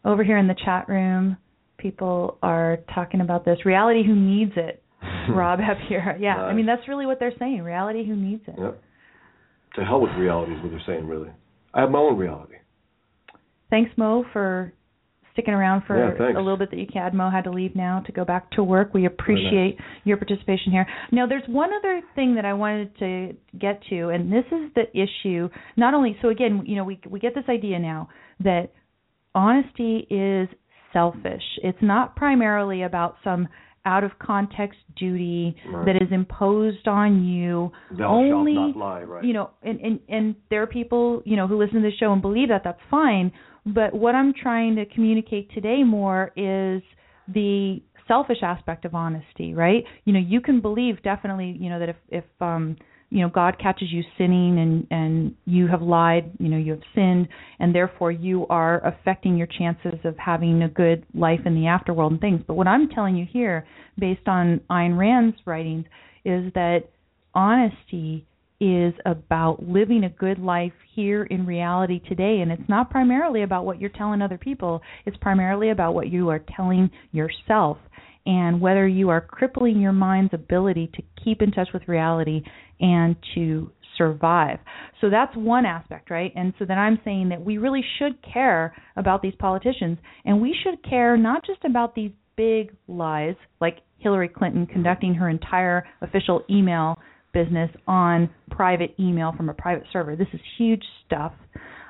Over 0.05 0.23
here 0.23 0.39
in 0.39 0.47
the 0.47 0.57
chat 0.65 0.89
room, 0.89 1.37
people 1.79 2.39
are 2.43 2.79
talking 2.95 3.21
about 3.21 3.45
this. 3.45 3.65
Reality 3.65 4.05
who 4.07 4.15
needs 4.15 4.53
it. 4.57 4.83
Rob 5.31 5.61
up 5.61 5.77
here. 5.89 6.17
Yeah, 6.21 6.35
Nice. 6.35 6.51
I 6.51 6.53
mean 6.55 6.67
that's 6.67 6.87
really 6.89 7.07
what 7.07 7.21
they're 7.21 7.33
saying. 7.39 7.63
Reality 7.63 8.07
who 8.07 8.17
needs 8.17 8.43
it. 8.49 8.57
Yep. 8.59 8.83
To 9.77 9.85
hell 9.85 10.01
with 10.01 10.11
reality 10.19 10.53
is 10.53 10.63
what 10.63 10.71
they're 10.73 10.83
saying, 10.87 11.07
really. 11.07 11.31
I 11.75 11.83
have 11.83 11.91
my 11.91 11.99
own 11.99 12.17
reality. 12.17 12.55
Thanks, 13.71 13.91
Mo, 13.97 14.25
for 14.33 14.73
sticking 15.39 15.55
around 15.55 15.85
for 15.87 15.97
Yeah, 16.19 16.37
a 16.37 16.43
little 16.43 16.57
bit 16.57 16.71
that 16.71 16.79
you 16.79 16.87
had. 16.93 17.15
Mo 17.15 17.31
had 17.31 17.45
to 17.45 17.51
leave 17.51 17.77
now 17.77 18.03
to 18.07 18.13
go 18.13 18.25
back 18.25 18.51
to 18.53 18.65
work. 18.65 18.93
We 18.93 19.07
appreciate 19.07 19.79
your 20.05 20.17
participation 20.17 20.73
here. 20.73 20.87
Now, 21.13 21.27
there's 21.27 21.45
one 21.47 21.71
other 21.79 22.01
thing 22.17 22.35
that 22.35 22.45
I 22.45 22.55
wanted 22.55 22.99
to 22.99 23.37
get 23.59 23.81
to, 23.91 24.09
and 24.09 24.33
this 24.33 24.45
is 24.51 24.71
the 24.75 24.85
issue. 24.99 25.49
Not 25.77 25.95
only 25.95 26.17
so, 26.21 26.29
again, 26.31 26.63
you 26.67 26.75
know, 26.77 26.85
we 26.85 27.01
we 27.09 27.21
get 27.21 27.35
this 27.35 27.45
idea 27.49 27.79
now 27.79 28.09
that 28.41 28.73
honesty 29.35 30.07
is 30.11 30.49
selfish. 30.93 31.43
It's 31.63 31.79
not 31.83 32.17
primarily 32.17 32.83
about 32.83 33.17
some 33.23 33.49
out 33.85 34.05
of 34.05 34.11
context 34.19 34.79
duty 34.97 35.57
Right. 35.67 35.87
that 35.87 35.97
is 36.03 36.09
imposed 36.11 36.87
on 36.89 37.25
you 37.25 37.71
Thou 37.97 38.07
only 38.07 38.53
lie, 38.77 39.03
right? 39.05 39.25
you 39.25 39.33
know 39.33 39.51
and, 39.63 39.81
and 39.81 40.01
and 40.09 40.35
there 40.51 40.61
are 40.63 40.67
people 40.67 41.23
you 41.25 41.37
know 41.37 41.47
who 41.47 41.57
listen 41.57 41.77
to 41.77 41.89
the 41.89 41.97
show 41.99 42.13
and 42.13 42.21
believe 42.21 42.49
that 42.49 42.63
that's 42.65 42.81
fine 42.91 43.33
but 43.75 43.95
what 43.95 44.15
i'm 44.15 44.33
trying 44.35 44.77
to 44.77 44.85
communicate 44.87 45.51
today 45.53 45.83
more 45.83 46.33
is 46.37 46.83
the 47.35 47.81
selfish 48.09 48.39
aspect 48.43 48.85
of 48.85 48.95
honesty 48.95 49.55
right? 49.55 49.85
You 50.05 50.15
know 50.15 50.19
you 50.19 50.41
can 50.41 50.61
believe 50.61 51.03
definitely 51.03 51.57
you 51.61 51.69
know 51.69 51.79
that 51.79 51.91
if 51.91 51.97
if 52.09 52.25
um 52.41 52.77
you 53.11 53.21
know 53.21 53.29
god 53.29 53.57
catches 53.63 53.93
you 53.93 54.03
sinning 54.17 54.59
and 54.59 54.87
and 54.91 55.35
you 55.45 55.69
have 55.69 55.83
lied 55.83 56.33
you 56.39 56.49
know 56.49 56.57
you 56.57 56.73
have 56.73 56.83
sinned 56.95 57.29
and 57.61 57.75
therefore 57.75 58.11
you 58.11 58.47
are 58.49 58.85
affecting 58.87 59.37
your 59.37 59.47
chances 59.47 60.01
of 60.05 60.17
having 60.17 60.63
a 60.63 60.69
good 60.69 61.05
life 61.15 61.41
in 61.45 61.55
the 61.55 61.63
afterworld 61.63 62.11
and 62.13 62.21
things. 62.21 62.41
But 62.47 62.55
what 62.55 62.67
i'm 62.67 62.89
telling 62.89 63.17
you 63.17 63.27
here 63.31 63.67
based 63.99 64.27
on 64.27 64.61
Ayn 64.71 64.99
Rand's 64.99 65.37
writings 65.45 65.85
is 66.25 66.53
that 66.55 66.81
honesty 67.35 68.27
is 68.61 68.93
about 69.07 69.63
living 69.63 70.05
a 70.05 70.09
good 70.09 70.39
life 70.39 70.73
here 70.95 71.25
in 71.25 71.47
reality 71.47 72.01
today 72.09 72.41
and 72.41 72.51
it's 72.51 72.69
not 72.69 72.91
primarily 72.91 73.43
about 73.43 73.65
what 73.65 73.81
you're 73.81 73.89
telling 73.91 74.21
other 74.21 74.39
people 74.39 74.83
it's 75.07 75.17
primarily 75.19 75.71
about 75.71 75.95
what 75.95 76.11
you 76.11 76.29
are 76.29 76.41
telling 76.57 76.91
yourself 77.13 77.79
and 78.27 78.61
whether 78.61 78.87
you 78.87 79.09
are 79.09 79.21
crippling 79.21 79.81
your 79.81 79.93
mind's 79.93 80.35
ability 80.35 80.91
to 80.95 81.03
keep 81.25 81.41
in 81.41 81.51
touch 81.51 81.69
with 81.73 81.87
reality 81.89 82.43
and 82.81 83.17
to 83.35 83.71
survive. 83.97 84.59
So 85.01 85.11
that's 85.11 85.35
one 85.35 85.65
aspect, 85.65 86.11
right? 86.11 86.33
And 86.37 86.53
so 86.59 86.65
then 86.65 86.79
I'm 86.79 87.01
saying 87.05 87.31
that 87.31 87.43
we 87.45 87.59
really 87.59 87.85
should 87.99 88.19
care 88.23 88.75
about 88.97 89.23
these 89.23 89.35
politicians 89.39 89.99
and 90.25 90.41
we 90.41 90.55
should 90.63 90.83
care 90.89 91.17
not 91.17 91.45
just 91.45 91.65
about 91.65 91.95
these 91.95 92.13
big 92.37 92.75
lies 92.87 93.35
like 93.61 93.79
Hillary 93.99 94.29
Clinton 94.29 94.67
conducting 94.67 95.15
her 95.15 95.29
entire 95.29 95.87
official 96.03 96.45
email 96.49 96.97
business 97.33 97.71
on 97.87 98.31
private 98.51 98.95
email 98.99 99.33
from 99.37 99.49
a 99.49 99.55
private 99.55 99.85
server. 99.93 100.17
This 100.17 100.29
is 100.33 100.41
huge 100.57 100.83
stuff 101.07 101.33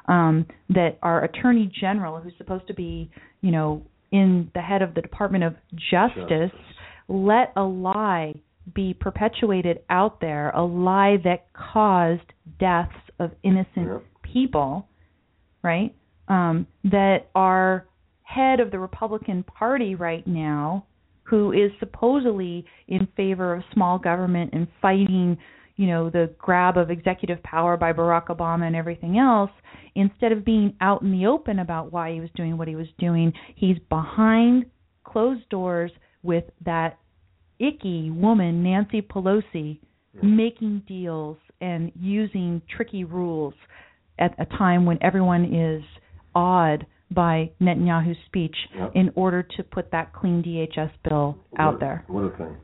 um, 0.09 0.47
that 0.71 0.99
our 1.03 1.25
attorney 1.25 1.71
general, 1.81 2.21
who's 2.21 2.33
supposed 2.39 2.67
to 2.69 2.75
be, 2.75 3.11
you 3.41 3.51
know, 3.51 3.83
in 4.11 4.51
the 4.55 4.61
head 4.61 4.83
of 4.83 4.95
the 4.95 5.03
Department 5.03 5.45
of 5.45 5.55
Justice, 5.91 6.51
let 7.09 7.53
a 7.57 7.63
lie 7.63 8.35
be 8.75 8.95
perpetuated 8.95 9.81
out 9.91 10.21
there, 10.21 10.51
a 10.51 10.65
lie 10.65 11.17
that 11.25 11.47
caused 11.53 12.33
deaths 12.59 12.93
of 13.19 13.31
innocent 13.43 14.03
people, 14.23 14.89
right? 15.63 15.95
Um, 16.29 16.67
that 16.85 17.29
our 17.35 17.87
head 18.23 18.61
of 18.61 18.71
the 18.71 18.79
Republican 18.79 19.43
Party 19.43 19.95
right 19.95 20.27
now, 20.27 20.85
who 21.29 21.53
is 21.53 21.71
supposedly 21.79 22.65
in 22.87 23.07
favor 23.17 23.55
of 23.55 23.63
small 23.75 23.99
government 23.99 24.51
and 24.55 24.67
fighting, 24.81 25.37
you 25.77 25.87
know, 25.87 26.09
the 26.09 26.35
grab 26.39 26.77
of 26.77 26.91
executive 26.91 27.43
power 27.43 27.77
by 27.77 27.93
Barack 27.93 28.27
Obama 28.27 28.67
and 28.67 28.75
everything 28.75 29.19
else, 29.19 29.51
instead 29.95 30.33
of 30.33 30.45
being 30.45 30.75
out 30.81 31.03
in 31.03 31.13
the 31.13 31.27
open 31.27 31.59
about 31.59 31.93
why 31.93 32.13
he 32.13 32.21
was 32.21 32.31
doing 32.35 32.57
what 32.57 32.69
he 32.69 32.77
was 32.77 32.87
doing, 32.99 33.33
he's 33.57 33.77
behind 33.91 34.65
closed 35.05 35.49
doors 35.51 35.91
with 36.23 36.45
that 36.65 36.99
icky 37.59 38.11
woman, 38.11 38.63
Nancy 38.63 39.03
Pelosi, 39.03 39.79
making 40.23 40.83
deals 40.89 41.37
and 41.61 41.93
using 41.99 42.63
tricky 42.75 43.05
rules 43.05 43.55
at 44.19 44.35
a 44.39 44.47
time 44.57 44.85
when 44.85 44.99
everyone 45.03 45.55
is 45.55 45.83
awed 46.35 46.87
by 47.11 47.51
Netanyahu's 47.61 48.19
speech 48.27 48.55
Yep. 48.77 48.93
in 48.95 49.11
order 49.15 49.43
to 49.43 49.63
put 49.63 49.91
that 49.93 50.13
clean 50.13 50.43
DHS 50.43 50.91
bill 51.09 51.39
out 51.59 51.75
What- 51.75 51.81
there. 51.81 52.05
What 52.09 52.25
a 52.25 52.31
thing. 52.37 52.57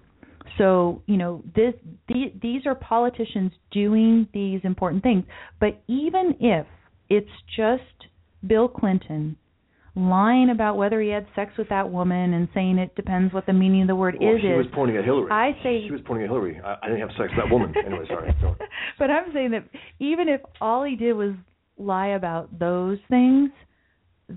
So 0.59 1.03
you 1.07 1.17
know 1.17 1.43
this 1.55 1.75
the, 2.09 2.33
these 2.41 2.67
are 2.67 2.75
politicians 2.75 3.53
doing 3.71 4.29
these 4.33 4.61
important 4.65 5.03
things. 5.03 5.25
But 5.59 5.83
even 5.89 6.37
if 6.39 6.67
it's 7.09 7.31
just 7.57 7.83
Bill 8.47 8.69
Clinton 8.69 9.37
lying 9.97 10.51
about 10.51 10.77
whether 10.77 11.01
he 11.01 11.09
had 11.09 11.27
sex 11.37 11.53
with 11.57 11.69
that 11.69 11.89
woman 11.91 12.35
and 12.35 12.49
saying 12.53 12.79
it 12.79 12.95
depends 12.97 13.33
what 13.33 13.47
the 13.47 13.53
meaning 13.53 13.83
of 13.83 13.87
the 13.89 13.95
word 13.95 14.17
Well, 14.21 14.35
is 14.35 14.41
she 14.43 14.49
was 14.49 14.67
pointing 14.75 14.97
at 14.97 15.05
Hillary. 15.05 15.31
I 15.31 15.53
say 15.63 15.85
she 15.87 15.93
was 15.93 16.01
pointing 16.05 16.25
at 16.25 16.31
Hillary. 16.31 16.61
I, 16.65 16.77
I 16.83 16.89
didn't 16.89 17.01
have 17.01 17.11
sex 17.17 17.31
with 17.31 17.37
that 17.45 17.51
woman. 17.51 17.73
anyway, 17.87 18.05
sorry. 18.09 18.35
Go 18.41 18.57
but 18.99 19.11
I'm 19.11 19.33
saying 19.33 19.53
that 19.53 19.65
even 20.01 20.29
if 20.29 20.41
all 20.61 20.83
he 20.85 20.97
did 20.97 21.13
was 21.15 21.35
lie 21.79 22.09
about 22.09 22.59
those 22.59 22.99
things, 23.09 23.51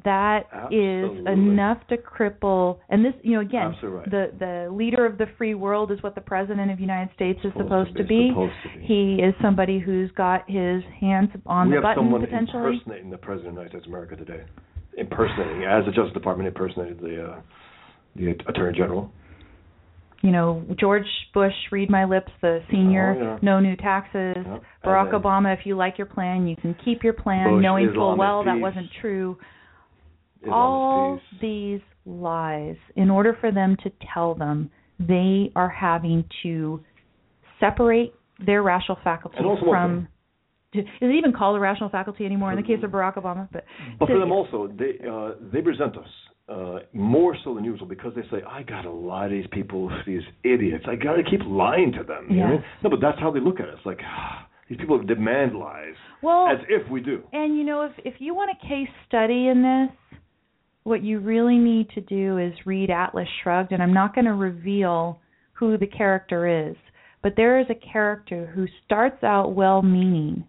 that 0.03 0.39
is 0.71 1.05
Absolutely. 1.05 1.31
enough 1.33 1.77
to 1.87 1.97
cripple. 1.97 2.79
And 2.89 3.05
this, 3.05 3.13
you 3.23 3.35
know, 3.35 3.41
again, 3.41 3.73
right. 3.83 4.09
the 4.11 4.31
the 4.37 4.69
leader 4.75 5.05
of 5.05 5.17
the 5.17 5.27
free 5.37 5.53
world 5.55 5.91
is 5.91 6.03
what 6.03 6.13
the 6.15 6.21
president 6.21 6.69
of 6.71 6.77
the 6.77 6.81
United 6.83 7.13
States 7.15 7.39
is 7.43 7.51
Supposed 7.53 7.67
supposed 7.91 7.97
to 7.97 8.03
to 8.03 8.07
be, 8.07 8.19
be. 8.19 8.29
supposed 8.31 8.53
to 8.73 8.79
be. 8.79 8.85
He 8.85 9.21
is 9.23 9.33
somebody 9.41 9.79
who's 9.79 10.11
got 10.11 10.43
his 10.49 10.83
hands 10.99 11.29
on 11.45 11.67
we 11.67 11.71
the 11.71 11.75
have 11.77 11.83
button 11.83 12.03
someone 12.03 12.21
potentially. 12.21 12.73
impersonating 12.73 13.09
the 13.09 13.17
president 13.17 13.49
of 13.49 13.55
the 13.55 13.61
United 13.61 13.69
States 13.71 13.85
of 13.87 13.91
America 13.93 14.15
today. 14.17 14.43
Impersonating, 14.97 15.63
as 15.63 15.85
the 15.85 15.91
Justice 15.91 16.13
Department 16.13 16.47
impersonated 16.47 16.99
the 16.99 17.23
uh, 17.31 17.41
the 18.15 18.31
Attorney 18.49 18.75
General. 18.77 19.11
you 20.23 20.31
know, 20.31 20.65
George 20.79 21.05
Bush, 21.33 21.53
read 21.71 21.89
my 21.89 22.03
lips, 22.03 22.31
the 22.41 22.61
senior, 22.71 23.15
Oh, 23.17 23.23
yeah. 23.23 23.37
no 23.43 23.59
new 23.59 23.75
taxes. 23.75 24.35
Yep. 24.43 24.63
Barack 24.83 25.11
Obama, 25.13 25.53
if 25.57 25.65
you 25.65 25.77
like 25.77 25.97
your 25.99 26.07
plan, 26.07 26.47
you 26.47 26.55
can 26.55 26.75
keep 26.83 27.03
your 27.03 27.13
plan, 27.13 27.47
Bush, 27.57 27.63
knowing 27.63 27.93
full 27.93 28.17
well 28.17 28.43
that 28.43 28.59
wasn't 28.59 28.87
true. 29.01 29.37
All 30.51 31.19
these 31.41 31.81
lies, 32.05 32.75
in 32.95 33.09
order 33.09 33.37
for 33.39 33.51
them 33.51 33.75
to 33.83 33.91
tell 34.13 34.35
them, 34.35 34.69
they 34.99 35.51
are 35.55 35.69
having 35.69 36.23
to 36.43 36.81
separate 37.59 38.13
their 38.45 38.63
rational 38.63 38.97
faculty 39.03 39.37
from. 39.69 40.07
Is 40.73 40.85
it 41.01 41.05
even 41.05 41.33
called 41.33 41.55
a 41.55 41.59
rational 41.59 41.89
faculty 41.89 42.25
anymore 42.25 42.51
in 42.51 42.57
the 42.57 42.63
case 42.63 42.79
of 42.83 42.91
Barack 42.91 43.15
Obama? 43.15 43.47
But, 43.51 43.65
But 43.99 44.09
for 44.09 44.19
them 44.19 44.31
also, 44.31 44.67
they 44.77 44.99
uh, 45.09 45.31
they 45.51 45.61
resent 45.61 45.97
us 45.97 46.07
uh, 46.49 46.79
more 46.93 47.35
so 47.43 47.55
than 47.55 47.63
usual 47.63 47.87
because 47.87 48.13
they 48.15 48.21
say, 48.29 48.43
"I 48.47 48.63
gotta 48.63 48.91
lie 48.91 49.27
to 49.27 49.33
these 49.33 49.47
people, 49.51 49.89
these 50.05 50.21
idiots. 50.43 50.85
I 50.87 50.95
gotta 50.95 51.23
keep 51.23 51.41
lying 51.45 51.93
to 51.93 52.03
them." 52.03 52.27
You 52.29 52.37
know? 52.37 52.63
No, 52.83 52.89
but 52.89 52.99
that's 53.01 53.19
how 53.19 53.31
they 53.31 53.39
look 53.39 53.59
at 53.59 53.69
us. 53.69 53.79
Like 53.85 54.01
ah, 54.03 54.47
these 54.69 54.77
people 54.77 55.01
demand 55.01 55.57
lies, 55.57 55.95
well, 56.21 56.47
as 56.47 56.59
if 56.69 56.89
we 56.91 57.01
do. 57.01 57.23
And 57.33 57.57
you 57.57 57.63
know, 57.63 57.83
if 57.83 57.93
if 58.05 58.15
you 58.19 58.35
want 58.35 58.51
a 58.51 58.67
case 58.67 58.89
study 59.07 59.47
in 59.47 59.61
this, 59.61 60.16
what 60.87 61.03
you 61.03 61.19
really 61.19 61.57
need 61.57 61.89
to 61.89 62.01
do 62.01 62.37
is 62.37 62.53
read 62.65 62.89
Atlas 62.89 63.27
Shrugged, 63.43 63.73
and 63.73 63.83
I'm 63.83 63.93
not 63.93 64.15
going 64.15 64.25
to 64.25 64.33
reveal 64.33 65.19
who 65.51 65.77
the 65.77 65.85
character 65.85 66.69
is, 66.69 66.77
but 67.21 67.33
there 67.35 67.59
is 67.59 67.67
a 67.69 67.91
character 67.91 68.49
who 68.55 68.67
starts 68.85 69.21
out 69.21 69.53
well 69.53 69.81
meaning 69.81 70.45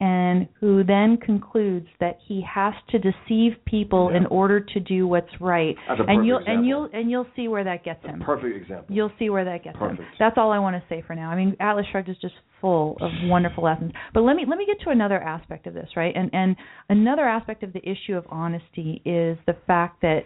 and 0.00 0.48
who 0.58 0.82
then 0.82 1.18
concludes 1.18 1.86
that 2.00 2.18
he 2.26 2.40
has 2.42 2.72
to 2.88 2.98
deceive 2.98 3.52
people 3.66 4.10
Yeah. 4.10 4.18
in 4.18 4.26
order 4.26 4.58
to 4.60 4.80
do 4.80 5.06
what's 5.06 5.40
right. 5.40 5.76
And 5.88 6.26
you'll 6.26 6.38
example. 6.38 6.54
and 6.54 6.66
you'll 6.66 6.88
and 6.92 7.10
you'll 7.10 7.26
see 7.36 7.48
where 7.48 7.64
that 7.64 7.84
gets 7.84 8.04
him. 8.04 8.20
Perfect 8.20 8.56
example. 8.56 8.86
You'll 8.94 9.12
see 9.18 9.28
where 9.28 9.44
that 9.44 9.62
gets 9.62 9.76
him. 9.78 9.90
Perfect. 9.96 10.08
That's 10.18 10.38
all 10.38 10.50
I 10.52 10.58
want 10.58 10.76
to 10.76 10.82
say 10.88 11.02
for 11.06 11.14
now. 11.14 11.30
I 11.30 11.36
mean, 11.36 11.54
Atlas 11.60 11.86
Shrugged 11.92 12.08
is 12.08 12.16
just 12.22 12.34
full 12.60 12.96
of 13.00 13.10
wonderful 13.24 13.62
lessons. 13.64 13.92
But 14.14 14.22
let 14.22 14.36
me 14.36 14.44
let 14.46 14.56
me 14.58 14.66
get 14.66 14.80
to 14.84 14.90
another 14.90 15.20
aspect 15.22 15.66
of 15.66 15.74
this, 15.74 15.88
right? 15.96 16.14
And 16.16 16.30
and 16.32 16.56
another 16.88 17.28
aspect 17.28 17.62
of 17.62 17.72
the 17.72 17.86
issue 17.88 18.16
of 18.16 18.24
honesty 18.30 19.02
is 19.04 19.36
the 19.46 19.56
fact 19.66 20.00
that 20.02 20.24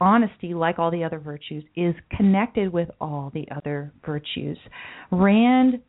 honesty, 0.00 0.52
like 0.54 0.78
all 0.78 0.90
the 0.90 1.04
other 1.04 1.18
virtues, 1.18 1.64
is 1.74 1.94
connected 2.16 2.72
with 2.72 2.90
all 3.00 3.30
the 3.32 3.46
other 3.54 3.92
virtues. 4.04 4.58
Rand 5.10 5.80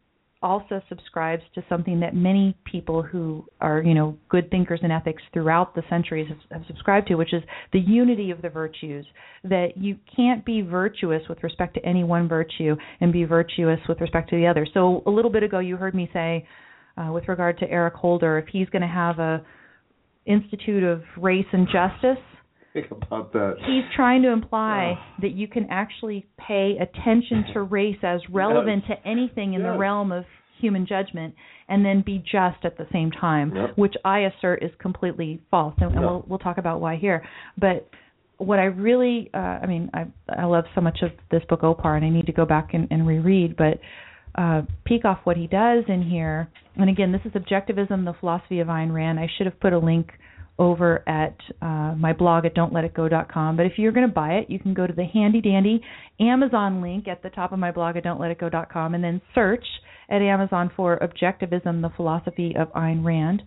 also 0.41 0.81
subscribes 0.87 1.41
to 1.55 1.63
something 1.67 1.99
that 1.99 2.15
many 2.15 2.55
people 2.63 3.01
who 3.01 3.45
are, 3.59 3.81
you 3.81 3.93
know, 3.93 4.17
good 4.29 4.49
thinkers 4.51 4.79
in 4.83 4.91
ethics 4.91 5.23
throughout 5.33 5.73
the 5.73 5.83
centuries 5.89 6.27
have, 6.27 6.59
have 6.59 6.67
subscribed 6.67 7.07
to, 7.07 7.15
which 7.15 7.33
is 7.33 7.41
the 7.73 7.79
unity 7.79 8.31
of 8.31 8.41
the 8.41 8.49
virtues. 8.49 9.05
That 9.43 9.77
you 9.77 9.97
can't 10.15 10.45
be 10.45 10.61
virtuous 10.61 11.23
with 11.27 11.41
respect 11.43 11.73
to 11.75 11.85
any 11.85 12.03
one 12.03 12.27
virtue 12.27 12.75
and 13.01 13.11
be 13.11 13.23
virtuous 13.23 13.79
with 13.89 13.99
respect 14.01 14.29
to 14.29 14.35
the 14.35 14.47
other. 14.47 14.67
So 14.73 15.03
a 15.05 15.09
little 15.09 15.31
bit 15.31 15.43
ago, 15.43 15.59
you 15.59 15.77
heard 15.77 15.95
me 15.95 16.09
say, 16.13 16.47
uh, 16.97 17.11
with 17.11 17.27
regard 17.27 17.57
to 17.59 17.69
Eric 17.69 17.93
Holder, 17.93 18.37
if 18.37 18.47
he's 18.51 18.69
going 18.69 18.81
to 18.81 18.87
have 18.87 19.19
a 19.19 19.43
Institute 20.25 20.83
of 20.83 21.03
Race 21.15 21.45
and 21.53 21.67
Justice, 21.67 22.21
Think 22.81 22.91
about 22.91 23.33
that. 23.33 23.55
he's 23.65 23.83
trying 23.95 24.21
to 24.21 24.29
imply 24.31 24.93
that 25.21 25.31
you 25.31 25.47
can 25.47 25.67
actually 25.71 26.27
pay 26.37 26.77
attention 26.79 27.45
to 27.53 27.61
race 27.63 27.97
as 28.03 28.21
relevant 28.31 28.83
to 28.87 28.95
anything 29.07 29.53
in 29.53 29.63
the 29.63 29.75
realm 29.77 30.11
of 30.11 30.25
human 30.61 30.85
judgment 30.87 31.33
and 31.69 31.83
then 31.85 32.01
be 32.05 32.17
just 32.19 32.63
at 32.63 32.77
the 32.77 32.85
same 32.91 33.11
time 33.11 33.55
Yep. 33.55 33.77
which 33.77 33.93
i 34.05 34.19
assert 34.21 34.63
is 34.63 34.71
completely 34.79 35.39
false. 35.51 35.75
And, 35.77 35.91
and 35.91 36.01
No. 36.01 36.07
we'll 36.07 36.25
we'll 36.27 36.39
talk 36.39 36.57
about 36.57 36.79
why 36.81 36.95
here. 36.97 37.23
But 37.57 37.89
what 38.37 38.59
i 38.59 38.65
really 38.65 39.29
uh 39.33 39.37
i 39.37 39.65
mean 39.65 39.89
i 39.95 40.05
i 40.29 40.45
love 40.45 40.65
so 40.75 40.81
much 40.81 40.99
of 41.01 41.09
this 41.31 41.41
book 41.49 41.63
opar 41.63 41.95
and 41.95 42.05
i 42.05 42.09
need 42.09 42.27
to 42.27 42.31
go 42.31 42.45
back 42.45 42.75
and, 42.75 42.87
and 42.91 43.07
reread 43.07 43.55
but 43.57 43.79
uh 44.35 44.61
Peikoff 44.87 45.19
what 45.23 45.35
he 45.37 45.47
does 45.47 45.83
in 45.87 46.01
here. 46.03 46.47
And 46.75 46.89
again 46.89 47.11
this 47.11 47.21
is 47.25 47.31
objectivism 47.31 48.05
the 48.05 48.13
philosophy 48.19 48.59
of 48.59 48.67
Ayn 48.67 48.91
Rand. 48.93 49.19
I 49.19 49.27
should 49.37 49.47
have 49.47 49.59
put 49.59 49.73
a 49.73 49.79
link 49.79 50.11
over 50.59 51.07
at 51.07 51.37
uh, 51.61 51.93
my 51.95 52.13
blog 52.13 52.45
at 52.45 52.55
don'tletitgo.com. 52.55 53.57
But 53.57 53.65
if 53.65 53.73
you're 53.77 53.91
going 53.91 54.07
to 54.07 54.13
buy 54.13 54.33
it, 54.35 54.49
you 54.49 54.59
can 54.59 54.73
go 54.73 54.87
to 54.87 54.93
the 54.93 55.05
handy 55.05 55.41
dandy 55.41 55.81
Amazon 56.19 56.81
link 56.81 57.07
at 57.07 57.21
the 57.21 57.29
top 57.29 57.51
of 57.51 57.59
my 57.59 57.71
blog 57.71 57.95
at 57.95 58.03
don'tletitgo.com 58.03 58.95
and 58.95 59.03
then 59.03 59.21
search 59.35 59.65
at 60.09 60.21
Amazon 60.21 60.71
for 60.75 60.97
Objectivism, 60.99 61.81
the 61.81 61.91
Philosophy 61.95 62.55
of 62.57 62.71
Ayn 62.73 63.03
Rand, 63.03 63.43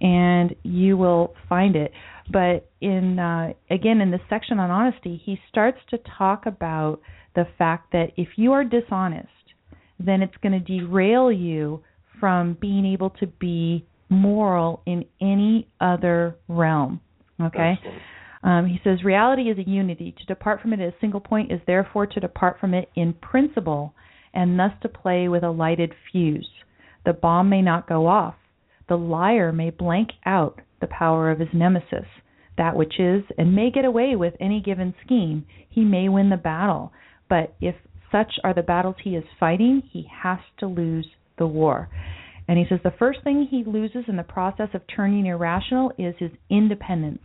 and 0.00 0.54
you 0.62 0.96
will 0.96 1.34
find 1.48 1.76
it. 1.76 1.92
But 2.30 2.70
in 2.80 3.18
uh, 3.18 3.52
again 3.70 4.00
in 4.00 4.10
this 4.10 4.20
section 4.28 4.58
on 4.58 4.70
honesty, 4.70 5.20
he 5.24 5.38
starts 5.48 5.78
to 5.90 5.98
talk 6.18 6.46
about 6.46 7.00
the 7.34 7.46
fact 7.58 7.92
that 7.92 8.12
if 8.16 8.28
you 8.36 8.52
are 8.52 8.64
dishonest, 8.64 9.28
then 9.98 10.22
it's 10.22 10.36
going 10.42 10.52
to 10.52 10.60
derail 10.60 11.30
you 11.30 11.82
from 12.18 12.56
being 12.60 12.86
able 12.86 13.10
to 13.10 13.26
be 13.26 13.86
moral 14.08 14.82
in 14.86 15.04
any 15.20 15.68
other 15.80 16.36
realm. 16.48 17.00
Okay? 17.40 17.74
Um, 18.42 18.66
he 18.66 18.80
says 18.84 19.02
reality 19.04 19.50
is 19.50 19.58
a 19.58 19.68
unity. 19.68 20.14
To 20.18 20.24
depart 20.26 20.60
from 20.60 20.72
it 20.72 20.80
at 20.80 20.94
a 20.94 21.00
single 21.00 21.20
point 21.20 21.50
is 21.50 21.60
therefore 21.66 22.06
to 22.06 22.20
depart 22.20 22.58
from 22.60 22.74
it 22.74 22.88
in 22.94 23.12
principle, 23.14 23.94
and 24.32 24.58
thus 24.58 24.72
to 24.82 24.88
play 24.88 25.28
with 25.28 25.42
a 25.42 25.50
lighted 25.50 25.92
fuse. 26.10 26.48
The 27.04 27.12
bomb 27.12 27.48
may 27.48 27.62
not 27.62 27.88
go 27.88 28.06
off. 28.06 28.34
The 28.88 28.96
liar 28.96 29.52
may 29.52 29.70
blank 29.70 30.10
out 30.24 30.60
the 30.80 30.86
power 30.86 31.30
of 31.30 31.40
his 31.40 31.48
nemesis. 31.52 32.06
That 32.56 32.76
which 32.76 32.98
is, 32.98 33.24
and 33.36 33.54
may 33.54 33.70
get 33.70 33.84
away 33.84 34.16
with 34.16 34.34
any 34.40 34.60
given 34.60 34.94
scheme. 35.04 35.46
He 35.68 35.84
may 35.84 36.08
win 36.08 36.30
the 36.30 36.36
battle, 36.36 36.92
but 37.28 37.54
if 37.60 37.74
such 38.12 38.34
are 38.44 38.54
the 38.54 38.62
battles 38.62 38.96
he 39.02 39.16
is 39.16 39.24
fighting, 39.38 39.82
he 39.90 40.08
has 40.22 40.38
to 40.58 40.66
lose 40.66 41.06
the 41.38 41.46
war. 41.46 41.88
And 42.48 42.58
he 42.58 42.64
says 42.68 42.80
the 42.82 42.94
first 42.98 43.22
thing 43.24 43.48
he 43.50 43.64
loses 43.64 44.04
in 44.08 44.16
the 44.16 44.22
process 44.22 44.68
of 44.74 44.82
turning 44.94 45.26
irrational 45.26 45.92
is 45.98 46.14
his 46.18 46.30
independence. 46.48 47.22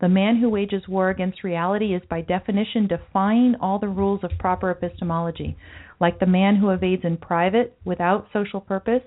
The 0.00 0.08
man 0.08 0.36
who 0.36 0.50
wages 0.50 0.88
war 0.88 1.10
against 1.10 1.44
reality 1.44 1.94
is 1.94 2.02
by 2.10 2.22
definition 2.22 2.88
defying 2.88 3.54
all 3.60 3.78
the 3.78 3.88
rules 3.88 4.24
of 4.24 4.32
proper 4.38 4.70
epistemology. 4.70 5.56
Like 6.00 6.18
the 6.18 6.26
man 6.26 6.56
who 6.56 6.70
evades 6.70 7.04
in 7.04 7.16
private 7.16 7.78
without 7.84 8.26
social 8.32 8.60
purpose, 8.60 9.02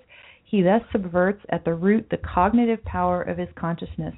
he 0.46 0.62
thus 0.62 0.82
subverts 0.92 1.44
at 1.50 1.66
the 1.66 1.74
root 1.74 2.08
the 2.10 2.18
cognitive 2.18 2.84
power 2.86 3.22
of 3.22 3.38
his 3.38 3.50
consciousness. 3.56 4.16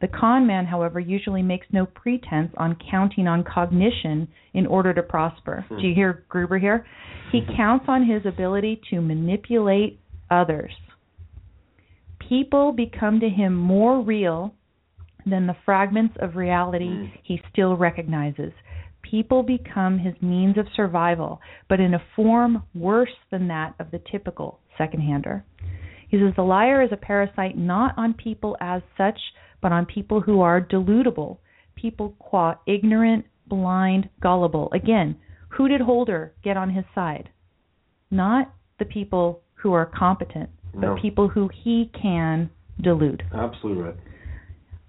The 0.00 0.08
con 0.08 0.46
man, 0.46 0.66
however, 0.66 1.00
usually 1.00 1.42
makes 1.42 1.66
no 1.72 1.86
pretense 1.86 2.52
on 2.56 2.76
counting 2.90 3.26
on 3.26 3.42
cognition 3.42 4.28
in 4.52 4.66
order 4.66 4.92
to 4.92 5.02
prosper. 5.02 5.64
Hmm. 5.68 5.78
Do 5.78 5.88
you 5.88 5.94
hear 5.94 6.24
Gruber 6.28 6.58
here? 6.58 6.86
He 7.32 7.40
counts 7.56 7.86
on 7.88 8.06
his 8.06 8.24
ability 8.26 8.80
to 8.90 9.00
manipulate 9.00 9.98
others. 10.30 10.72
People 12.28 12.72
become 12.72 13.20
to 13.20 13.28
him 13.28 13.54
more 13.54 14.02
real 14.02 14.54
than 15.26 15.46
the 15.46 15.56
fragments 15.64 16.14
of 16.20 16.36
reality 16.36 16.88
mm. 16.88 17.10
he 17.22 17.40
still 17.50 17.76
recognizes. 17.76 18.52
People 19.02 19.42
become 19.42 19.98
his 19.98 20.14
means 20.20 20.58
of 20.58 20.66
survival, 20.76 21.40
but 21.68 21.80
in 21.80 21.94
a 21.94 22.02
form 22.14 22.62
worse 22.74 23.14
than 23.30 23.48
that 23.48 23.74
of 23.78 23.90
the 23.90 24.02
typical 24.10 24.60
second-hander. 24.76 25.44
He 26.08 26.18
says 26.18 26.34
the 26.36 26.42
liar 26.42 26.82
is 26.82 26.90
a 26.92 26.96
parasite 26.96 27.56
not 27.56 27.94
on 27.96 28.14
people 28.14 28.56
as 28.60 28.82
such, 28.96 29.18
but 29.60 29.72
on 29.72 29.86
people 29.86 30.20
who 30.20 30.40
are 30.40 30.60
deludable, 30.60 31.38
people 31.74 32.14
qua 32.18 32.56
ignorant, 32.66 33.24
blind, 33.46 34.08
gullible. 34.20 34.70
Again, 34.72 35.16
who 35.50 35.68
did 35.68 35.80
Holder 35.80 36.34
get 36.44 36.56
on 36.56 36.70
his 36.70 36.84
side? 36.94 37.30
Not 38.10 38.52
the 38.78 38.84
people 38.84 39.42
who 39.58 39.72
are 39.72 39.86
competent, 39.86 40.48
but 40.72 40.80
No. 40.80 40.96
people 40.96 41.28
who 41.28 41.48
he 41.48 41.90
can 42.00 42.50
delude. 42.80 43.22
Absolutely 43.32 43.82
right. 43.82 43.96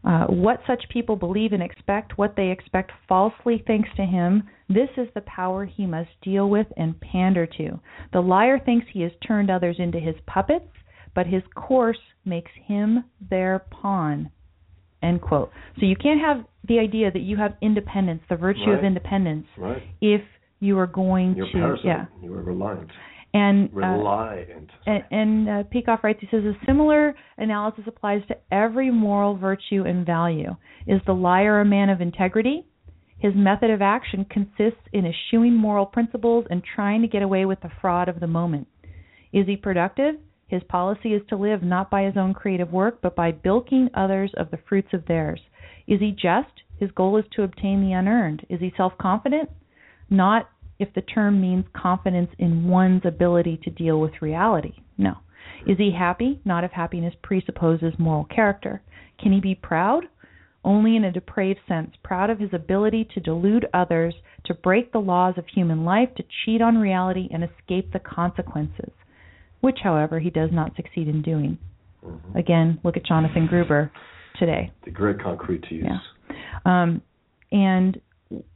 Uh, 0.02 0.26
what 0.28 0.62
such 0.66 0.88
people 0.90 1.16
believe 1.18 1.52
and 1.52 1.62
expect, 1.62 2.18
what 2.18 2.36
they 2.38 2.50
expect 2.52 2.92
falsely 3.08 3.58
thanks 3.68 3.90
to 3.98 4.04
him, 4.06 4.44
this 4.70 4.90
is 4.96 5.10
the 5.14 5.22
power 5.22 5.66
he 5.66 5.86
must 5.86 6.10
deal 6.22 6.50
with 6.50 6.68
and 6.78 6.98
pander 7.02 7.46
to. 7.46 7.78
The 8.14 8.22
liar 8.22 8.60
thinks 8.60 8.88
he 8.94 9.02
has 9.02 9.12
turned 9.28 9.50
others 9.50 9.76
into 9.78 10.00
his 10.00 10.16
puppets, 10.26 10.70
but 11.14 11.28
his 11.28 11.44
course 11.54 12.00
makes 12.24 12.52
him 12.66 13.04
their 13.30 13.60
pawn. 13.72 14.30
End 15.02 15.22
quote. 15.22 15.52
So 15.80 15.86
you 15.86 15.96
can't 15.98 16.22
have 16.22 16.46
the 16.66 16.80
idea 16.80 17.12
that 17.12 17.22
you 17.22 17.36
have 17.38 17.56
independence, 17.62 18.22
the 18.30 18.36
virtue 18.38 18.72
of 18.72 18.84
independence, 18.86 19.48
Right. 19.58 19.84
if 20.02 20.22
you 20.62 20.78
are 20.80 20.88
going 20.88 21.36
You're 21.36 21.48
to 21.48 21.52
parasite. 21.54 21.86
yeah. 21.86 22.06
You 22.22 22.34
are 22.36 22.42
reliant. 22.44 22.90
And 23.34 23.70
uh, 23.76 23.98
and, 24.88 25.04
and 25.12 25.50
uh, 25.50 25.64
Peikoff 25.72 26.02
writes, 26.02 26.20
he 26.20 26.28
says, 26.32 26.44
a 26.44 26.54
similar 26.66 27.16
analysis 27.38 27.84
applies 27.86 28.22
to 28.28 28.38
every 28.52 28.90
moral 28.90 29.38
virtue 29.38 29.84
and 29.86 30.04
value. 30.06 30.56
Is 30.88 31.00
the 31.06 31.14
liar 31.14 31.62
a 31.62 31.66
man 31.66 31.90
of 31.90 32.02
integrity? 32.02 32.66
His 33.20 33.34
method 33.36 33.70
of 33.70 33.82
action 33.82 34.26
consists 34.26 34.82
in 34.94 35.06
eschewing 35.06 35.54
moral 35.54 35.86
principles 35.86 36.46
and 36.50 36.64
trying 36.64 37.02
to 37.02 37.08
get 37.08 37.22
away 37.22 37.46
with 37.46 37.60
the 37.62 37.70
fraud 37.82 38.10
of 38.10 38.20
the 38.20 38.28
moment. 38.28 38.68
Is 39.32 39.46
he 39.46 39.58
productive? 39.58 40.16
His 40.48 40.64
policy 40.64 41.14
is 41.14 41.22
to 41.30 41.36
live 41.36 41.62
not 41.62 41.92
by 41.92 42.04
his 42.04 42.18
own 42.18 42.34
creative 42.34 42.72
work, 42.72 43.00
but 43.02 43.16
by 43.16 43.32
bilking 43.32 43.90
others 43.94 44.32
of 44.38 44.50
the 44.50 44.60
fruits 44.68 44.90
of 44.94 45.06
theirs. 45.06 45.42
Is 45.86 46.00
he 46.00 46.12
just? 46.12 46.64
His 46.80 46.90
goal 46.92 47.18
is 47.18 47.26
to 47.34 47.44
obtain 47.44 47.82
the 47.82 47.94
unearned. 47.94 48.46
Is 48.50 48.60
he 48.60 48.74
self 48.76 48.94
confident? 48.98 49.50
Not 50.10 50.50
if 50.80 50.94
the 50.94 51.02
term 51.02 51.42
means 51.42 51.66
confidence 51.76 52.32
in 52.40 52.68
one's 52.68 53.02
ability 53.06 53.60
to 53.64 53.70
deal 53.70 54.00
with 54.00 54.22
reality. 54.22 54.74
No. 54.98 55.16
Is 55.68 55.78
he 55.78 55.92
happy? 55.98 56.40
Not 56.46 56.64
if 56.64 56.72
happiness 56.72 57.14
presupposes 57.22 57.94
moral 58.00 58.26
character. 58.26 58.82
Can 59.22 59.34
he 59.34 59.42
be 59.42 59.56
proud? 59.56 60.06
Only 60.64 60.96
in 60.96 61.04
a 61.04 61.12
depraved 61.12 61.60
sense, 61.68 61.92
proud 62.04 62.30
of 62.30 62.40
his 62.40 62.54
ability 62.54 63.10
to 63.14 63.20
delude 63.20 63.66
others, 63.74 64.14
to 64.46 64.54
break 64.54 64.92
the 64.92 65.00
laws 65.00 65.36
of 65.38 65.46
human 65.54 65.86
life, 65.86 66.10
to 66.16 66.24
cheat 66.44 66.62
on 66.62 66.78
reality, 66.78 67.30
and 67.32 67.44
escape 67.44 67.92
the 67.92 68.00
consequences, 68.00 68.92
which, 69.62 69.80
however, 69.84 70.20
he 70.20 70.30
does 70.30 70.50
not 70.52 70.76
succeed 70.76 71.08
in 71.08 71.22
doing. 71.22 71.58
Again, 72.36 72.80
look 72.84 72.98
at 72.98 73.06
Jonathan 73.06 73.48
Gruber 73.48 73.92
today. 74.38 74.72
The 74.86 74.92
great 74.92 75.22
concrete 75.22 75.64
to 75.70 75.76
use. 75.76 75.86
Yeah. 75.86 76.38
Um, 76.66 77.02
and 77.52 78.00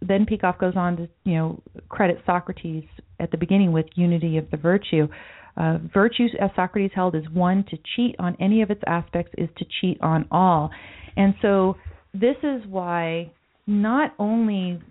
then 0.02 0.26
Peikoff 0.26 0.60
goes 0.60 0.76
on 0.76 0.98
to, 0.98 1.10
you 1.24 1.36
know, 1.36 1.62
credit 1.90 2.20
Socrates 2.26 2.84
at 3.20 3.32
the 3.32 3.38
beginning 3.38 3.72
with 3.72 3.86
unity 3.95 4.38
of 4.38 4.50
the 4.52 4.58
virtue. 4.58 5.08
Uh, 5.56 5.78
virtue, 5.94 6.28
as 6.40 6.50
Socrates 6.56 6.91
held, 6.94 7.16
is 7.16 7.24
one 7.32 7.64
to 7.70 7.78
cheat 7.95 8.16
on 8.20 8.36
any 8.40 8.62
of 8.62 8.72
its 8.72 8.82
aspects 8.88 9.34
is 9.38 9.50
to 9.58 9.66
cheat 9.82 10.00
on 10.02 10.28
all. 10.32 10.72
And 11.16 11.34
so 11.41 11.76
this 12.14 12.36
is 12.44 12.62
why 12.68 13.32
not 13.68 14.14
only 14.20 14.82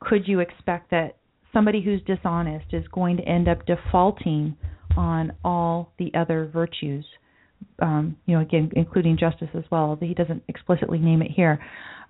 could 0.00 0.26
you 0.26 0.40
expect 0.40 0.90
that 0.90 1.16
somebody 1.52 1.82
who's 1.82 2.00
dishonest 2.02 2.66
is 2.72 2.84
going 2.92 3.16
to 3.16 3.22
end 3.22 3.48
up 3.48 3.64
defaulting 3.66 4.56
on 4.96 5.32
all 5.44 5.92
the 5.98 6.10
other 6.14 6.50
virtues. 6.52 7.04
Um, 7.80 8.16
you 8.26 8.34
know, 8.36 8.42
again, 8.42 8.70
including 8.74 9.16
justice 9.18 9.48
as 9.54 9.64
well. 9.70 9.96
He 10.00 10.14
doesn't 10.14 10.42
explicitly 10.48 10.98
name 10.98 11.22
it 11.22 11.30
here. 11.30 11.60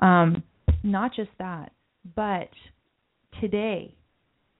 Um, 0.00 0.42
not 0.82 1.14
just 1.14 1.30
that, 1.38 1.72
but 2.14 2.50
today, 3.40 3.94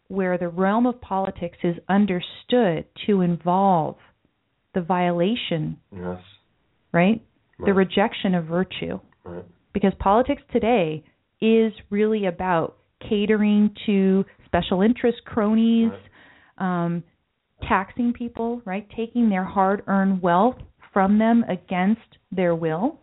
where 0.08 0.38
the 0.38 0.48
realm 0.48 0.86
of 0.86 1.00
politics 1.00 1.58
is 1.62 1.76
understood 1.88 2.84
to 3.06 3.20
involve 3.20 3.96
the 4.74 4.80
violation, 4.80 5.78
Yes. 5.92 6.20
right? 6.92 7.20
The 7.58 7.74
rejection 7.74 8.34
of 8.34 8.44
virtue. 8.46 9.00
Right. 9.24 9.44
Because 9.72 9.92
politics 9.98 10.42
today 10.52 11.02
is 11.40 11.72
really 11.90 12.26
about 12.26 12.76
catering 13.00 13.74
to 13.86 14.24
special 14.46 14.80
interest 14.82 15.24
cronies, 15.24 15.92
um, 16.58 17.02
taxing 17.68 18.12
people, 18.12 18.62
right? 18.64 18.88
Taking 18.96 19.28
their 19.28 19.44
hard 19.44 19.82
earned 19.86 20.22
wealth 20.22 20.56
from 20.92 21.18
them 21.18 21.44
against 21.48 22.18
their 22.30 22.54
will. 22.54 23.00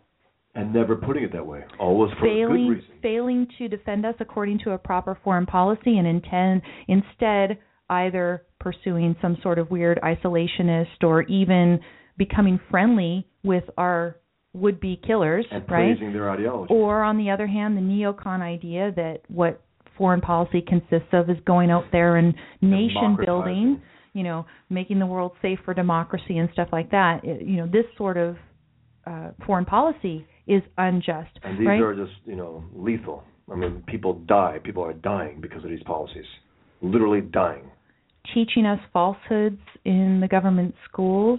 And 0.56 0.72
never 0.72 0.96
putting 0.96 1.24
it 1.24 1.32
that 1.32 1.46
way. 1.46 1.64
Always 1.78 2.12
for 2.18 2.26
a 2.26 2.28
good 2.30 2.34
failing 2.48 2.68
reason. 2.68 2.88
failing 3.02 3.46
to 3.58 3.68
defend 3.68 4.06
us 4.06 4.14
according 4.20 4.60
to 4.64 4.70
a 4.72 4.78
proper 4.78 5.18
foreign 5.22 5.46
policy 5.46 5.98
and 5.98 6.06
intend 6.06 6.62
instead 6.88 7.58
either 7.90 8.42
pursuing 8.58 9.14
some 9.22 9.36
sort 9.42 9.58
of 9.58 9.70
weird 9.70 10.00
isolationist 10.02 11.02
or 11.02 11.22
even 11.24 11.78
becoming 12.16 12.58
friendly 12.70 13.26
with 13.44 13.64
our 13.76 14.16
would 14.54 14.80
be 14.80 14.98
killers, 15.06 15.44
And 15.50 15.62
right? 15.70 15.98
their 16.00 16.30
ideology. 16.30 16.72
Or 16.72 17.02
on 17.02 17.18
the 17.18 17.30
other 17.30 17.46
hand, 17.46 17.76
the 17.76 17.82
neocon 17.82 18.40
idea 18.40 18.90
that 18.96 19.18
what 19.28 19.60
foreign 19.98 20.22
policy 20.22 20.62
consists 20.66 21.08
of 21.12 21.28
is 21.28 21.36
going 21.46 21.70
out 21.70 21.84
there 21.92 22.16
and 22.16 22.34
nation 22.62 23.18
building, 23.24 23.82
you 24.14 24.22
know, 24.22 24.46
making 24.70 24.98
the 24.98 25.06
world 25.06 25.32
safe 25.42 25.58
for 25.66 25.74
democracy 25.74 26.38
and 26.38 26.48
stuff 26.54 26.68
like 26.72 26.90
that. 26.90 27.22
It- 27.22 27.42
you 27.42 27.56
know, 27.58 27.66
this 27.66 27.84
sort 27.98 28.16
of 28.16 28.36
uh, 29.06 29.30
foreign 29.46 29.66
policy 29.66 30.26
is 30.46 30.62
unjust, 30.78 31.38
And 31.42 31.58
these 31.58 31.66
right? 31.66 31.80
are 31.80 31.94
just, 31.94 32.16
you 32.24 32.36
know, 32.36 32.64
lethal. 32.74 33.24
I 33.50 33.56
mean, 33.56 33.82
people 33.86 34.14
die. 34.26 34.58
People 34.62 34.84
are 34.84 34.92
dying 34.92 35.40
because 35.40 35.62
of 35.64 35.70
these 35.70 35.82
policies. 35.84 36.24
Literally 36.82 37.20
dying. 37.20 37.70
teaching 38.34 38.66
us 38.66 38.80
falsehoods 38.92 39.60
in 39.84 40.18
the 40.20 40.26
government 40.28 40.74
schools, 40.88 41.38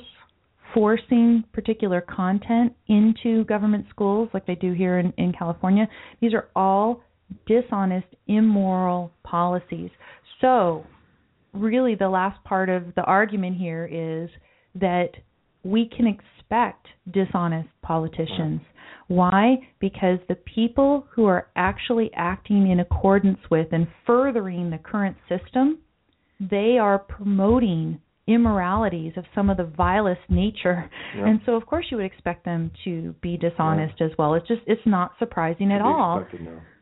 forcing 0.73 1.43
particular 1.53 1.99
content 2.01 2.73
into 2.87 3.43
government 3.45 3.85
schools 3.89 4.29
like 4.33 4.45
they 4.45 4.55
do 4.55 4.71
here 4.73 4.99
in, 4.99 5.13
in 5.17 5.33
California. 5.33 5.85
These 6.21 6.33
are 6.33 6.47
all 6.55 7.01
dishonest, 7.45 8.07
immoral 8.27 9.11
policies. 9.23 9.89
So, 10.39 10.85
really, 11.53 11.95
the 11.95 12.07
last 12.09 12.41
part 12.45 12.69
of 12.69 12.83
the 12.95 13.01
argument 13.03 13.57
here 13.57 13.85
is 13.85 14.29
that 14.75 15.09
we 15.63 15.89
can 15.89 16.07
expect 16.07 16.87
dishonest 17.11 17.69
politicians. 17.81 18.61
Why? 19.07 19.57
Because 19.79 20.19
the 20.27 20.35
people 20.35 21.07
who 21.13 21.25
are 21.25 21.47
actually 21.55 22.11
acting 22.15 22.69
in 22.69 22.79
accordance 22.79 23.39
with 23.49 23.67
and 23.71 23.87
furthering 24.05 24.69
the 24.69 24.77
current 24.77 25.17
system 25.29 25.79
they 26.39 26.77
are 26.79 26.99
promoting 26.99 27.99
immoralities 28.27 29.13
of 29.17 29.23
some 29.33 29.49
of 29.49 29.57
the 29.57 29.63
vilest 29.63 30.21
nature 30.29 30.89
Yeah. 31.15 31.27
and 31.27 31.39
so 31.45 31.55
of 31.55 31.65
course 31.65 31.85
you 31.89 31.97
would 31.97 32.05
expect 32.05 32.45
them 32.45 32.69
to 32.83 33.15
be 33.21 33.37
dishonest 33.37 34.01
as 34.01 34.11
well 34.19 34.35
it's 34.35 34.47
just 34.47 34.61
it's 34.67 34.81
not 34.85 35.13
surprising 35.17 35.71
at 35.71 35.81
all 35.81 36.23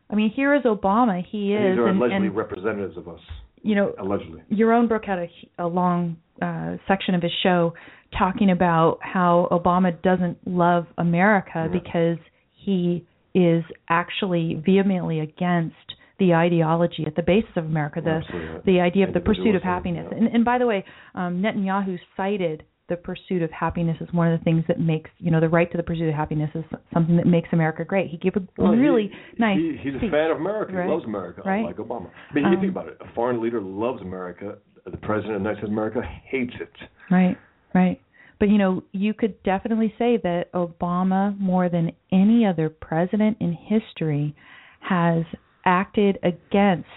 i 0.10 0.15
mean 0.15 0.30
here 0.35 0.53
is 0.56 0.64
obama 0.64 1.23
he 1.31 1.53
And 1.53 1.65
is 1.68 1.72
these 1.73 1.80
are 1.80 1.88
and, 1.88 1.99
allegedly 2.02 2.27
and 2.27 2.35
representatives 2.35 2.97
of 2.97 3.07
us. 3.07 3.19
you 3.61 3.76
know 3.76 3.93
Allegedly. 3.99 4.41
Yaron 4.52 4.89
Brook 4.89 5.03
had 5.06 5.19
a, 5.19 5.30
a 5.60 5.68
long 5.68 6.18
uh, 6.41 6.76
section 6.88 7.15
of 7.15 7.22
his 7.22 7.31
show 7.43 7.73
talking 8.18 8.49
about 8.52 8.99
how 9.02 9.48
Obama 9.52 9.99
doesn't 10.02 10.38
love 10.48 10.86
America 10.98 11.68
because 11.72 12.18
he 12.53 13.06
is 13.34 13.64
actually 13.90 14.61
vehemently 14.65 15.19
against 15.19 15.76
the 16.19 16.34
ideology 16.34 17.03
at 17.06 17.15
the 17.15 17.22
basis 17.22 17.49
of 17.57 17.65
America, 17.65 17.99
the 18.02 18.10
Absolutely 18.11 18.73
the 18.73 18.80
idea 18.80 19.06
of 19.07 19.14
the 19.14 19.19
pursuit 19.19 19.53
of 19.56 19.61
happiness. 19.61 20.07
yeah. 20.10 20.18
And, 20.18 20.27
and 20.27 20.45
by 20.45 20.57
the 20.57 20.65
way, 20.65 20.86
um, 21.14 21.41
Netanyahu 21.41 21.99
cited 22.15 22.64
the 22.88 22.95
pursuit 22.95 23.41
of 23.41 23.52
happiness 23.52 23.98
as 23.99 24.07
one 24.14 24.32
of 24.32 24.40
the 24.40 24.44
things 24.45 24.64
that 24.69 24.80
makes 24.80 25.10
you 25.18 25.30
know 25.32 25.41
the 25.41 25.49
right 25.49 25.69
to 25.72 25.76
the 25.77 25.84
pursuit 25.84 26.07
of 26.07 26.14
happiness 26.15 26.49
is 26.56 26.64
something 26.94 27.18
that 27.18 27.26
makes 27.27 27.49
America 27.52 27.84
great. 27.84 28.10
He 28.10 28.15
gave 28.18 28.36
a 28.38 28.41
Well, 28.57 28.72
he- 28.72 28.80
really 28.80 29.11
nice. 29.38 29.57
He, 29.57 29.76
he's 29.84 29.95
a 29.95 29.99
fan 30.10 30.32
of 30.32 30.38
America. 30.38 30.72
right? 30.73 30.86
He 30.86 30.91
loves 30.94 31.03
America, 31.03 31.41
right? 31.45 31.57
unlike 31.60 31.77
Obama. 31.77 32.10
I 32.32 32.34
mean, 32.34 32.45
you 32.45 32.52
Um, 32.52 32.60
think 32.61 32.72
about 32.72 32.88
it. 32.88 32.98
A 33.02 33.11
foreign 33.14 33.41
leader 33.41 33.60
loves 33.60 34.02
America. 34.02 34.57
The 34.86 34.98
president 34.98 35.36
of 35.36 35.41
the 35.41 35.49
United 35.49 35.57
States 35.57 35.65
of 35.68 35.72
America 35.73 36.02
hates 36.30 36.53
it. 36.61 36.69
Right, 37.11 37.36
right. 37.76 38.02
But 38.39 38.49
you 38.49 38.57
know, 38.57 38.84
you 38.91 39.14
could 39.14 39.41
definitely 39.43 39.93
say 39.97 40.18
that 40.23 40.52
Obama, 40.53 41.38
more 41.39 41.69
than 41.69 41.91
any 42.11 42.45
other 42.45 42.69
president 42.69 43.38
in 43.39 43.53
history, 43.53 44.35
has 44.81 45.23
acted 45.65 46.18
against 46.23 46.88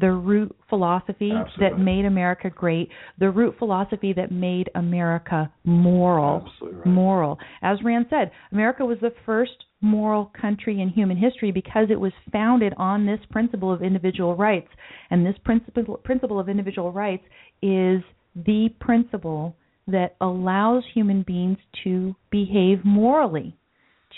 the 0.00 0.10
root 0.10 0.54
philosophy 0.68 1.32
Absolutely 1.34 1.68
that 1.68 1.78
made 1.78 2.04
America 2.04 2.50
great, 2.50 2.88
the 3.18 3.30
root 3.30 3.54
philosophy 3.58 4.12
that 4.12 4.30
made 4.30 4.70
America 4.74 5.50
moral. 5.64 6.48
Right. 6.60 6.86
Moral. 6.86 7.38
As 7.62 7.78
Rand 7.82 8.06
said, 8.10 8.30
America 8.52 8.84
was 8.84 8.98
the 9.00 9.12
first 9.26 9.64
moral 9.80 10.30
country 10.40 10.80
in 10.80 10.88
human 10.88 11.16
history 11.16 11.52
because 11.52 11.88
it 11.90 11.98
was 11.98 12.12
founded 12.32 12.74
on 12.76 13.06
this 13.06 13.20
principle 13.30 13.72
of 13.72 13.82
individual 13.82 14.36
rights. 14.36 14.68
And 15.10 15.24
this 15.24 15.36
principle 15.44 15.96
principle 16.04 16.38
of 16.38 16.48
individual 16.48 16.92
rights 16.92 17.24
is 17.62 18.02
the 18.34 18.68
principle 18.80 19.56
that 19.88 20.16
allows 20.20 20.84
human 20.94 21.22
beings 21.22 21.58
to 21.84 22.14
behave 22.30 22.84
morally, 22.84 23.56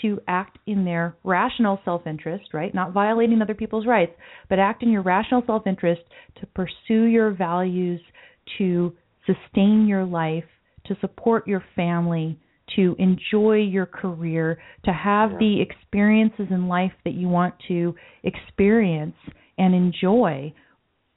to 0.01 0.19
act 0.27 0.57
in 0.67 0.85
their 0.85 1.15
rational 1.23 1.79
self 1.85 2.05
interest, 2.05 2.53
right? 2.53 2.73
Not 2.75 2.91
violating 2.93 3.41
other 3.41 3.55
people's 3.55 3.87
rights, 3.87 4.13
but 4.49 4.59
act 4.59 4.83
in 4.83 4.89
your 4.89 5.01
rational 5.01 5.43
self 5.45 5.65
interest 5.65 6.01
to 6.39 6.45
pursue 6.47 7.03
your 7.05 7.31
values, 7.31 8.01
to 8.57 8.93
sustain 9.25 9.87
your 9.87 10.05
life, 10.05 10.43
to 10.85 10.95
support 10.99 11.47
your 11.47 11.63
family, 11.75 12.37
to 12.75 12.95
enjoy 12.99 13.57
your 13.57 13.85
career, 13.85 14.57
to 14.85 14.91
have 14.91 15.31
Yeah. 15.33 15.37
the 15.39 15.61
experiences 15.61 16.47
in 16.51 16.67
life 16.67 16.93
that 17.05 17.13
you 17.13 17.27
want 17.29 17.53
to 17.67 17.95
experience 18.23 19.15
and 19.57 19.75
enjoy 19.75 20.53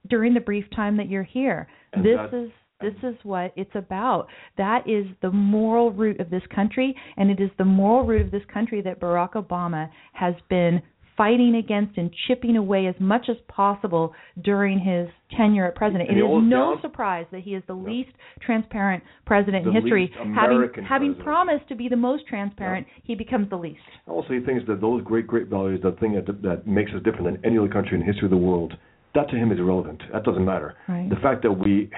during 0.08 0.34
the 0.34 0.40
brief 0.40 0.68
time 0.70 0.96
that 0.98 1.08
you're 1.08 1.22
here. 1.22 1.66
And 1.92 2.04
this 2.04 2.16
that- 2.16 2.34
is 2.34 2.50
this 2.80 2.94
is 3.02 3.16
what 3.22 3.52
it's 3.56 3.74
about. 3.74 4.26
That 4.56 4.88
is 4.88 5.06
the 5.22 5.30
moral 5.30 5.90
root 5.90 6.20
of 6.20 6.30
this 6.30 6.42
country, 6.54 6.94
and 7.16 7.30
it 7.30 7.40
is 7.40 7.50
the 7.58 7.64
moral 7.64 8.06
root 8.06 8.22
of 8.22 8.30
this 8.30 8.42
country 8.52 8.82
that 8.82 9.00
Barack 9.00 9.32
Obama 9.32 9.88
has 10.12 10.34
been 10.48 10.82
fighting 11.16 11.54
against 11.54 11.96
and 11.96 12.10
chipping 12.26 12.56
away 12.56 12.88
as 12.88 12.94
much 12.98 13.26
as 13.28 13.36
possible 13.46 14.12
during 14.42 14.80
his 14.80 15.08
tenure 15.36 15.66
as 15.68 15.72
president. 15.76 16.10
It 16.10 16.16
he 16.16 16.22
no 16.22 16.72
down- 16.72 16.80
surprise 16.82 17.26
that 17.30 17.40
he 17.40 17.54
is 17.54 17.62
the 17.68 17.74
least 17.74 18.10
transparent 18.40 19.02
president 19.24 19.66
in 19.66 19.72
history. 19.72 20.10
Having 20.34 20.34
having 20.34 21.14
president. 21.14 21.18
promised 21.18 21.68
to 21.68 21.76
be 21.76 21.88
the 21.88 21.96
most 21.96 22.26
transparent, 22.26 22.86
he 23.04 23.14
becomes 23.14 23.48
the 23.48 23.56
least. 23.56 23.80
Also, 24.08 24.32
he 24.32 24.40
thinks 24.40 24.66
that 24.66 24.80
those 24.80 25.02
great, 25.04 25.26
great 25.26 25.46
values, 25.46 25.80
the 25.82 25.92
thing 25.92 26.14
that, 26.14 26.42
that 26.42 26.66
makes 26.66 26.90
us 26.90 27.02
different 27.04 27.24
than 27.24 27.44
any 27.44 27.58
other 27.58 27.68
country 27.68 27.94
in 27.94 28.00
the 28.00 28.06
history 28.06 28.26
of 28.26 28.30
the 28.30 28.36
world, 28.36 28.74
that 29.14 29.28
to 29.30 29.36
him 29.36 29.52
is 29.52 29.58
irrelevant. 29.58 30.02
That 30.12 30.24
doesn't 30.24 30.44
matter. 30.44 30.74
Right. 30.88 31.08
The 31.08 31.16
fact 31.16 31.42
that 31.42 31.52
we 31.52 31.90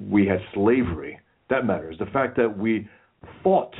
we 0.00 0.26
had 0.26 0.40
slavery, 0.54 1.18
that 1.50 1.66
matters. 1.66 1.96
The 1.98 2.06
fact 2.06 2.36
that 2.36 2.58
we 2.58 2.88
fought 3.42 3.74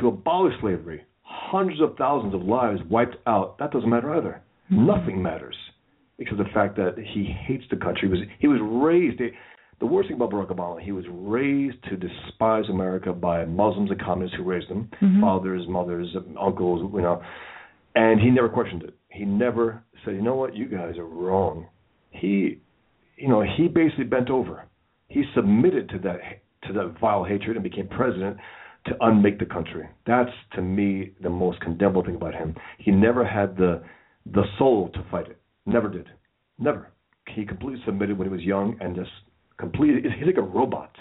to 0.00 0.08
abolish 0.08 0.54
slavery, 0.60 1.02
hundreds 1.22 1.80
of 1.80 1.96
thousands 1.96 2.34
of 2.34 2.42
lives 2.42 2.80
wiped 2.88 3.16
out, 3.26 3.58
that 3.58 3.70
doesn't 3.70 3.88
matter 3.88 4.14
either. 4.14 4.42
Mm-hmm. 4.72 4.86
Nothing 4.86 5.22
matters. 5.22 5.56
Because 6.18 6.38
the 6.38 6.50
fact 6.52 6.76
that 6.76 6.96
he 6.98 7.24
hates 7.46 7.64
the 7.70 7.76
country. 7.76 8.02
He 8.02 8.08
was, 8.08 8.18
he 8.40 8.48
was 8.48 8.60
raised, 8.60 9.20
the 9.78 9.86
worst 9.86 10.08
thing 10.08 10.16
about 10.16 10.30
Barack 10.32 10.50
Obama, 10.50 10.80
he 10.80 10.90
was 10.90 11.04
raised 11.10 11.76
to 11.84 11.96
despise 11.96 12.64
America 12.68 13.12
by 13.12 13.44
Muslims 13.44 13.90
and 13.90 14.00
communists 14.00 14.36
who 14.36 14.42
raised 14.42 14.68
him, 14.68 14.90
Mhm. 15.00 15.20
fathers, 15.20 15.62
mothers, 15.68 16.08
uncles, 16.40 16.90
you 16.92 17.02
know, 17.02 17.22
and 17.94 18.20
he 18.20 18.30
never 18.30 18.48
questioned 18.48 18.82
it. 18.82 18.94
He 19.10 19.24
never 19.24 19.82
said, 20.04 20.14
you 20.14 20.22
know 20.22 20.34
what, 20.34 20.54
you 20.54 20.66
guys 20.66 20.96
are 20.98 21.06
wrong. 21.06 21.66
He, 22.10 22.60
you 23.16 23.28
know, 23.28 23.42
he 23.42 23.68
basically 23.68 24.04
bent 24.04 24.30
over. 24.30 24.64
He 25.08 25.24
submitted 25.34 25.88
to 25.90 25.98
that 26.00 26.18
to 26.66 26.72
that 26.72 26.96
vile 27.00 27.24
hatred 27.24 27.56
and 27.56 27.62
became 27.62 27.88
president 27.88 28.36
to 28.86 28.96
unmake 29.00 29.38
the 29.38 29.46
country. 29.46 29.88
That's 30.06 30.30
to 30.54 30.62
me 30.62 31.12
the 31.22 31.30
most 31.30 31.60
condemnable 31.60 32.04
thing 32.04 32.16
about 32.16 32.34
him. 32.34 32.54
He 32.78 32.90
never 32.90 33.24
had 33.24 33.56
the 33.56 33.82
the 34.26 34.44
soul 34.58 34.90
to 34.94 35.04
fight 35.10 35.28
it. 35.28 35.38
Never 35.66 35.88
did. 35.88 36.08
Never. 36.58 36.90
He 37.34 37.44
completely 37.44 37.82
submitted 37.84 38.18
when 38.18 38.28
he 38.28 38.32
was 38.32 38.42
young 38.42 38.76
and 38.80 38.94
just 38.94 39.10
completely. 39.58 40.02
He's 40.16 40.26
like 40.26 40.36
a 40.36 40.42
robot. 40.42 40.94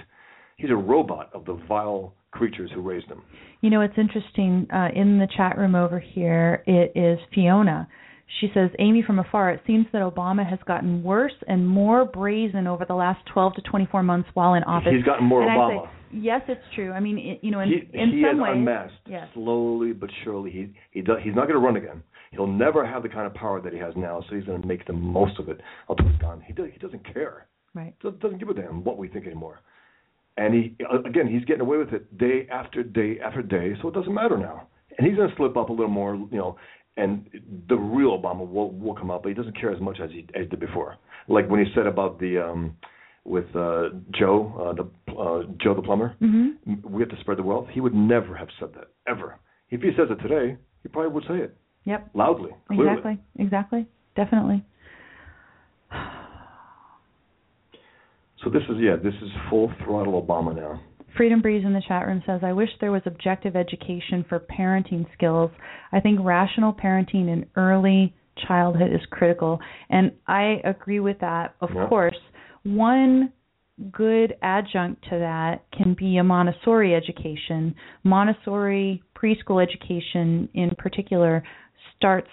He's 0.57 0.71
a 0.71 0.75
robot 0.75 1.29
of 1.33 1.45
the 1.45 1.59
vile 1.67 2.13
creatures 2.37 2.69
who 2.73 2.81
raised 2.81 3.07
him. 3.07 3.21
You 3.61 3.69
know, 3.69 3.81
it's 3.81 3.97
interesting. 3.97 4.67
Uh, 4.71 4.89
in 4.95 5.17
the 5.17 5.27
chat 5.35 5.57
room 5.57 5.75
over 5.75 5.99
here, 5.99 6.63
it 6.67 6.91
is 6.95 7.19
Fiona 7.33 7.87
She 8.39 8.49
says, 8.53 8.69
Amy 8.79 9.03
from 9.05 9.19
afar, 9.19 9.51
it 9.51 9.61
seems 9.65 9.87
that 9.93 10.01
Obama 10.01 10.47
has 10.47 10.59
gotten 10.67 11.01
worse 11.01 11.33
and 11.47 11.67
more 11.67 12.05
brazen 12.05 12.67
over 12.67 12.85
the 12.85 12.93
last 12.93 13.19
12 13.33 13.55
to 13.55 13.61
24 13.61 14.03
months 14.03 14.29
while 14.33 14.53
in 14.53 14.63
office. 14.63 14.93
He's 14.95 15.03
gotten 15.03 15.25
more 15.25 15.41
and 15.41 15.51
Obama. 15.51 15.85
Say, 15.85 15.91
yes, 16.19 16.41
it's 16.47 16.61
true. 16.75 16.91
I 16.91 16.99
mean, 16.99 17.17
it, 17.17 17.39
you 17.43 17.51
know, 17.51 17.61
in, 17.61 17.69
he, 17.69 17.97
in 17.97 18.11
he 18.11 18.23
some 18.29 18.39
ways, 18.39 18.51
unmasked 18.55 19.07
yes. 19.07 19.27
slowly 19.33 19.93
but 19.93 20.09
surely. 20.23 20.51
He 20.51 20.73
he 20.91 21.01
does. 21.01 21.17
He's 21.23 21.35
not 21.35 21.47
going 21.47 21.59
to 21.59 21.65
run 21.65 21.77
again. 21.77 22.03
He'll 22.31 22.47
never 22.47 22.85
have 22.85 23.03
the 23.03 23.09
kind 23.09 23.25
of 23.25 23.33
power 23.33 23.61
that 23.61 23.73
he 23.73 23.79
has 23.79 23.93
now. 23.95 24.23
So 24.29 24.35
he's 24.35 24.45
going 24.45 24.61
to 24.61 24.67
make 24.67 24.85
the 24.85 24.93
most 24.93 25.39
of 25.39 25.49
it 25.49 25.59
until 25.89 26.09
it's 26.09 26.21
gone. 26.21 26.43
He 26.45 26.53
does, 26.53 26.67
he 26.71 26.79
doesn't 26.79 27.13
care. 27.13 27.47
Right. 27.73 27.97
Doesn't, 28.01 28.19
doesn't 28.19 28.39
give 28.39 28.49
a 28.49 28.53
damn 28.53 28.83
what 28.83 28.97
we 28.97 29.07
think 29.07 29.25
anymore. 29.25 29.61
And 30.37 30.53
he 30.53 30.75
again, 31.05 31.27
he's 31.27 31.43
getting 31.45 31.61
away 31.61 31.77
with 31.77 31.93
it 31.93 32.15
day 32.17 32.47
after 32.51 32.83
day 32.83 33.19
after 33.23 33.41
day. 33.41 33.73
So 33.81 33.87
it 33.89 33.93
doesn't 33.95 34.13
matter 34.13 34.37
now. 34.37 34.67
And 34.97 35.05
he's 35.07 35.15
going 35.15 35.29
to 35.29 35.35
slip 35.35 35.57
up 35.57 35.69
a 35.69 35.73
little 35.73 35.89
more, 35.89 36.15
you 36.15 36.37
know. 36.37 36.57
And 36.95 37.27
the 37.69 37.75
real 37.75 38.19
Obama 38.19 38.47
will 38.47 38.71
will 38.71 38.95
come 38.95 39.11
out, 39.11 39.21
but 39.23 39.29
he 39.29 39.35
doesn't 39.35 39.59
care 39.59 39.71
as 39.71 39.79
much 39.81 39.99
as 39.99 40.09
he, 40.11 40.27
as 40.35 40.43
he 40.43 40.47
did 40.47 40.59
before. 40.59 40.97
Like 41.27 41.49
when 41.49 41.63
he 41.63 41.71
said 41.75 41.85
about 41.87 42.19
the 42.19 42.39
um 42.39 42.75
with 43.23 43.45
uh 43.55 43.89
Joe, 44.11 44.53
uh, 44.59 44.73
the 44.73 45.13
uh, 45.13 45.43
Joe 45.61 45.73
the 45.75 45.81
plumber, 45.81 46.15
Mm-hmm. 46.21 46.89
we 46.91 47.01
have 47.01 47.09
to 47.09 47.19
spread 47.19 47.37
the 47.37 47.43
wealth. 47.43 47.67
He 47.71 47.81
would 47.81 47.93
never 47.93 48.35
have 48.35 48.47
said 48.59 48.69
that 48.75 48.87
ever. 49.07 49.39
If 49.69 49.81
he 49.81 49.89
says 49.97 50.07
it 50.09 50.21
today, 50.21 50.55
he 50.83 50.89
probably 50.89 51.11
would 51.11 51.23
say 51.27 51.35
it 51.45 51.57
Yep. 51.85 52.09
loudly, 52.13 52.51
clearly. 52.67 52.87
Exactly. 52.91 53.19
Exactly. 53.37 53.87
Definitely. 54.15 54.63
So 58.43 58.49
this 58.49 58.63
is 58.69 58.77
yeah, 58.79 58.95
this 58.95 59.13
is 59.21 59.29
full 59.49 59.71
throttle 59.83 60.21
Obama 60.21 60.55
now. 60.55 60.81
Freedom 61.15 61.41
Breeze 61.41 61.65
in 61.65 61.73
the 61.73 61.81
chat 61.87 62.05
room 62.05 62.21
says, 62.27 62.41
I 62.43 62.53
wish 62.53 62.69
there 62.79 62.91
was 62.91 63.01
objective 63.05 63.55
education 63.55 64.23
for 64.29 64.39
parenting 64.39 65.05
skills. 65.13 65.49
I 65.91 65.99
think 65.99 66.19
rational 66.21 66.73
parenting 66.73 67.27
in 67.33 67.47
early 67.55 68.13
childhood 68.47 68.93
is 68.93 69.01
critical. 69.09 69.59
And 69.89 70.11
I 70.27 70.61
agree 70.63 70.99
with 70.99 71.17
that, 71.21 71.55
of 71.61 71.73
Yeah. 71.73 71.87
course. 71.87 72.19
One 72.63 73.31
good 73.91 74.35
adjunct 74.43 75.03
to 75.09 75.17
that 75.19 75.63
can 75.71 75.93
be 75.93 76.17
a 76.17 76.23
Montessori 76.23 76.93
education. 76.93 77.73
Montessori 78.03 79.01
preschool 79.15 79.61
education, 79.61 80.49
in 80.53 80.71
particular, 80.77 81.41
starts 81.95 82.29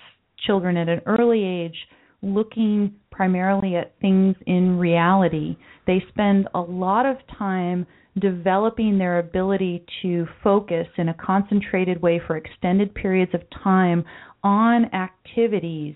children 0.47 0.77
at 0.77 0.89
an 0.89 1.01
early 1.07 1.43
age 1.43 1.89
looking 2.25 2.95
primarily 3.11 3.77
at 3.77 3.95
things 4.01 4.35
in 4.47 4.79
reality. 4.79 5.57
They 5.87 6.03
spend 6.09 6.49
a 6.55 6.61
lot 6.61 7.07
of 7.07 7.17
time 7.39 7.87
developing 8.19 8.99
their 8.99 9.19
ability 9.19 9.85
to 10.03 10.27
focus 10.43 10.87
in 10.99 11.09
a 11.09 11.15
concentrated 11.15 12.01
way 12.01 12.21
for 12.27 12.37
extended 12.37 12.95
periods 12.95 13.35
of 13.35 13.43
time 13.63 14.05
on 14.43 14.87
activities 14.95 15.95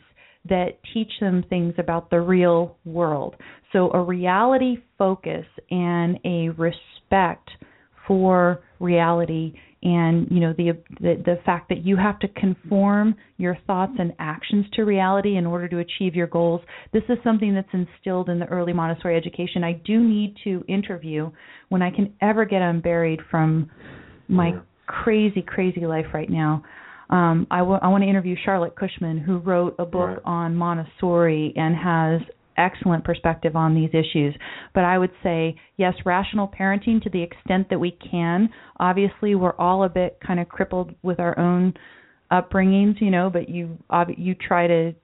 that 0.48 0.78
teach 0.94 1.10
them 1.20 1.44
things 1.48 1.74
about 1.78 2.10
the 2.10 2.20
real 2.20 2.76
world. 2.84 3.36
So 3.72 3.90
a 3.92 4.02
reality 4.02 4.78
focus 4.96 5.44
and 5.70 6.18
a 6.24 6.48
respect 6.50 7.50
for 8.06 8.62
reality 8.80 9.55
and 9.82 10.26
you 10.30 10.40
know 10.40 10.52
the, 10.56 10.72
the 11.00 11.22
the 11.24 11.38
fact 11.46 11.68
that 11.68 11.84
you 11.84 11.96
have 11.96 12.18
to 12.18 12.28
conform 12.28 13.14
your 13.36 13.56
thoughts 13.66 13.92
and 13.98 14.12
actions 14.18 14.66
to 14.74 14.82
reality 14.82 15.36
in 15.36 15.46
order 15.46 15.68
to 15.68 15.78
achieve 15.78 16.14
your 16.14 16.26
goals. 16.26 16.60
This 16.92 17.05
is 17.09 17.18
something 17.22 17.55
that's 17.55 17.68
instilled 17.72 18.28
in 18.28 18.38
the 18.38 18.46
early 18.46 18.72
montessori 18.72 19.16
education. 19.16 19.62
I 19.62 19.74
do 19.84 20.00
need 20.02 20.34
to 20.44 20.64
interview 20.68 21.30
when 21.68 21.82
i 21.82 21.90
can 21.90 22.12
ever 22.20 22.44
get 22.44 22.60
unburied 22.62 23.20
from 23.30 23.70
my 24.28 24.52
crazy 24.86 25.42
crazy 25.42 25.86
life 25.86 26.06
right 26.12 26.30
now. 26.30 26.62
Um, 27.10 27.46
I, 27.50 27.59
w- 27.60 27.78
I 27.80 27.88
want 27.88 28.02
to 28.05 28.09
interview 28.09 28.36
Charlotte 28.44 28.74
Cushman, 28.76 29.16
who 29.18 29.38
wrote 29.38 29.74
a 29.78 29.86
book 29.86 30.09
Right. 30.10 30.18
on 30.26 30.55
Montessori 30.55 31.55
and 31.56 31.74
has 31.74 32.20
excellent 32.59 33.05
perspective 33.05 33.56
on 33.56 33.74
these 33.74 33.90
issues. 33.90 34.35
But 34.74 34.85
I 34.85 34.98
would 34.98 35.12
say, 35.22 35.56
yes, 35.76 35.94
rational 36.05 36.48
parenting 36.48 37.02
to 37.02 37.10
the 37.10 37.22
extent 37.22 37.68
that 37.70 37.78
we 37.78 37.97
can. 38.10 38.51
Obviously, 38.78 39.35
we're 39.35 39.56
all 39.56 39.85
a 39.85 39.89
bit 39.89 40.18
kind 40.26 40.40
of 40.40 40.48
crippled 40.48 40.94
with 41.02 41.20
our 41.20 41.39
own 41.39 41.74
upbringings, 42.30 43.01
you 43.01 43.10
know, 43.10 43.30
but 43.30 43.48
you 43.48 43.78
you 44.16 44.35
try 44.35 44.66
to 44.66 44.94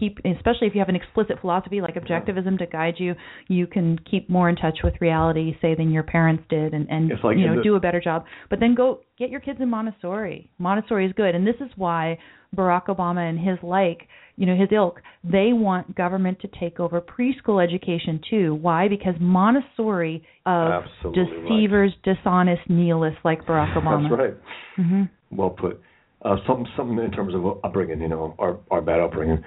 keep 0.00 0.18
especially 0.24 0.66
if 0.66 0.74
you 0.74 0.80
have 0.80 0.88
an 0.88 0.96
explicit 0.96 1.38
philosophy 1.40 1.80
like 1.80 1.94
objectivism 1.94 2.58
to 2.58 2.66
guide 2.66 2.94
you 2.96 3.14
you 3.48 3.66
can 3.66 3.98
keep 4.10 4.30
more 4.30 4.48
in 4.48 4.56
touch 4.56 4.78
with 4.82 4.94
reality 5.00 5.56
say 5.60 5.74
than 5.74 5.90
your 5.90 6.02
parents 6.02 6.42
did 6.48 6.72
and 6.72 6.88
and 6.90 7.12
like 7.22 7.36
you 7.36 7.46
know 7.46 7.56
the- 7.56 7.62
do 7.62 7.76
a 7.76 7.80
better 7.80 8.00
job 8.00 8.24
but 8.48 8.60
then 8.60 8.74
go 8.74 9.00
get 9.18 9.28
your 9.28 9.40
kids 9.40 9.58
in 9.60 9.68
montessori 9.68 10.50
montessori 10.58 11.06
is 11.06 11.12
good 11.12 11.34
and 11.34 11.46
this 11.46 11.56
is 11.60 11.68
why 11.76 12.18
barack 12.56 12.86
obama 12.86 13.28
and 13.28 13.38
his 13.38 13.58
like 13.62 14.08
you 14.36 14.46
know 14.46 14.56
his 14.56 14.68
ilk 14.72 15.00
they 15.22 15.52
want 15.52 15.94
government 15.94 16.38
to 16.40 16.48
take 16.60 16.80
over 16.80 17.00
preschool 17.00 17.62
education 17.62 18.20
too 18.28 18.54
why 18.56 18.88
because 18.88 19.14
montessori 19.20 20.22
of 20.46 20.84
Absolutely 20.84 21.36
right. 21.36 21.42
deceivers 21.48 21.92
dishonest 22.02 22.62
nihilists 22.68 23.20
like 23.24 23.40
barack 23.46 23.74
obama 23.76 24.08
That's 24.08 24.20
right. 24.20 24.34
hmm 24.76 25.02
Well 25.30 25.50
put. 25.50 25.80
Uh, 26.24 26.36
some 26.46 26.66
something 26.76 26.98
in 27.04 27.10
terms 27.10 27.34
of 27.34 27.44
upbringing, 27.64 28.00
you 28.00 28.08
know, 28.08 28.34
our 28.38 28.58
our 28.70 28.80
bad 28.80 28.98
upbringing. 29.00 29.44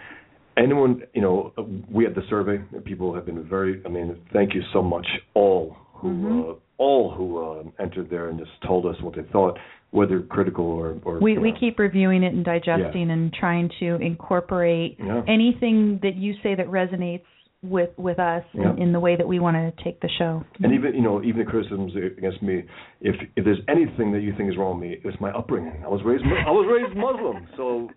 Anyone, 0.57 1.01
you 1.13 1.21
know, 1.21 1.53
we 1.91 2.03
had 2.03 2.13
the 2.15 2.21
survey. 2.29 2.57
People 2.85 3.13
have 3.15 3.25
been 3.25 3.43
very. 3.47 3.81
I 3.85 3.89
mean, 3.89 4.15
thank 4.31 4.53
you 4.53 4.61
so 4.73 4.81
much, 4.83 5.07
all 5.33 5.75
who 5.95 6.07
Mhm. 6.09 6.51
uh, 6.51 6.55
all 6.77 7.11
who 7.11 7.43
uh, 7.43 7.63
entered 7.83 8.09
there 8.09 8.29
and 8.29 8.37
just 8.39 8.51
told 8.65 8.85
us 8.85 8.95
what 9.01 9.15
they 9.15 9.23
thought, 9.31 9.57
whether 9.91 10.21
critical 10.21 10.65
or 10.65 10.97
or. 11.03 11.19
we 11.19 11.37
we 11.37 11.51
know. 11.51 11.57
keep 11.59 11.79
reviewing 11.79 12.23
it 12.23 12.33
and 12.33 12.45
digesting 12.45 13.09
and 13.11 13.33
trying 13.33 13.69
to 13.79 13.95
incorporate 13.95 14.97
Yeah. 14.99 15.21
anything 15.27 15.99
that 16.03 16.15
you 16.15 16.35
say 16.43 16.55
that 16.55 16.67
resonates 16.67 17.23
with 17.63 17.89
with 17.97 18.19
us 18.19 18.43
Yeah. 18.53 18.71
in, 18.73 18.83
in 18.83 18.91
the 18.91 18.99
way 18.99 19.15
that 19.15 19.27
we 19.27 19.39
want 19.39 19.55
to 19.57 19.83
take 19.83 19.99
the 20.01 20.09
show. 20.19 20.43
And 20.61 20.73
even 20.73 20.93
you 20.93 21.01
know, 21.01 21.23
even 21.23 21.39
the 21.43 21.49
criticisms 21.49 21.93
against 21.95 22.41
me, 22.43 22.63
if 23.01 23.15
if 23.35 23.43
there's 23.45 23.61
anything 23.67 24.11
that 24.13 24.21
you 24.21 24.33
think 24.37 24.51
is 24.51 24.57
wrong 24.57 24.79
with 24.79 24.89
me, 24.89 24.97
it's 25.03 25.19
my 25.19 25.31
upbringing. 25.31 25.81
I 25.83 25.87
was 25.87 26.01
raised 26.05 26.23
I 26.23 26.51
was 26.51 26.67
raised 26.71 26.95
Muslim, 26.95 27.47
so 27.57 27.89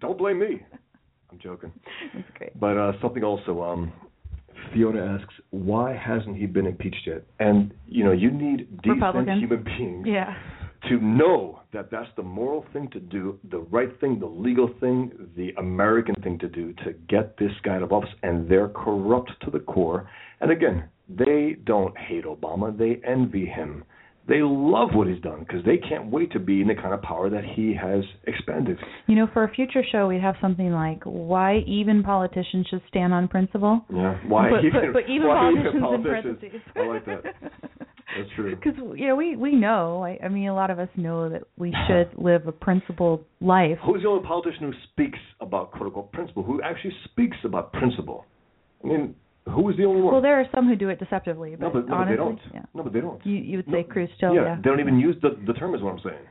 don't 0.00 0.18
blame 0.18 0.38
me. 0.40 0.62
I'm 1.30 1.38
joking. 1.38 1.72
That's 2.14 2.28
great. 2.36 2.60
But 2.60 2.76
uh, 2.76 2.92
something 3.00 3.24
also, 3.24 3.62
um, 3.62 3.92
Fiona 4.72 5.18
asks, 5.18 5.34
why 5.50 5.94
hasn't 5.94 6.36
he 6.36 6.46
been 6.46 6.66
impeached 6.66 7.06
yet? 7.06 7.24
And 7.38 7.72
you 7.86 8.04
know, 8.04 8.12
you 8.12 8.30
need 8.30 8.58
decent 8.82 8.96
Republicans. 8.96 9.42
human 9.42 9.62
beings 9.62 10.06
Yeah. 10.06 10.34
to 10.88 11.00
know 11.00 11.60
that 11.72 11.90
that's 11.90 12.08
the 12.16 12.22
moral 12.22 12.64
thing 12.72 12.88
to 12.88 13.00
do, 13.00 13.38
the 13.50 13.58
right 13.58 13.92
thing, 14.00 14.18
the 14.18 14.26
legal 14.26 14.68
thing, 14.80 15.12
the 15.36 15.52
American 15.58 16.14
thing 16.22 16.38
to 16.38 16.48
do 16.48 16.72
to 16.84 16.92
get 17.08 17.36
this 17.38 17.52
guy 17.62 17.76
out 17.76 17.82
of 17.82 17.92
office. 17.92 18.14
And 18.22 18.48
they're 18.48 18.68
corrupt 18.68 19.32
to 19.44 19.50
the 19.50 19.60
core. 19.60 20.08
And 20.40 20.50
again, 20.50 20.84
they 21.08 21.56
don't 21.64 21.96
hate 21.96 22.24
Obama; 22.24 22.76
they 22.76 23.00
envy 23.04 23.46
him. 23.46 23.84
They 24.28 24.40
love 24.42 24.88
what 24.92 25.06
he's 25.06 25.20
done 25.22 25.40
because 25.46 25.64
they 25.64 25.76
can't 25.76 26.10
wait 26.10 26.32
to 26.32 26.40
be 26.40 26.60
in 26.60 26.66
the 26.66 26.74
kind 26.74 26.92
of 26.92 27.00
power 27.02 27.30
that 27.30 27.44
he 27.44 27.74
has 27.80 28.02
expanded. 28.26 28.76
You 29.06 29.14
know, 29.14 29.28
for 29.32 29.44
a 29.44 29.48
future 29.54 29.82
show, 29.92 30.08
we'd 30.08 30.20
have 30.20 30.34
something 30.40 30.72
like 30.72 31.00
why 31.04 31.58
even 31.66 32.02
politicians 32.02 32.66
should 32.68 32.82
stand 32.88 33.14
on 33.14 33.28
principle. 33.28 33.84
Yeah. 33.92 34.18
Why 34.26 34.50
But- 34.50 34.64
even, 34.64 34.80
but- 34.86 34.92
but 34.94 35.08
even 35.10 35.28
why 35.28 35.34
politicians 35.36 35.74
in 35.76 35.80
politicians? 35.80 36.38
parentheses. 36.40 36.60
I 36.74 36.86
like 36.86 37.04
that. 37.06 37.22
That's 38.16 38.30
true. 38.34 38.56
Because 38.62 38.74
you 38.98 39.06
know, 39.08 39.14
we 39.16 39.36
we 39.36 39.52
know. 39.54 40.02
I, 40.04 40.18
I 40.24 40.28
mean, 40.28 40.48
a 40.48 40.54
lot 40.54 40.70
of 40.70 40.78
us 40.78 40.88
know 40.96 41.28
that 41.28 41.42
we 41.56 41.72
should 41.86 42.10
live 42.18 42.46
a 42.48 42.52
principled 42.52 43.24
life. 43.40 43.78
Who's 43.84 44.02
the 44.02 44.08
only 44.08 44.26
politician 44.26 44.62
who 44.62 44.72
speaks 44.92 45.18
about 45.40 45.70
quote 45.70 45.86
unquote 45.86 46.10
principle? 46.12 46.42
Who 46.42 46.60
actually 46.62 46.94
speaks 47.04 47.36
about 47.44 47.72
principle? 47.74 48.24
I 48.82 48.88
mean, 48.88 49.14
who 49.46 49.68
is 49.70 49.76
the 49.76 49.84
only 49.84 50.02
one? 50.02 50.12
Well, 50.12 50.22
there 50.22 50.40
are 50.40 50.46
some 50.54 50.68
who 50.68 50.76
do 50.76 50.88
it 50.88 50.98
deceptively, 50.98 51.50
but, 51.52 51.60
no, 51.60 51.70
but, 51.70 51.80
no, 51.80 51.86
but 51.88 51.94
honestly, 51.94 52.12
they 52.12 52.16
don't. 52.16 52.40
yeah. 52.54 52.62
No, 52.74 52.82
but 52.82 52.92
they 52.92 53.00
don't. 53.00 53.24
You 53.26 53.34
you 53.36 53.56
would 53.58 53.66
say 53.70 53.82
Cruz 53.84 54.08
still, 54.16 54.34
yeah, 54.34 54.42
yeah. 54.44 54.56
they 54.56 54.62
don't 54.70 54.80
even 54.80 54.98
use 54.98 55.16
the 55.22 55.30
the 55.46 55.52
term. 55.52 55.74
Is 55.74 55.82
what 55.82 55.92
I'm 55.94 56.00
saying. 56.04 56.24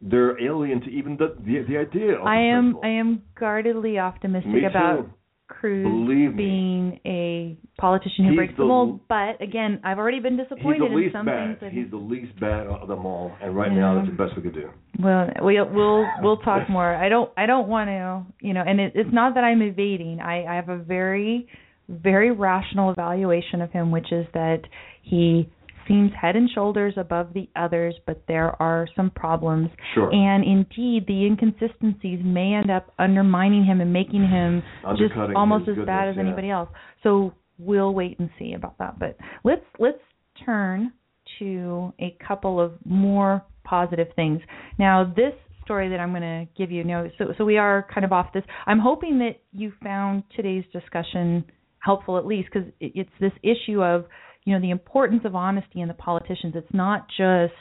They're 0.00 0.38
alien 0.44 0.80
to 0.82 0.88
even 0.90 1.16
the 1.16 1.34
the, 1.38 1.64
the 1.68 1.76
idea 1.78 2.18
of 2.20 2.26
I 2.26 2.36
the 2.36 2.40
am 2.42 2.62
principle. 2.64 2.80
I 2.84 2.88
am 3.00 3.22
guardedly 3.38 3.98
optimistic 3.98 4.52
Me 4.52 4.64
about 4.64 5.02
too. 5.02 5.10
Cruz 5.48 6.34
being 6.36 6.98
a 7.06 7.56
politician 7.78 8.24
who 8.24 8.30
He's 8.32 8.36
breaks 8.36 8.52
the, 8.56 8.64
the- 8.64 8.68
mold. 8.68 9.00
But 9.08 9.40
again, 9.40 9.80
I've 9.84 9.98
already 9.98 10.18
been 10.20 10.36
disappointed 10.36 10.90
in 10.90 11.10
some 11.12 11.26
bad. 11.26 11.46
things. 11.46 11.58
That 11.60 11.72
He's 11.72 11.90
the 11.90 11.96
least 11.98 12.38
bad 12.40 12.66
of 12.66 12.88
them 12.88 13.06
all, 13.06 13.32
and 13.42 13.54
right 13.56 13.70
now 13.72 13.94
that's 13.96 14.08
the 14.08 14.16
best 14.24 14.36
we 14.36 14.42
could 14.42 14.54
do. 14.54 14.70
Well, 14.98 15.28
we'll 15.40 15.68
we'll 15.70 16.06
we'll 16.22 16.36
talk 16.38 16.68
more. 16.70 16.94
I 16.94 17.08
don't 17.08 17.30
I 17.36 17.46
don't 17.46 17.68
want 17.68 17.88
to 17.88 18.26
you 18.46 18.54
know, 18.54 18.62
and 18.66 18.80
it, 18.80 18.92
it's 18.94 19.12
not 19.12 19.34
that 19.34 19.44
I'm 19.44 19.62
evading. 19.62 20.20
I 20.20 20.44
I 20.44 20.54
have 20.56 20.68
a 20.68 20.78
very 20.78 21.48
very 21.88 22.32
rational 22.32 22.90
evaluation 22.90 23.62
of 23.62 23.70
him, 23.70 23.90
which 23.90 24.12
is 24.12 24.26
that 24.34 24.60
he 25.02 25.48
seems 25.86 26.10
head 26.20 26.36
and 26.36 26.50
shoulders 26.52 26.94
above 26.96 27.32
the 27.32 27.48
others, 27.54 27.94
but 28.06 28.22
there 28.26 28.60
are 28.60 28.88
some 28.96 29.10
problems. 29.10 29.70
Sure. 29.94 30.12
And 30.12 30.44
indeed, 30.44 31.04
the 31.06 31.26
inconsistencies 31.26 32.20
may 32.24 32.54
end 32.54 32.70
up 32.70 32.92
undermining 32.98 33.64
him 33.64 33.80
and 33.80 33.92
making 33.92 34.28
him 34.28 34.62
just 34.98 35.14
almost 35.36 35.68
as 35.68 35.76
bad 35.86 36.08
as 36.08 36.16
yeah. 36.16 36.22
anybody 36.22 36.50
else. 36.50 36.68
So 37.02 37.34
we'll 37.58 37.94
wait 37.94 38.18
and 38.18 38.30
see 38.38 38.54
about 38.54 38.78
that. 38.78 38.98
But 38.98 39.16
let's 39.44 39.64
let's 39.78 39.98
turn 40.44 40.92
to 41.38 41.92
a 42.00 42.16
couple 42.26 42.60
of 42.60 42.72
more 42.84 43.44
positive 43.64 44.08
things. 44.14 44.40
Now, 44.78 45.12
this 45.16 45.32
story 45.64 45.88
that 45.88 45.98
I'm 46.00 46.10
going 46.10 46.22
to 46.22 46.46
give 46.56 46.70
you. 46.70 46.84
No, 46.84 47.10
so 47.18 47.26
so 47.36 47.44
we 47.44 47.58
are 47.58 47.86
kind 47.92 48.04
of 48.04 48.12
off 48.12 48.32
this. 48.32 48.44
I'm 48.66 48.78
hoping 48.78 49.18
that 49.18 49.40
you 49.52 49.72
found 49.82 50.22
today's 50.34 50.64
discussion 50.72 51.44
helpful 51.80 52.18
at 52.18 52.26
least 52.26 52.48
because 52.52 52.68
it's 52.80 53.10
this 53.20 53.32
issue 53.42 53.82
of 53.82 54.06
you 54.44 54.54
know 54.54 54.60
the 54.60 54.70
importance 54.70 55.22
of 55.24 55.34
honesty 55.34 55.80
in 55.80 55.88
the 55.88 55.94
politicians. 55.94 56.54
It's 56.56 56.72
not 56.72 57.06
just 57.08 57.52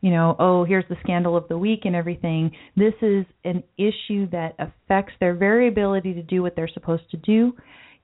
you 0.00 0.10
know 0.10 0.36
oh 0.38 0.64
here's 0.64 0.84
the 0.88 0.96
scandal 1.02 1.36
of 1.36 1.48
the 1.48 1.58
week 1.58 1.80
and 1.84 1.94
everything. 1.94 2.50
This 2.76 2.94
is 3.02 3.24
an 3.44 3.62
issue 3.76 4.28
that 4.30 4.54
affects 4.58 5.14
their 5.20 5.34
very 5.34 5.68
ability 5.68 6.14
to 6.14 6.22
do 6.22 6.42
what 6.42 6.56
they're 6.56 6.70
supposed 6.72 7.10
to 7.10 7.16
do. 7.16 7.52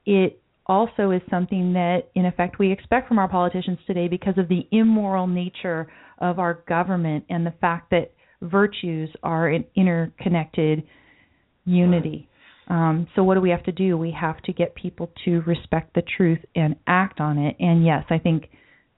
It 0.04 0.40
also 0.66 1.10
is 1.10 1.22
something 1.30 1.72
that 1.74 2.08
in 2.14 2.26
effect 2.26 2.58
we 2.58 2.72
expect 2.72 3.08
from 3.08 3.18
our 3.18 3.28
politicians 3.28 3.78
today 3.86 4.08
because 4.08 4.36
of 4.36 4.48
the 4.48 4.66
immoral 4.72 5.26
nature 5.26 5.86
of 6.18 6.38
our 6.38 6.64
government 6.68 7.24
and 7.28 7.46
the 7.46 7.54
fact 7.60 7.90
that 7.90 8.12
virtues 8.42 9.10
are 9.22 9.48
an 9.48 9.64
interconnected 9.74 10.82
unity. 11.64 12.28
Um, 12.68 13.06
so 13.14 13.22
what 13.22 13.34
do 13.34 13.40
we 13.40 13.51
have 13.51 13.62
to 13.64 13.72
do? 13.72 13.97
We 13.97 14.10
have 14.18 14.40
to 14.43 14.52
get 14.52 14.74
people 14.74 15.10
to 15.24 15.40
respect 15.43 15.94
the 15.94 16.02
truth 16.16 16.40
and 16.55 16.76
act 16.86 17.20
on 17.20 17.38
it. 17.38 17.56
And 17.60 17.84
yes, 17.84 18.05
I 18.10 18.18
think 18.18 18.48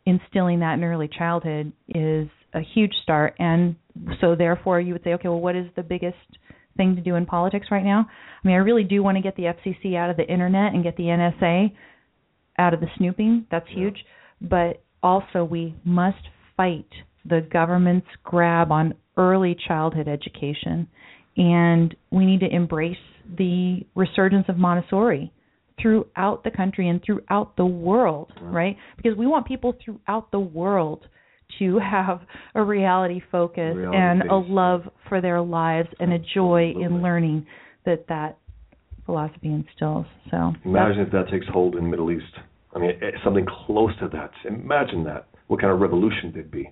instilling 0.07 0.61
that 0.61 0.74
in 0.74 0.85
early 0.85 1.09
childhood 1.09 1.73
is 1.89 2.28
a 2.55 2.61
huge 2.74 2.93
start. 3.03 3.35
And 3.39 3.77
so 4.20 4.35
therefore, 4.35 4.81
you 4.81 4.95
would 4.95 5.05
say, 5.05 5.15
okay, 5.15 5.28
well, 5.28 5.40
what 5.40 5.57
is 5.57 5.66
the 5.77 5.82
biggest 5.82 6.16
thing 6.77 6.97
to 6.97 7.03
do 7.03 7.15
in 7.16 7.27
politics 7.27 7.66
right 7.70 7.85
now? 7.85 8.07
I 8.09 8.47
mean, 8.47 8.57
I 8.57 8.61
really 8.61 8.85
do 8.85 9.03
want 9.03 9.16
to 9.16 9.23
get 9.23 9.36
the 9.36 9.45
FCC 9.45 9.97
out 9.97 10.09
of 10.09 10.16
the 10.16 10.27
internet 10.27 10.73
and 10.73 10.82
get 10.82 10.97
the 10.97 11.05
NSA 11.05 11.73
out 12.59 12.73
of 12.73 12.81
the 12.81 12.86
snooping. 12.97 13.47
That's 13.51 13.69
huge. 13.69 13.99
But 14.40 14.82
also, 15.03 15.45
we 15.45 15.74
must 15.85 16.23
fight 16.57 16.89
the 17.24 17.47
government's 17.53 18.07
grab 18.24 18.73
on 18.73 18.95
early 19.16 19.57
childhood 19.66 20.09
education. 20.09 20.89
And 21.36 21.95
we 22.11 22.24
need 22.24 22.40
to 22.40 22.49
embrace 22.49 22.97
the 23.37 23.81
resurgence 23.95 24.47
of 24.49 24.57
Montessori 24.57 25.33
throughout 25.81 26.43
the 26.45 26.51
country 26.51 26.89
and 26.89 27.01
throughout 27.05 27.57
the 27.57 27.67
world, 27.67 28.33
right? 28.41 28.77
Because 28.97 29.17
we 29.17 29.27
want 29.27 29.47
people 29.47 29.75
throughout 29.85 30.31
the 30.31 30.41
world 30.41 31.07
to 31.59 31.79
have 31.79 32.21
a 32.55 32.63
reality 32.63 33.21
focus 33.33 33.75
reality 33.75 33.97
and 33.97 34.23
a 34.23 34.37
love 34.37 34.83
for 35.09 35.21
their 35.21 35.41
lives 35.41 35.89
and 35.99 36.13
a 36.13 36.19
joy 36.19 36.69
Absolutely. 36.69 36.85
in 36.85 37.03
learning 37.03 37.47
that 37.87 38.07
that 38.09 38.39
philosophy 39.07 39.49
instills. 39.49 40.07
So 40.31 40.53
imagine 40.65 41.01
if 41.01 41.13
that 41.13 41.29
takes 41.31 41.47
hold 41.49 41.75
in 41.75 41.85
the 41.85 41.91
Middle 41.91 42.11
East. 42.11 42.25
I 42.75 42.79
mean, 42.79 42.91
eh, 43.03 43.13
something 43.25 43.47
close 43.67 43.93
to 44.01 44.09
that. 44.09 44.31
Imagine 44.47 45.05
that. 45.05 45.29
What 45.47 45.61
kind 45.61 45.73
of 45.73 45.81
revolution 45.81 46.31
there'd 46.35 46.51
be. 46.51 46.71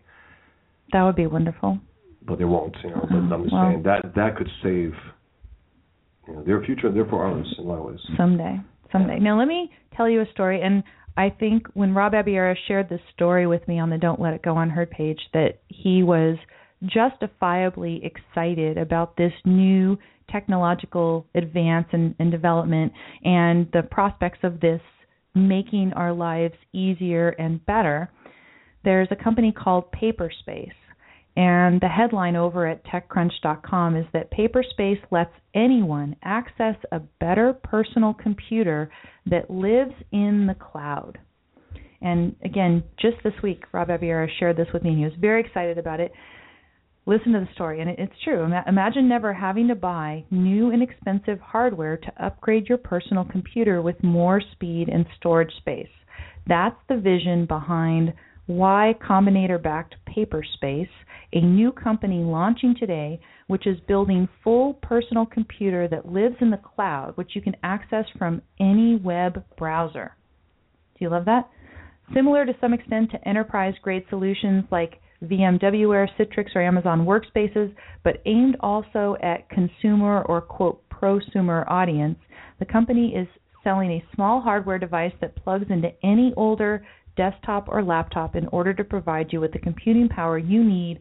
That 0.93 1.03
would 1.03 1.17
be 1.17 1.27
wonderful. 1.27 1.79
But 2.27 2.39
they 2.39 2.45
won't, 2.45 2.77
you 2.85 2.91
know. 2.91 3.07
But 3.09 3.17
I'm 3.17 3.43
just 3.45 3.55
well, 3.55 3.71
saying 3.71 3.83
that 3.85 4.13
that 4.15 4.37
could 4.37 4.49
save 4.63 4.93
you 6.27 6.35
know, 6.35 6.43
their 6.43 6.63
future 6.63 6.89
and 6.89 6.97
therefore 6.97 7.25
ours 7.25 7.47
in 7.59 7.65
a 7.65 7.67
lot 7.67 7.79
of 7.79 7.85
ways. 7.85 8.01
Someday, 8.17 8.57
someday. 8.93 9.19
Now 9.19 9.39
let 9.39 9.49
me 9.49 9.71
tell 9.97 10.09
you 10.09 10.23
a 10.23 10.31
story, 10.33 10.63
and 10.63 10.83
I 11.17 11.31
think 11.31 11.67
when 11.75 11.95
Rob 11.95 12.15
Abiera 12.15 12.55
shared 12.69 12.89
this 12.89 13.01
story 13.15 13.47
with 13.47 13.67
me 13.67 13.79
on 13.79 13.91
the 13.91 13.99
Don't 13.99 14.21
Let 14.21 14.35
It 14.35 14.43
Go 14.43 14.59
Unheard 14.59 14.91
page, 14.91 15.21
that 15.33 15.61
he 15.69 16.03
was 16.03 16.37
justifiably 16.85 18.03
excited 18.05 18.77
about 18.77 19.17
this 19.17 19.33
new 19.45 19.99
technological 20.31 21.27
advance 21.35 21.87
and, 21.93 22.15
and 22.19 22.31
development 22.31 22.93
and 23.25 23.69
the 23.73 23.83
prospects 23.83 24.41
of 24.43 24.61
this 24.61 24.81
making 25.35 25.93
our 25.95 26.13
lives 26.13 26.55
easier 26.73 27.31
and 27.31 27.65
better. 27.65 28.11
There's 28.85 29.09
a 29.11 29.17
company 29.17 29.53
called 29.53 29.91
Paperspace 29.93 30.73
and 31.37 31.81
the 31.83 31.89
headline 31.89 32.35
over 32.35 32.67
at 32.67 32.85
TechCrunch.com 32.87 33.97
is 33.97 34.07
that 34.15 34.33
Paperspace 34.33 35.01
lets 35.11 35.33
anyone 35.55 36.17
access 36.23 36.77
a 36.93 37.01
better 37.21 37.53
personal 37.53 38.15
computer 38.15 38.91
that 39.27 39.51
lives 39.51 39.93
in 40.13 40.47
the 40.47 40.55
cloud. 40.55 41.19
And 42.01 42.37
again, 42.43 42.85
just 42.99 43.17
this 43.23 43.35
week, 43.43 43.65
Rob 43.73 43.91
Abiera 43.91 44.29
shared 44.39 44.57
this 44.57 44.69
with 44.73 44.83
me, 44.83 44.91
and 44.91 44.99
he 44.99 45.05
was 45.05 45.15
very 45.21 45.43
excited 45.43 45.77
about 45.77 46.01
it. 46.01 46.13
Listen 47.05 47.33
to 47.33 47.41
the 47.41 47.49
story, 47.55 47.81
and 47.81 47.91
it's 47.91 48.13
true. 48.25 48.49
Imagine 48.67 49.09
never 49.09 49.33
having 49.33 49.69
to 49.69 49.75
buy 49.75 50.25
new 50.31 50.71
and 50.71 50.83
expensive 50.83 51.39
hardware 51.41 51.99
to 51.99 52.25
upgrade 52.25 52.67
your 52.67 52.79
personal 52.79 53.25
computer 53.25 53.83
with 53.83 54.03
more 54.03 54.41
speed 54.53 54.89
and 54.89 55.07
storage 55.17 55.53
space. 55.59 55.89
That's 56.49 56.77
the 56.89 56.97
vision 56.97 57.47
behind 57.47 58.15
Y 58.47 58.95
Combinator 59.01 59.61
backed 59.61 59.97
Paperspace, 60.09 60.89
a 61.33 61.41
new 61.41 61.73
company 61.73 62.23
launching 62.23 62.75
today 62.79 63.21
which 63.47 63.67
is 63.67 63.79
building 63.87 64.29
full 64.43 64.75
personal 64.75 65.27
computer 65.27 65.89
that 65.89 66.11
lives 66.11 66.37
in 66.41 66.51
the 66.51 66.57
cloud, 66.57 67.17
which 67.17 67.35
you 67.35 67.41
can 67.41 67.57
access 67.63 68.05
from 68.19 68.43
any 68.59 68.97
web 68.97 69.45
browser. 69.57 70.17
Do 70.99 71.05
you 71.05 71.11
love 71.11 71.25
that? 71.27 71.49
Similar 72.15 72.47
to 72.47 72.57
some 72.61 72.73
extent 72.73 73.11
to 73.11 73.29
enterprise 73.29 73.75
grade 73.83 74.05
solutions 74.09 74.65
like 74.71 75.01
VMware, 75.23 76.09
Citrix, 76.19 76.55
or 76.55 76.63
Amazon 76.63 77.07
Workspaces, 77.07 77.75
but 78.05 78.23
aimed 78.27 78.57
also 78.61 79.17
at 79.23 79.49
consumer 79.49 80.23
or 80.23 80.41
quote 80.41 80.83
prosumer 80.91 81.65
audience, 81.69 82.19
the 82.59 82.65
company 82.65 83.15
is 83.15 83.27
selling 83.63 83.91
a 83.91 84.05
small 84.15 84.41
hardware 84.41 84.79
device 84.79 85.13
that 85.21 85.37
plugs 85.37 85.67
into 85.71 85.91
any 86.05 86.33
older 86.37 86.87
desktop 87.17 87.69
or 87.69 87.83
laptop 87.83 88.37
in 88.37 88.47
order 88.49 88.73
to 88.75 88.85
provide 88.85 89.33
you 89.33 89.41
with 89.41 89.53
the 89.53 89.59
computing 89.59 90.09
power 90.09 90.39
you 90.39 90.63
need 90.63 91.01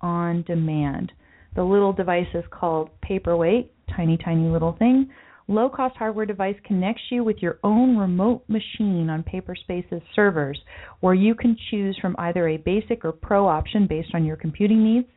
on 0.00 0.42
demand. 0.42 1.12
The 1.56 1.62
little 1.64 1.92
device 1.92 2.26
is 2.34 2.44
called 2.50 2.90
Paperweight, 3.02 3.70
tiny, 3.96 4.16
tiny 4.16 4.48
little 4.48 4.72
thing. 4.78 5.10
Low 5.46 5.68
cost 5.68 5.96
hardware 5.96 6.26
device 6.26 6.56
connects 6.64 7.02
you 7.10 7.22
with 7.22 7.36
your 7.40 7.58
own 7.62 7.96
remote 7.98 8.44
machine 8.48 9.10
on 9.10 9.22
Paperspace's 9.22 10.02
servers, 10.14 10.58
where 11.00 11.14
you 11.14 11.34
can 11.34 11.56
choose 11.70 11.98
from 12.00 12.16
either 12.18 12.48
a 12.48 12.56
basic 12.56 13.04
or 13.04 13.12
pro 13.12 13.46
option 13.46 13.86
based 13.86 14.14
on 14.14 14.24
your 14.24 14.36
computing 14.36 14.82
needs. 14.82 15.08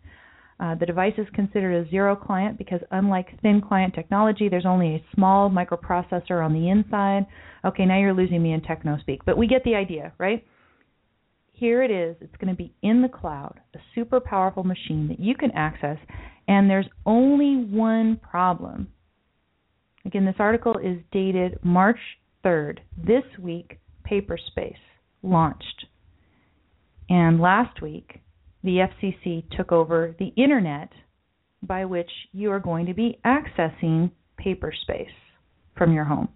Uh, 0.59 0.73
the 0.75 0.85
device 0.85 1.13
is 1.17 1.27
considered 1.35 1.85
a 1.85 1.89
zero 1.89 2.15
client 2.15 2.57
because, 2.57 2.81
unlike 2.91 3.39
thin 3.41 3.61
client 3.61 3.93
technology, 3.93 4.49
there's 4.49 4.65
only 4.65 4.95
a 4.95 5.05
small 5.13 5.49
microprocessor 5.49 6.43
on 6.43 6.53
the 6.53 6.69
inside. 6.69 7.25
Okay, 7.63 7.85
now 7.85 7.99
you're 7.99 8.13
losing 8.13 8.41
me 8.41 8.53
in 8.53 8.61
techno 8.61 8.97
speak, 8.99 9.23
but 9.25 9.37
we 9.37 9.45
get 9.47 9.63
the 9.63 9.75
idea, 9.75 10.13
right? 10.17 10.43
Here 11.51 11.83
it 11.83 11.91
is. 11.91 12.15
It's 12.21 12.35
going 12.37 12.53
to 12.53 12.57
be 12.57 12.73
in 12.81 13.01
the 13.01 13.07
cloud, 13.07 13.59
a 13.75 13.79
super 13.93 14.19
powerful 14.19 14.63
machine 14.63 15.07
that 15.09 15.19
you 15.19 15.35
can 15.35 15.51
access, 15.51 15.97
and 16.47 16.69
there's 16.69 16.87
only 17.05 17.55
one 17.55 18.17
problem. 18.17 18.87
Again, 20.05 20.25
this 20.25 20.35
article 20.39 20.77
is 20.77 20.97
dated 21.11 21.59
March 21.63 21.99
3rd. 22.43 22.79
This 22.97 23.23
week, 23.39 23.79
Paperspace 24.09 24.77
launched. 25.21 25.85
And 27.09 27.39
last 27.39 27.81
week, 27.81 28.21
the 28.67 28.85
FCC 29.03 29.43
took 29.55 29.71
over 29.71 30.13
the 30.19 30.33
internet 30.35 30.89
by 31.63 31.85
which 31.85 32.09
you 32.33 32.51
are 32.51 32.59
going 32.59 32.85
to 32.85 32.93
be 32.93 33.17
accessing 33.25 34.11
Paperspace 34.39 35.07
from 35.77 35.93
your 35.93 36.03
home. 36.03 36.27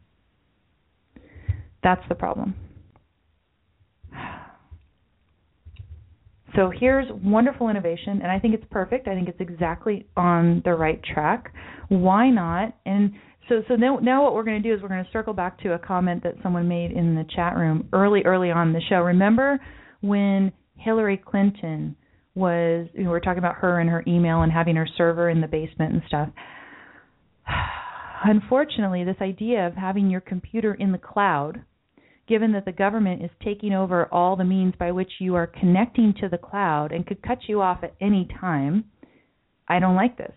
That's 1.84 2.02
the 2.10 2.16
problem. 2.16 2.56
So 6.56 6.72
here's 6.78 7.08
wonderful 7.24 7.70
innovation, 7.70 8.20
and 8.22 8.32
I 8.32 8.40
think 8.40 8.54
it's 8.54 8.66
perfect. 8.72 9.08
I 9.08 9.16
think 9.16 9.30
it's 9.30 9.40
exactly 9.40 10.06
on 10.18 10.62
the 10.66 10.74
right 10.74 11.02
track. 11.04 11.54
Why 11.88 12.30
not? 12.30 12.76
And 12.86 13.14
so, 13.48 13.62
so 13.68 13.76
now, 13.76 14.00
now 14.02 14.24
what 14.24 14.34
we're 14.34 14.44
going 14.44 14.62
to 14.62 14.68
do 14.68 14.74
is 14.76 14.82
we're 14.82 14.90
going 14.90 15.04
to 15.04 15.12
circle 15.12 15.34
back 15.34 15.60
to 15.62 15.74
a 15.74 15.80
comment 15.80 16.24
that 16.24 16.36
someone 16.44 16.68
made 16.68 16.92
in 16.92 17.16
the 17.16 17.26
chat 17.36 17.56
room 17.56 17.88
early, 17.94 18.22
early 18.26 18.52
on 18.52 18.74
the 18.74 18.82
show. 18.90 18.98
Remember 18.98 19.60
when 20.02 20.52
Hillary 20.76 21.18
Clinton 21.18 21.96
was 22.36 22.88
we 22.98 23.08
were 23.08 23.20
talking 23.20 23.40
about 23.40 23.56
her 23.56 23.80
and 23.80 23.90
her 23.90 24.04
email 24.08 24.42
and 24.42 24.52
having 24.52 24.76
her 24.76 24.88
server 24.98 25.30
in 25.30 25.42
the 25.42 25.48
basement 25.48 25.94
and 25.94 26.02
stuff. 26.08 26.30
Unfortunately, 28.24 29.04
this 29.04 29.18
idea 29.22 29.66
of 29.68 29.74
having 29.74 30.10
your 30.10 30.22
computer 30.22 30.74
in 30.74 30.92
the 30.92 30.98
cloud, 30.98 31.62
given 32.28 32.52
that 32.54 32.66
the 32.66 32.72
government 32.72 33.24
is 33.24 33.32
taking 33.44 33.74
over 33.74 34.06
all 34.14 34.36
the 34.36 34.44
means 34.44 34.74
by 34.80 34.92
which 34.92 35.12
you 35.20 35.36
are 35.36 35.48
connecting 35.48 36.14
to 36.22 36.30
the 36.30 36.38
cloud 36.38 36.92
and 36.92 37.06
could 37.06 37.22
cut 37.22 37.40
you 37.48 37.62
off 37.62 37.80
at 37.84 37.96
any 38.00 38.28
time, 38.40 38.86
I 39.68 39.80
don't 39.80 39.96
like 39.96 40.18
this. 40.18 40.34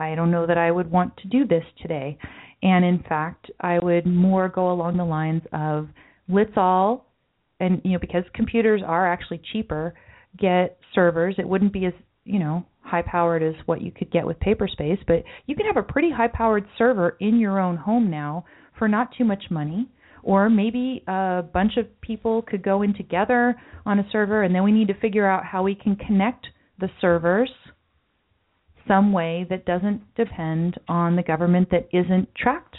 I 0.00 0.14
don't 0.14 0.30
know 0.30 0.46
that 0.46 0.58
I 0.58 0.70
would 0.70 0.90
want 0.90 1.16
to 1.18 1.28
do 1.28 1.44
this 1.46 1.64
today. 1.82 2.16
And 2.62 2.84
in 2.84 3.02
fact, 3.08 3.50
I 3.60 3.78
would 3.80 4.06
more 4.06 4.48
go 4.48 4.70
along 4.70 4.96
the 4.96 5.04
lines 5.04 5.42
of 5.52 5.88
let's 6.28 6.52
all 6.56 7.06
and 7.60 7.80
you 7.84 7.92
know 7.92 7.98
because 7.98 8.24
computers 8.34 8.82
are 8.84 9.10
actually 9.10 9.40
cheaper 9.52 9.94
get 10.38 10.77
servers. 10.98 11.36
It 11.38 11.48
wouldn't 11.48 11.72
be 11.72 11.86
as, 11.86 11.92
you 12.24 12.40
know, 12.40 12.66
high 12.80 13.02
powered 13.02 13.44
as 13.44 13.54
what 13.66 13.80
you 13.80 13.92
could 13.92 14.10
get 14.10 14.26
with 14.26 14.40
Paperspace, 14.40 14.98
but 15.06 15.22
you 15.46 15.54
can 15.54 15.66
have 15.66 15.76
a 15.76 15.82
pretty 15.82 16.10
high 16.10 16.26
powered 16.26 16.66
server 16.76 17.16
in 17.20 17.38
your 17.38 17.60
own 17.60 17.76
home 17.76 18.10
now 18.10 18.44
for 18.76 18.88
not 18.88 19.14
too 19.16 19.24
much 19.24 19.44
money. 19.48 19.88
Or 20.24 20.50
maybe 20.50 21.04
a 21.06 21.44
bunch 21.54 21.76
of 21.76 21.86
people 22.00 22.42
could 22.42 22.64
go 22.64 22.82
in 22.82 22.94
together 22.94 23.54
on 23.86 24.00
a 24.00 24.08
server, 24.10 24.42
and 24.42 24.52
then 24.52 24.64
we 24.64 24.72
need 24.72 24.88
to 24.88 25.00
figure 25.00 25.26
out 25.26 25.44
how 25.44 25.62
we 25.62 25.76
can 25.76 25.94
connect 25.94 26.48
the 26.80 26.90
servers 27.00 27.50
some 28.88 29.12
way 29.12 29.46
that 29.48 29.64
doesn't 29.64 30.02
depend 30.16 30.80
on 30.88 31.14
the 31.14 31.22
government 31.22 31.68
that 31.70 31.88
isn't 31.92 32.28
tracked 32.34 32.76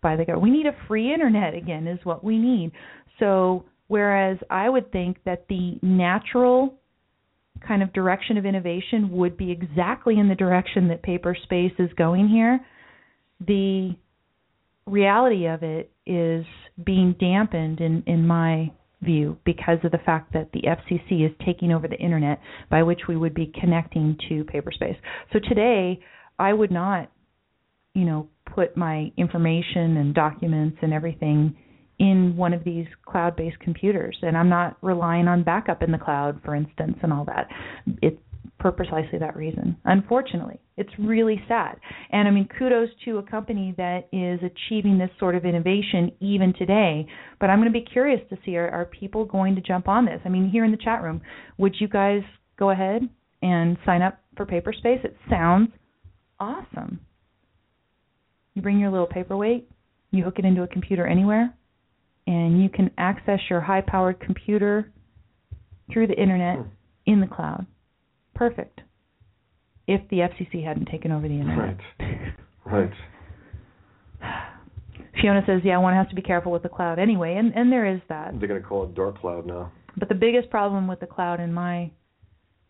by 0.00 0.16
the 0.16 0.24
government. 0.24 0.50
We 0.50 0.56
need 0.56 0.66
a 0.66 0.86
free 0.86 1.12
internet 1.12 1.54
again 1.54 1.86
is 1.86 1.98
what 2.04 2.24
we 2.24 2.38
need. 2.38 2.72
So 3.18 3.64
whereas 3.88 4.38
I 4.48 4.70
would 4.70 4.90
think 4.90 5.18
that 5.24 5.46
the 5.48 5.78
natural 5.82 6.77
kind 7.66 7.82
of 7.82 7.92
direction 7.92 8.36
of 8.36 8.46
innovation 8.46 9.10
would 9.10 9.36
be 9.36 9.50
exactly 9.50 10.18
in 10.18 10.28
the 10.28 10.34
direction 10.34 10.88
that 10.88 11.02
paperspace 11.02 11.72
is 11.78 11.90
going 11.96 12.28
here, 12.28 12.60
the 13.46 13.94
reality 14.86 15.46
of 15.46 15.62
it 15.62 15.90
is 16.06 16.44
being 16.84 17.14
dampened 17.20 17.80
in 17.80 18.02
in 18.06 18.26
my 18.26 18.70
view 19.02 19.38
because 19.44 19.78
of 19.84 19.92
the 19.92 19.98
fact 19.98 20.32
that 20.32 20.50
the 20.52 20.62
FCC 20.62 21.24
is 21.24 21.30
taking 21.46 21.72
over 21.72 21.86
the 21.86 21.96
internet 21.96 22.40
by 22.68 22.82
which 22.82 23.02
we 23.08 23.16
would 23.16 23.34
be 23.34 23.52
connecting 23.60 24.16
to 24.28 24.44
paperspace. 24.44 24.96
So 25.32 25.38
today 25.38 26.00
I 26.38 26.52
would 26.52 26.70
not 26.70 27.10
you 27.94 28.04
know 28.04 28.28
put 28.46 28.76
my 28.76 29.12
information 29.16 29.98
and 29.98 30.14
documents 30.14 30.78
and 30.82 30.92
everything 30.92 31.56
in 31.98 32.36
one 32.36 32.54
of 32.54 32.64
these 32.64 32.86
cloud-based 33.06 33.58
computers 33.60 34.16
and 34.22 34.36
I'm 34.36 34.48
not 34.48 34.76
relying 34.82 35.26
on 35.28 35.42
backup 35.42 35.82
in 35.82 35.90
the 35.90 35.98
cloud 35.98 36.40
for 36.44 36.54
instance 36.54 36.96
and 37.02 37.12
all 37.12 37.24
that. 37.24 37.48
It's 38.02 38.18
for 38.60 38.72
precisely 38.72 39.18
that 39.20 39.36
reason. 39.36 39.76
Unfortunately, 39.84 40.58
it's 40.76 40.90
really 40.98 41.40
sad. 41.46 41.78
And 42.10 42.26
I 42.26 42.30
mean, 42.30 42.48
kudos 42.58 42.88
to 43.04 43.18
a 43.18 43.22
company 43.22 43.74
that 43.76 44.08
is 44.12 44.40
achieving 44.42 44.98
this 44.98 45.10
sort 45.18 45.36
of 45.36 45.44
innovation 45.44 46.10
even 46.20 46.52
today. 46.58 47.06
But 47.40 47.50
I'm 47.50 47.58
going 47.58 47.72
to 47.72 47.78
be 47.78 47.84
curious 47.84 48.20
to 48.30 48.38
see 48.44 48.56
are, 48.56 48.68
are 48.68 48.84
people 48.86 49.24
going 49.24 49.54
to 49.54 49.60
jump 49.60 49.86
on 49.86 50.04
this? 50.04 50.20
I 50.24 50.28
mean, 50.28 50.48
here 50.50 50.64
in 50.64 50.70
the 50.70 50.76
chat 50.76 51.02
room, 51.02 51.20
would 51.56 51.76
you 51.78 51.88
guys 51.88 52.22
go 52.58 52.70
ahead 52.70 53.08
and 53.42 53.76
sign 53.86 54.02
up 54.02 54.18
for 54.36 54.44
Paperspace? 54.44 55.04
It 55.04 55.16
sounds 55.30 55.70
awesome. 56.40 57.00
You 58.54 58.62
bring 58.62 58.80
your 58.80 58.90
little 58.90 59.06
paperweight, 59.06 59.70
you 60.10 60.24
hook 60.24 60.40
it 60.40 60.44
into 60.44 60.62
a 60.62 60.68
computer 60.68 61.06
anywhere, 61.06 61.54
and 62.28 62.62
you 62.62 62.68
can 62.68 62.90
access 62.98 63.40
your 63.48 63.62
high 63.62 63.80
powered 63.80 64.20
computer 64.20 64.92
through 65.90 66.06
the 66.06 66.20
internet 66.20 66.58
hmm. 66.58 66.68
in 67.06 67.20
the 67.20 67.26
cloud. 67.26 67.66
Perfect. 68.34 68.82
If 69.86 70.02
the 70.10 70.18
FCC 70.18 70.62
hadn't 70.62 70.86
taken 70.90 71.10
over 71.10 71.26
the 71.26 71.34
internet. 71.34 71.78
Right. 71.98 72.90
Right. 74.20 74.32
Fiona 75.20 75.42
says, 75.46 75.62
"Yeah, 75.64 75.78
one 75.78 75.94
has 75.94 76.06
to 76.08 76.14
be 76.14 76.20
careful 76.20 76.52
with 76.52 76.62
the 76.62 76.68
cloud 76.68 76.98
anyway," 76.98 77.36
and 77.36 77.52
and 77.56 77.72
there 77.72 77.86
is 77.86 78.00
that. 78.10 78.38
They're 78.38 78.46
going 78.46 78.60
to 78.60 78.68
call 78.68 78.84
it 78.84 78.94
dark 78.94 79.18
cloud 79.18 79.46
now. 79.46 79.72
But 79.96 80.10
the 80.10 80.14
biggest 80.14 80.50
problem 80.50 80.86
with 80.86 81.00
the 81.00 81.06
cloud, 81.06 81.40
in 81.40 81.52
my, 81.52 81.90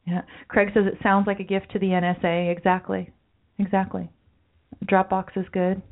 yeah, 0.07 0.23
Craig 0.47 0.69
says 0.73 0.85
it 0.87 0.99
sounds 1.03 1.27
like 1.27 1.41
a 1.41 1.45
gift 1.45 1.73
to 1.73 1.81
the 1.81 1.89
NSA. 1.89 2.51
Exactly, 2.57 3.13
exactly. 3.59 4.09
Dropbox 4.87 5.37
is 5.37 5.47
good. 5.53 5.83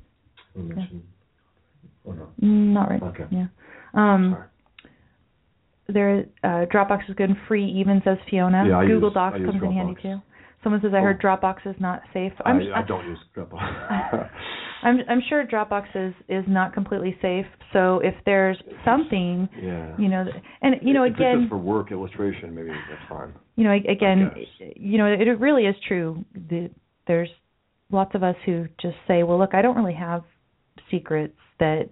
Or 2.07 2.15
not? 2.15 2.41
Mm, 2.41 2.73
not 2.73 2.89
right. 2.89 3.03
Okay. 3.03 3.25
Yeah. 3.31 3.47
Um, 3.95 4.37
there 5.89 6.25
uh, 6.43 6.67
Dropbox 6.73 7.09
is 7.09 7.15
good 7.15 7.31
and 7.31 7.39
free 7.47 7.67
even 7.67 8.01
says 8.05 8.19
Fiona. 8.31 8.65
Yeah, 8.69 8.79
I 8.79 8.87
Google 8.87 9.11
use, 9.11 9.15
Docs 9.15 9.39
use 9.39 9.51
comes 9.51 9.63
in 9.63 9.73
handy 9.73 9.95
too. 10.01 10.17
Someone 10.63 10.81
says 10.83 10.93
I 10.95 11.01
heard 11.01 11.21
Oh. 11.23 11.27
Dropbox 11.27 11.67
is 11.67 11.77
not 11.79 12.03
safe. 12.13 12.33
I, 12.45 12.51
I'm 12.51 12.61
I 12.75 12.83
don't 12.83 13.07
use 13.07 13.19
Dropbox. 13.37 14.31
I'm 14.83 14.99
I'm 15.09 15.23
sure 15.29 15.47
Dropbox 15.47 15.85
is 15.95 16.15
is 16.29 16.45
not 16.49 16.75
completely 16.75 17.17
safe. 17.23 17.47
So 17.73 18.01
if 18.01 18.15
there's 18.25 18.57
something, 18.85 19.49
yeah. 19.63 19.95
you 19.99 20.09
know, 20.09 20.25
and 20.63 20.77
you 20.83 20.93
know 20.93 21.05
if 21.05 21.15
again, 21.15 21.43
just 21.43 21.51
for 21.51 21.59
work 21.59 21.93
illustration, 21.93 22.55
maybe 22.55 22.69
that's 22.69 23.09
fine. 23.09 23.33
you 23.55 23.65
know 23.65 23.73
again, 23.73 24.33
you 24.75 24.99
know 24.99 25.07
it, 25.07 25.29
it 25.29 25.39
really 25.41 25.67
is 25.67 25.77
true. 25.87 26.25
The, 26.35 26.71
there's 27.07 27.29
lots 27.91 28.15
of 28.15 28.23
us 28.23 28.35
who 28.45 28.67
just 28.81 28.97
say, 29.07 29.23
well, 29.23 29.39
look, 29.39 29.55
I 29.55 29.63
don't 29.63 29.77
really 29.77 29.95
have 29.95 30.25
secrets 30.91 31.37
that 31.59 31.89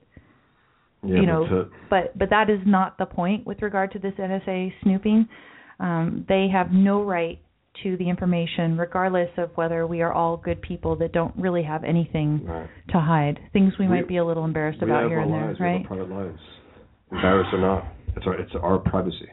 Yeah, 1.03 1.17
you 1.21 1.27
know, 1.27 1.69
but, 1.91 2.17
but 2.19 2.31
that 2.31 2.51
is 2.51 2.61
not 2.67 2.99
the 2.99 3.07
point 3.07 3.47
with 3.47 3.63
regard 3.63 3.93
to 3.93 3.99
this 3.99 4.15
NSA 4.19 4.73
snooping. 4.83 5.29
Um, 5.81 6.25
they 6.29 6.49
have 6.53 6.73
no 6.73 7.03
right 7.03 7.41
to 7.83 7.97
the 7.97 8.09
information, 8.09 8.79
regardless 8.79 9.31
of 9.37 9.51
whether 9.57 9.87
we 9.87 10.01
are 10.01 10.13
all 10.13 10.37
good 10.37 10.63
people 10.63 10.95
that 10.97 11.13
don't 11.13 11.35
really 11.37 11.63
have 11.65 11.83
anything 11.83 12.45
right. 12.45 12.69
to 12.91 13.01
hide. 13.01 13.41
Things 13.53 13.73
we, 13.79 13.87
We- 13.87 13.97
might 13.97 14.09
be 14.09 14.19
a 14.19 14.25
little 14.25 14.45
embarrassed 14.45 14.83
about 14.83 15.09
here 15.09 15.19
and 15.21 15.33
there, 15.33 15.47
lives, 15.49 15.59
we 15.59 15.67
have 15.67 15.75
right? 15.75 15.81
our 15.83 15.97
private 15.97 16.11
lives, 16.15 16.41
embarrassed 17.11 17.51
or 17.53 17.61
not. 17.61 17.85
It's 18.17 18.27
our 18.27 18.35
it's 18.41 18.53
our 18.63 18.79
privacy. 18.79 19.29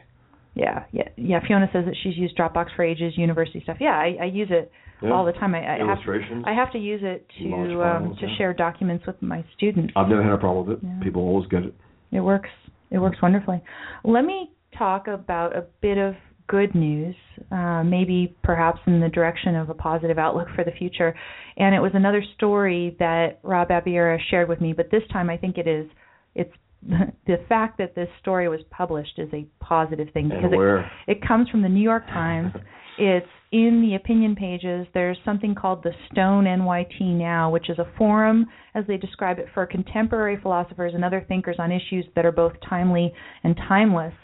Yeah, 0.54 0.84
yeah, 0.92 1.08
yeah. 1.16 1.40
Fiona 1.46 1.68
says 1.72 1.84
that 1.86 1.94
she's 2.02 2.16
used 2.16 2.36
Dropbox 2.36 2.66
for 2.76 2.84
ages, 2.84 3.14
university 3.16 3.60
stuff. 3.62 3.78
Yeah, 3.80 3.96
I, 3.96 4.16
I 4.20 4.24
use 4.26 4.48
it 4.50 4.70
Yeah. 5.02 5.10
all 5.10 5.24
the 5.24 5.32
time. 5.32 5.54
I, 5.54 5.60
I 5.66 5.78
have 5.78 5.88
Illustrations. 5.88 6.44
I 6.46 6.52
have 6.52 6.70
to 6.72 6.78
use 6.78 7.00
it 7.02 7.26
to 7.38 7.82
um, 7.82 8.04
files, 8.04 8.18
to 8.20 8.26
yeah. 8.26 8.36
share 8.36 8.54
documents 8.54 9.06
with 9.06 9.20
my 9.22 9.44
students. 9.56 9.92
I've 9.96 10.08
never 10.08 10.22
had 10.22 10.32
a 10.32 10.38
problem 10.38 10.66
with 10.66 10.78
it. 10.78 10.84
Yeah. 10.84 11.02
People 11.02 11.22
always 11.22 11.48
get 11.48 11.62
it. 11.62 11.74
It 12.10 12.20
works. 12.20 12.50
It 12.90 12.98
works 12.98 13.16
wonderfully. 13.22 13.62
Let 14.04 14.24
me 14.24 14.50
talk 14.76 15.06
about 15.08 15.56
a 15.56 15.64
bit 15.80 15.96
of 15.96 16.14
good 16.48 16.74
news, 16.74 17.14
uh, 17.50 17.82
maybe 17.82 18.36
perhaps 18.42 18.78
in 18.86 19.00
the 19.00 19.08
direction 19.08 19.56
of 19.56 19.70
a 19.70 19.74
positive 19.74 20.18
outlook 20.18 20.48
for 20.54 20.64
the 20.64 20.70
future. 20.72 21.14
And 21.56 21.74
it 21.74 21.80
was 21.80 21.92
another 21.94 22.22
story 22.36 22.94
that 22.98 23.38
Rob 23.42 23.70
Abiera 23.70 24.18
shared 24.30 24.48
with 24.50 24.60
me, 24.60 24.74
but 24.74 24.90
this 24.90 25.02
time 25.12 25.30
I 25.30 25.38
think 25.38 25.56
it 25.56 25.66
is 25.66 25.86
it's 26.34 26.52
the 27.26 27.36
fact 27.48 27.78
that 27.78 27.94
this 27.94 28.08
story 28.20 28.48
was 28.48 28.60
published 28.70 29.18
is 29.18 29.28
a 29.32 29.46
positive 29.60 30.08
thing 30.12 30.28
because 30.28 30.50
where? 30.50 30.80
it, 30.80 30.86
it 31.08 31.26
comes 31.26 31.48
from 31.48 31.62
the 31.62 31.68
New 31.68 31.82
York 31.82 32.06
Times. 32.08 32.52
it's 32.98 33.26
in 33.52 33.82
the 33.82 33.94
opinion 33.94 34.34
pages. 34.34 34.86
There's 34.94 35.18
something 35.24 35.54
called 35.54 35.82
the 35.82 35.92
Stone 36.10 36.44
NYT 36.44 37.00
Now, 37.00 37.50
which 37.50 37.68
is 37.68 37.78
a 37.78 37.86
forum, 37.98 38.46
as 38.74 38.84
they 38.88 38.96
describe 38.96 39.38
it, 39.38 39.46
for 39.52 39.66
contemporary 39.66 40.38
philosophers 40.40 40.92
and 40.94 41.04
other 41.04 41.24
thinkers 41.28 41.56
on 41.58 41.70
issues 41.70 42.06
that 42.16 42.24
are 42.24 42.32
both 42.32 42.54
timely 42.68 43.12
and 43.44 43.54
timeless. 43.68 44.14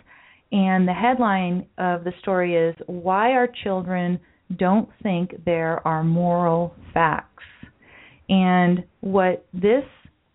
And 0.51 0.89
the 0.89 0.95
headline 0.95 1.67
of 1.77 2.05
the 2.05 2.13
story 2.21 2.57
is 2.57 2.75
Why 2.87 3.33
Our 3.33 3.49
Children 3.63 4.19
Don't 4.57 4.89
Think 5.03 5.45
There 5.45 5.87
Are 5.87 6.03
Moral 6.03 6.75
Facts. 6.95 7.45
And 8.31 8.85
what 9.01 9.47
this 9.53 9.85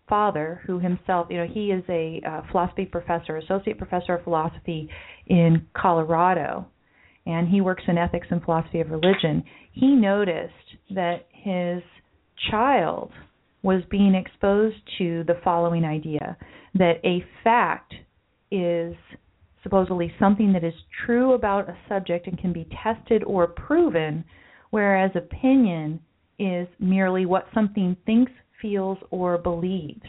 father, 0.08 0.60
who 0.66 0.78
himself, 0.78 1.28
you 1.30 1.38
know, 1.38 1.46
he 1.46 1.70
is 1.70 1.82
a 1.88 2.20
uh, 2.26 2.42
philosophy 2.50 2.84
professor, 2.84 3.36
associate 3.36 3.78
professor 3.78 4.14
of 4.14 4.24
philosophy 4.24 4.88
in 5.26 5.66
Colorado, 5.74 6.66
and 7.26 7.48
he 7.48 7.60
works 7.60 7.84
in 7.88 7.96
ethics 7.96 8.26
and 8.30 8.42
philosophy 8.42 8.80
of 8.80 8.90
religion. 8.90 9.42
He 9.72 9.88
noticed 9.94 10.52
that 10.90 11.26
his 11.30 11.82
child 12.50 13.10
was 13.62 13.82
being 13.90 14.14
exposed 14.14 14.76
to 14.98 15.24
the 15.26 15.40
following 15.42 15.84
idea 15.84 16.36
that 16.74 17.00
a 17.04 17.24
fact 17.42 17.94
is 18.50 18.94
supposedly 19.62 20.12
something 20.18 20.52
that 20.52 20.62
is 20.62 20.74
true 21.06 21.32
about 21.32 21.68
a 21.68 21.76
subject 21.88 22.26
and 22.26 22.38
can 22.38 22.52
be 22.52 22.68
tested 22.82 23.24
or 23.24 23.46
proven, 23.46 24.22
whereas 24.70 25.10
opinion 25.14 25.98
is 26.38 26.68
merely 26.78 27.24
what 27.24 27.46
something 27.54 27.96
thinks, 28.04 28.32
feels, 28.64 28.96
or 29.10 29.36
believes. 29.36 30.00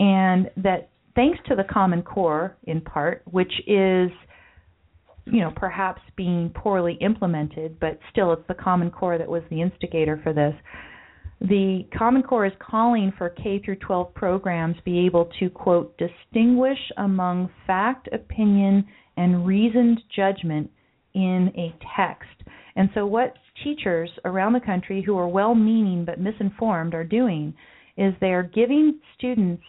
And 0.00 0.50
that 0.56 0.90
thanks 1.14 1.38
to 1.46 1.54
the 1.54 1.62
Common 1.62 2.02
Core, 2.02 2.56
in 2.64 2.80
part, 2.80 3.22
which 3.30 3.52
is 3.68 4.10
you 5.24 5.40
know 5.40 5.52
perhaps 5.54 6.02
being 6.16 6.50
poorly 6.54 6.98
implemented, 7.00 7.78
but 7.78 8.00
still 8.10 8.32
it's 8.32 8.42
the 8.48 8.54
Common 8.54 8.90
Core 8.90 9.16
that 9.16 9.28
was 9.28 9.42
the 9.48 9.62
instigator 9.62 10.20
for 10.24 10.32
this. 10.32 10.54
The 11.40 11.86
Common 11.96 12.24
Core 12.24 12.46
is 12.46 12.52
calling 12.58 13.12
for 13.16 13.30
K 13.30 13.62
through 13.64 13.76
12 13.76 14.12
programs 14.14 14.74
be 14.84 15.06
able 15.06 15.30
to 15.38 15.48
quote 15.48 15.96
distinguish 15.96 16.78
among 16.96 17.48
fact, 17.64 18.08
opinion, 18.12 18.84
and 19.16 19.46
reasoned 19.46 20.00
judgment 20.16 20.68
in 21.14 21.52
a 21.56 21.72
text. 21.96 22.42
And 22.74 22.88
so 22.92 23.06
what 23.06 23.34
teachers 23.64 24.10
around 24.24 24.52
the 24.52 24.60
country 24.60 25.02
who 25.02 25.16
are 25.18 25.28
well-meaning 25.28 26.04
but 26.04 26.20
misinformed 26.20 26.94
are 26.94 27.04
doing 27.04 27.54
is 27.96 28.14
they 28.20 28.32
are 28.32 28.42
giving 28.42 29.00
students 29.16 29.62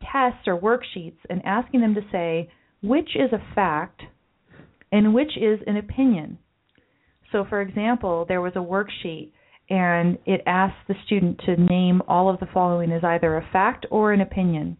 tests 0.00 0.46
or 0.46 0.58
worksheets 0.58 1.18
and 1.28 1.44
asking 1.44 1.80
them 1.80 1.94
to 1.94 2.00
say 2.10 2.50
which 2.82 3.10
is 3.14 3.32
a 3.32 3.54
fact 3.54 4.02
and 4.92 5.14
which 5.14 5.36
is 5.36 5.60
an 5.66 5.76
opinion. 5.76 6.38
So, 7.32 7.44
for 7.48 7.60
example, 7.60 8.24
there 8.26 8.40
was 8.40 8.54
a 8.56 8.58
worksheet 8.58 9.30
and 9.68 10.18
it 10.26 10.40
asked 10.46 10.88
the 10.88 10.94
student 11.06 11.40
to 11.46 11.56
name 11.56 12.02
all 12.08 12.28
of 12.28 12.40
the 12.40 12.48
following 12.52 12.90
as 12.90 13.04
either 13.04 13.36
a 13.36 13.48
fact 13.52 13.86
or 13.90 14.12
an 14.12 14.20
opinion. 14.20 14.76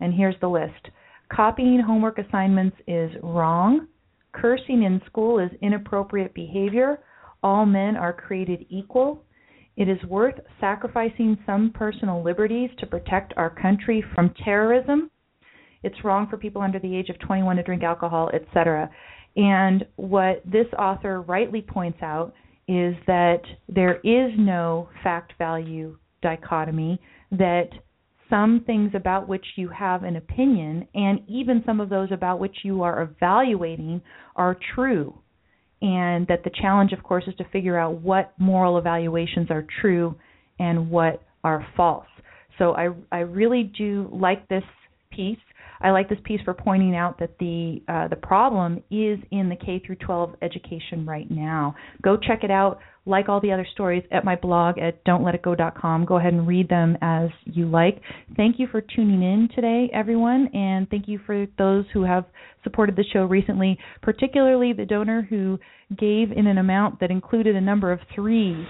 And 0.00 0.12
here's 0.12 0.38
the 0.40 0.48
list 0.48 0.90
copying 1.34 1.80
homework 1.80 2.18
assignments 2.18 2.76
is 2.86 3.10
wrong, 3.22 3.88
cursing 4.32 4.82
in 4.82 5.00
school 5.06 5.38
is 5.38 5.50
inappropriate 5.62 6.34
behavior, 6.34 6.98
all 7.46 7.64
men 7.64 7.94
are 7.96 8.12
created 8.12 8.66
equal. 8.70 9.22
It 9.76 9.88
is 9.88 10.02
worth 10.08 10.34
sacrificing 10.58 11.38
some 11.46 11.70
personal 11.72 12.20
liberties 12.20 12.70
to 12.78 12.86
protect 12.86 13.34
our 13.36 13.50
country 13.50 14.04
from 14.16 14.34
terrorism. 14.44 15.12
It's 15.84 16.02
wrong 16.02 16.26
for 16.28 16.38
people 16.38 16.60
under 16.60 16.80
the 16.80 16.96
age 16.96 17.08
of 17.08 17.20
21 17.20 17.54
to 17.54 17.62
drink 17.62 17.84
alcohol, 17.84 18.30
etc. 18.34 18.90
And 19.36 19.86
what 19.94 20.42
this 20.44 20.66
author 20.76 21.22
rightly 21.22 21.62
points 21.62 21.98
out 22.02 22.34
is 22.66 22.96
that 23.06 23.42
there 23.68 24.00
is 24.02 24.32
no 24.36 24.88
fact 25.04 25.34
value 25.38 25.96
dichotomy, 26.22 27.00
that 27.30 27.68
some 28.28 28.64
things 28.66 28.90
about 28.96 29.28
which 29.28 29.46
you 29.54 29.68
have 29.68 30.02
an 30.02 30.16
opinion, 30.16 30.88
and 30.96 31.20
even 31.28 31.62
some 31.64 31.78
of 31.78 31.90
those 31.90 32.10
about 32.10 32.40
which 32.40 32.56
you 32.64 32.82
are 32.82 33.02
evaluating, 33.02 34.02
are 34.34 34.58
true. 34.74 35.16
And 35.82 36.26
that 36.28 36.42
the 36.42 36.50
challenge, 36.62 36.92
of 36.92 37.02
course, 37.02 37.24
is 37.26 37.34
to 37.36 37.44
figure 37.52 37.78
out 37.78 38.00
what 38.00 38.32
moral 38.38 38.78
evaluations 38.78 39.50
are 39.50 39.66
true 39.80 40.14
and 40.58 40.90
what 40.90 41.22
are 41.44 41.66
false. 41.76 42.06
So 42.58 42.72
I, 42.72 42.88
I 43.12 43.18
really 43.20 43.70
do 43.76 44.08
like 44.12 44.48
this 44.48 44.64
piece. 45.10 45.38
I 45.80 45.90
like 45.90 46.08
this 46.08 46.18
piece 46.24 46.40
for 46.44 46.54
pointing 46.54 46.96
out 46.96 47.18
that 47.18 47.38
the 47.38 47.82
uh, 47.86 48.08
the 48.08 48.16
problem 48.16 48.78
is 48.90 49.18
in 49.30 49.50
the 49.50 49.56
K 49.56 49.82
through 49.84 49.96
12 49.96 50.36
education 50.40 51.04
right 51.04 51.30
now. 51.30 51.74
Go 52.02 52.16
check 52.16 52.44
it 52.44 52.50
out. 52.50 52.78
Like 53.06 53.28
all 53.28 53.40
the 53.40 53.52
other 53.52 53.66
stories 53.72 54.02
at 54.10 54.24
my 54.24 54.36
blog 54.36 54.78
at 54.78 55.04
don'tletitgo.com. 55.04 56.04
Go 56.04 56.16
ahead 56.16 56.32
and 56.32 56.46
read 56.46 56.68
them 56.68 56.98
as 57.00 57.30
you 57.44 57.66
like. 57.66 58.00
Thank 58.36 58.58
you 58.58 58.66
for 58.66 58.80
tuning 58.80 59.22
in 59.22 59.48
today, 59.54 59.88
everyone, 59.94 60.48
and 60.52 60.90
thank 60.90 61.06
you 61.06 61.20
for 61.24 61.46
those 61.56 61.84
who 61.92 62.02
have 62.02 62.24
supported 62.64 62.96
the 62.96 63.04
show 63.12 63.24
recently, 63.24 63.78
particularly 64.02 64.72
the 64.72 64.84
donor 64.84 65.26
who 65.30 65.58
gave 65.96 66.32
in 66.32 66.46
an 66.46 66.58
amount 66.58 66.98
that 67.00 67.10
included 67.10 67.54
a 67.54 67.60
number 67.60 67.92
of 67.92 68.00
threes. 68.14 68.66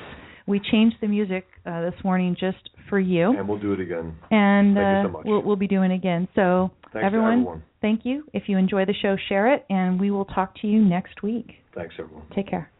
We 0.46 0.60
changed 0.70 0.96
the 1.00 1.08
music 1.08 1.46
uh, 1.64 1.80
this 1.82 1.94
morning 2.04 2.36
just 2.38 2.70
for 2.88 3.00
you. 3.00 3.36
And 3.36 3.48
we'll 3.48 3.58
do 3.58 3.72
it 3.72 3.80
again. 3.80 4.16
And 4.30 4.78
uh, 4.78 5.02
so 5.02 5.22
we'll 5.24 5.42
we'll 5.42 5.56
be 5.56 5.66
doing 5.66 5.90
it 5.90 5.94
again. 5.94 6.28
So 6.34 6.70
everyone, 6.94 7.40
everyone. 7.40 7.62
thank 7.80 8.02
you. 8.04 8.24
If 8.32 8.44
you 8.46 8.58
enjoy 8.58 8.84
the 8.84 8.94
show, 9.02 9.16
share 9.28 9.52
it, 9.54 9.64
and 9.70 10.00
we 10.00 10.10
will 10.10 10.24
talk 10.26 10.54
to 10.60 10.66
you 10.66 10.84
next 10.84 11.22
week. 11.22 11.54
Thanks, 11.74 11.94
everyone. 11.98 12.26
Take 12.34 12.48
care. 12.48 12.70